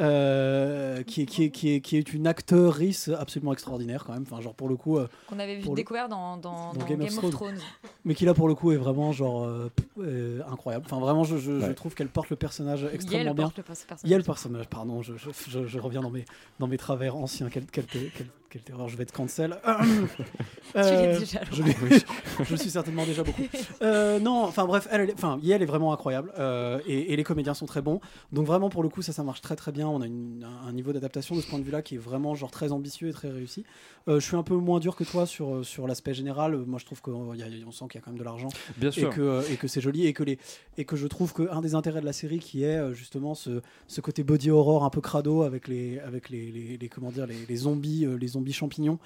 euh, 0.00 1.02
qui, 1.02 1.22
est, 1.22 1.26
qui, 1.26 1.44
est, 1.44 1.50
qui, 1.50 1.74
est, 1.74 1.80
qui 1.80 1.96
est 1.96 2.12
une 2.14 2.26
actrice 2.26 3.08
absolument 3.08 3.52
extraordinaire 3.52 4.04
quand 4.04 4.12
même. 4.12 4.22
Enfin, 4.30 4.40
genre 4.40 4.54
pour 4.54 4.68
le 4.68 4.76
coup. 4.76 4.98
euh, 4.98 5.08
Qu'on 5.28 5.38
avait 5.38 5.56
vu 5.56 5.68
le- 5.68 5.74
découvert 5.74 6.08
dans, 6.08 6.36
dans, 6.36 6.72
dans 6.72 6.80
dans 6.80 6.86
Game 6.86 7.00
of 7.02 7.14
Thrones. 7.16 7.30
Thrones. 7.30 7.58
mais 8.04 8.14
qui 8.14 8.24
là 8.24 8.34
pour 8.34 8.48
le 8.48 8.54
coup 8.54 8.72
est 8.72 8.76
vraiment 8.76 9.12
genre 9.12 9.44
euh, 9.44 9.70
euh, 9.98 10.40
incroyable. 10.50 10.84
Enfin 10.86 11.00
vraiment 11.00 11.24
je, 11.24 11.36
je, 11.36 11.60
je 11.60 11.66
Ouais. 11.66 11.74
trouve 11.74 11.94
qu'elle 11.94 12.08
porte 12.08 12.30
le 12.30 12.36
personnage 12.36 12.86
extrêmement 12.92 13.34
bien. 13.34 13.44
porte 13.44 13.56
le 13.58 13.62
pers- 13.62 13.76
personnage. 13.86 14.10
Yael 14.10 14.20
le 14.20 14.24
personnage, 14.24 14.68
pardon, 14.68 15.02
je, 15.02 15.14
je, 15.16 15.30
je, 15.48 15.66
je 15.66 15.78
reviens 15.78 16.00
dans 16.00 16.10
mes, 16.10 16.24
dans 16.58 16.66
mes 16.66 16.78
travers 16.78 17.16
anciens. 17.16 17.48
Quelle, 17.50 17.66
quelle, 17.66 17.86
quelle, 17.86 18.10
quelle 18.52 18.62
terreur, 18.62 18.88
je 18.88 18.96
vais 18.96 19.02
être 19.04 19.12
cancel. 19.12 19.56
l'es 20.74 21.18
déjà, 21.18 21.40
je, 21.50 21.62
Laurent. 21.62 21.72
l'ai- 21.90 21.96
je 22.44 22.50
le 22.50 22.56
suis 22.56 22.70
certainement 22.70 23.04
déjà 23.06 23.22
beaucoup. 23.22 23.42
Euh, 23.82 24.18
non, 24.18 24.44
enfin 24.44 24.66
bref, 24.66 24.88
elle, 24.90 25.10
enfin 25.14 25.38
Yael 25.42 25.62
est 25.62 25.66
vraiment 25.66 25.92
incroyable 25.92 26.32
euh, 26.38 26.80
et, 26.86 27.12
et 27.12 27.16
les 27.16 27.24
comédiens 27.24 27.54
sont 27.54 27.66
très 27.66 27.82
bons. 27.82 28.00
Donc 28.32 28.46
vraiment 28.46 28.68
pour 28.68 28.82
le 28.82 28.88
coup 28.88 29.02
ça 29.02 29.12
ça 29.12 29.22
marche 29.22 29.40
très 29.40 29.56
très 29.56 29.72
bien. 29.72 29.88
On 29.88 30.00
a 30.02 30.06
une- 30.06 30.46
un, 30.66 30.72
niveau 30.72 30.92
d'adaptation 30.92 31.34
de 31.36 31.40
ce 31.40 31.46
point 31.48 31.58
de 31.58 31.64
vue-là 31.64 31.82
qui 31.82 31.94
est 31.96 31.98
vraiment 31.98 32.34
genre 32.34 32.50
très 32.50 32.72
ambitieux 32.72 33.08
et 33.08 33.12
très 33.12 33.30
réussi. 33.30 33.64
Euh, 34.08 34.18
je 34.20 34.24
suis 34.26 34.36
un 34.36 34.42
peu 34.42 34.54
moins 34.56 34.80
dur 34.80 34.96
que 34.96 35.04
toi 35.04 35.26
sur 35.26 35.54
euh, 35.56 35.62
sur 35.62 35.86
l'aspect 35.86 36.14
général. 36.14 36.56
Moi 36.56 36.78
je 36.78 36.84
trouve 36.86 37.00
qu'on 37.02 37.32
sent 37.34 37.84
qu'il 37.90 37.94
y 37.94 37.98
a 37.98 38.00
quand 38.00 38.10
même 38.10 38.18
de 38.18 38.24
l'argent 38.24 38.48
Bien 38.76 38.90
et 38.90 38.92
sûr. 38.92 39.10
que 39.10 39.42
et 39.52 39.56
que 39.56 39.68
c'est 39.68 39.80
joli 39.80 40.06
et 40.06 40.12
que 40.12 40.22
les 40.22 40.38
et 40.78 40.84
que 40.84 40.96
je 40.96 41.06
trouve 41.06 41.32
que 41.32 41.48
un 41.50 41.60
des 41.60 41.74
intérêts 41.74 42.00
de 42.00 42.06
la 42.06 42.12
série 42.12 42.38
qui 42.38 42.64
est 42.64 42.76
euh, 42.76 42.92
justement 42.92 43.34
ce, 43.34 43.60
ce 43.86 44.00
côté 44.00 44.22
body 44.24 44.50
horror 44.50 44.84
un 44.84 44.90
peu 44.90 45.00
crado 45.00 45.42
avec 45.42 45.68
les 45.68 45.98
avec 46.00 46.28
les, 46.30 46.50
les, 46.50 46.76
les- 46.78 46.88
comment 46.88 47.10
dire 47.10 47.26
les, 47.26 47.46
les 47.48 47.56
zombies 47.56 48.04
euh, 48.04 48.16
les 48.16 48.28
zombies 48.28 48.41
zombies 48.42 48.52
champignons 48.52 48.98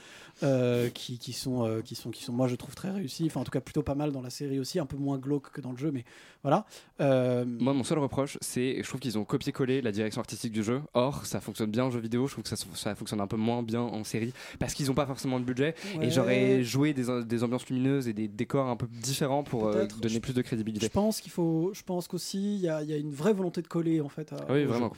euh, 0.42 0.88
qui, 0.90 1.18
qui 1.18 1.32
sont, 1.32 1.64
euh, 1.66 1.82
qui, 1.82 1.94
sont, 1.94 2.10
qui 2.10 2.22
sont, 2.24 2.32
moi 2.32 2.48
je 2.48 2.56
trouve 2.56 2.74
très 2.74 2.90
réussis. 2.90 3.24
Enfin, 3.26 3.40
en 3.40 3.44
tout 3.44 3.50
cas, 3.50 3.60
plutôt 3.60 3.82
pas 3.82 3.94
mal 3.94 4.12
dans 4.12 4.22
la 4.22 4.30
série 4.30 4.58
aussi, 4.58 4.78
un 4.78 4.86
peu 4.86 4.96
moins 4.96 5.18
glauque 5.18 5.50
que 5.52 5.60
dans 5.60 5.72
le 5.72 5.78
jeu, 5.78 5.90
mais 5.92 6.04
voilà. 6.42 6.64
Euh, 7.00 7.44
Moi, 7.46 7.72
mon 7.74 7.84
seul 7.84 7.98
reproche, 7.98 8.38
c'est 8.40 8.82
je 8.82 8.88
trouve 8.88 9.00
qu'ils 9.00 9.18
ont 9.18 9.24
copié-collé 9.24 9.82
la 9.82 9.92
direction 9.92 10.20
artistique 10.20 10.52
du 10.52 10.62
jeu. 10.62 10.80
Or, 10.94 11.26
ça 11.26 11.40
fonctionne 11.40 11.70
bien 11.70 11.84
en 11.84 11.90
jeu 11.90 12.00
vidéo. 12.00 12.26
Je 12.26 12.32
trouve 12.32 12.44
que 12.44 12.50
ça, 12.50 12.56
ça 12.74 12.94
fonctionne 12.94 13.20
un 13.20 13.26
peu 13.26 13.36
moins 13.36 13.62
bien 13.62 13.80
en 13.82 14.04
série 14.04 14.32
parce 14.58 14.72
qu'ils 14.74 14.86
n'ont 14.86 14.94
pas 14.94 15.06
forcément 15.06 15.38
de 15.40 15.44
budget. 15.44 15.74
Ouais. 15.98 16.06
Et 16.06 16.10
j'aurais 16.10 16.62
joué 16.62 16.92
des, 16.94 17.04
des 17.24 17.42
ambiances 17.44 17.66
lumineuses 17.68 18.08
et 18.08 18.12
des 18.12 18.28
décors 18.28 18.68
un 18.68 18.76
peu 18.76 18.86
différents 18.86 19.42
pour 19.42 19.66
euh, 19.68 19.86
donner 20.00 20.20
plus 20.20 20.34
de 20.34 20.42
crédibilité. 20.42 20.86
Je 20.86 20.90
pense 20.92 21.20
qu'il 21.20 21.32
faut, 21.32 21.70
je 21.74 21.82
pense 21.82 22.06
qu'aussi 22.08 22.56
il 22.56 22.60
y, 22.60 22.68
a- 22.68 22.82
il 22.82 22.88
y 22.88 22.92
a 22.92 22.96
une 22.96 23.12
vraie 23.12 23.32
volonté 23.32 23.60
de 23.62 23.66
coller 23.68 24.00
en 24.00 24.08
fait. 24.08 24.32
à- 24.32 24.46
oui, 24.52 24.64
vraiment. 24.64 24.92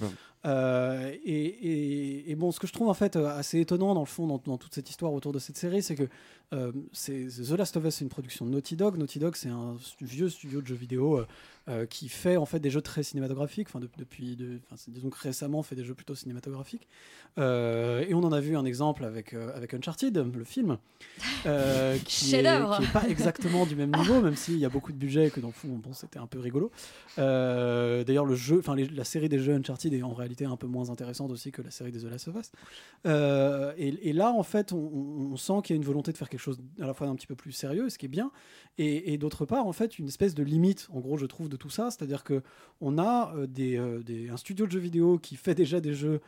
Euh, 0.46 1.12
et, 1.24 1.44
et- 1.46 2.30
et 2.30 2.34
bon, 2.36 2.52
ce 2.52 2.60
que 2.60 2.66
je 2.66 2.72
trouve 2.72 2.88
en 2.88 2.94
fait 2.94 3.16
euh, 3.16 3.26
assez 3.36 3.58
étonnant 3.60 3.94
dans 3.94 4.00
le 4.00 4.06
fond, 4.06 4.26
dans, 4.26 4.40
dans 4.44 4.56
toute 4.56 4.74
cette 4.74 4.88
histoire 4.88 5.12
autour 5.12 5.32
de 5.32 5.38
cette 5.40 5.56
série, 5.56 5.82
c'est 5.82 5.96
que 5.96 6.08
euh, 6.54 6.72
The 6.94 7.50
Last 7.58 7.76
of 7.76 7.84
Us, 7.84 7.96
c'est 7.96 8.04
une 8.04 8.08
production 8.08 8.46
de 8.46 8.50
Naughty 8.52 8.76
Dog. 8.76 8.96
Naughty 8.96 9.18
Dog, 9.18 9.34
c'est 9.36 9.48
un 9.50 9.76
vieux 10.00 10.28
studio 10.30 10.62
de 10.62 10.66
jeux 10.66 10.74
vidéo 10.76 11.24
euh, 11.68 11.84
qui 11.86 12.08
fait 12.08 12.36
en 12.38 12.46
fait 12.46 12.60
des 12.60 12.70
jeux 12.70 12.80
très 12.80 13.02
cinématographiques. 13.02 13.66
Enfin, 13.68 13.80
de- 13.80 13.90
depuis, 13.98 14.36
de, 14.36 14.58
enfin, 14.64 14.76
c'est- 14.78 14.90
disons 14.90 15.10
que 15.10 15.18
récemment, 15.20 15.62
fait 15.62 15.74
des 15.76 15.84
jeux 15.84 15.94
plutôt 15.94 16.14
cinématographiques. 16.14 16.86
Et 17.36 18.14
on 18.14 18.24
en 18.24 18.32
a 18.32 18.40
vu 18.40 18.56
un 18.56 18.64
exemple 18.64 19.04
avec 19.04 19.32
avec 19.34 19.72
Uncharted, 19.74 20.16
le 20.34 20.44
film, 20.44 20.78
qui 21.42 21.48
est, 21.48 21.98
Chef-d'œuvre. 22.08 22.78
qui 22.78 22.84
est 22.84 22.92
pas 22.92 23.08
exactement 23.08 23.64
du 23.66 23.76
même 23.76 23.94
niveau, 23.94 24.20
même 24.20 24.34
s'il 24.34 24.58
y 24.58 24.64
a 24.64 24.68
beaucoup 24.68 24.90
de 24.92 24.96
budget 24.98 25.28
et 25.28 25.30
que 25.30 25.38
dans 25.40 25.48
le 25.48 25.52
fond, 25.52 25.68
bon, 25.68 25.92
c'était 25.92 26.18
un 26.18 26.26
peu 26.26 26.38
rigolo. 26.40 26.70
D'ailleurs, 27.16 28.24
le 28.24 28.34
jeu, 28.34 28.58
enfin 28.58 28.74
la 28.76 29.04
série 29.04 29.28
des 29.28 29.38
jeux 29.38 29.54
Uncharted 29.54 29.92
est 29.92 30.02
en 30.02 30.14
réalité 30.14 30.27
un 30.44 30.56
peu 30.56 30.66
moins 30.66 30.90
intéressante 30.90 31.30
aussi 31.30 31.50
que 31.52 31.62
la 31.62 31.70
série 31.70 31.92
des 31.92 32.00
The 32.00 32.04
Last 32.04 32.28
of 32.28 32.36
Us. 32.36 32.52
Euh, 33.06 33.72
et, 33.76 34.12
là, 34.12 34.32
en 34.32 34.42
fait, 34.42 34.72
on, 34.72 35.36
sent 35.36 35.60
qu'il 35.64 35.74
y 35.74 35.76
a 35.76 35.80
une 35.80 35.86
volonté 35.86 36.12
de 36.12 36.16
faire 36.16 36.28
quelque 36.28 36.40
chose 36.40 36.58
à 36.80 36.86
la 36.86 36.94
fois 36.94 37.06
d'un 37.06 37.14
petit 37.14 37.26
peu 37.26 37.36
plus 37.36 37.52
sérieux, 37.52 37.88
ce 37.90 37.98
qui 37.98 38.06
est 38.06 38.08
bien, 38.08 38.30
et, 38.76 39.18
d'autre 39.18 39.46
part, 39.46 39.66
en 39.66 39.72
fait, 39.72 39.98
une 39.98 40.08
espèce 40.08 40.34
de 40.34 40.42
limite, 40.42 40.88
en 40.92 41.00
gros, 41.00 41.16
je 41.16 41.26
trouve, 41.26 41.48
de 41.48 41.56
tout 41.56 41.70
ça, 41.70 41.90
c'est-à-dire 41.90 42.24
que 42.24 42.42
on 42.80 42.98
a 42.98 43.34
euh, 43.34 43.46
des, 43.46 43.76
euh, 43.76 44.02
des- 44.02 44.28
un 44.28 44.36
studio 44.36 44.66
de 44.66 44.70
jeux 44.70 44.78
vidéo 44.78 45.18
qui 45.18 45.36
fait 45.36 45.54
déjà 45.54 45.80
des 45.80 45.94
jeux 45.94 46.20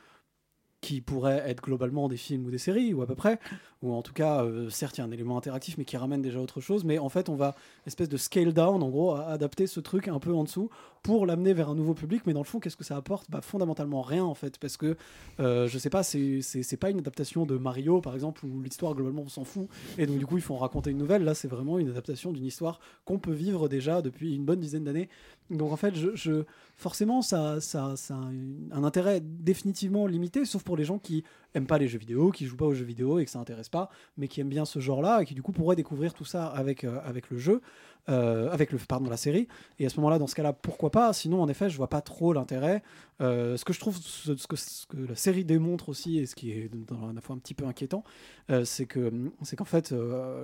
qui 0.80 1.03
pourraient 1.03 1.42
être 1.46 1.62
globalement 1.62 2.09
des 2.09 2.16
films 2.16 2.46
ou 2.46 2.51
des 2.51 2.57
séries, 2.57 2.94
ou 2.94 3.03
à 3.03 3.07
peu 3.07 3.14
près, 3.14 3.38
ou 3.82 3.92
en 3.92 4.01
tout 4.01 4.14
cas, 4.14 4.46
certes, 4.70 4.96
il 4.96 5.03
y 5.03 5.05
a 5.05 5.07
un 5.07 5.11
élément 5.11 5.36
interactif, 5.36 5.76
mais 5.76 5.84
qui 5.84 5.98
ramène 5.98 6.22
déjà 6.22 6.40
autre 6.40 6.62
chose, 6.62 6.84
mais 6.84 6.98
en 6.98 7.11
fait, 7.11 7.28
on 7.28 7.36
va, 7.36 7.55
espèce 7.86 8.09
de 8.09 8.16
scale 8.16 8.55
down, 8.55 8.82
en 8.82 8.88
gros, 8.88 9.12
à 9.12 9.26
adapter 9.26 9.66
ce 9.66 9.78
truc 9.78 10.09
un 10.09 10.18
peu 10.18 10.32
en 10.32 10.42
dessous 10.44 10.70
pour 11.03 11.24
l'amener 11.26 11.55
vers 11.55 11.70
un 11.70 11.74
nouveau 11.74 11.94
public, 11.94 12.22
mais 12.26 12.32
dans 12.34 12.40
le 12.40 12.44
fond, 12.46 12.61
qu'est-ce 12.61 12.76
que 12.76 12.84
ça 12.84 12.96
apporte? 12.96 13.30
Bah, 13.30 13.40
Fondamentalement 13.40 14.03
rien, 14.03 14.24
en 14.24 14.34
fait, 14.34 14.59
parce 14.59 14.76
que, 14.76 14.96
euh, 15.40 15.66
je 15.66 15.78
sais 15.78 15.88
pas, 15.90 16.03
c'est 16.03 16.76
pas 16.78 16.90
une 16.90 16.98
adaptation 16.98 17.46
de 17.46 17.57
Mario, 17.57 18.01
par 18.01 18.14
exemple, 18.14 18.44
où 18.44 18.61
l'histoire, 18.61 18.94
globalement, 18.94 19.22
on 19.22 19.28
s'en 19.28 19.44
fout, 19.44 19.68
et 19.98 20.07
donc, 20.07 20.18
du 20.18 20.26
coup, 20.26 20.36
ils 20.36 20.42
font 20.42 20.57
raconter 20.59 20.90
une 20.90 20.98
nouvelle, 20.98 21.24
là, 21.24 21.34
c'est 21.34 21.48
vraiment 21.48 21.78
une 21.78 21.88
adaptation 21.88 22.32
d'une 22.32 22.44
histoire 22.44 22.80
qu'on 23.05 23.18
peut 23.18 23.32
vivre 23.32 23.68
déjà 23.68 24.03
depuis 24.03 24.34
une 24.34 24.44
bonne 24.44 24.61
dizaine 24.61 24.84
d'années, 24.84 25.09
donc, 25.51 25.72
en 25.72 25.76
fait, 25.76 25.94
je, 25.96 26.44
forcément, 26.76 27.22
ça, 27.22 27.61
ça, 27.61 27.94
ça 27.96 28.14
a 28.14 28.18
un- 28.18 28.70
un 28.70 28.84
intérêt 28.84 29.20
définitivement 29.20 30.07
limité, 30.07 30.44
sauf 30.44 30.62
pour 30.62 30.76
les 30.76 30.84
gens 30.84 30.98
qui 30.98 31.24
aiment 31.55 31.66
pas 31.66 31.78
les 31.78 31.88
jeux 31.88 31.98
vidéo, 31.98 32.30
qui 32.30 32.46
jouent 32.46 32.57
pas 32.57 32.66
aux 32.66 32.74
jeux 32.74 32.84
vidéo 32.84 33.18
et 33.18 33.24
que 33.24 33.30
ça 33.30 33.40
intéresse 33.40 33.68
pas, 33.68 33.90
mais 34.16 34.28
qui 34.28 34.40
aiment 34.40 34.48
bien 34.48 34.64
ce 34.64 34.78
genre-là 34.78 35.22
et 35.22 35.24
qui 35.26 35.34
du 35.34 35.42
coup 35.42 35.51
pourraient 35.51 35.74
découvrir 35.74 36.14
tout 36.14 36.24
ça 36.24 36.46
avec, 36.46 36.84
euh, 36.84 37.01
avec 37.05 37.30
le 37.30 37.38
jeu, 37.38 37.61
euh, 38.09 38.51
avec 38.51 38.72
le 38.72 38.78
pardon 38.78 39.11
la 39.11 39.16
série. 39.16 39.46
Et 39.78 39.86
à 39.86 39.88
ce 39.88 39.96
moment-là, 39.96 40.18
dans 40.18 40.26
ce 40.26 40.34
cas-là, 40.34 40.53
pourquoi 40.53 40.90
pas? 40.90 41.12
Sinon, 41.12 41.42
en 41.42 41.48
effet, 41.48 41.68
je 41.70 41.76
vois 41.76 41.88
pas 41.88 42.01
trop 42.01 42.32
l'intérêt. 42.32 42.82
Euh, 43.20 43.57
ce 43.59 43.64
que 43.64 43.72
je 43.72 43.80
trouve, 43.80 43.96
ce, 43.98 44.32
que, 44.32 44.57
ce 44.57 44.86
que 44.86 44.96
la 44.96 45.14
série 45.14 45.44
démontre 45.44 45.90
aussi, 45.90 46.18
et 46.18 46.26
ce 46.26 46.34
qui 46.34 46.53
est 46.53 46.70
dans 46.88 47.12
la 47.12 47.20
fois 47.20 47.36
un 47.36 47.38
petit 47.38 47.53
peu 47.55 47.66
inquiétant, 47.66 48.03
euh, 48.51 48.64
c'est 48.64 48.86
que 48.86 49.12
c'est 49.42 49.57
qu'en 49.57 49.66
fait, 49.66 49.94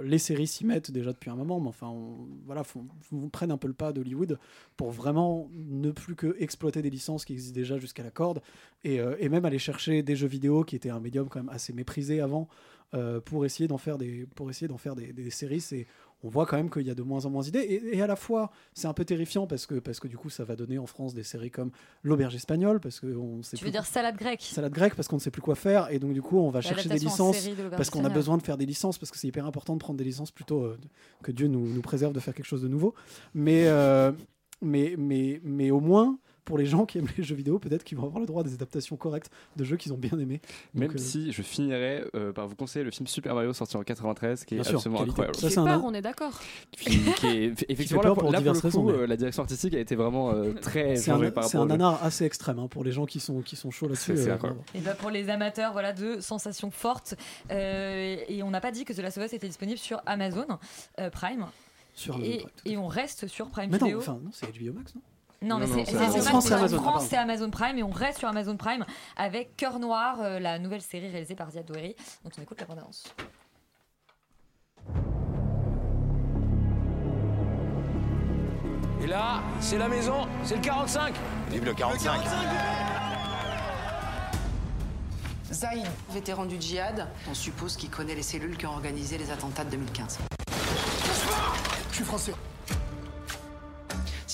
les 0.04 0.18
séries 0.18 0.46
s'y 0.46 0.66
mettent 0.66 0.90
déjà 0.90 1.12
depuis 1.12 1.30
un 1.30 1.36
moment, 1.36 1.58
mais 1.58 1.68
enfin, 1.68 1.88
on, 1.88 2.28
voilà, 2.44 2.62
prennent 3.32 3.50
un 3.50 3.56
peu 3.56 3.68
le 3.68 3.74
pas 3.74 3.92
d'Hollywood 3.92 4.38
pour 4.76 4.90
vraiment 4.90 5.48
ne 5.54 5.90
plus 5.90 6.14
que 6.14 6.36
exploiter 6.38 6.82
des 6.82 6.90
licences 6.90 7.24
qui 7.24 7.32
existent 7.32 7.54
déjà 7.54 7.78
jusqu'à 7.78 8.02
la 8.02 8.10
corde, 8.10 8.42
et, 8.84 9.00
et 9.18 9.28
même 9.30 9.46
aller 9.46 9.58
chercher 9.58 10.02
des 10.02 10.14
jeux 10.14 10.28
vidéo 10.28 10.62
qui 10.62 10.76
étaient 10.76 10.90
un 10.90 11.00
médium 11.00 11.28
quand 11.28 11.40
même 11.40 11.48
assez 11.48 11.72
méprisé 11.72 12.20
avant, 12.20 12.48
pour 13.24 13.44
essayer 13.44 13.68
d'en 13.68 13.78
faire 13.78 13.98
des, 13.98 14.26
pour 14.34 14.48
essayer 14.50 14.68
d'en 14.68 14.78
faire 14.78 14.94
des, 14.94 15.12
des 15.12 15.30
séries. 15.30 15.60
C'est 15.60 15.86
on 16.22 16.28
voit 16.28 16.46
quand 16.46 16.56
même 16.56 16.70
qu'il 16.70 16.86
y 16.86 16.90
a 16.90 16.94
de 16.94 17.02
moins 17.02 17.24
en 17.26 17.30
moins 17.30 17.42
d'idées. 17.42 17.60
Et, 17.60 17.96
et 17.96 18.02
à 18.02 18.06
la 18.06 18.16
fois, 18.16 18.50
c'est 18.74 18.88
un 18.88 18.92
peu 18.94 19.04
terrifiant 19.04 19.46
parce 19.46 19.66
que, 19.66 19.76
parce 19.76 20.00
que 20.00 20.08
du 20.08 20.16
coup, 20.16 20.30
ça 20.30 20.44
va 20.44 20.56
donner 20.56 20.78
en 20.78 20.86
France 20.86 21.14
des 21.14 21.22
séries 21.22 21.50
comme 21.50 21.70
L'Auberge 22.02 22.34
espagnole, 22.34 22.80
parce 22.80 23.00
que 23.00 23.06
on 23.06 23.42
sait 23.42 23.56
Tu 23.56 23.62
plus 23.62 23.66
veux 23.66 23.72
dire 23.72 23.84
salade 23.84 24.16
grecque 24.16 24.42
salade 24.42 24.72
grecque 24.72 24.94
parce 24.94 25.08
qu'on 25.08 25.16
ne 25.16 25.20
sait 25.20 25.30
plus 25.30 25.42
quoi 25.42 25.54
faire. 25.54 25.90
Et 25.90 25.98
donc 25.98 26.12
du 26.12 26.22
coup 26.22 26.38
on 26.38 26.50
va 26.50 26.60
chercher 26.60 26.88
des 26.88 26.98
licences 26.98 27.44
de 27.44 27.68
parce 27.68 27.90
qu'on 27.90 28.04
a 28.04 28.08
besoin 28.08 28.36
de 28.36 28.42
faire 28.42 28.56
des 28.56 28.66
licences 28.66 28.98
parce 28.98 29.10
que 29.10 29.18
c'est 29.18 29.28
hyper 29.28 29.46
important 29.46 29.74
de 29.74 29.80
prendre 29.80 29.98
des 29.98 30.04
licences 30.04 30.30
plutôt 30.30 30.62
euh, 30.62 30.78
que 31.22 31.32
Dieu 31.32 31.48
nous, 31.48 31.66
nous 31.66 31.82
préserve 31.82 32.12
de 32.12 32.20
faire 32.20 32.34
quelque 32.34 32.46
chose 32.46 32.62
de 32.62 32.68
nouveau. 32.68 32.94
Mais 33.34 33.66
euh, 33.66 34.12
mais 34.62 34.94
mais 34.98 35.40
mais 35.44 35.70
au 35.70 35.80
moins 35.80 36.18
pour 36.46 36.56
les 36.56 36.64
gens 36.64 36.86
qui 36.86 36.96
aiment 36.96 37.08
les 37.18 37.22
jeux 37.24 37.34
vidéo 37.34 37.58
peut-être 37.58 37.84
qu'ils 37.84 37.98
vont 37.98 38.06
avoir 38.06 38.20
le 38.20 38.24
droit 38.26 38.40
à 38.40 38.44
des 38.44 38.54
adaptations 38.54 38.96
correctes 38.96 39.30
de 39.56 39.64
jeux 39.64 39.76
qu'ils 39.76 39.92
ont 39.92 39.98
bien 39.98 40.18
aimés 40.18 40.40
Même 40.72 40.88
Donc, 40.88 40.96
euh, 40.96 40.98
si 40.98 41.30
je 41.32 41.42
finirais 41.42 42.04
euh, 42.14 42.32
par 42.32 42.48
vous 42.48 42.54
conseiller 42.56 42.84
le 42.84 42.90
film 42.90 43.06
Super 43.06 43.34
Mario 43.34 43.52
sorti 43.52 43.76
en 43.76 43.82
93 43.82 44.44
qui 44.46 44.54
est 44.54 44.64
sûr, 44.64 44.76
absolument 44.76 45.00
qualité. 45.00 45.10
incroyable. 45.12 45.36
Ça, 45.36 45.48
Fait 45.50 45.54
peur, 45.56 45.84
on 45.84 45.92
est 45.92 46.00
d'accord. 46.00 46.40
Qui- 46.70 47.00
qui 47.14 47.26
est- 47.26 47.64
effectivement, 47.68 48.00
peur 48.00 48.14
là, 48.14 48.20
pour, 48.20 48.30
là, 48.30 48.38
pour 48.38 48.38
diverses 48.38 48.56
le 48.56 48.60
coup, 48.62 48.66
raisons, 48.78 48.84
mais- 48.84 48.92
euh, 49.02 49.06
la 49.06 49.16
direction 49.16 49.42
artistique 49.42 49.74
a 49.74 49.78
été 49.80 49.94
vraiment 49.96 50.30
euh, 50.32 50.52
très 50.62 50.96
c'est 50.96 51.10
un, 51.10 51.30
par 51.30 51.44
c'est 51.44 51.58
un 51.58 51.66
nanar 51.66 52.02
assez 52.02 52.24
extrême 52.24 52.58
hein, 52.58 52.68
pour 52.68 52.84
les 52.84 52.92
gens 52.92 53.04
qui 53.04 53.20
sont 53.20 53.42
qui 53.42 53.56
sont 53.56 53.70
chauds 53.70 53.86
là-dessus 53.88 54.16
C'est- 54.16 54.22
c'est 54.24 54.30
euh, 54.30 54.34
incroyable. 54.34 54.60
Et 54.74 54.80
bah 54.80 54.94
pour 54.94 55.10
les 55.10 55.28
amateurs 55.28 55.72
voilà, 55.72 55.92
de 55.92 56.20
sensations 56.20 56.70
fortes. 56.70 57.14
Euh, 57.50 58.16
et 58.28 58.42
on 58.42 58.50
n'a 58.50 58.60
pas 58.60 58.70
dit 58.70 58.84
que 58.84 58.92
The 58.92 58.98
Last 58.98 59.18
of 59.18 59.24
Us 59.26 59.32
était 59.32 59.48
disponible 59.48 59.78
sur 59.78 60.00
Amazon 60.06 60.46
euh, 61.00 61.10
Prime. 61.10 61.46
Sur 61.94 62.16
et, 62.22 62.38
Prime, 62.38 62.48
et 62.66 62.76
on 62.76 62.86
reste 62.86 63.26
sur 63.26 63.48
Prime 63.48 63.70
mais 63.70 63.78
non 63.78 63.86
Video. 63.86 63.98
enfin 63.98 64.20
non 64.22 64.30
c'est 64.32 64.46
HBO 64.46 64.72
Max 64.74 64.94
non? 64.94 65.00
Non, 65.46 65.58
mais 65.58 65.66
c'est 65.66 65.94
Amazon. 65.94 66.40
C'est 66.40 66.54
en 66.54 66.58
Amazon, 66.58 66.76
France, 66.78 66.92
pardon. 66.92 67.06
c'est 67.08 67.16
Amazon 67.16 67.50
Prime 67.50 67.78
et 67.78 67.82
on 67.82 67.90
reste 67.90 68.18
sur 68.18 68.28
Amazon 68.28 68.56
Prime 68.56 68.84
avec 69.16 69.56
Cœur 69.56 69.78
Noir, 69.78 70.20
euh, 70.20 70.40
la 70.40 70.58
nouvelle 70.58 70.82
série 70.82 71.08
réalisée 71.08 71.36
par 71.36 71.50
Ziad 71.50 71.64
Doueri. 71.64 71.94
Donc 72.24 72.32
on 72.38 72.42
écoute 72.42 72.60
la 72.60 72.66
bande-annonce. 72.66 73.04
Et 79.02 79.06
là, 79.06 79.40
c'est 79.60 79.78
la 79.78 79.88
maison, 79.88 80.26
c'est 80.42 80.56
le 80.56 80.62
45. 80.62 81.14
Vive 81.50 81.64
le 81.64 81.74
45. 81.74 82.20
Zaïd, 85.52 85.86
vétéran 86.10 86.44
du 86.44 86.60
djihad, 86.60 87.06
on 87.30 87.34
suppose 87.34 87.76
qu'il 87.76 87.88
connaît 87.88 88.16
les 88.16 88.22
cellules 88.22 88.56
qui 88.56 88.66
ont 88.66 88.72
organisé 88.72 89.16
les 89.16 89.30
attentats 89.30 89.64
de 89.64 89.70
2015. 89.70 90.18
Je 91.90 91.94
suis 91.94 92.04
français. 92.04 92.34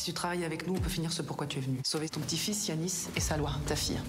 Si 0.02 0.10
tu 0.10 0.14
travailles 0.14 0.44
avec 0.44 0.66
nous, 0.66 0.74
on 0.74 0.80
peut 0.80 0.90
finir 0.90 1.12
ce 1.12 1.22
pourquoi 1.22 1.46
tu 1.46 1.58
es 1.58 1.60
venu. 1.60 1.78
Sauver 1.84 2.08
ton 2.08 2.18
petit-fils 2.18 2.66
Yanis 2.66 3.06
et 3.14 3.20
Salwa, 3.20 3.52
ta 3.68 3.76
fille. 3.76 4.00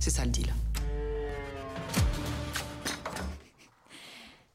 C'est 0.00 0.10
ça 0.10 0.24
le 0.24 0.32
deal. 0.32 0.52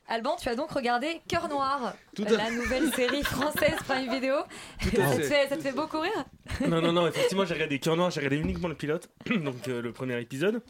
Alban, 0.10 0.36
tu 0.36 0.50
as 0.50 0.56
donc 0.56 0.70
regardé 0.72 1.22
Cœur 1.30 1.48
Noir, 1.48 1.94
Tout 2.14 2.26
à 2.26 2.32
la 2.32 2.52
nouvelle 2.52 2.94
série 2.94 3.24
française 3.24 3.78
Prime 3.88 4.10
à 4.10 4.20
ça, 4.20 4.92
te 4.92 4.92
fait. 4.92 5.24
fait, 5.24 5.48
ça 5.48 5.56
te 5.56 5.62
fait 5.62 5.72
beaucoup 5.72 6.02
rire? 6.02 6.26
Non, 6.68 6.82
non, 6.82 6.92
non, 6.92 7.08
effectivement, 7.08 7.46
j'ai 7.46 7.54
regardé 7.54 7.80
Cœur 7.80 7.96
Noir, 7.96 8.12
j'ai 8.12 8.20
regardé 8.20 8.40
uniquement 8.40 8.68
le 8.68 8.76
pilote, 8.76 9.10
donc 9.30 9.66
euh, 9.70 9.82
le 9.82 9.94
premier 9.94 10.20
épisode. 10.20 10.62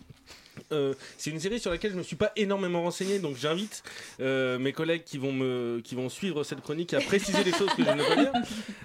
Euh, 0.72 0.94
c'est 1.18 1.30
une 1.30 1.40
série 1.40 1.60
sur 1.60 1.72
laquelle 1.72 1.92
je 1.92 1.98
me 1.98 2.04
suis 2.04 2.16
pas 2.16 2.32
énormément 2.36 2.84
renseigné, 2.84 3.20
donc 3.20 3.36
j'invite 3.38 3.84
euh, 4.20 4.58
mes 4.60 4.74
collègues 4.74 5.04
qui 5.04 5.18
vont 5.18 5.32
me, 5.32 5.82
qui 5.84 5.96
vont 5.96 6.10
suivre 6.10 6.44
cette 6.44 6.62
chronique 6.62 6.94
à 6.94 7.02
préciser 7.02 7.44
les 7.44 7.52
choses 7.52 7.70
que 7.76 7.84
je 7.84 7.90
ne 7.90 7.98
peux 7.98 8.04
pas 8.04 8.16
dire. 8.16 8.32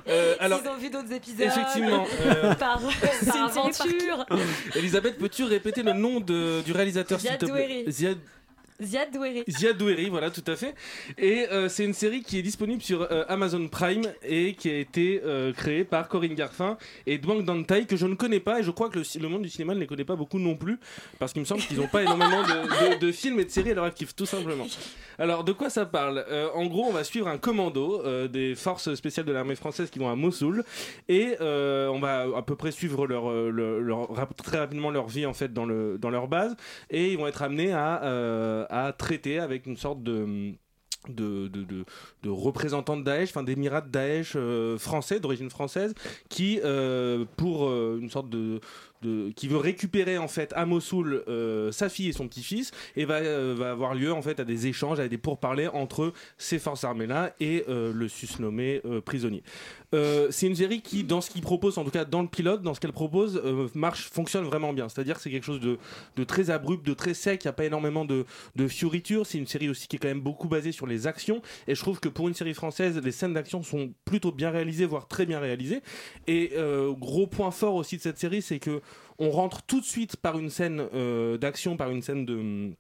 Euh, 0.09 0.35
alors, 0.41 0.61
Ils 0.65 0.69
ont 0.69 0.77
vu 0.77 0.91
d'autres 0.91 1.13
épisodes. 1.13 1.47
effectivement, 1.47 2.07
euh, 2.21 2.55
par, 2.57 2.81
aventure. 3.35 4.27
Elisabeth, 4.75 5.19
peux-tu 5.19 5.45
répéter 5.45 5.83
le 5.83 5.93
nom 5.93 6.21
de, 6.21 6.63
du 6.63 6.73
réalisateur 6.73 7.21
s'il 7.21 7.31
Ziad 7.31 7.41
te 7.41 7.47
plaît 7.47 7.85
Doueri. 7.85 8.19
Ziad 8.85 9.13
Doueri. 9.13 9.45
Ziad 9.49 9.77
Doueri, 9.77 10.09
voilà, 10.09 10.31
tout 10.31 10.45
à 10.47 10.57
fait. 10.57 10.75
Et 11.19 11.47
euh, 11.51 11.69
c'est 11.69 11.85
une 11.85 11.95
série 11.95 12.23
qui 12.23 12.39
est 12.39 12.43
disponible 12.43 12.83
sur 12.83 13.03
euh, 13.03 13.25
Amazon 13.29 13.69
Prime 13.69 14.05
et 14.23 14.55
qui 14.55 14.71
a 14.71 14.79
été 14.79 15.21
euh, 15.25 15.53
créée 15.53 15.85
par 15.85 16.09
Corinne 16.09 16.35
Garfin 16.35 16.77
et 17.07 17.19
Duang 17.19 17.43
Dantai, 17.45 17.87
que 17.87 17.97
je 17.97 18.07
ne 18.07 18.15
connais 18.15 18.41
pas 18.41 18.61
et 18.61 18.63
je 18.63 18.71
crois 18.71 18.89
que 18.89 18.99
le, 18.99 19.29
monde 19.29 19.43
du 19.43 19.49
cinéma 19.49 19.75
ne 19.75 19.81
les 19.81 19.87
connaît 19.87 20.05
pas 20.05 20.17
beaucoup 20.17 20.39
non 20.39 20.57
plus, 20.57 20.79
parce 21.19 21.33
qu'il 21.33 21.41
me 21.41 21.47
semble 21.47 21.63
qu'ils 21.63 21.79
n'ont 21.79 21.89
pas 21.89 22.03
énormément 22.03 22.43
de, 23.01 23.13
films 23.13 23.41
et 23.41 23.45
de 23.45 23.51
séries 23.51 23.73
à 23.73 23.75
leur 23.75 23.85
actif, 23.85 24.15
tout 24.15 24.27
simplement. 24.27 24.67
Alors, 25.19 25.45
de 25.45 25.53
quoi 25.53 25.71
ça 25.71 25.87
parle? 25.87 26.25
En 26.55 26.67
gros, 26.67 26.87
on 26.87 26.93
va 26.93 27.05
suivre 27.05 27.29
un 27.29 27.39
commando 27.39 28.03
des 28.29 28.55
forces 28.55 28.95
spéciales 28.95 29.27
de 29.27 29.33
l'armée 29.33 29.55
française 29.55 29.91
qui 29.91 29.99
vont 29.99 30.11
à 30.11 30.17
Mossoul 30.17 30.65
et 31.09 31.37
on 31.41 31.99
va 32.01 32.27
à 32.37 32.43
peu 32.43 32.57
près 32.57 32.73
suivre 32.73 33.07
très 34.43 34.59
rapidement 34.59 34.91
leur 34.91 35.09
vie 35.09 35.27
en 35.27 35.33
fait 35.33 35.53
dans, 35.53 35.67
le, 35.67 35.99
dans 35.99 36.11
leur 36.11 36.29
base 36.29 36.57
et 36.91 37.13
ils 37.13 37.19
vont 37.19 37.27
être 37.27 37.43
amenés 37.43 37.73
à, 37.73 38.71
à 38.73 38.93
traiter 38.93 39.39
avec 39.39 39.67
une 39.67 39.77
sorte 39.77 40.03
de 40.03 40.55
de, 41.09 41.49
de, 41.49 42.31
représentants 42.31 42.97
de 42.97 43.03
Daesh, 43.03 43.31
enfin 43.31 43.43
d'émirats 43.43 43.81
de 43.81 43.89
Daesh 43.89 44.35
euh, 44.37 44.79
français, 44.79 45.19
d'origine 45.19 45.51
française, 45.51 45.95
qui, 46.29 46.61
euh, 46.63 47.25
pour 47.37 47.69
euh, 47.69 47.99
une 48.01 48.09
sorte 48.09 48.31
de, 48.31 48.61
qui 49.37 49.49
veut 49.49 49.57
récupérer 49.57 50.19
en 50.19 50.29
fait 50.29 50.53
à 50.55 50.67
Mossoul 50.67 51.25
euh, 51.29 51.73
sa 51.73 51.89
fille 51.89 52.09
et 52.09 52.13
son 52.13 52.29
petit-fils 52.29 52.71
et 52.97 53.05
va, 53.05 53.17
euh, 53.17 53.55
va 53.57 53.71
avoir 53.71 53.95
lieu 53.95 54.13
en 54.13 54.23
fait 54.23 54.41
à 54.41 54.45
des 54.45 54.67
échanges, 54.67 55.01
à 55.01 55.09
des 55.09 55.19
pourparlers 55.19 55.69
entre 55.69 56.13
ces 56.39 56.59
forces 56.59 56.85
armées 56.85 57.07
là 57.07 57.35
et 57.41 57.65
euh, 57.69 57.93
le 57.93 58.09
susnommé 58.09 58.81
euh, 58.85 59.01
prisonnier. 59.01 59.43
C'est 60.31 60.47
une 60.47 60.57
série 60.57 60.81
qui, 60.81 61.05
dans 61.05 61.21
ce 61.21 61.29
qu'il 61.29 61.43
propose, 61.43 61.77
en 61.77 61.85
tout 61.85 61.91
cas 61.91 62.07
dans 62.07 62.23
le 62.23 62.29
pilote, 62.29 62.63
dans 62.63 62.73
ce 62.73 62.81
qu'elle 62.81 62.95
propose, 62.95 63.43
marche, 63.75 64.09
fonctionne 64.09 64.45
vraiment 64.45 64.73
bien. 64.73 64.89
C'est-à-dire 64.89 65.17
que 65.17 65.21
c'est 65.21 65.31
quelque 65.31 65.45
chose 65.45 65.61
de, 65.61 65.77
de 66.17 66.25
très 66.25 66.49
abrupt, 66.49 66.87
de 66.87 66.95
très 66.95 67.13
sec. 67.13 67.45
Il 67.45 67.47
n'y 67.47 67.51
a 67.51 67.53
pas 67.53 67.67
énormément 67.67 68.07
de, 68.07 68.25
de 68.57 68.69
fioritures. 68.69 69.27
C'est 69.27 69.37
une 69.37 69.47
série 69.47 69.69
aussi 69.69 69.89
qui 69.89 69.97
est 69.97 69.99
quand 69.99 70.09
même 70.09 70.23
beaucoup 70.23 70.49
basée 70.49 70.73
sur 70.73 70.87
les 70.87 71.07
actions. 71.07 71.43
Et 71.69 71.75
je 71.75 71.81
trouve 71.83 72.01
que 72.01 72.09
pour 72.09 72.27
une 72.27 72.33
série 72.33 72.55
française, 72.55 72.99
les 73.05 73.13
scènes 73.13 73.35
d'action 73.35 73.63
sont 73.63 73.93
plutôt 74.07 74.33
bien 74.33 74.49
réalisées, 74.49 74.87
voire 74.87 75.09
très 75.09 75.27
bien 75.27 75.41
réalisées. 75.41 75.83
Et 76.27 76.53
gros 76.99 77.27
point 77.27 77.51
fort 77.51 77.75
aussi 77.75 77.99
de 77.99 78.03
cette 78.03 78.19
série, 78.19 78.41
c'est 78.41 78.61
que 78.61 78.81
on 79.23 79.31
rentre 79.31 79.63
tout 79.63 79.81
de 79.81 79.85
suite 79.87 80.17
par 80.17 80.37
une 80.37 80.51
scène 80.51 80.89
euh, 80.95 81.39
d'action, 81.39 81.77
par 81.77 81.91
une 81.91 82.03
scène 82.03 82.27
de 82.27 82.73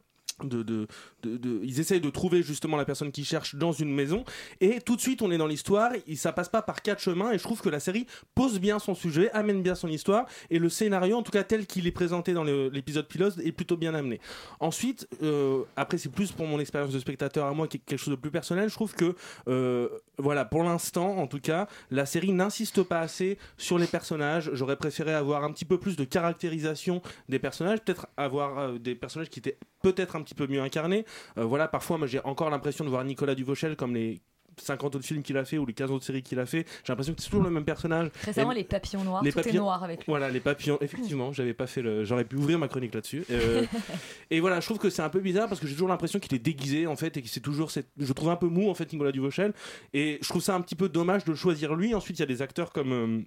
de, 0.48 0.62
de, 0.62 0.86
de- 1.22 1.60
ils 1.62 1.80
essayent 1.80 2.00
de 2.00 2.10
trouver 2.10 2.42
justement 2.42 2.76
la 2.76 2.84
personne 2.84 3.12
qui 3.12 3.24
cherche 3.24 3.54
dans 3.54 3.72
une 3.72 3.92
maison. 3.92 4.24
Et 4.60 4.80
tout 4.80 4.96
de 4.96 5.00
suite 5.00 5.22
on 5.22 5.30
est 5.30 5.38
dans 5.38 5.46
l'histoire. 5.46 5.92
Ça 6.16 6.32
passe 6.32 6.48
pas 6.48 6.62
par 6.62 6.82
quatre 6.82 7.00
chemins. 7.00 7.32
Et 7.32 7.38
je 7.38 7.42
trouve 7.42 7.60
que 7.60 7.68
la 7.68 7.80
série 7.80 8.06
pose 8.34 8.60
bien 8.60 8.78
son 8.78 8.94
sujet 8.94 9.30
amène 9.32 9.62
bien 9.62 9.74
son 9.74 9.88
histoire. 9.88 10.26
Et 10.50 10.58
le 10.58 10.68
scénario 10.68 11.16
en 11.16 11.22
tout 11.22 11.32
cas 11.32 11.44
tel 11.44 11.66
qu'il 11.66 11.86
est 11.86 11.92
présenté 11.92 12.32
dans 12.32 12.44
l'épisode 12.44 13.08
pilote 13.08 13.38
est 13.44 13.52
plutôt 13.52 13.76
bien 13.76 13.94
amené. 13.94 14.20
Ensuite 14.60 15.08
euh, 15.22 15.62
après 15.76 15.98
c'est 15.98 16.10
plus 16.10 16.32
pour 16.32 16.46
mon 16.46 16.60
expérience 16.60 16.92
de 16.92 16.98
spectateur 16.98 17.46
à 17.46 17.52
moi 17.52 17.68
quelque 17.68 17.96
chose 17.96 18.10
de 18.14 18.20
plus 18.20 18.30
personnel. 18.30 18.68
Je 18.68 18.74
trouve 18.74 18.94
que 18.94 19.14
euh, 19.48 19.88
voilà 20.18 20.44
pour 20.44 20.62
l'instant 20.62 21.18
en 21.18 21.26
tout 21.26 21.40
cas 21.40 21.66
la 21.90 22.06
série 22.06 22.32
n'insiste 22.32 22.82
pas 22.82 23.00
assez 23.00 23.38
sur 23.56 23.78
les 23.78 23.86
personnages. 23.86 24.50
J'aurais 24.52 24.76
préféré 24.76 25.12
avoir 25.12 25.44
un 25.44 25.52
petit 25.52 25.64
peu 25.64 25.78
plus 25.78 25.96
de 25.96 26.04
caractérisation 26.04 27.02
des 27.28 27.38
personnages. 27.38 27.80
Peut-être 27.80 28.06
avoir 28.16 28.58
euh, 28.58 28.78
des 28.78 28.94
personnages 28.94 29.30
qui 29.30 29.38
étaient 29.38 29.58
peut-être 29.82 30.16
un 30.16 30.22
petit 30.22 30.34
peu 30.34 30.46
mieux 30.46 30.60
incarnés 30.60 31.04
Euh, 31.38 31.44
voilà 31.44 31.68
parfois 31.68 31.98
moi 31.98 32.06
j'ai 32.06 32.20
encore 32.24 32.50
l'impression 32.50 32.84
de 32.84 32.90
voir 32.90 33.04
Nicolas 33.04 33.34
Duvauchel 33.34 33.76
comme 33.76 33.94
les 33.94 34.20
50 34.60 34.96
autres 34.96 35.06
films 35.06 35.22
qu'il 35.22 35.38
a 35.38 35.46
fait 35.46 35.56
ou 35.56 35.64
les 35.64 35.72
15 35.72 35.90
autres 35.90 36.04
séries 36.04 36.22
qu'il 36.22 36.38
a 36.38 36.44
fait. 36.44 36.66
J'ai 36.84 36.90
l'impression 36.92 37.14
que 37.14 37.22
c'est 37.22 37.30
toujours 37.30 37.42
le 37.42 37.48
même 37.48 37.64
personnage. 37.64 38.10
Récemment, 38.22 38.52
Et- 38.52 38.56
les 38.56 38.64
papillons 38.64 39.02
noirs, 39.02 39.22
les 39.24 39.32
tout 39.32 39.38
est 39.38 39.42
papillons- 39.44 39.62
noir 39.62 39.82
avec 39.82 40.00
lui. 40.00 40.04
voilà 40.08 40.28
les 40.28 40.40
papillons 40.40 40.76
effectivement 40.82 41.32
j'avais 41.36 41.54
pas 41.54 41.66
fait 41.66 41.80
le 41.80 42.04
j'aurais 42.04 42.24
pu 42.26 42.36
ouvrir 42.36 42.58
ma 42.58 42.68
chronique 42.68 42.92
là-dessus. 42.94 43.24
Euh, 43.30 43.64
et 44.30 44.40
voilà 44.40 44.60
je 44.60 44.66
trouve 44.66 44.78
que 44.78 44.90
c'est 44.90 45.00
un 45.02 45.08
peu 45.08 45.20
bizarre 45.20 45.48
parce 45.48 45.58
que 45.58 45.66
j'ai 45.66 45.72
toujours 45.72 45.88
l'impression 45.88 46.18
qu'il 46.18 46.34
est 46.34 46.38
déguisé 46.38 46.86
en 46.86 46.96
fait 46.96 47.16
et 47.16 47.22
que 47.22 47.28
c'est 47.28 47.40
toujours 47.40 47.70
cette... 47.70 47.88
je 47.98 48.12
trouve 48.12 48.28
un 48.28 48.36
peu 48.36 48.48
mou 48.48 48.68
en 48.68 48.74
fait 48.74 48.92
Nicolas 48.92 49.12
Duvauchel. 49.12 49.54
Et 49.94 50.18
je 50.20 50.28
trouve 50.28 50.42
ça 50.42 50.54
un 50.54 50.60
petit 50.60 50.74
peu 50.76 50.90
dommage 50.90 51.24
de 51.24 51.34
choisir 51.34 51.74
lui. 51.74 51.94
Ensuite 51.94 52.18
il 52.18 52.20
y 52.20 52.24
a 52.24 52.26
des 52.26 52.42
acteurs 52.42 52.72
comme 52.72 52.92
euh, 52.92 53.20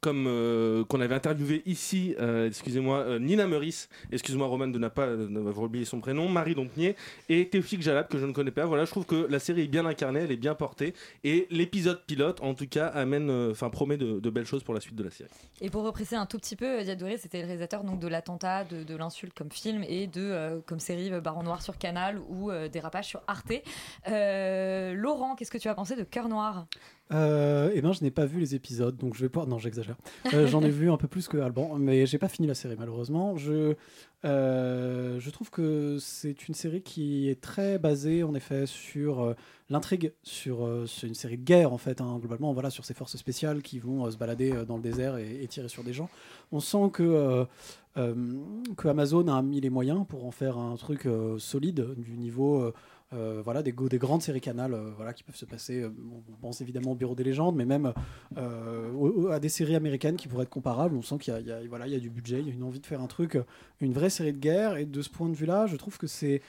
comme 0.00 0.26
euh, 0.26 0.84
qu'on 0.84 1.00
avait 1.00 1.14
interviewé 1.14 1.62
ici, 1.66 2.14
euh, 2.20 2.48
excusez-moi, 2.48 2.98
euh, 2.98 3.18
Nina 3.18 3.46
Meurice, 3.46 3.88
excuse-moi 4.10 4.46
Roman 4.46 4.68
de 4.68 4.78
n'a 4.78 4.90
pas 4.90 5.06
d'avoir 5.14 5.64
oublié 5.64 5.84
son 5.84 6.00
prénom, 6.00 6.28
Marie 6.28 6.54
Dompnier 6.54 6.96
et 7.28 7.48
Théophile 7.48 7.82
Jalab 7.82 8.08
que 8.08 8.18
je 8.18 8.26
ne 8.26 8.32
connais 8.32 8.50
pas. 8.50 8.66
Voilà, 8.66 8.84
je 8.84 8.90
trouve 8.90 9.06
que 9.06 9.26
la 9.28 9.38
série 9.38 9.62
est 9.62 9.68
bien 9.68 9.86
incarnée, 9.86 10.20
elle 10.20 10.32
est 10.32 10.36
bien 10.36 10.54
portée 10.54 10.94
et 11.24 11.46
l'épisode 11.50 12.04
pilote, 12.06 12.40
en 12.42 12.54
tout 12.54 12.66
cas, 12.66 12.86
amène, 12.88 13.30
euh, 13.30 13.52
enfin 13.52 13.70
promet 13.70 13.96
de, 13.96 14.30
belles 14.30 14.46
choses 14.46 14.64
pour 14.64 14.74
la 14.74 14.80
suite 14.80 14.96
de 14.96 15.04
la 15.04 15.10
série. 15.10 15.30
Et 15.60 15.68
pour 15.68 15.82
repréciser 15.84 16.16
un 16.16 16.26
tout 16.26 16.38
petit 16.38 16.56
peu, 16.56 16.82
Diane 16.82 16.96
Doré, 16.96 17.18
c'était 17.18 17.40
le 17.40 17.46
réalisateur 17.46 17.84
donc, 17.84 18.00
de 18.00 18.08
l'attentat, 18.08 18.64
de, 18.64 18.82
de 18.82 18.96
l'insulte 18.96 19.34
comme 19.34 19.50
film 19.50 19.84
et 19.86 20.06
de 20.06 20.22
euh, 20.22 20.60
comme 20.66 20.80
série 20.80 21.10
Baron 21.20 21.42
Noir 21.42 21.62
sur 21.62 21.76
Canal 21.78 22.18
ou 22.28 22.50
Dérapage 22.72 23.06
sur 23.06 23.22
Arte. 23.26 23.52
Laurent, 24.06 25.34
qu'est-ce 25.36 25.50
que 25.50 25.58
tu 25.58 25.68
as 25.68 25.74
pensé 25.74 25.96
de 25.96 26.02
Cœur 26.02 26.28
Noir? 26.28 26.66
Euh, 27.12 27.70
eh 27.74 27.82
ben, 27.82 27.92
je 27.92 28.02
n'ai 28.02 28.10
pas 28.10 28.24
vu 28.24 28.40
les 28.40 28.54
épisodes, 28.54 28.96
donc 28.96 29.14
je 29.14 29.20
vais 29.22 29.28
pas. 29.28 29.44
Non, 29.46 29.58
j'exagère. 29.58 29.96
Euh, 30.32 30.46
J'en 30.46 30.62
ai 30.62 30.70
vu 30.70 30.90
un 30.90 30.96
peu 30.96 31.08
plus 31.08 31.28
que 31.28 31.36
Alban, 31.36 31.76
mais 31.78 32.06
j'ai 32.06 32.18
pas 32.18 32.28
fini 32.28 32.46
la 32.48 32.54
série 32.54 32.76
malheureusement. 32.78 33.36
Je, 33.36 33.74
euh, 34.24 35.20
je 35.20 35.30
trouve 35.30 35.50
que 35.50 35.98
c'est 36.00 36.48
une 36.48 36.54
série 36.54 36.82
qui 36.82 37.28
est 37.28 37.40
très 37.40 37.78
basée 37.78 38.22
en 38.22 38.34
effet 38.34 38.66
sur 38.66 39.20
euh, 39.20 39.34
l'intrigue, 39.68 40.12
sur 40.22 40.66
une 41.02 41.14
série 41.14 41.36
de 41.38 41.44
guerre 41.44 41.72
en 41.72 41.78
fait, 41.78 42.00
hein, 42.00 42.18
globalement, 42.18 42.52
voilà, 42.52 42.70
sur 42.70 42.84
ces 42.84 42.94
forces 42.94 43.16
spéciales 43.16 43.62
qui 43.62 43.78
vont 43.78 44.10
se 44.10 44.16
balader 44.16 44.64
dans 44.66 44.76
le 44.76 44.82
désert 44.82 45.16
et, 45.18 45.42
et 45.42 45.48
tirer 45.48 45.68
sur 45.68 45.84
des 45.84 45.92
gens. 45.92 46.08
On 46.50 46.60
sent 46.60 46.90
que 46.92 47.46
que 47.94 48.88
Amazon 48.88 49.28
a 49.28 49.42
mis 49.42 49.60
les 49.60 49.68
moyens 49.68 50.06
pour 50.08 50.24
en 50.24 50.30
faire 50.30 50.56
un 50.56 50.76
truc 50.76 51.06
solide 51.38 51.88
du 51.98 52.16
niveau. 52.16 52.72
Euh, 53.12 53.42
voilà, 53.44 53.62
des, 53.62 53.72
grandes 53.72 54.22
séries 54.22 54.40
canales 54.40 54.74
euh, 54.74 54.90
voilà, 54.96 55.12
qui 55.12 55.22
peuvent 55.22 55.36
se 55.36 55.44
passer. 55.44 55.80
euh, 55.80 55.90
on 56.30 56.36
pense 56.40 56.60
évidemment 56.60 56.92
au 56.92 56.94
Bureau 56.94 57.14
des 57.14 57.24
légendes, 57.24 57.56
mais 57.56 57.66
même 57.66 57.92
à 58.36 59.38
des 59.38 59.48
séries 59.48 59.76
américaines 59.76 60.16
qui 60.16 60.28
pourraient 60.28 60.44
être 60.44 60.50
comparables. 60.50 60.96
On 60.96 61.02
sent 61.02 61.18
qu'il 61.18 61.34
y, 61.34 61.66
voilà, 61.68 61.86
il 61.86 61.92
y 61.92 61.96
a 61.96 62.00
du 62.00 62.10
budget, 62.10 62.40
il 62.40 62.48
y 62.48 62.50
a 62.50 62.54
une 62.54 62.62
envie 62.62 62.80
de 62.80 62.86
faire 62.86 63.00
un 63.00 63.06
truc, 63.06 63.38
une 63.80 63.92
vraie 63.92 64.10
série 64.10 64.32
de 64.32 64.38
guerre. 64.38 64.76
Et 64.76 64.86
de 64.86 65.02
ce 65.02 65.10
point 65.10 65.28
de 65.28 65.34
vue-là, 65.34 65.66
je 65.66 65.76
trouve 65.76 65.98
que 65.98 66.06
c'est 66.06 66.40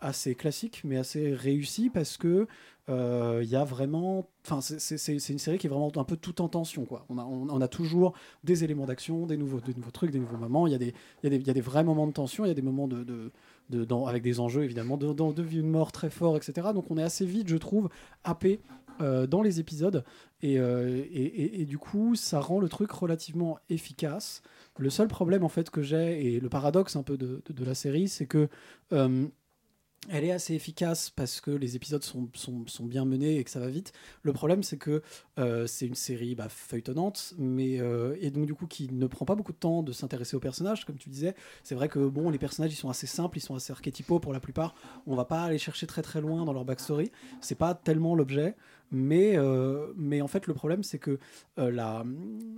assez 0.00 0.34
classique, 0.34 0.82
mais 0.84 0.96
assez 0.96 1.32
réussi 1.32 1.90
parce 1.90 2.16
que 2.16 2.46
il 2.88 3.48
y 3.48 3.56
a 3.56 3.64
vraiment. 3.64 4.28
Enfin, 4.44 4.60
c'est- 4.60 5.12
une 5.28 5.38
série 5.38 5.58
qui 5.58 5.66
est 5.66 5.70
vraiment 5.70 5.92
un 5.96 6.04
peu 6.04 6.16
tout 6.16 6.40
en 6.40 6.48
tension. 6.48 6.86
Quoi. 6.86 7.04
On, 7.10 7.18
a, 7.18 7.24
on, 7.24 7.60
a 7.60 7.68
toujours 7.68 8.14
des 8.44 8.64
éléments 8.64 8.86
d'action, 8.86 9.26
des 9.26 9.36
nouveaux, 9.36 9.60
des 9.60 9.74
nouveaux 9.74 9.90
trucs, 9.90 10.10
des 10.10 10.18
nouveaux 10.18 10.38
moments. 10.38 10.66
Il 10.66 10.72
y, 10.72 10.76
a 10.76 10.78
des- 10.78 10.94
il 11.22 11.32
y, 11.32 11.36
y 11.46 11.50
a 11.50 11.54
des 11.54 11.60
vrais 11.60 11.84
moments 11.84 12.06
de 12.06 12.12
tension, 12.12 12.44
il 12.46 12.48
y 12.48 12.50
a 12.50 12.54
des 12.54 12.62
moments 12.62 12.88
de, 12.88 13.30
dans- 13.70 14.06
avec 14.06 14.22
des 14.22 14.40
enjeux 14.40 14.64
évidemment 14.64 14.96
de, 14.96 15.12
de, 15.12 15.32
de 15.42 15.62
mort 15.62 15.92
très 15.92 16.10
forts, 16.10 16.36
etc. 16.36 16.68
Donc 16.74 16.90
on 16.90 16.98
est 16.98 17.02
assez 17.02 17.26
vite, 17.26 17.48
je 17.48 17.56
trouve, 17.56 17.88
happé 18.24 18.60
euh, 19.00 19.26
dans 19.26 19.42
les 19.42 19.60
épisodes. 19.60 20.04
Et, 20.42 20.58
euh, 20.58 21.04
et, 21.12 21.60
et- 21.62 21.64
du 21.66 21.78
coup, 21.78 22.14
ça 22.16 22.40
rend 22.40 22.58
le 22.60 22.68
truc 22.68 22.90
relativement 22.90 23.58
efficace. 23.68 24.42
Le 24.78 24.90
seul 24.90 25.08
problème 25.08 25.44
en 25.44 25.48
fait 25.48 25.70
que 25.70 25.82
j'ai, 25.82 26.34
et 26.34 26.40
le 26.40 26.48
paradoxe 26.48 26.96
un 26.96 27.02
peu 27.02 27.16
de 27.16 27.64
la 27.64 27.74
série, 27.74 28.08
c'est 28.08 28.26
que 28.26 28.48
euh, 28.92 29.26
elle 30.10 30.24
est 30.24 30.32
assez 30.32 30.54
efficace 30.54 31.10
parce 31.10 31.40
que 31.40 31.50
les 31.50 31.76
épisodes 31.76 32.02
sont, 32.02 32.28
sont, 32.34 32.86
bien 32.86 33.04
menés 33.04 33.38
et 33.38 33.44
que 33.44 33.50
ça 33.50 33.60
va 33.60 33.68
vite. 33.68 33.92
Le 34.22 34.32
problème, 34.32 34.62
c'est 34.62 34.78
que 34.78 35.02
euh, 35.38 35.66
c'est 35.66 35.86
une 35.86 35.94
série 35.94 36.34
bah, 36.34 36.48
feuilletonnante, 36.48 37.34
mais 37.36 37.80
euh, 37.80 38.16
et 38.20 38.30
donc 38.30 38.46
du 38.46 38.54
coup 38.54 38.66
qui 38.66 38.88
ne 38.90 39.06
prend 39.06 39.26
pas 39.26 39.34
beaucoup 39.34 39.52
de 39.52 39.58
temps 39.58 39.82
de 39.82 39.92
s'intéresser 39.92 40.36
aux 40.36 40.40
personnages, 40.40 40.84
comme 40.84 40.96
tu 40.96 41.10
disais. 41.10 41.34
C'est 41.62 41.74
vrai 41.74 41.88
que 41.88 41.98
bon, 41.98 42.30
les 42.30 42.38
personnages 42.38 42.72
ils 42.72 42.76
sont 42.76 42.88
assez 42.88 43.06
simples, 43.06 43.38
ils 43.38 43.42
sont 43.42 43.54
assez 43.54 43.72
archétypaux 43.72 44.20
pour 44.20 44.32
la 44.32 44.40
plupart. 44.40 44.74
On 45.06 45.14
va 45.14 45.24
pas 45.24 45.42
aller 45.42 45.58
chercher 45.58 45.86
très 45.86 46.02
très 46.02 46.20
loin 46.20 46.44
dans 46.44 46.52
leur 46.52 46.64
backstory. 46.64 47.10
C'est 47.40 47.58
pas 47.58 47.74
tellement 47.74 48.14
l'objet. 48.14 48.56
Mais, 48.90 49.36
euh, 49.36 49.92
mais 49.96 50.22
en 50.22 50.28
fait, 50.28 50.46
le 50.46 50.54
problème, 50.54 50.82
c'est 50.82 50.98
que 50.98 51.18
euh, 51.58 51.70
la, 51.70 52.04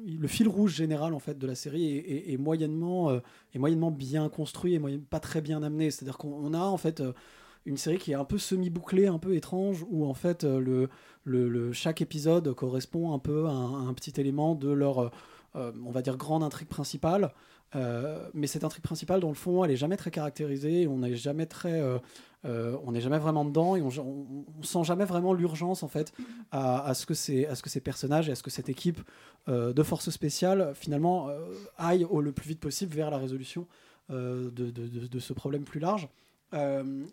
le 0.07 0.29
fil 0.29 0.47
rouge 0.49 0.75
général 0.75 1.13
en 1.13 1.19
fait, 1.19 1.39
de 1.39 1.47
la 1.47 1.57
série 1.57 1.97
est, 1.97 2.37
moyennement, 2.37 3.11
euh, 3.11 3.19
est 3.53 3.59
moyennement 3.59 3.91
bien 3.91 4.29
construit 4.29 4.75
et 4.75 4.79
moyen- 4.79 5.01
pas 5.01 5.21
très 5.21 5.41
bien 5.41 5.63
amené. 5.63 5.91
C'est-à-dire 5.91 6.19
qu'on 6.19 6.33
on 6.33 6.55
a 6.55 6.61
en 6.63 6.77
fait 6.77 7.03
une 7.67 7.77
série 7.77 7.99
qui 7.99 8.13
est 8.13 8.15
un 8.15 8.25
peu 8.25 8.39
semi-bouclée, 8.39 9.09
un 9.09 9.19
peu 9.19 9.35
étrange, 9.35 9.85
où 9.91 10.07
en 10.07 10.15
fait 10.15 10.45
le, 10.45 10.89
le, 11.25 11.73
chaque 11.73 12.01
épisode 12.01 12.55
correspond 12.55 13.13
un 13.13 13.19
peu 13.19 13.47
à 13.47 13.53
un, 13.53 13.93
petit 13.95 14.21
élément 14.21 14.55
de 14.55 14.71
leur, 14.71 15.11
on 15.55 15.91
va 15.91 16.01
dire, 16.03 16.17
grande 16.17 16.43
intrigue 16.43 16.69
principale. 16.69 17.33
Mais 17.75 18.47
cette 18.47 18.65
intrigue 18.65 18.85
principale, 18.85 19.21
dans 19.21 19.29
le 19.29 19.35
fond, 19.35 19.65
elle 19.65 19.73
est 19.73 19.77
jamais 19.77 19.97
très 19.97 20.11
caractérisée. 20.11 20.87
On 20.87 20.99
n'est 20.99 21.17
jamais 21.17 21.47
très, 21.47 21.83
euh, 22.45 22.77
on 22.85 22.93
n'est 22.93 23.01
jamais 23.01 23.19
vraiment 23.19 23.45
dedans 23.45 23.77
et 23.77 23.83
on, 23.83 23.89
on, 23.89 24.63
sent 24.63 24.85
jamais 24.85 25.05
vraiment 25.05 25.35
l'urgence 25.35 25.83
en 25.83 25.89
fait 25.89 26.13
à, 26.53 26.95
ce 26.95 27.05
que 27.05 27.15
ces, 27.15 27.45
à 27.47 27.55
ce 27.55 27.63
que 27.63 27.69
ces 27.69 27.81
personnages 27.81 28.29
et 28.29 28.33
à 28.33 28.35
ce 28.35 28.43
que 28.43 28.51
cette 28.51 28.69
équipe 28.69 29.01
euh, 29.49 29.73
de 29.73 29.83
forces 29.83 30.11
spéciales 30.11 30.73
finalement 30.75 31.29
euh, 31.29 31.39
aille 31.77 32.05
au 32.05 32.21
le 32.21 32.33
plus 32.33 32.49
vite 32.49 32.61
possible 32.61 32.95
vers 32.95 33.11
la 33.11 33.19
résolution 33.19 33.67
de, 34.09 34.51
de- 34.51 35.19
ce 35.21 35.33
problème 35.33 35.63
plus 35.63 35.79
large. 35.79 36.09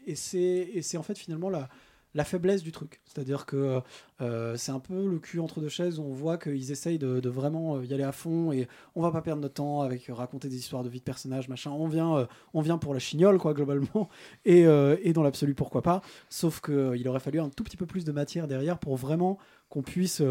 Et 0.07 0.15
c'est 0.15 0.97
en 0.97 1.03
fait 1.03 1.15
finalement 1.17 1.49
la, 1.49 1.69
la 2.18 2.24
faiblesse 2.24 2.63
du 2.63 2.72
truc. 2.72 2.99
C'est-à-dire 3.05 3.45
que 3.45 3.80
euh, 4.22 4.57
c'est 4.57 4.72
un 4.72 4.80
peu 4.80 5.07
le 5.07 5.20
cul 5.20 5.39
entre 5.39 5.61
deux 5.61 5.70
chaises 5.70 5.99
on 5.99 6.11
voit 6.11 6.38
qu'ils 6.38 6.72
essayent 6.72 6.97
de, 6.97 7.30
vraiment 7.30 7.78
euh, 7.78 7.86
y 7.86 7.93
aller 7.93 8.03
à 8.03 8.11
fond 8.11 8.51
et 8.51 8.68
on 8.95 9.01
va 9.01 9.11
pas 9.11 9.22
perdre 9.22 9.41
notre 9.41 9.53
temps 9.53 9.82
avec 9.82 10.09
euh, 10.09 10.13
raconter 10.13 10.49
des 10.49 10.57
histoires 10.57 10.84
de 10.84 10.89
vie 10.89 10.99
de 10.99 11.03
personnages, 11.03 11.47
machin. 11.47 11.72
On 11.72 11.88
vient, 11.88 12.18
euh, 12.18 12.26
on 12.55 12.61
vient 12.61 12.80
pour 12.80 12.93
la 12.93 12.99
chignole, 12.99 13.38
quoi, 13.38 13.53
globalement. 13.53 14.09
Et, 14.45 14.65
euh, 14.65 14.97
et 15.03 15.13
dans 15.13 15.24
l'absolu, 15.24 15.53
pourquoi 15.53 15.82
pas. 15.82 16.01
Sauf 16.30 16.61
qu'il 16.61 17.07
aurait 17.07 17.20
fallu 17.20 17.39
un 17.39 17.49
tout 17.49 17.63
petit 17.63 17.78
peu 17.78 17.86
plus 17.86 18.05
de 18.05 18.11
matière 18.11 18.47
derrière 18.47 18.80
pour 18.80 18.95
vraiment 18.95 19.38
qu'on 19.70 19.84
puisse. 19.84 20.22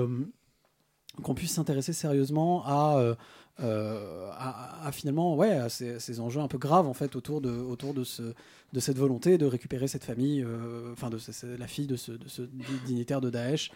Qu'on 1.23 1.35
puisse 1.35 1.53
s'intéresser 1.53 1.93
sérieusement 1.93 2.63
à, 2.67 2.99
euh, 2.99 3.15
euh, 3.61 4.29
à, 4.35 4.87
à 4.87 4.93
finalement 4.93 5.35
ouais 5.37 5.51
à 5.53 5.69
ces, 5.69 5.99
ces 6.01 6.21
enjeux 6.21 6.41
un 6.41 6.49
peu 6.49 6.59
graves 6.59 6.87
en 6.87 6.95
fait 6.95 7.17
autour 7.17 7.41
de 7.41 7.51
autour 7.51 7.95
de 7.95 8.05
ce 8.05 8.35
de 8.73 8.81
cette 8.81 8.99
volonté 8.99 9.39
de 9.39 9.47
récupérer 9.47 9.89
cette 9.89 10.05
famille 10.05 10.43
euh, 10.43 10.93
enfin 10.93 11.09
de 11.11 11.19
ce- 11.19 11.47
la 11.59 11.67
fille 11.67 11.87
de 11.87 11.97
ce, 11.97 12.13
de 12.13 12.29
ce 12.29 12.43
dignitaire 12.87 13.21
de 13.21 13.31
Daesh 13.31 13.71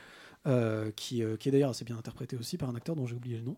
euh, 0.47 0.91
qui, 0.97 1.23
euh, 1.23 1.37
qui 1.37 1.49
est 1.49 1.53
d'ailleurs 1.53 1.71
assez 1.71 1.85
bien 1.85 1.97
interprété 1.99 2.35
aussi 2.37 2.57
par 2.57 2.69
un 2.71 2.75
acteur 2.75 2.97
dont 2.97 3.07
j'ai 3.07 3.15
oublié 3.15 3.37
le 3.37 3.43
nom. 3.45 3.57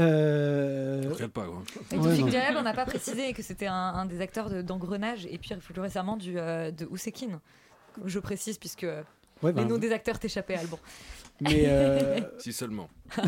Euh... 0.00 1.02
Regarde 1.12 1.30
pas, 1.32 1.46
quoi. 1.46 1.62
Et 1.92 1.96
Ouais, 1.96 2.18
non. 2.52 2.58
On 2.58 2.62
n'a 2.62 2.74
pas 2.74 2.86
précisé 2.86 3.32
que 3.32 3.42
c'était 3.42 3.66
un, 3.68 3.72
un 3.74 4.04
des 4.06 4.20
acteurs 4.20 4.50
de- 4.50 4.60
d'Engrenage 4.62 5.26
et 5.26 5.38
puis 5.38 5.54
plus 5.54 5.80
récemment 5.80 6.16
du, 6.16 6.38
euh, 6.38 6.70
de 6.72 6.86
Ousekine. 6.86 7.38
Je 8.04 8.18
précise 8.18 8.58
puisque 8.58 8.82
Ouais, 9.42 9.50
les 9.50 9.52
bah, 9.52 9.64
noms 9.64 9.78
des 9.78 9.92
acteurs 9.92 10.18
t'échappaient, 10.18 10.56
Alban. 10.56 10.78
Mais 11.40 11.64
euh, 11.66 12.20
Si 12.38 12.52
seulement. 12.52 12.88
il 13.18 13.24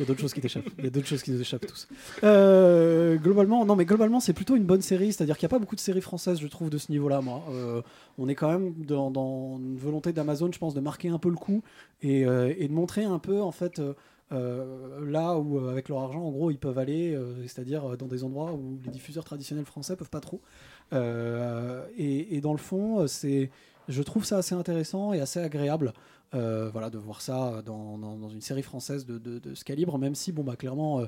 y 0.00 0.02
a 0.02 0.04
d'autres 0.06 0.20
choses 0.20 0.34
qui 0.34 0.40
t'échappent. 0.40 0.68
Il 0.78 0.84
y 0.84 0.86
a 0.86 0.90
d'autres 0.90 1.06
choses 1.06 1.22
qui 1.22 1.30
nous 1.30 1.40
échappent 1.40 1.66
tous. 1.66 1.88
Euh, 2.22 3.16
globalement, 3.16 3.64
non, 3.64 3.76
mais 3.76 3.84
globalement, 3.84 4.20
c'est 4.20 4.32
plutôt 4.32 4.56
une 4.56 4.64
bonne 4.64 4.82
série. 4.82 5.12
C'est-à-dire 5.12 5.36
qu'il 5.38 5.46
n'y 5.46 5.50
a 5.50 5.54
pas 5.56 5.58
beaucoup 5.58 5.74
de 5.74 5.80
séries 5.80 6.00
françaises, 6.02 6.38
je 6.40 6.46
trouve, 6.46 6.70
de 6.70 6.78
ce 6.78 6.92
niveau-là. 6.92 7.20
Moi, 7.20 7.42
Euh, 7.50 7.82
on 8.18 8.28
est 8.28 8.34
quand 8.34 8.50
même 8.50 8.74
dans, 8.84 9.10
dans 9.10 9.56
une 9.58 9.76
volonté 9.76 10.12
d'Amazon, 10.12 10.50
je 10.52 10.58
pense, 10.58 10.74
de 10.74 10.80
marquer 10.80 11.08
un 11.08 11.18
peu 11.18 11.30
le 11.30 11.36
coup 11.36 11.62
et, 12.02 12.20
et 12.22 12.68
de 12.68 12.72
montrer 12.72 13.04
un 13.04 13.18
peu, 13.18 13.40
en 13.40 13.52
fait. 13.52 13.80
là 14.30 15.38
où 15.38 15.58
avec 15.68 15.88
leur 15.88 16.00
argent 16.00 16.22
en 16.22 16.30
gros 16.30 16.52
ils 16.52 16.58
peuvent 16.58 16.78
aller 16.78 17.18
c'est-à-dire 17.48 17.96
dans 17.96 18.06
des 18.06 18.22
endroits 18.22 18.52
où 18.52 18.78
les 18.84 18.90
diffuseurs 18.92 19.24
traditionnels 19.24 19.64
français 19.64 19.96
peuvent 19.96 20.08
pas 20.10 20.20
trop 20.20 20.40
et, 20.92 22.36
et 22.36 22.40
dans 22.40 22.52
le 22.52 22.58
fond 22.58 23.06
c'est 23.08 23.50
je 23.88 24.02
trouve 24.04 24.24
ça 24.24 24.38
assez 24.38 24.54
intéressant 24.54 25.12
et 25.12 25.20
assez 25.20 25.40
agréable 25.40 25.92
voilà 26.32 26.90
de 26.90 26.98
voir 26.98 27.20
ça 27.20 27.62
dans, 27.64 27.98
dans- 27.98 28.28
une 28.28 28.40
série 28.40 28.62
française 28.62 29.04
de, 29.06 29.18
de- 29.18 29.54
ce 29.54 29.64
calibre 29.64 29.98
même 29.98 30.14
si 30.14 30.32
bon 30.32 30.44
bah 30.44 30.56
clairement 30.56 31.00
euh, 31.00 31.06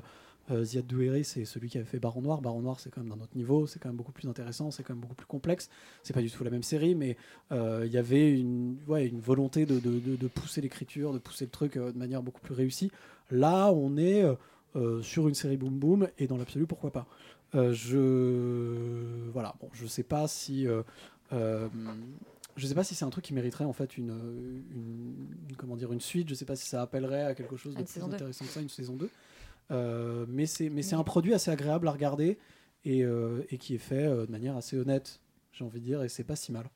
euh, 0.51 0.61
Ziad 0.65 0.85
Douéry, 0.85 1.23
c'est 1.23 1.45
celui 1.45 1.69
qui 1.69 1.77
avait 1.77 1.87
fait 1.87 1.99
Baron 1.99 2.21
Noir. 2.21 2.41
Baron 2.41 2.59
Noir, 2.61 2.77
c'est 2.77 2.89
quand 2.89 2.99
même 3.01 3.09
d'un 3.15 3.23
autre 3.23 3.35
niveau, 3.35 3.65
c'est 3.65 3.79
quand 3.79 3.87
même 3.87 3.95
beaucoup 3.95 4.11
plus 4.11 4.27
intéressant, 4.27 4.71
c'est 4.71 4.83
quand 4.83 4.93
même 4.93 4.99
beaucoup 4.99 5.15
plus 5.15 5.25
complexe. 5.25 5.69
C'est 6.03 6.11
pas 6.11 6.21
du 6.21 6.29
tout 6.29 6.43
la 6.43 6.49
même 6.49 6.63
série, 6.63 6.95
mais 6.95 7.15
euh, 7.53 7.83
il 7.85 7.93
y 7.93 7.97
avait 7.97 8.37
une, 8.37 8.75
ouais, 8.89 9.07
une 9.07 9.21
volonté 9.21 9.65
de, 9.65 9.79
de- 9.79 10.17
de- 10.17 10.27
pousser 10.27 10.59
l'écriture, 10.59 11.13
de 11.13 11.19
pousser 11.19 11.45
le 11.45 11.51
truc 11.51 11.77
euh, 11.77 11.93
de 11.93 11.97
manière 11.97 12.21
beaucoup 12.21 12.41
plus 12.41 12.53
réussie. 12.53 12.91
Là, 13.31 13.71
on 13.71 13.95
est 13.95 14.21
euh, 14.21 14.33
euh, 14.75 15.01
sur 15.01 15.29
une 15.29 15.33
série 15.33 15.55
Boom 15.55 15.79
Boom, 15.79 16.09
et 16.17 16.27
dans 16.27 16.35
l'absolu, 16.35 16.67
pourquoi 16.67 16.91
pas. 16.91 17.05
Euh, 17.55 17.71
je. 17.71 19.29
Voilà, 19.31 19.55
bon, 19.61 19.69
je 19.71 19.85
sais 19.87 20.03
pas 20.03 20.27
si. 20.27 20.67
Euh, 22.53 22.57
euh, 22.57 22.61
je 22.61 22.67
sais 22.67 22.75
pas 22.75 22.83
si 22.83 22.95
c'est 22.95 23.05
un 23.05 23.09
truc 23.09 23.25
qui 23.25 23.33
mériterait 23.33 23.65
en 23.65 23.73
fait 23.73 23.97
une, 23.97 24.09
une, 24.71 25.27
une- 25.49 25.55
comment 25.57 25.75
dire 25.75 25.91
une 25.93 26.01
suite. 26.01 26.29
Je 26.29 26.33
sais 26.35 26.45
pas 26.45 26.55
si 26.55 26.67
ça 26.67 26.81
appellerait 26.81 27.23
à 27.23 27.35
quelque 27.35 27.57
chose 27.57 27.73
de 27.75 27.79
Une 27.79 27.85
plus 27.85 28.01
intéressant 28.03 28.45
que 28.45 28.51
ça, 28.51 28.61
une 28.61 28.69
saison 28.69 28.95
2. 28.95 29.09
Euh, 29.71 30.25
mais 30.27 30.45
c'est 30.45 30.69
mais 30.69 30.81
c'est 30.81 30.95
un 30.95 31.03
produit 31.03 31.33
assez 31.33 31.49
agréable 31.49 31.87
à 31.87 31.91
regarder 31.91 32.37
et, 32.85 33.03
euh, 33.03 33.43
et 33.49 33.57
qui 33.57 33.75
est 33.75 33.79
fait 33.79 34.05
euh, 34.05 34.25
de 34.25 34.31
manière 34.31 34.57
assez 34.57 34.77
honnête, 34.77 35.21
j'ai 35.53 35.63
envie 35.63 35.79
de 35.79 35.85
dire, 35.85 36.03
et 36.03 36.09
c'est 36.09 36.25
pas 36.25 36.35
si 36.35 36.51
mal. 36.51 36.69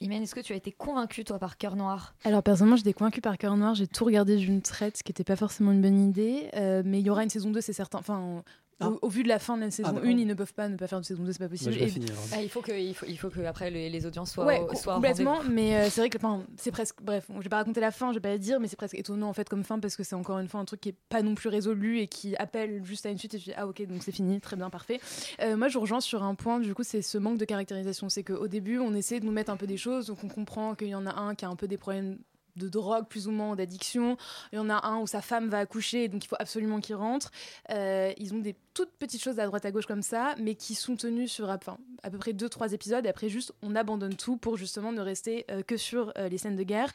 Imen, 0.00 0.22
est-ce 0.22 0.34
que 0.34 0.40
tu 0.40 0.52
as 0.52 0.56
été 0.56 0.72
convaincu, 0.72 1.24
toi, 1.24 1.38
par 1.38 1.56
Cœur 1.56 1.76
Noir? 1.76 2.14
Alors 2.24 2.42
personnellement, 2.42 2.76
j'étais 2.76 2.92
convaincue 2.92 3.20
par 3.20 3.38
Cœur 3.38 3.56
Noir. 3.56 3.74
J'ai 3.76 3.86
tout 3.86 4.04
regardé 4.04 4.36
d'une 4.36 4.60
traite, 4.60 4.96
ce 4.98 5.02
qui 5.04 5.10
n'était 5.10 5.22
pas 5.24 5.36
forcément 5.36 5.70
une 5.72 5.80
bonne 5.80 5.98
idée. 6.00 6.50
Euh, 6.54 6.82
mais 6.84 6.98
il 7.00 7.06
y 7.06 7.10
aura 7.10 7.22
une 7.22 7.30
saison 7.30 7.50
2, 7.50 7.60
c'est 7.60 7.72
certain. 7.72 7.98
Enfin, 7.98 8.42
au, 8.80 8.98
au 9.02 9.08
vu 9.08 9.22
de 9.22 9.28
la 9.28 9.38
fin 9.38 9.56
de 9.56 9.62
la 9.62 9.70
saison 9.70 9.92
d'accord. 9.92 10.08
1, 10.08 10.10
ils 10.10 10.26
ne 10.26 10.34
peuvent 10.34 10.54
pas 10.54 10.68
ne 10.68 10.76
pas 10.76 10.86
faire 10.86 11.00
de 11.00 11.04
saison 11.04 11.22
2, 11.22 11.32
c'est 11.32 11.38
pas 11.38 11.48
possible. 11.48 11.74
Et- 11.74 11.92
Ah, 12.32 12.42
il 12.42 12.48
faut 12.48 12.60
que, 12.62 12.72
il 12.72 12.94
faut, 12.94 13.06
il 13.06 13.16
faut 13.18 13.28
que 13.30 13.40
après 13.40 13.70
les, 13.70 13.88
les 13.90 14.06
audiences 14.06 14.32
soient, 14.32 14.44
Ouais, 14.46 14.60
au- 14.60 14.74
soient 14.74 14.94
complètement. 14.94 15.42
Mais 15.50 15.76
euh, 15.76 15.88
c'est 15.90 16.00
vrai 16.00 16.10
que 16.10 16.16
enfin, 16.18 16.42
c'est 16.56 16.70
presque. 16.72 16.96
Bref, 17.02 17.26
je 17.36 17.42
vais 17.42 17.48
pas 17.48 17.56
raconter 17.58 17.80
la 17.80 17.90
fin, 17.90 18.10
je 18.10 18.16
vais 18.16 18.20
pas 18.20 18.30
la 18.30 18.38
dire, 18.38 18.58
mais 18.60 18.68
c'est 18.68 18.76
presque 18.76 18.94
étonnant 18.98 19.28
en 19.28 19.32
fait 19.32 19.48
comme 19.48 19.62
fin 19.64 19.78
parce 19.78 19.96
que 19.96 20.02
c'est 20.02 20.14
encore 20.16 20.38
une 20.38 20.48
fois 20.48 20.60
un 20.60 20.64
truc 20.64 20.80
qui 20.80 20.88
est 20.90 20.96
pas 21.08 21.22
non 21.22 21.34
plus 21.34 21.48
résolu 21.48 22.00
et 22.00 22.06
qui 22.08 22.34
appelle 22.36 22.84
juste 22.84 23.06
à 23.06 23.10
une 23.10 23.18
suite. 23.18 23.34
Et 23.34 23.38
je 23.38 23.44
dis 23.44 23.52
ah 23.56 23.66
ok 23.66 23.86
donc 23.86 24.02
c'est 24.02 24.12
fini, 24.12 24.40
très 24.40 24.56
bien, 24.56 24.70
parfait. 24.70 25.00
Euh, 25.42 25.56
moi 25.56 25.68
je 25.68 25.74
vous 25.74 25.80
rejoins 25.80 26.00
sur 26.00 26.22
un 26.22 26.34
point. 26.34 26.58
Du 26.60 26.74
coup 26.74 26.82
c'est 26.82 27.02
ce 27.02 27.18
manque 27.18 27.38
de 27.38 27.44
caractérisation. 27.44 28.08
C'est 28.08 28.24
qu'au 28.24 28.48
début 28.48 28.78
on 28.78 28.94
essaie 28.94 29.20
de 29.20 29.26
nous 29.26 29.32
mettre 29.32 29.50
un 29.52 29.56
peu 29.56 29.66
des 29.66 29.76
choses, 29.76 30.06
donc 30.06 30.24
on 30.24 30.28
comprend 30.28 30.74
qu'il 30.74 30.88
y 30.88 30.94
en 30.94 31.06
a 31.06 31.14
un 31.14 31.34
qui 31.34 31.44
a 31.44 31.48
un 31.48 31.56
peu 31.56 31.68
des 31.68 31.76
problèmes 31.78 32.18
de 32.56 32.68
drogue 32.68 33.06
plus 33.08 33.28
ou 33.28 33.30
moins 33.30 33.56
d'addiction. 33.56 34.16
Il 34.52 34.56
y 34.56 34.58
en 34.58 34.70
a 34.70 34.86
un 34.86 34.98
où 34.98 35.06
sa 35.06 35.22
femme 35.22 35.48
va 35.48 35.58
accoucher 35.58 36.08
donc 36.08 36.24
il 36.24 36.28
faut 36.28 36.36
absolument 36.38 36.80
qu'il 36.80 36.94
rentre. 36.94 37.30
Euh, 37.70 38.12
ils 38.16 38.34
ont 38.34 38.38
des 38.38 38.54
toutes 38.74 38.90
petites 38.98 39.22
choses 39.22 39.38
à 39.38 39.46
droite 39.46 39.64
à 39.64 39.70
gauche 39.70 39.86
comme 39.86 40.02
ça 40.02 40.34
mais 40.38 40.54
qui 40.54 40.74
sont 40.74 40.96
tenues 40.96 41.28
sur 41.28 41.50
à 41.50 41.58
peu 41.58 42.18
près 42.18 42.32
2-3 42.32 42.74
épisodes 42.74 43.04
et 43.06 43.08
après 43.08 43.28
juste 43.28 43.52
on 43.62 43.74
abandonne 43.74 44.14
tout 44.14 44.36
pour 44.36 44.56
justement 44.56 44.92
ne 44.92 45.00
rester 45.00 45.44
euh, 45.50 45.62
que 45.62 45.76
sur 45.76 46.12
euh, 46.18 46.28
les 46.28 46.38
scènes 46.38 46.56
de 46.56 46.62
guerre. 46.62 46.92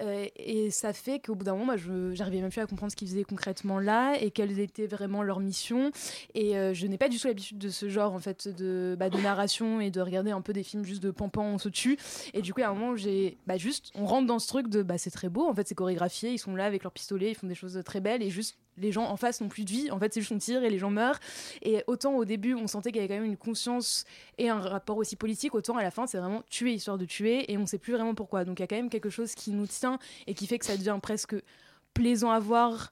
Euh, 0.00 0.26
et 0.36 0.70
ça 0.70 0.92
fait 0.92 1.20
qu'au 1.20 1.34
bout 1.34 1.44
d'un 1.44 1.54
moment 1.54 1.76
j'arrivais 2.12 2.40
même 2.40 2.50
plus 2.50 2.60
à 2.60 2.66
comprendre 2.66 2.92
ce 2.92 2.96
qu'ils 2.96 3.08
faisaient 3.08 3.24
concrètement 3.24 3.78
là 3.78 4.14
et 4.20 4.30
quelles 4.30 4.58
étaient 4.58 4.86
vraiment 4.86 5.22
leurs 5.22 5.40
missions. 5.40 5.90
Et 6.34 6.52
je 6.74 6.86
n'ai 6.86 6.98
pas 6.98 7.08
du 7.08 7.18
tout 7.18 7.28
l'habitude 7.28 7.58
de 7.58 7.68
ce 7.68 7.88
genre 7.88 8.12
en 8.12 8.18
fait 8.18 8.48
de, 8.48 8.96
bah, 8.98 9.10
de 9.10 9.18
narration 9.18 9.80
et 9.80 9.90
de 9.90 10.00
regarder 10.00 10.30
un 10.30 10.40
peu 10.40 10.52
des 10.52 10.62
films 10.62 10.84
juste 10.84 11.02
de 11.02 11.10
pampan 11.10 11.44
on 11.44 11.58
se 11.58 11.68
tue 11.68 11.98
et 12.34 12.42
du 12.42 12.52
coup 12.54 12.62
à 12.62 12.68
un 12.68 12.74
moment 12.74 12.96
j'ai 12.96 13.38
bah, 13.46 13.56
juste 13.56 13.90
on 13.94 14.04
rentre 14.06 14.26
dans 14.26 14.38
ce 14.38 14.48
truc 14.48 14.68
de 14.68 14.82
bah, 14.82 14.98
c'est 14.98 15.10
très 15.10 15.28
beau 15.28 15.48
en 15.48 15.54
fait 15.54 15.68
c'est 15.68 15.74
chorégraphié 15.74 16.32
ils 16.32 16.38
sont 16.38 16.54
là 16.54 16.66
avec 16.66 16.82
leurs 16.82 16.92
pistolets 16.92 17.30
ils 17.30 17.34
font 17.34 17.46
des 17.46 17.54
choses 17.54 17.80
très 17.84 18.00
belles 18.00 18.22
et 18.22 18.30
juste 18.30 18.56
les 18.80 18.92
gens 18.92 19.04
en 19.04 19.16
face 19.16 19.40
n'ont 19.40 19.48
plus 19.48 19.64
de 19.64 19.70
vie. 19.70 19.90
En 19.90 19.98
fait 19.98 20.12
c'est 20.12 20.20
juste 20.20 20.32
on 20.32 20.38
tire 20.38 20.64
et 20.64 20.70
les 20.70 20.78
gens 20.78 20.90
meurent. 20.90 21.18
Et 21.62 21.82
autant 21.86 22.14
au 22.16 22.24
début 22.24 22.54
on 22.54 22.66
sentait 22.66 22.90
qu'il 22.90 23.00
y 23.00 23.04
avait 23.04 23.14
quand 23.14 23.20
même 23.20 23.30
une 23.30 23.36
conscience 23.36 24.04
et 24.38 24.48
un 24.48 24.58
rapport 24.58 24.96
aussi 24.96 25.16
politique 25.16 25.54
autant 25.54 25.76
à 25.76 25.82
la 25.82 25.90
fin 25.90 26.06
c'est 26.06 26.18
vraiment 26.18 26.42
tuer 26.50 26.74
histoire 26.74 26.98
de 26.98 27.04
tuer 27.04 27.50
et 27.52 27.58
on 27.58 27.66
sait 27.66 27.78
plus 27.78 27.92
vraiment 27.92 28.14
pourquoi. 28.14 28.44
Donc 28.44 28.58
il 28.58 28.62
y 28.62 28.64
a 28.64 28.66
quand 28.66 28.76
même 28.76 28.90
quelque 28.90 29.10
chose 29.10 29.34
qui 29.34 29.50
nous 29.52 29.66
tient 29.66 29.98
et 30.26 30.34
qui 30.34 30.46
fait 30.46 30.58
que 30.58 30.66
ça 30.66 30.76
devient 30.76 30.98
presque 31.02 31.36
plaisant 31.94 32.30
à 32.30 32.38
voir 32.38 32.90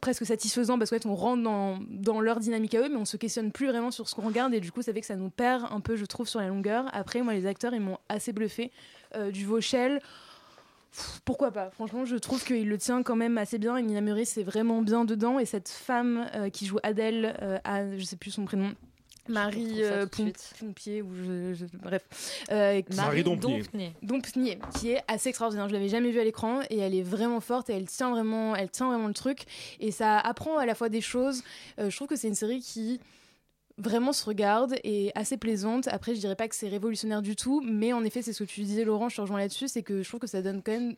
presque 0.00 0.26
satisfaisant 0.26 0.78
parce 0.78 0.90
qu'en 0.90 0.96
fait 0.96 1.06
on 1.06 1.14
rentre 1.14 1.42
dans, 1.42 2.20
leur 2.20 2.38
dynamique 2.38 2.74
à 2.74 2.80
eux 2.82 2.88
mais 2.88 2.96
on 2.96 3.06
se 3.06 3.16
questionne 3.16 3.50
plus 3.50 3.66
vraiment 3.66 3.90
sur 3.90 4.08
ce 4.08 4.14
qu'on 4.14 4.26
regarde 4.26 4.52
et 4.54 4.60
du 4.60 4.70
coup 4.70 4.82
ça 4.82 4.92
fait 4.92 5.00
que 5.00 5.06
ça 5.06 5.16
nous 5.16 5.30
perd 5.30 5.64
un 5.70 5.80
peu 5.80 5.96
je 5.96 6.04
trouve 6.04 6.28
sur 6.28 6.40
la 6.40 6.48
longueur. 6.48 6.84
Après 6.92 7.22
moi 7.22 7.32
les 7.32 7.46
acteurs 7.46 7.74
ils 7.74 7.80
m'ont 7.80 7.98
assez 8.08 8.32
bluffé 8.32 8.70
Euh, 9.14 9.30
du 9.30 9.44
Vauchel 9.44 10.00
pourquoi 11.24 11.50
pas 11.50 11.70
Franchement, 11.70 12.04
je 12.04 12.16
trouve 12.16 12.44
qu'il 12.44 12.68
le 12.68 12.78
tient 12.78 13.02
quand 13.02 13.16
même 13.16 13.38
assez 13.38 13.58
bien. 13.58 13.76
Et 13.76 13.82
Nina 13.82 14.00
Murray, 14.00 14.24
c'est 14.24 14.42
vraiment 14.42 14.82
bien 14.82 15.04
dedans. 15.04 15.38
Et 15.38 15.44
cette 15.46 15.68
femme 15.68 16.26
euh, 16.34 16.48
qui 16.50 16.66
joue 16.66 16.78
Adèle, 16.82 17.36
euh, 17.42 17.58
à- 17.64 17.96
je 17.96 18.04
sais 18.04 18.16
plus 18.16 18.30
son 18.30 18.44
prénom. 18.44 18.72
Marie 19.28 19.82
euh, 19.82 20.06
Pompier 20.60 21.02
ou 21.02 21.08
je, 21.16 21.52
je- 21.54 21.64
bref 21.82 22.04
Euh, 22.52 22.80
qui- 22.80 22.94
Marie 22.96 23.24
Dompnier. 23.24 23.58
Dompnier. 23.62 23.92
Dompnier, 24.00 24.58
qui 24.78 24.90
est 24.92 25.02
assez 25.08 25.30
extraordinaire. 25.30 25.68
Je 25.68 25.74
l'avais 25.74 25.88
jamais 25.88 26.12
vue 26.12 26.20
à 26.20 26.24
l'écran 26.24 26.60
et 26.70 26.78
elle 26.78 26.94
est 26.94 27.02
vraiment 27.02 27.40
forte 27.40 27.68
et 27.68 27.72
elle 27.72 27.86
tient 27.86 28.10
vraiment, 28.10 28.54
elle 28.54 28.70
tient 28.70 28.86
vraiment 28.86 29.08
le 29.08 29.14
truc 29.14 29.40
et 29.80 29.90
ça 29.90 30.18
apprend 30.20 30.58
à 30.58 30.64
la 30.66 30.76
fois 30.76 30.88
des 30.88 31.00
choses. 31.00 31.42
Euh, 31.80 31.90
je 31.90 31.96
trouve 31.96 32.06
que 32.06 32.14
c'est 32.14 32.28
une 32.28 32.36
série 32.36 32.60
qui 32.60 33.00
vraiment 33.78 34.12
se 34.12 34.24
regarde 34.24 34.76
et 34.84 35.12
assez 35.14 35.36
plaisante. 35.36 35.88
Après, 35.88 36.14
je 36.14 36.20
dirais 36.20 36.36
pas 36.36 36.48
que 36.48 36.54
c'est 36.54 36.68
révolutionnaire 36.68 37.22
du 37.22 37.36
tout, 37.36 37.60
mais 37.64 37.92
en 37.92 38.04
effet, 38.04 38.22
c'est 38.22 38.32
ce 38.32 38.44
que 38.44 38.48
tu 38.48 38.62
disais, 38.62 38.84
Laurent, 38.84 39.08
je 39.08 39.16
te 39.16 39.20
rejoins 39.20 39.38
là-dessus, 39.38 39.68
c'est 39.68 39.82
que 39.82 40.02
je 40.02 40.08
trouve 40.08 40.20
que 40.20 40.26
ça 40.26 40.42
donne 40.42 40.62
quand 40.62 40.72
même 40.72 40.96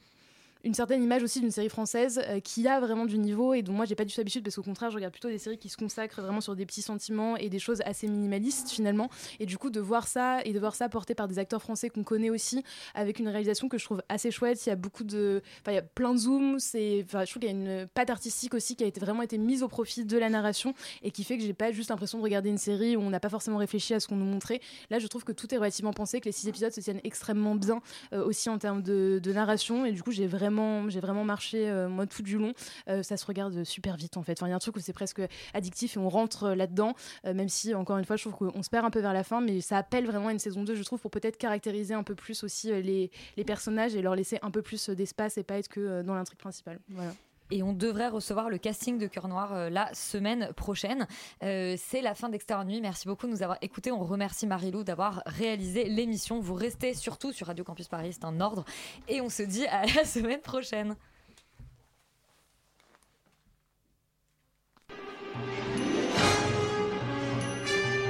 une 0.65 0.75
certaine 0.75 1.03
image 1.03 1.23
aussi 1.23 1.41
d'une 1.41 1.51
série 1.51 1.69
française 1.69 2.21
euh, 2.27 2.41
qui 2.41 2.67
a 2.67 2.81
vraiment 2.81 3.07
du 3.07 3.19
niveau 3.19 3.55
et 3.55 3.63
dont 3.63 3.73
moi 3.73 3.85
j'ai 3.85 3.95
pas 3.95 4.05
du 4.05 4.13
tout 4.13 4.21
l'habitude 4.21 4.43
parce 4.43 4.57
qu'au 4.57 4.63
contraire 4.63 4.91
je 4.91 4.97
regarde 4.97 5.13
plutôt 5.13 5.29
des 5.29 5.39
séries 5.39 5.59
qui 5.59 5.69
se 5.69 5.77
consacrent 5.77 6.21
vraiment 6.21 6.41
sur 6.41 6.57
des 6.57 6.67
petits 6.67 6.83
sentiments 6.83 7.37
et 7.37 7.49
des 7.49 7.61
choses 7.61 7.81
assez 7.85 8.09
minimalistes 8.09 8.71
finalement. 8.71 9.09
Et 9.39 9.47
du 9.47 9.57
coup 9.57 9.71
de 9.71 9.81
voir 9.81 10.09
ça 10.09 10.41
et 10.45 10.53
de 10.53 10.59
voir 10.59 10.75
ça 10.75 10.89
porté 10.89 11.15
par 11.15 11.29
des 11.29 11.39
acteurs 11.39 11.63
français 11.63 11.91
qu'on 11.91 12.03
connaît 12.03 12.31
aussi 12.31 12.65
avec 12.95 13.21
une 13.21 13.29
réalisation 13.29 13.69
que 13.69 13.79
je 13.79 13.85
trouve 13.85 14.03
assez 14.09 14.31
chouette 14.31 14.65
il 14.67 14.71
y 14.71 14.73
a 14.73 14.77
beaucoup 14.77 15.05
de 15.05 15.43
enfin 15.61 15.73
il 15.73 15.77
y 15.77 15.79
a 15.79 15.83
plein 15.83 16.13
de 16.13 16.19
zooms 16.19 16.59
c'est 16.59 17.05
enfin 17.05 17.25
je 17.25 17.31
trouve 17.31 17.41
qu'il 17.41 17.51
y 17.51 17.55
a 17.55 17.57
une 17.57 17.87
patte 17.89 18.11
artistique 18.11 18.55
aussi 18.55 18.75
qui 18.75 18.83
a 18.83 18.87
été 18.87 19.01
vraiment 19.01 19.23
été 19.23 19.39
mise 19.39 19.63
au 19.63 19.69
profit 19.69 20.05
de 20.05 20.19
la 20.19 20.29
narration 20.29 20.75
et 21.03 21.13
qui 21.13 21.23
fait 21.23 21.39
que 21.39 21.45
j'ai 21.45 21.55
pas 21.55 21.71
juste 21.71 21.91
l'impression 21.91 22.19
de 22.19 22.25
regarder 22.25 22.51
une 22.51 22.59
série 22.59 22.97
où 22.97 23.01
on 23.01 23.11
n'a 23.11 23.21
pas 23.21 23.31
forcément 23.31 23.59
réfléchi 23.59 23.95
à 23.95 24.01
ce 24.01 24.09
qu'on 24.09 24.17
nous 24.17 24.25
montrait. 24.25 24.61
Là 24.91 24.99
je 24.99 25.07
trouve 25.07 25.25
que 25.25 25.33
tout 25.33 25.55
est 25.55 25.59
relativement 25.59 25.93
pensé 25.93 26.21
que 26.21 26.25
les 26.25 26.33
six 26.33 26.49
épisodes 26.49 26.73
se 26.73 26.81
tiennent 26.81 27.01
extrêmement 27.05 27.55
bien 27.55 27.81
euh, 28.13 28.25
aussi 28.25 28.49
en 28.51 28.59
termes 28.59 28.83
de, 28.83 29.21
de 29.23 29.33
narration 29.33 29.85
et 29.85 29.93
du 29.93 30.03
coup 30.03 30.11
j'ai 30.11 30.27
vraiment 30.27 30.48
j'ai 30.89 31.01
vraiment 31.01 31.25
marché 31.25 31.69
euh, 31.69 31.89
moi 31.89 32.07
tout 32.07 32.23
du 32.23 32.39
long. 32.39 32.53
Euh, 32.89 33.03
ça 33.03 33.17
se 33.17 33.27
regarde 33.27 33.65
super 33.65 33.97
vite 33.97 34.17
en 34.17 34.23
fait. 34.23 34.41
Il 34.41 34.49
y 34.49 34.53
a 34.53 34.55
un 34.55 34.59
truc 34.59 34.77
où 34.77 34.81
c'est 34.81 34.93
presque 34.93 35.23
addictif 35.55 35.97
et 35.97 36.01
on 36.01 36.09
rentre 36.09 36.45
euh, 36.45 36.55
là-dedans 36.55 36.95
même 37.25 37.49
si 37.49 37.75
encore 37.75 37.99
une 37.99 38.05
fois 38.05 38.17
je 38.17 38.29
trouve 38.29 38.51
qu'on 38.51 38.63
se 38.63 38.71
perd 38.71 38.85
un 38.85 38.91
peu 38.91 39.01
vers 39.01 39.13
la 39.13 39.25
fin 39.25 39.41
mais 39.41 39.61
ça 39.61 39.77
appelle 39.77 40.07
vraiment 40.07 40.29
à 40.29 40.33
une 40.33 40.39
saison 40.39 40.65
2 40.65 40.75
je 40.75 40.83
trouve 40.83 41.01
pour 41.01 41.11
peut-être 41.11 41.37
caractériser 41.37 41.95
un 41.95 42.03
peu 42.03 42.15
plus 42.15 42.43
aussi 42.45 42.69
les, 42.69 43.11
les 43.37 43.45
personnages 43.45 43.95
et 43.95 44.03
leur 44.03 44.15
laisser 44.15 44.39
un 44.43 44.51
peu 44.51 44.63
plus 44.63 44.89
d'espace 44.91 45.39
et 45.39 45.43
pas 45.43 45.59
être 45.59 45.69
que 45.69 46.03
dans 46.03 46.15
l'intrigue 46.15 46.39
principale. 46.39 46.79
Voilà 46.89 47.13
et 47.51 47.63
on 47.63 47.73
devrait 47.73 48.09
recevoir 48.09 48.51
le 48.51 48.59
casting 48.59 48.99
de 48.99 49.07
Cœur 49.07 49.29
Noir 49.29 49.53
euh, 49.53 49.71
la 49.71 49.93
semaine 49.95 50.53
prochaine. 50.55 51.07
Euh, 51.43 51.77
c'est 51.79 52.01
la 52.01 52.15
fin 52.15 52.29
d'Extérieur 52.29 52.65
Nuit. 52.65 52.81
Merci 52.81 53.07
beaucoup 53.07 53.27
de 53.27 53.33
nous 53.33 53.43
avoir 53.43 53.59
écoutés. 53.63 53.93
On 53.93 54.05
remercie 54.05 54.47
Marilou 54.47 54.85
d'avoir 54.85 55.23
réalisé 55.27 55.85
l'émission. 55.85 56.41
Vous 56.41 56.55
restez 56.55 56.95
surtout 56.95 57.33
sur 57.33 57.47
Radio 57.47 57.65
Campus 57.65 57.89
Paris, 57.89 58.13
c'est 58.13 58.25
un 58.25 58.41
ordre. 58.41 58.65
Et 59.09 59.21
on 59.21 59.29
se 59.29 59.43
dit 59.43 59.67
à 59.67 59.87
la 59.87 60.05
semaine 60.05 60.41
prochaine. 60.41 60.97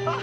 Ah, 0.06 0.18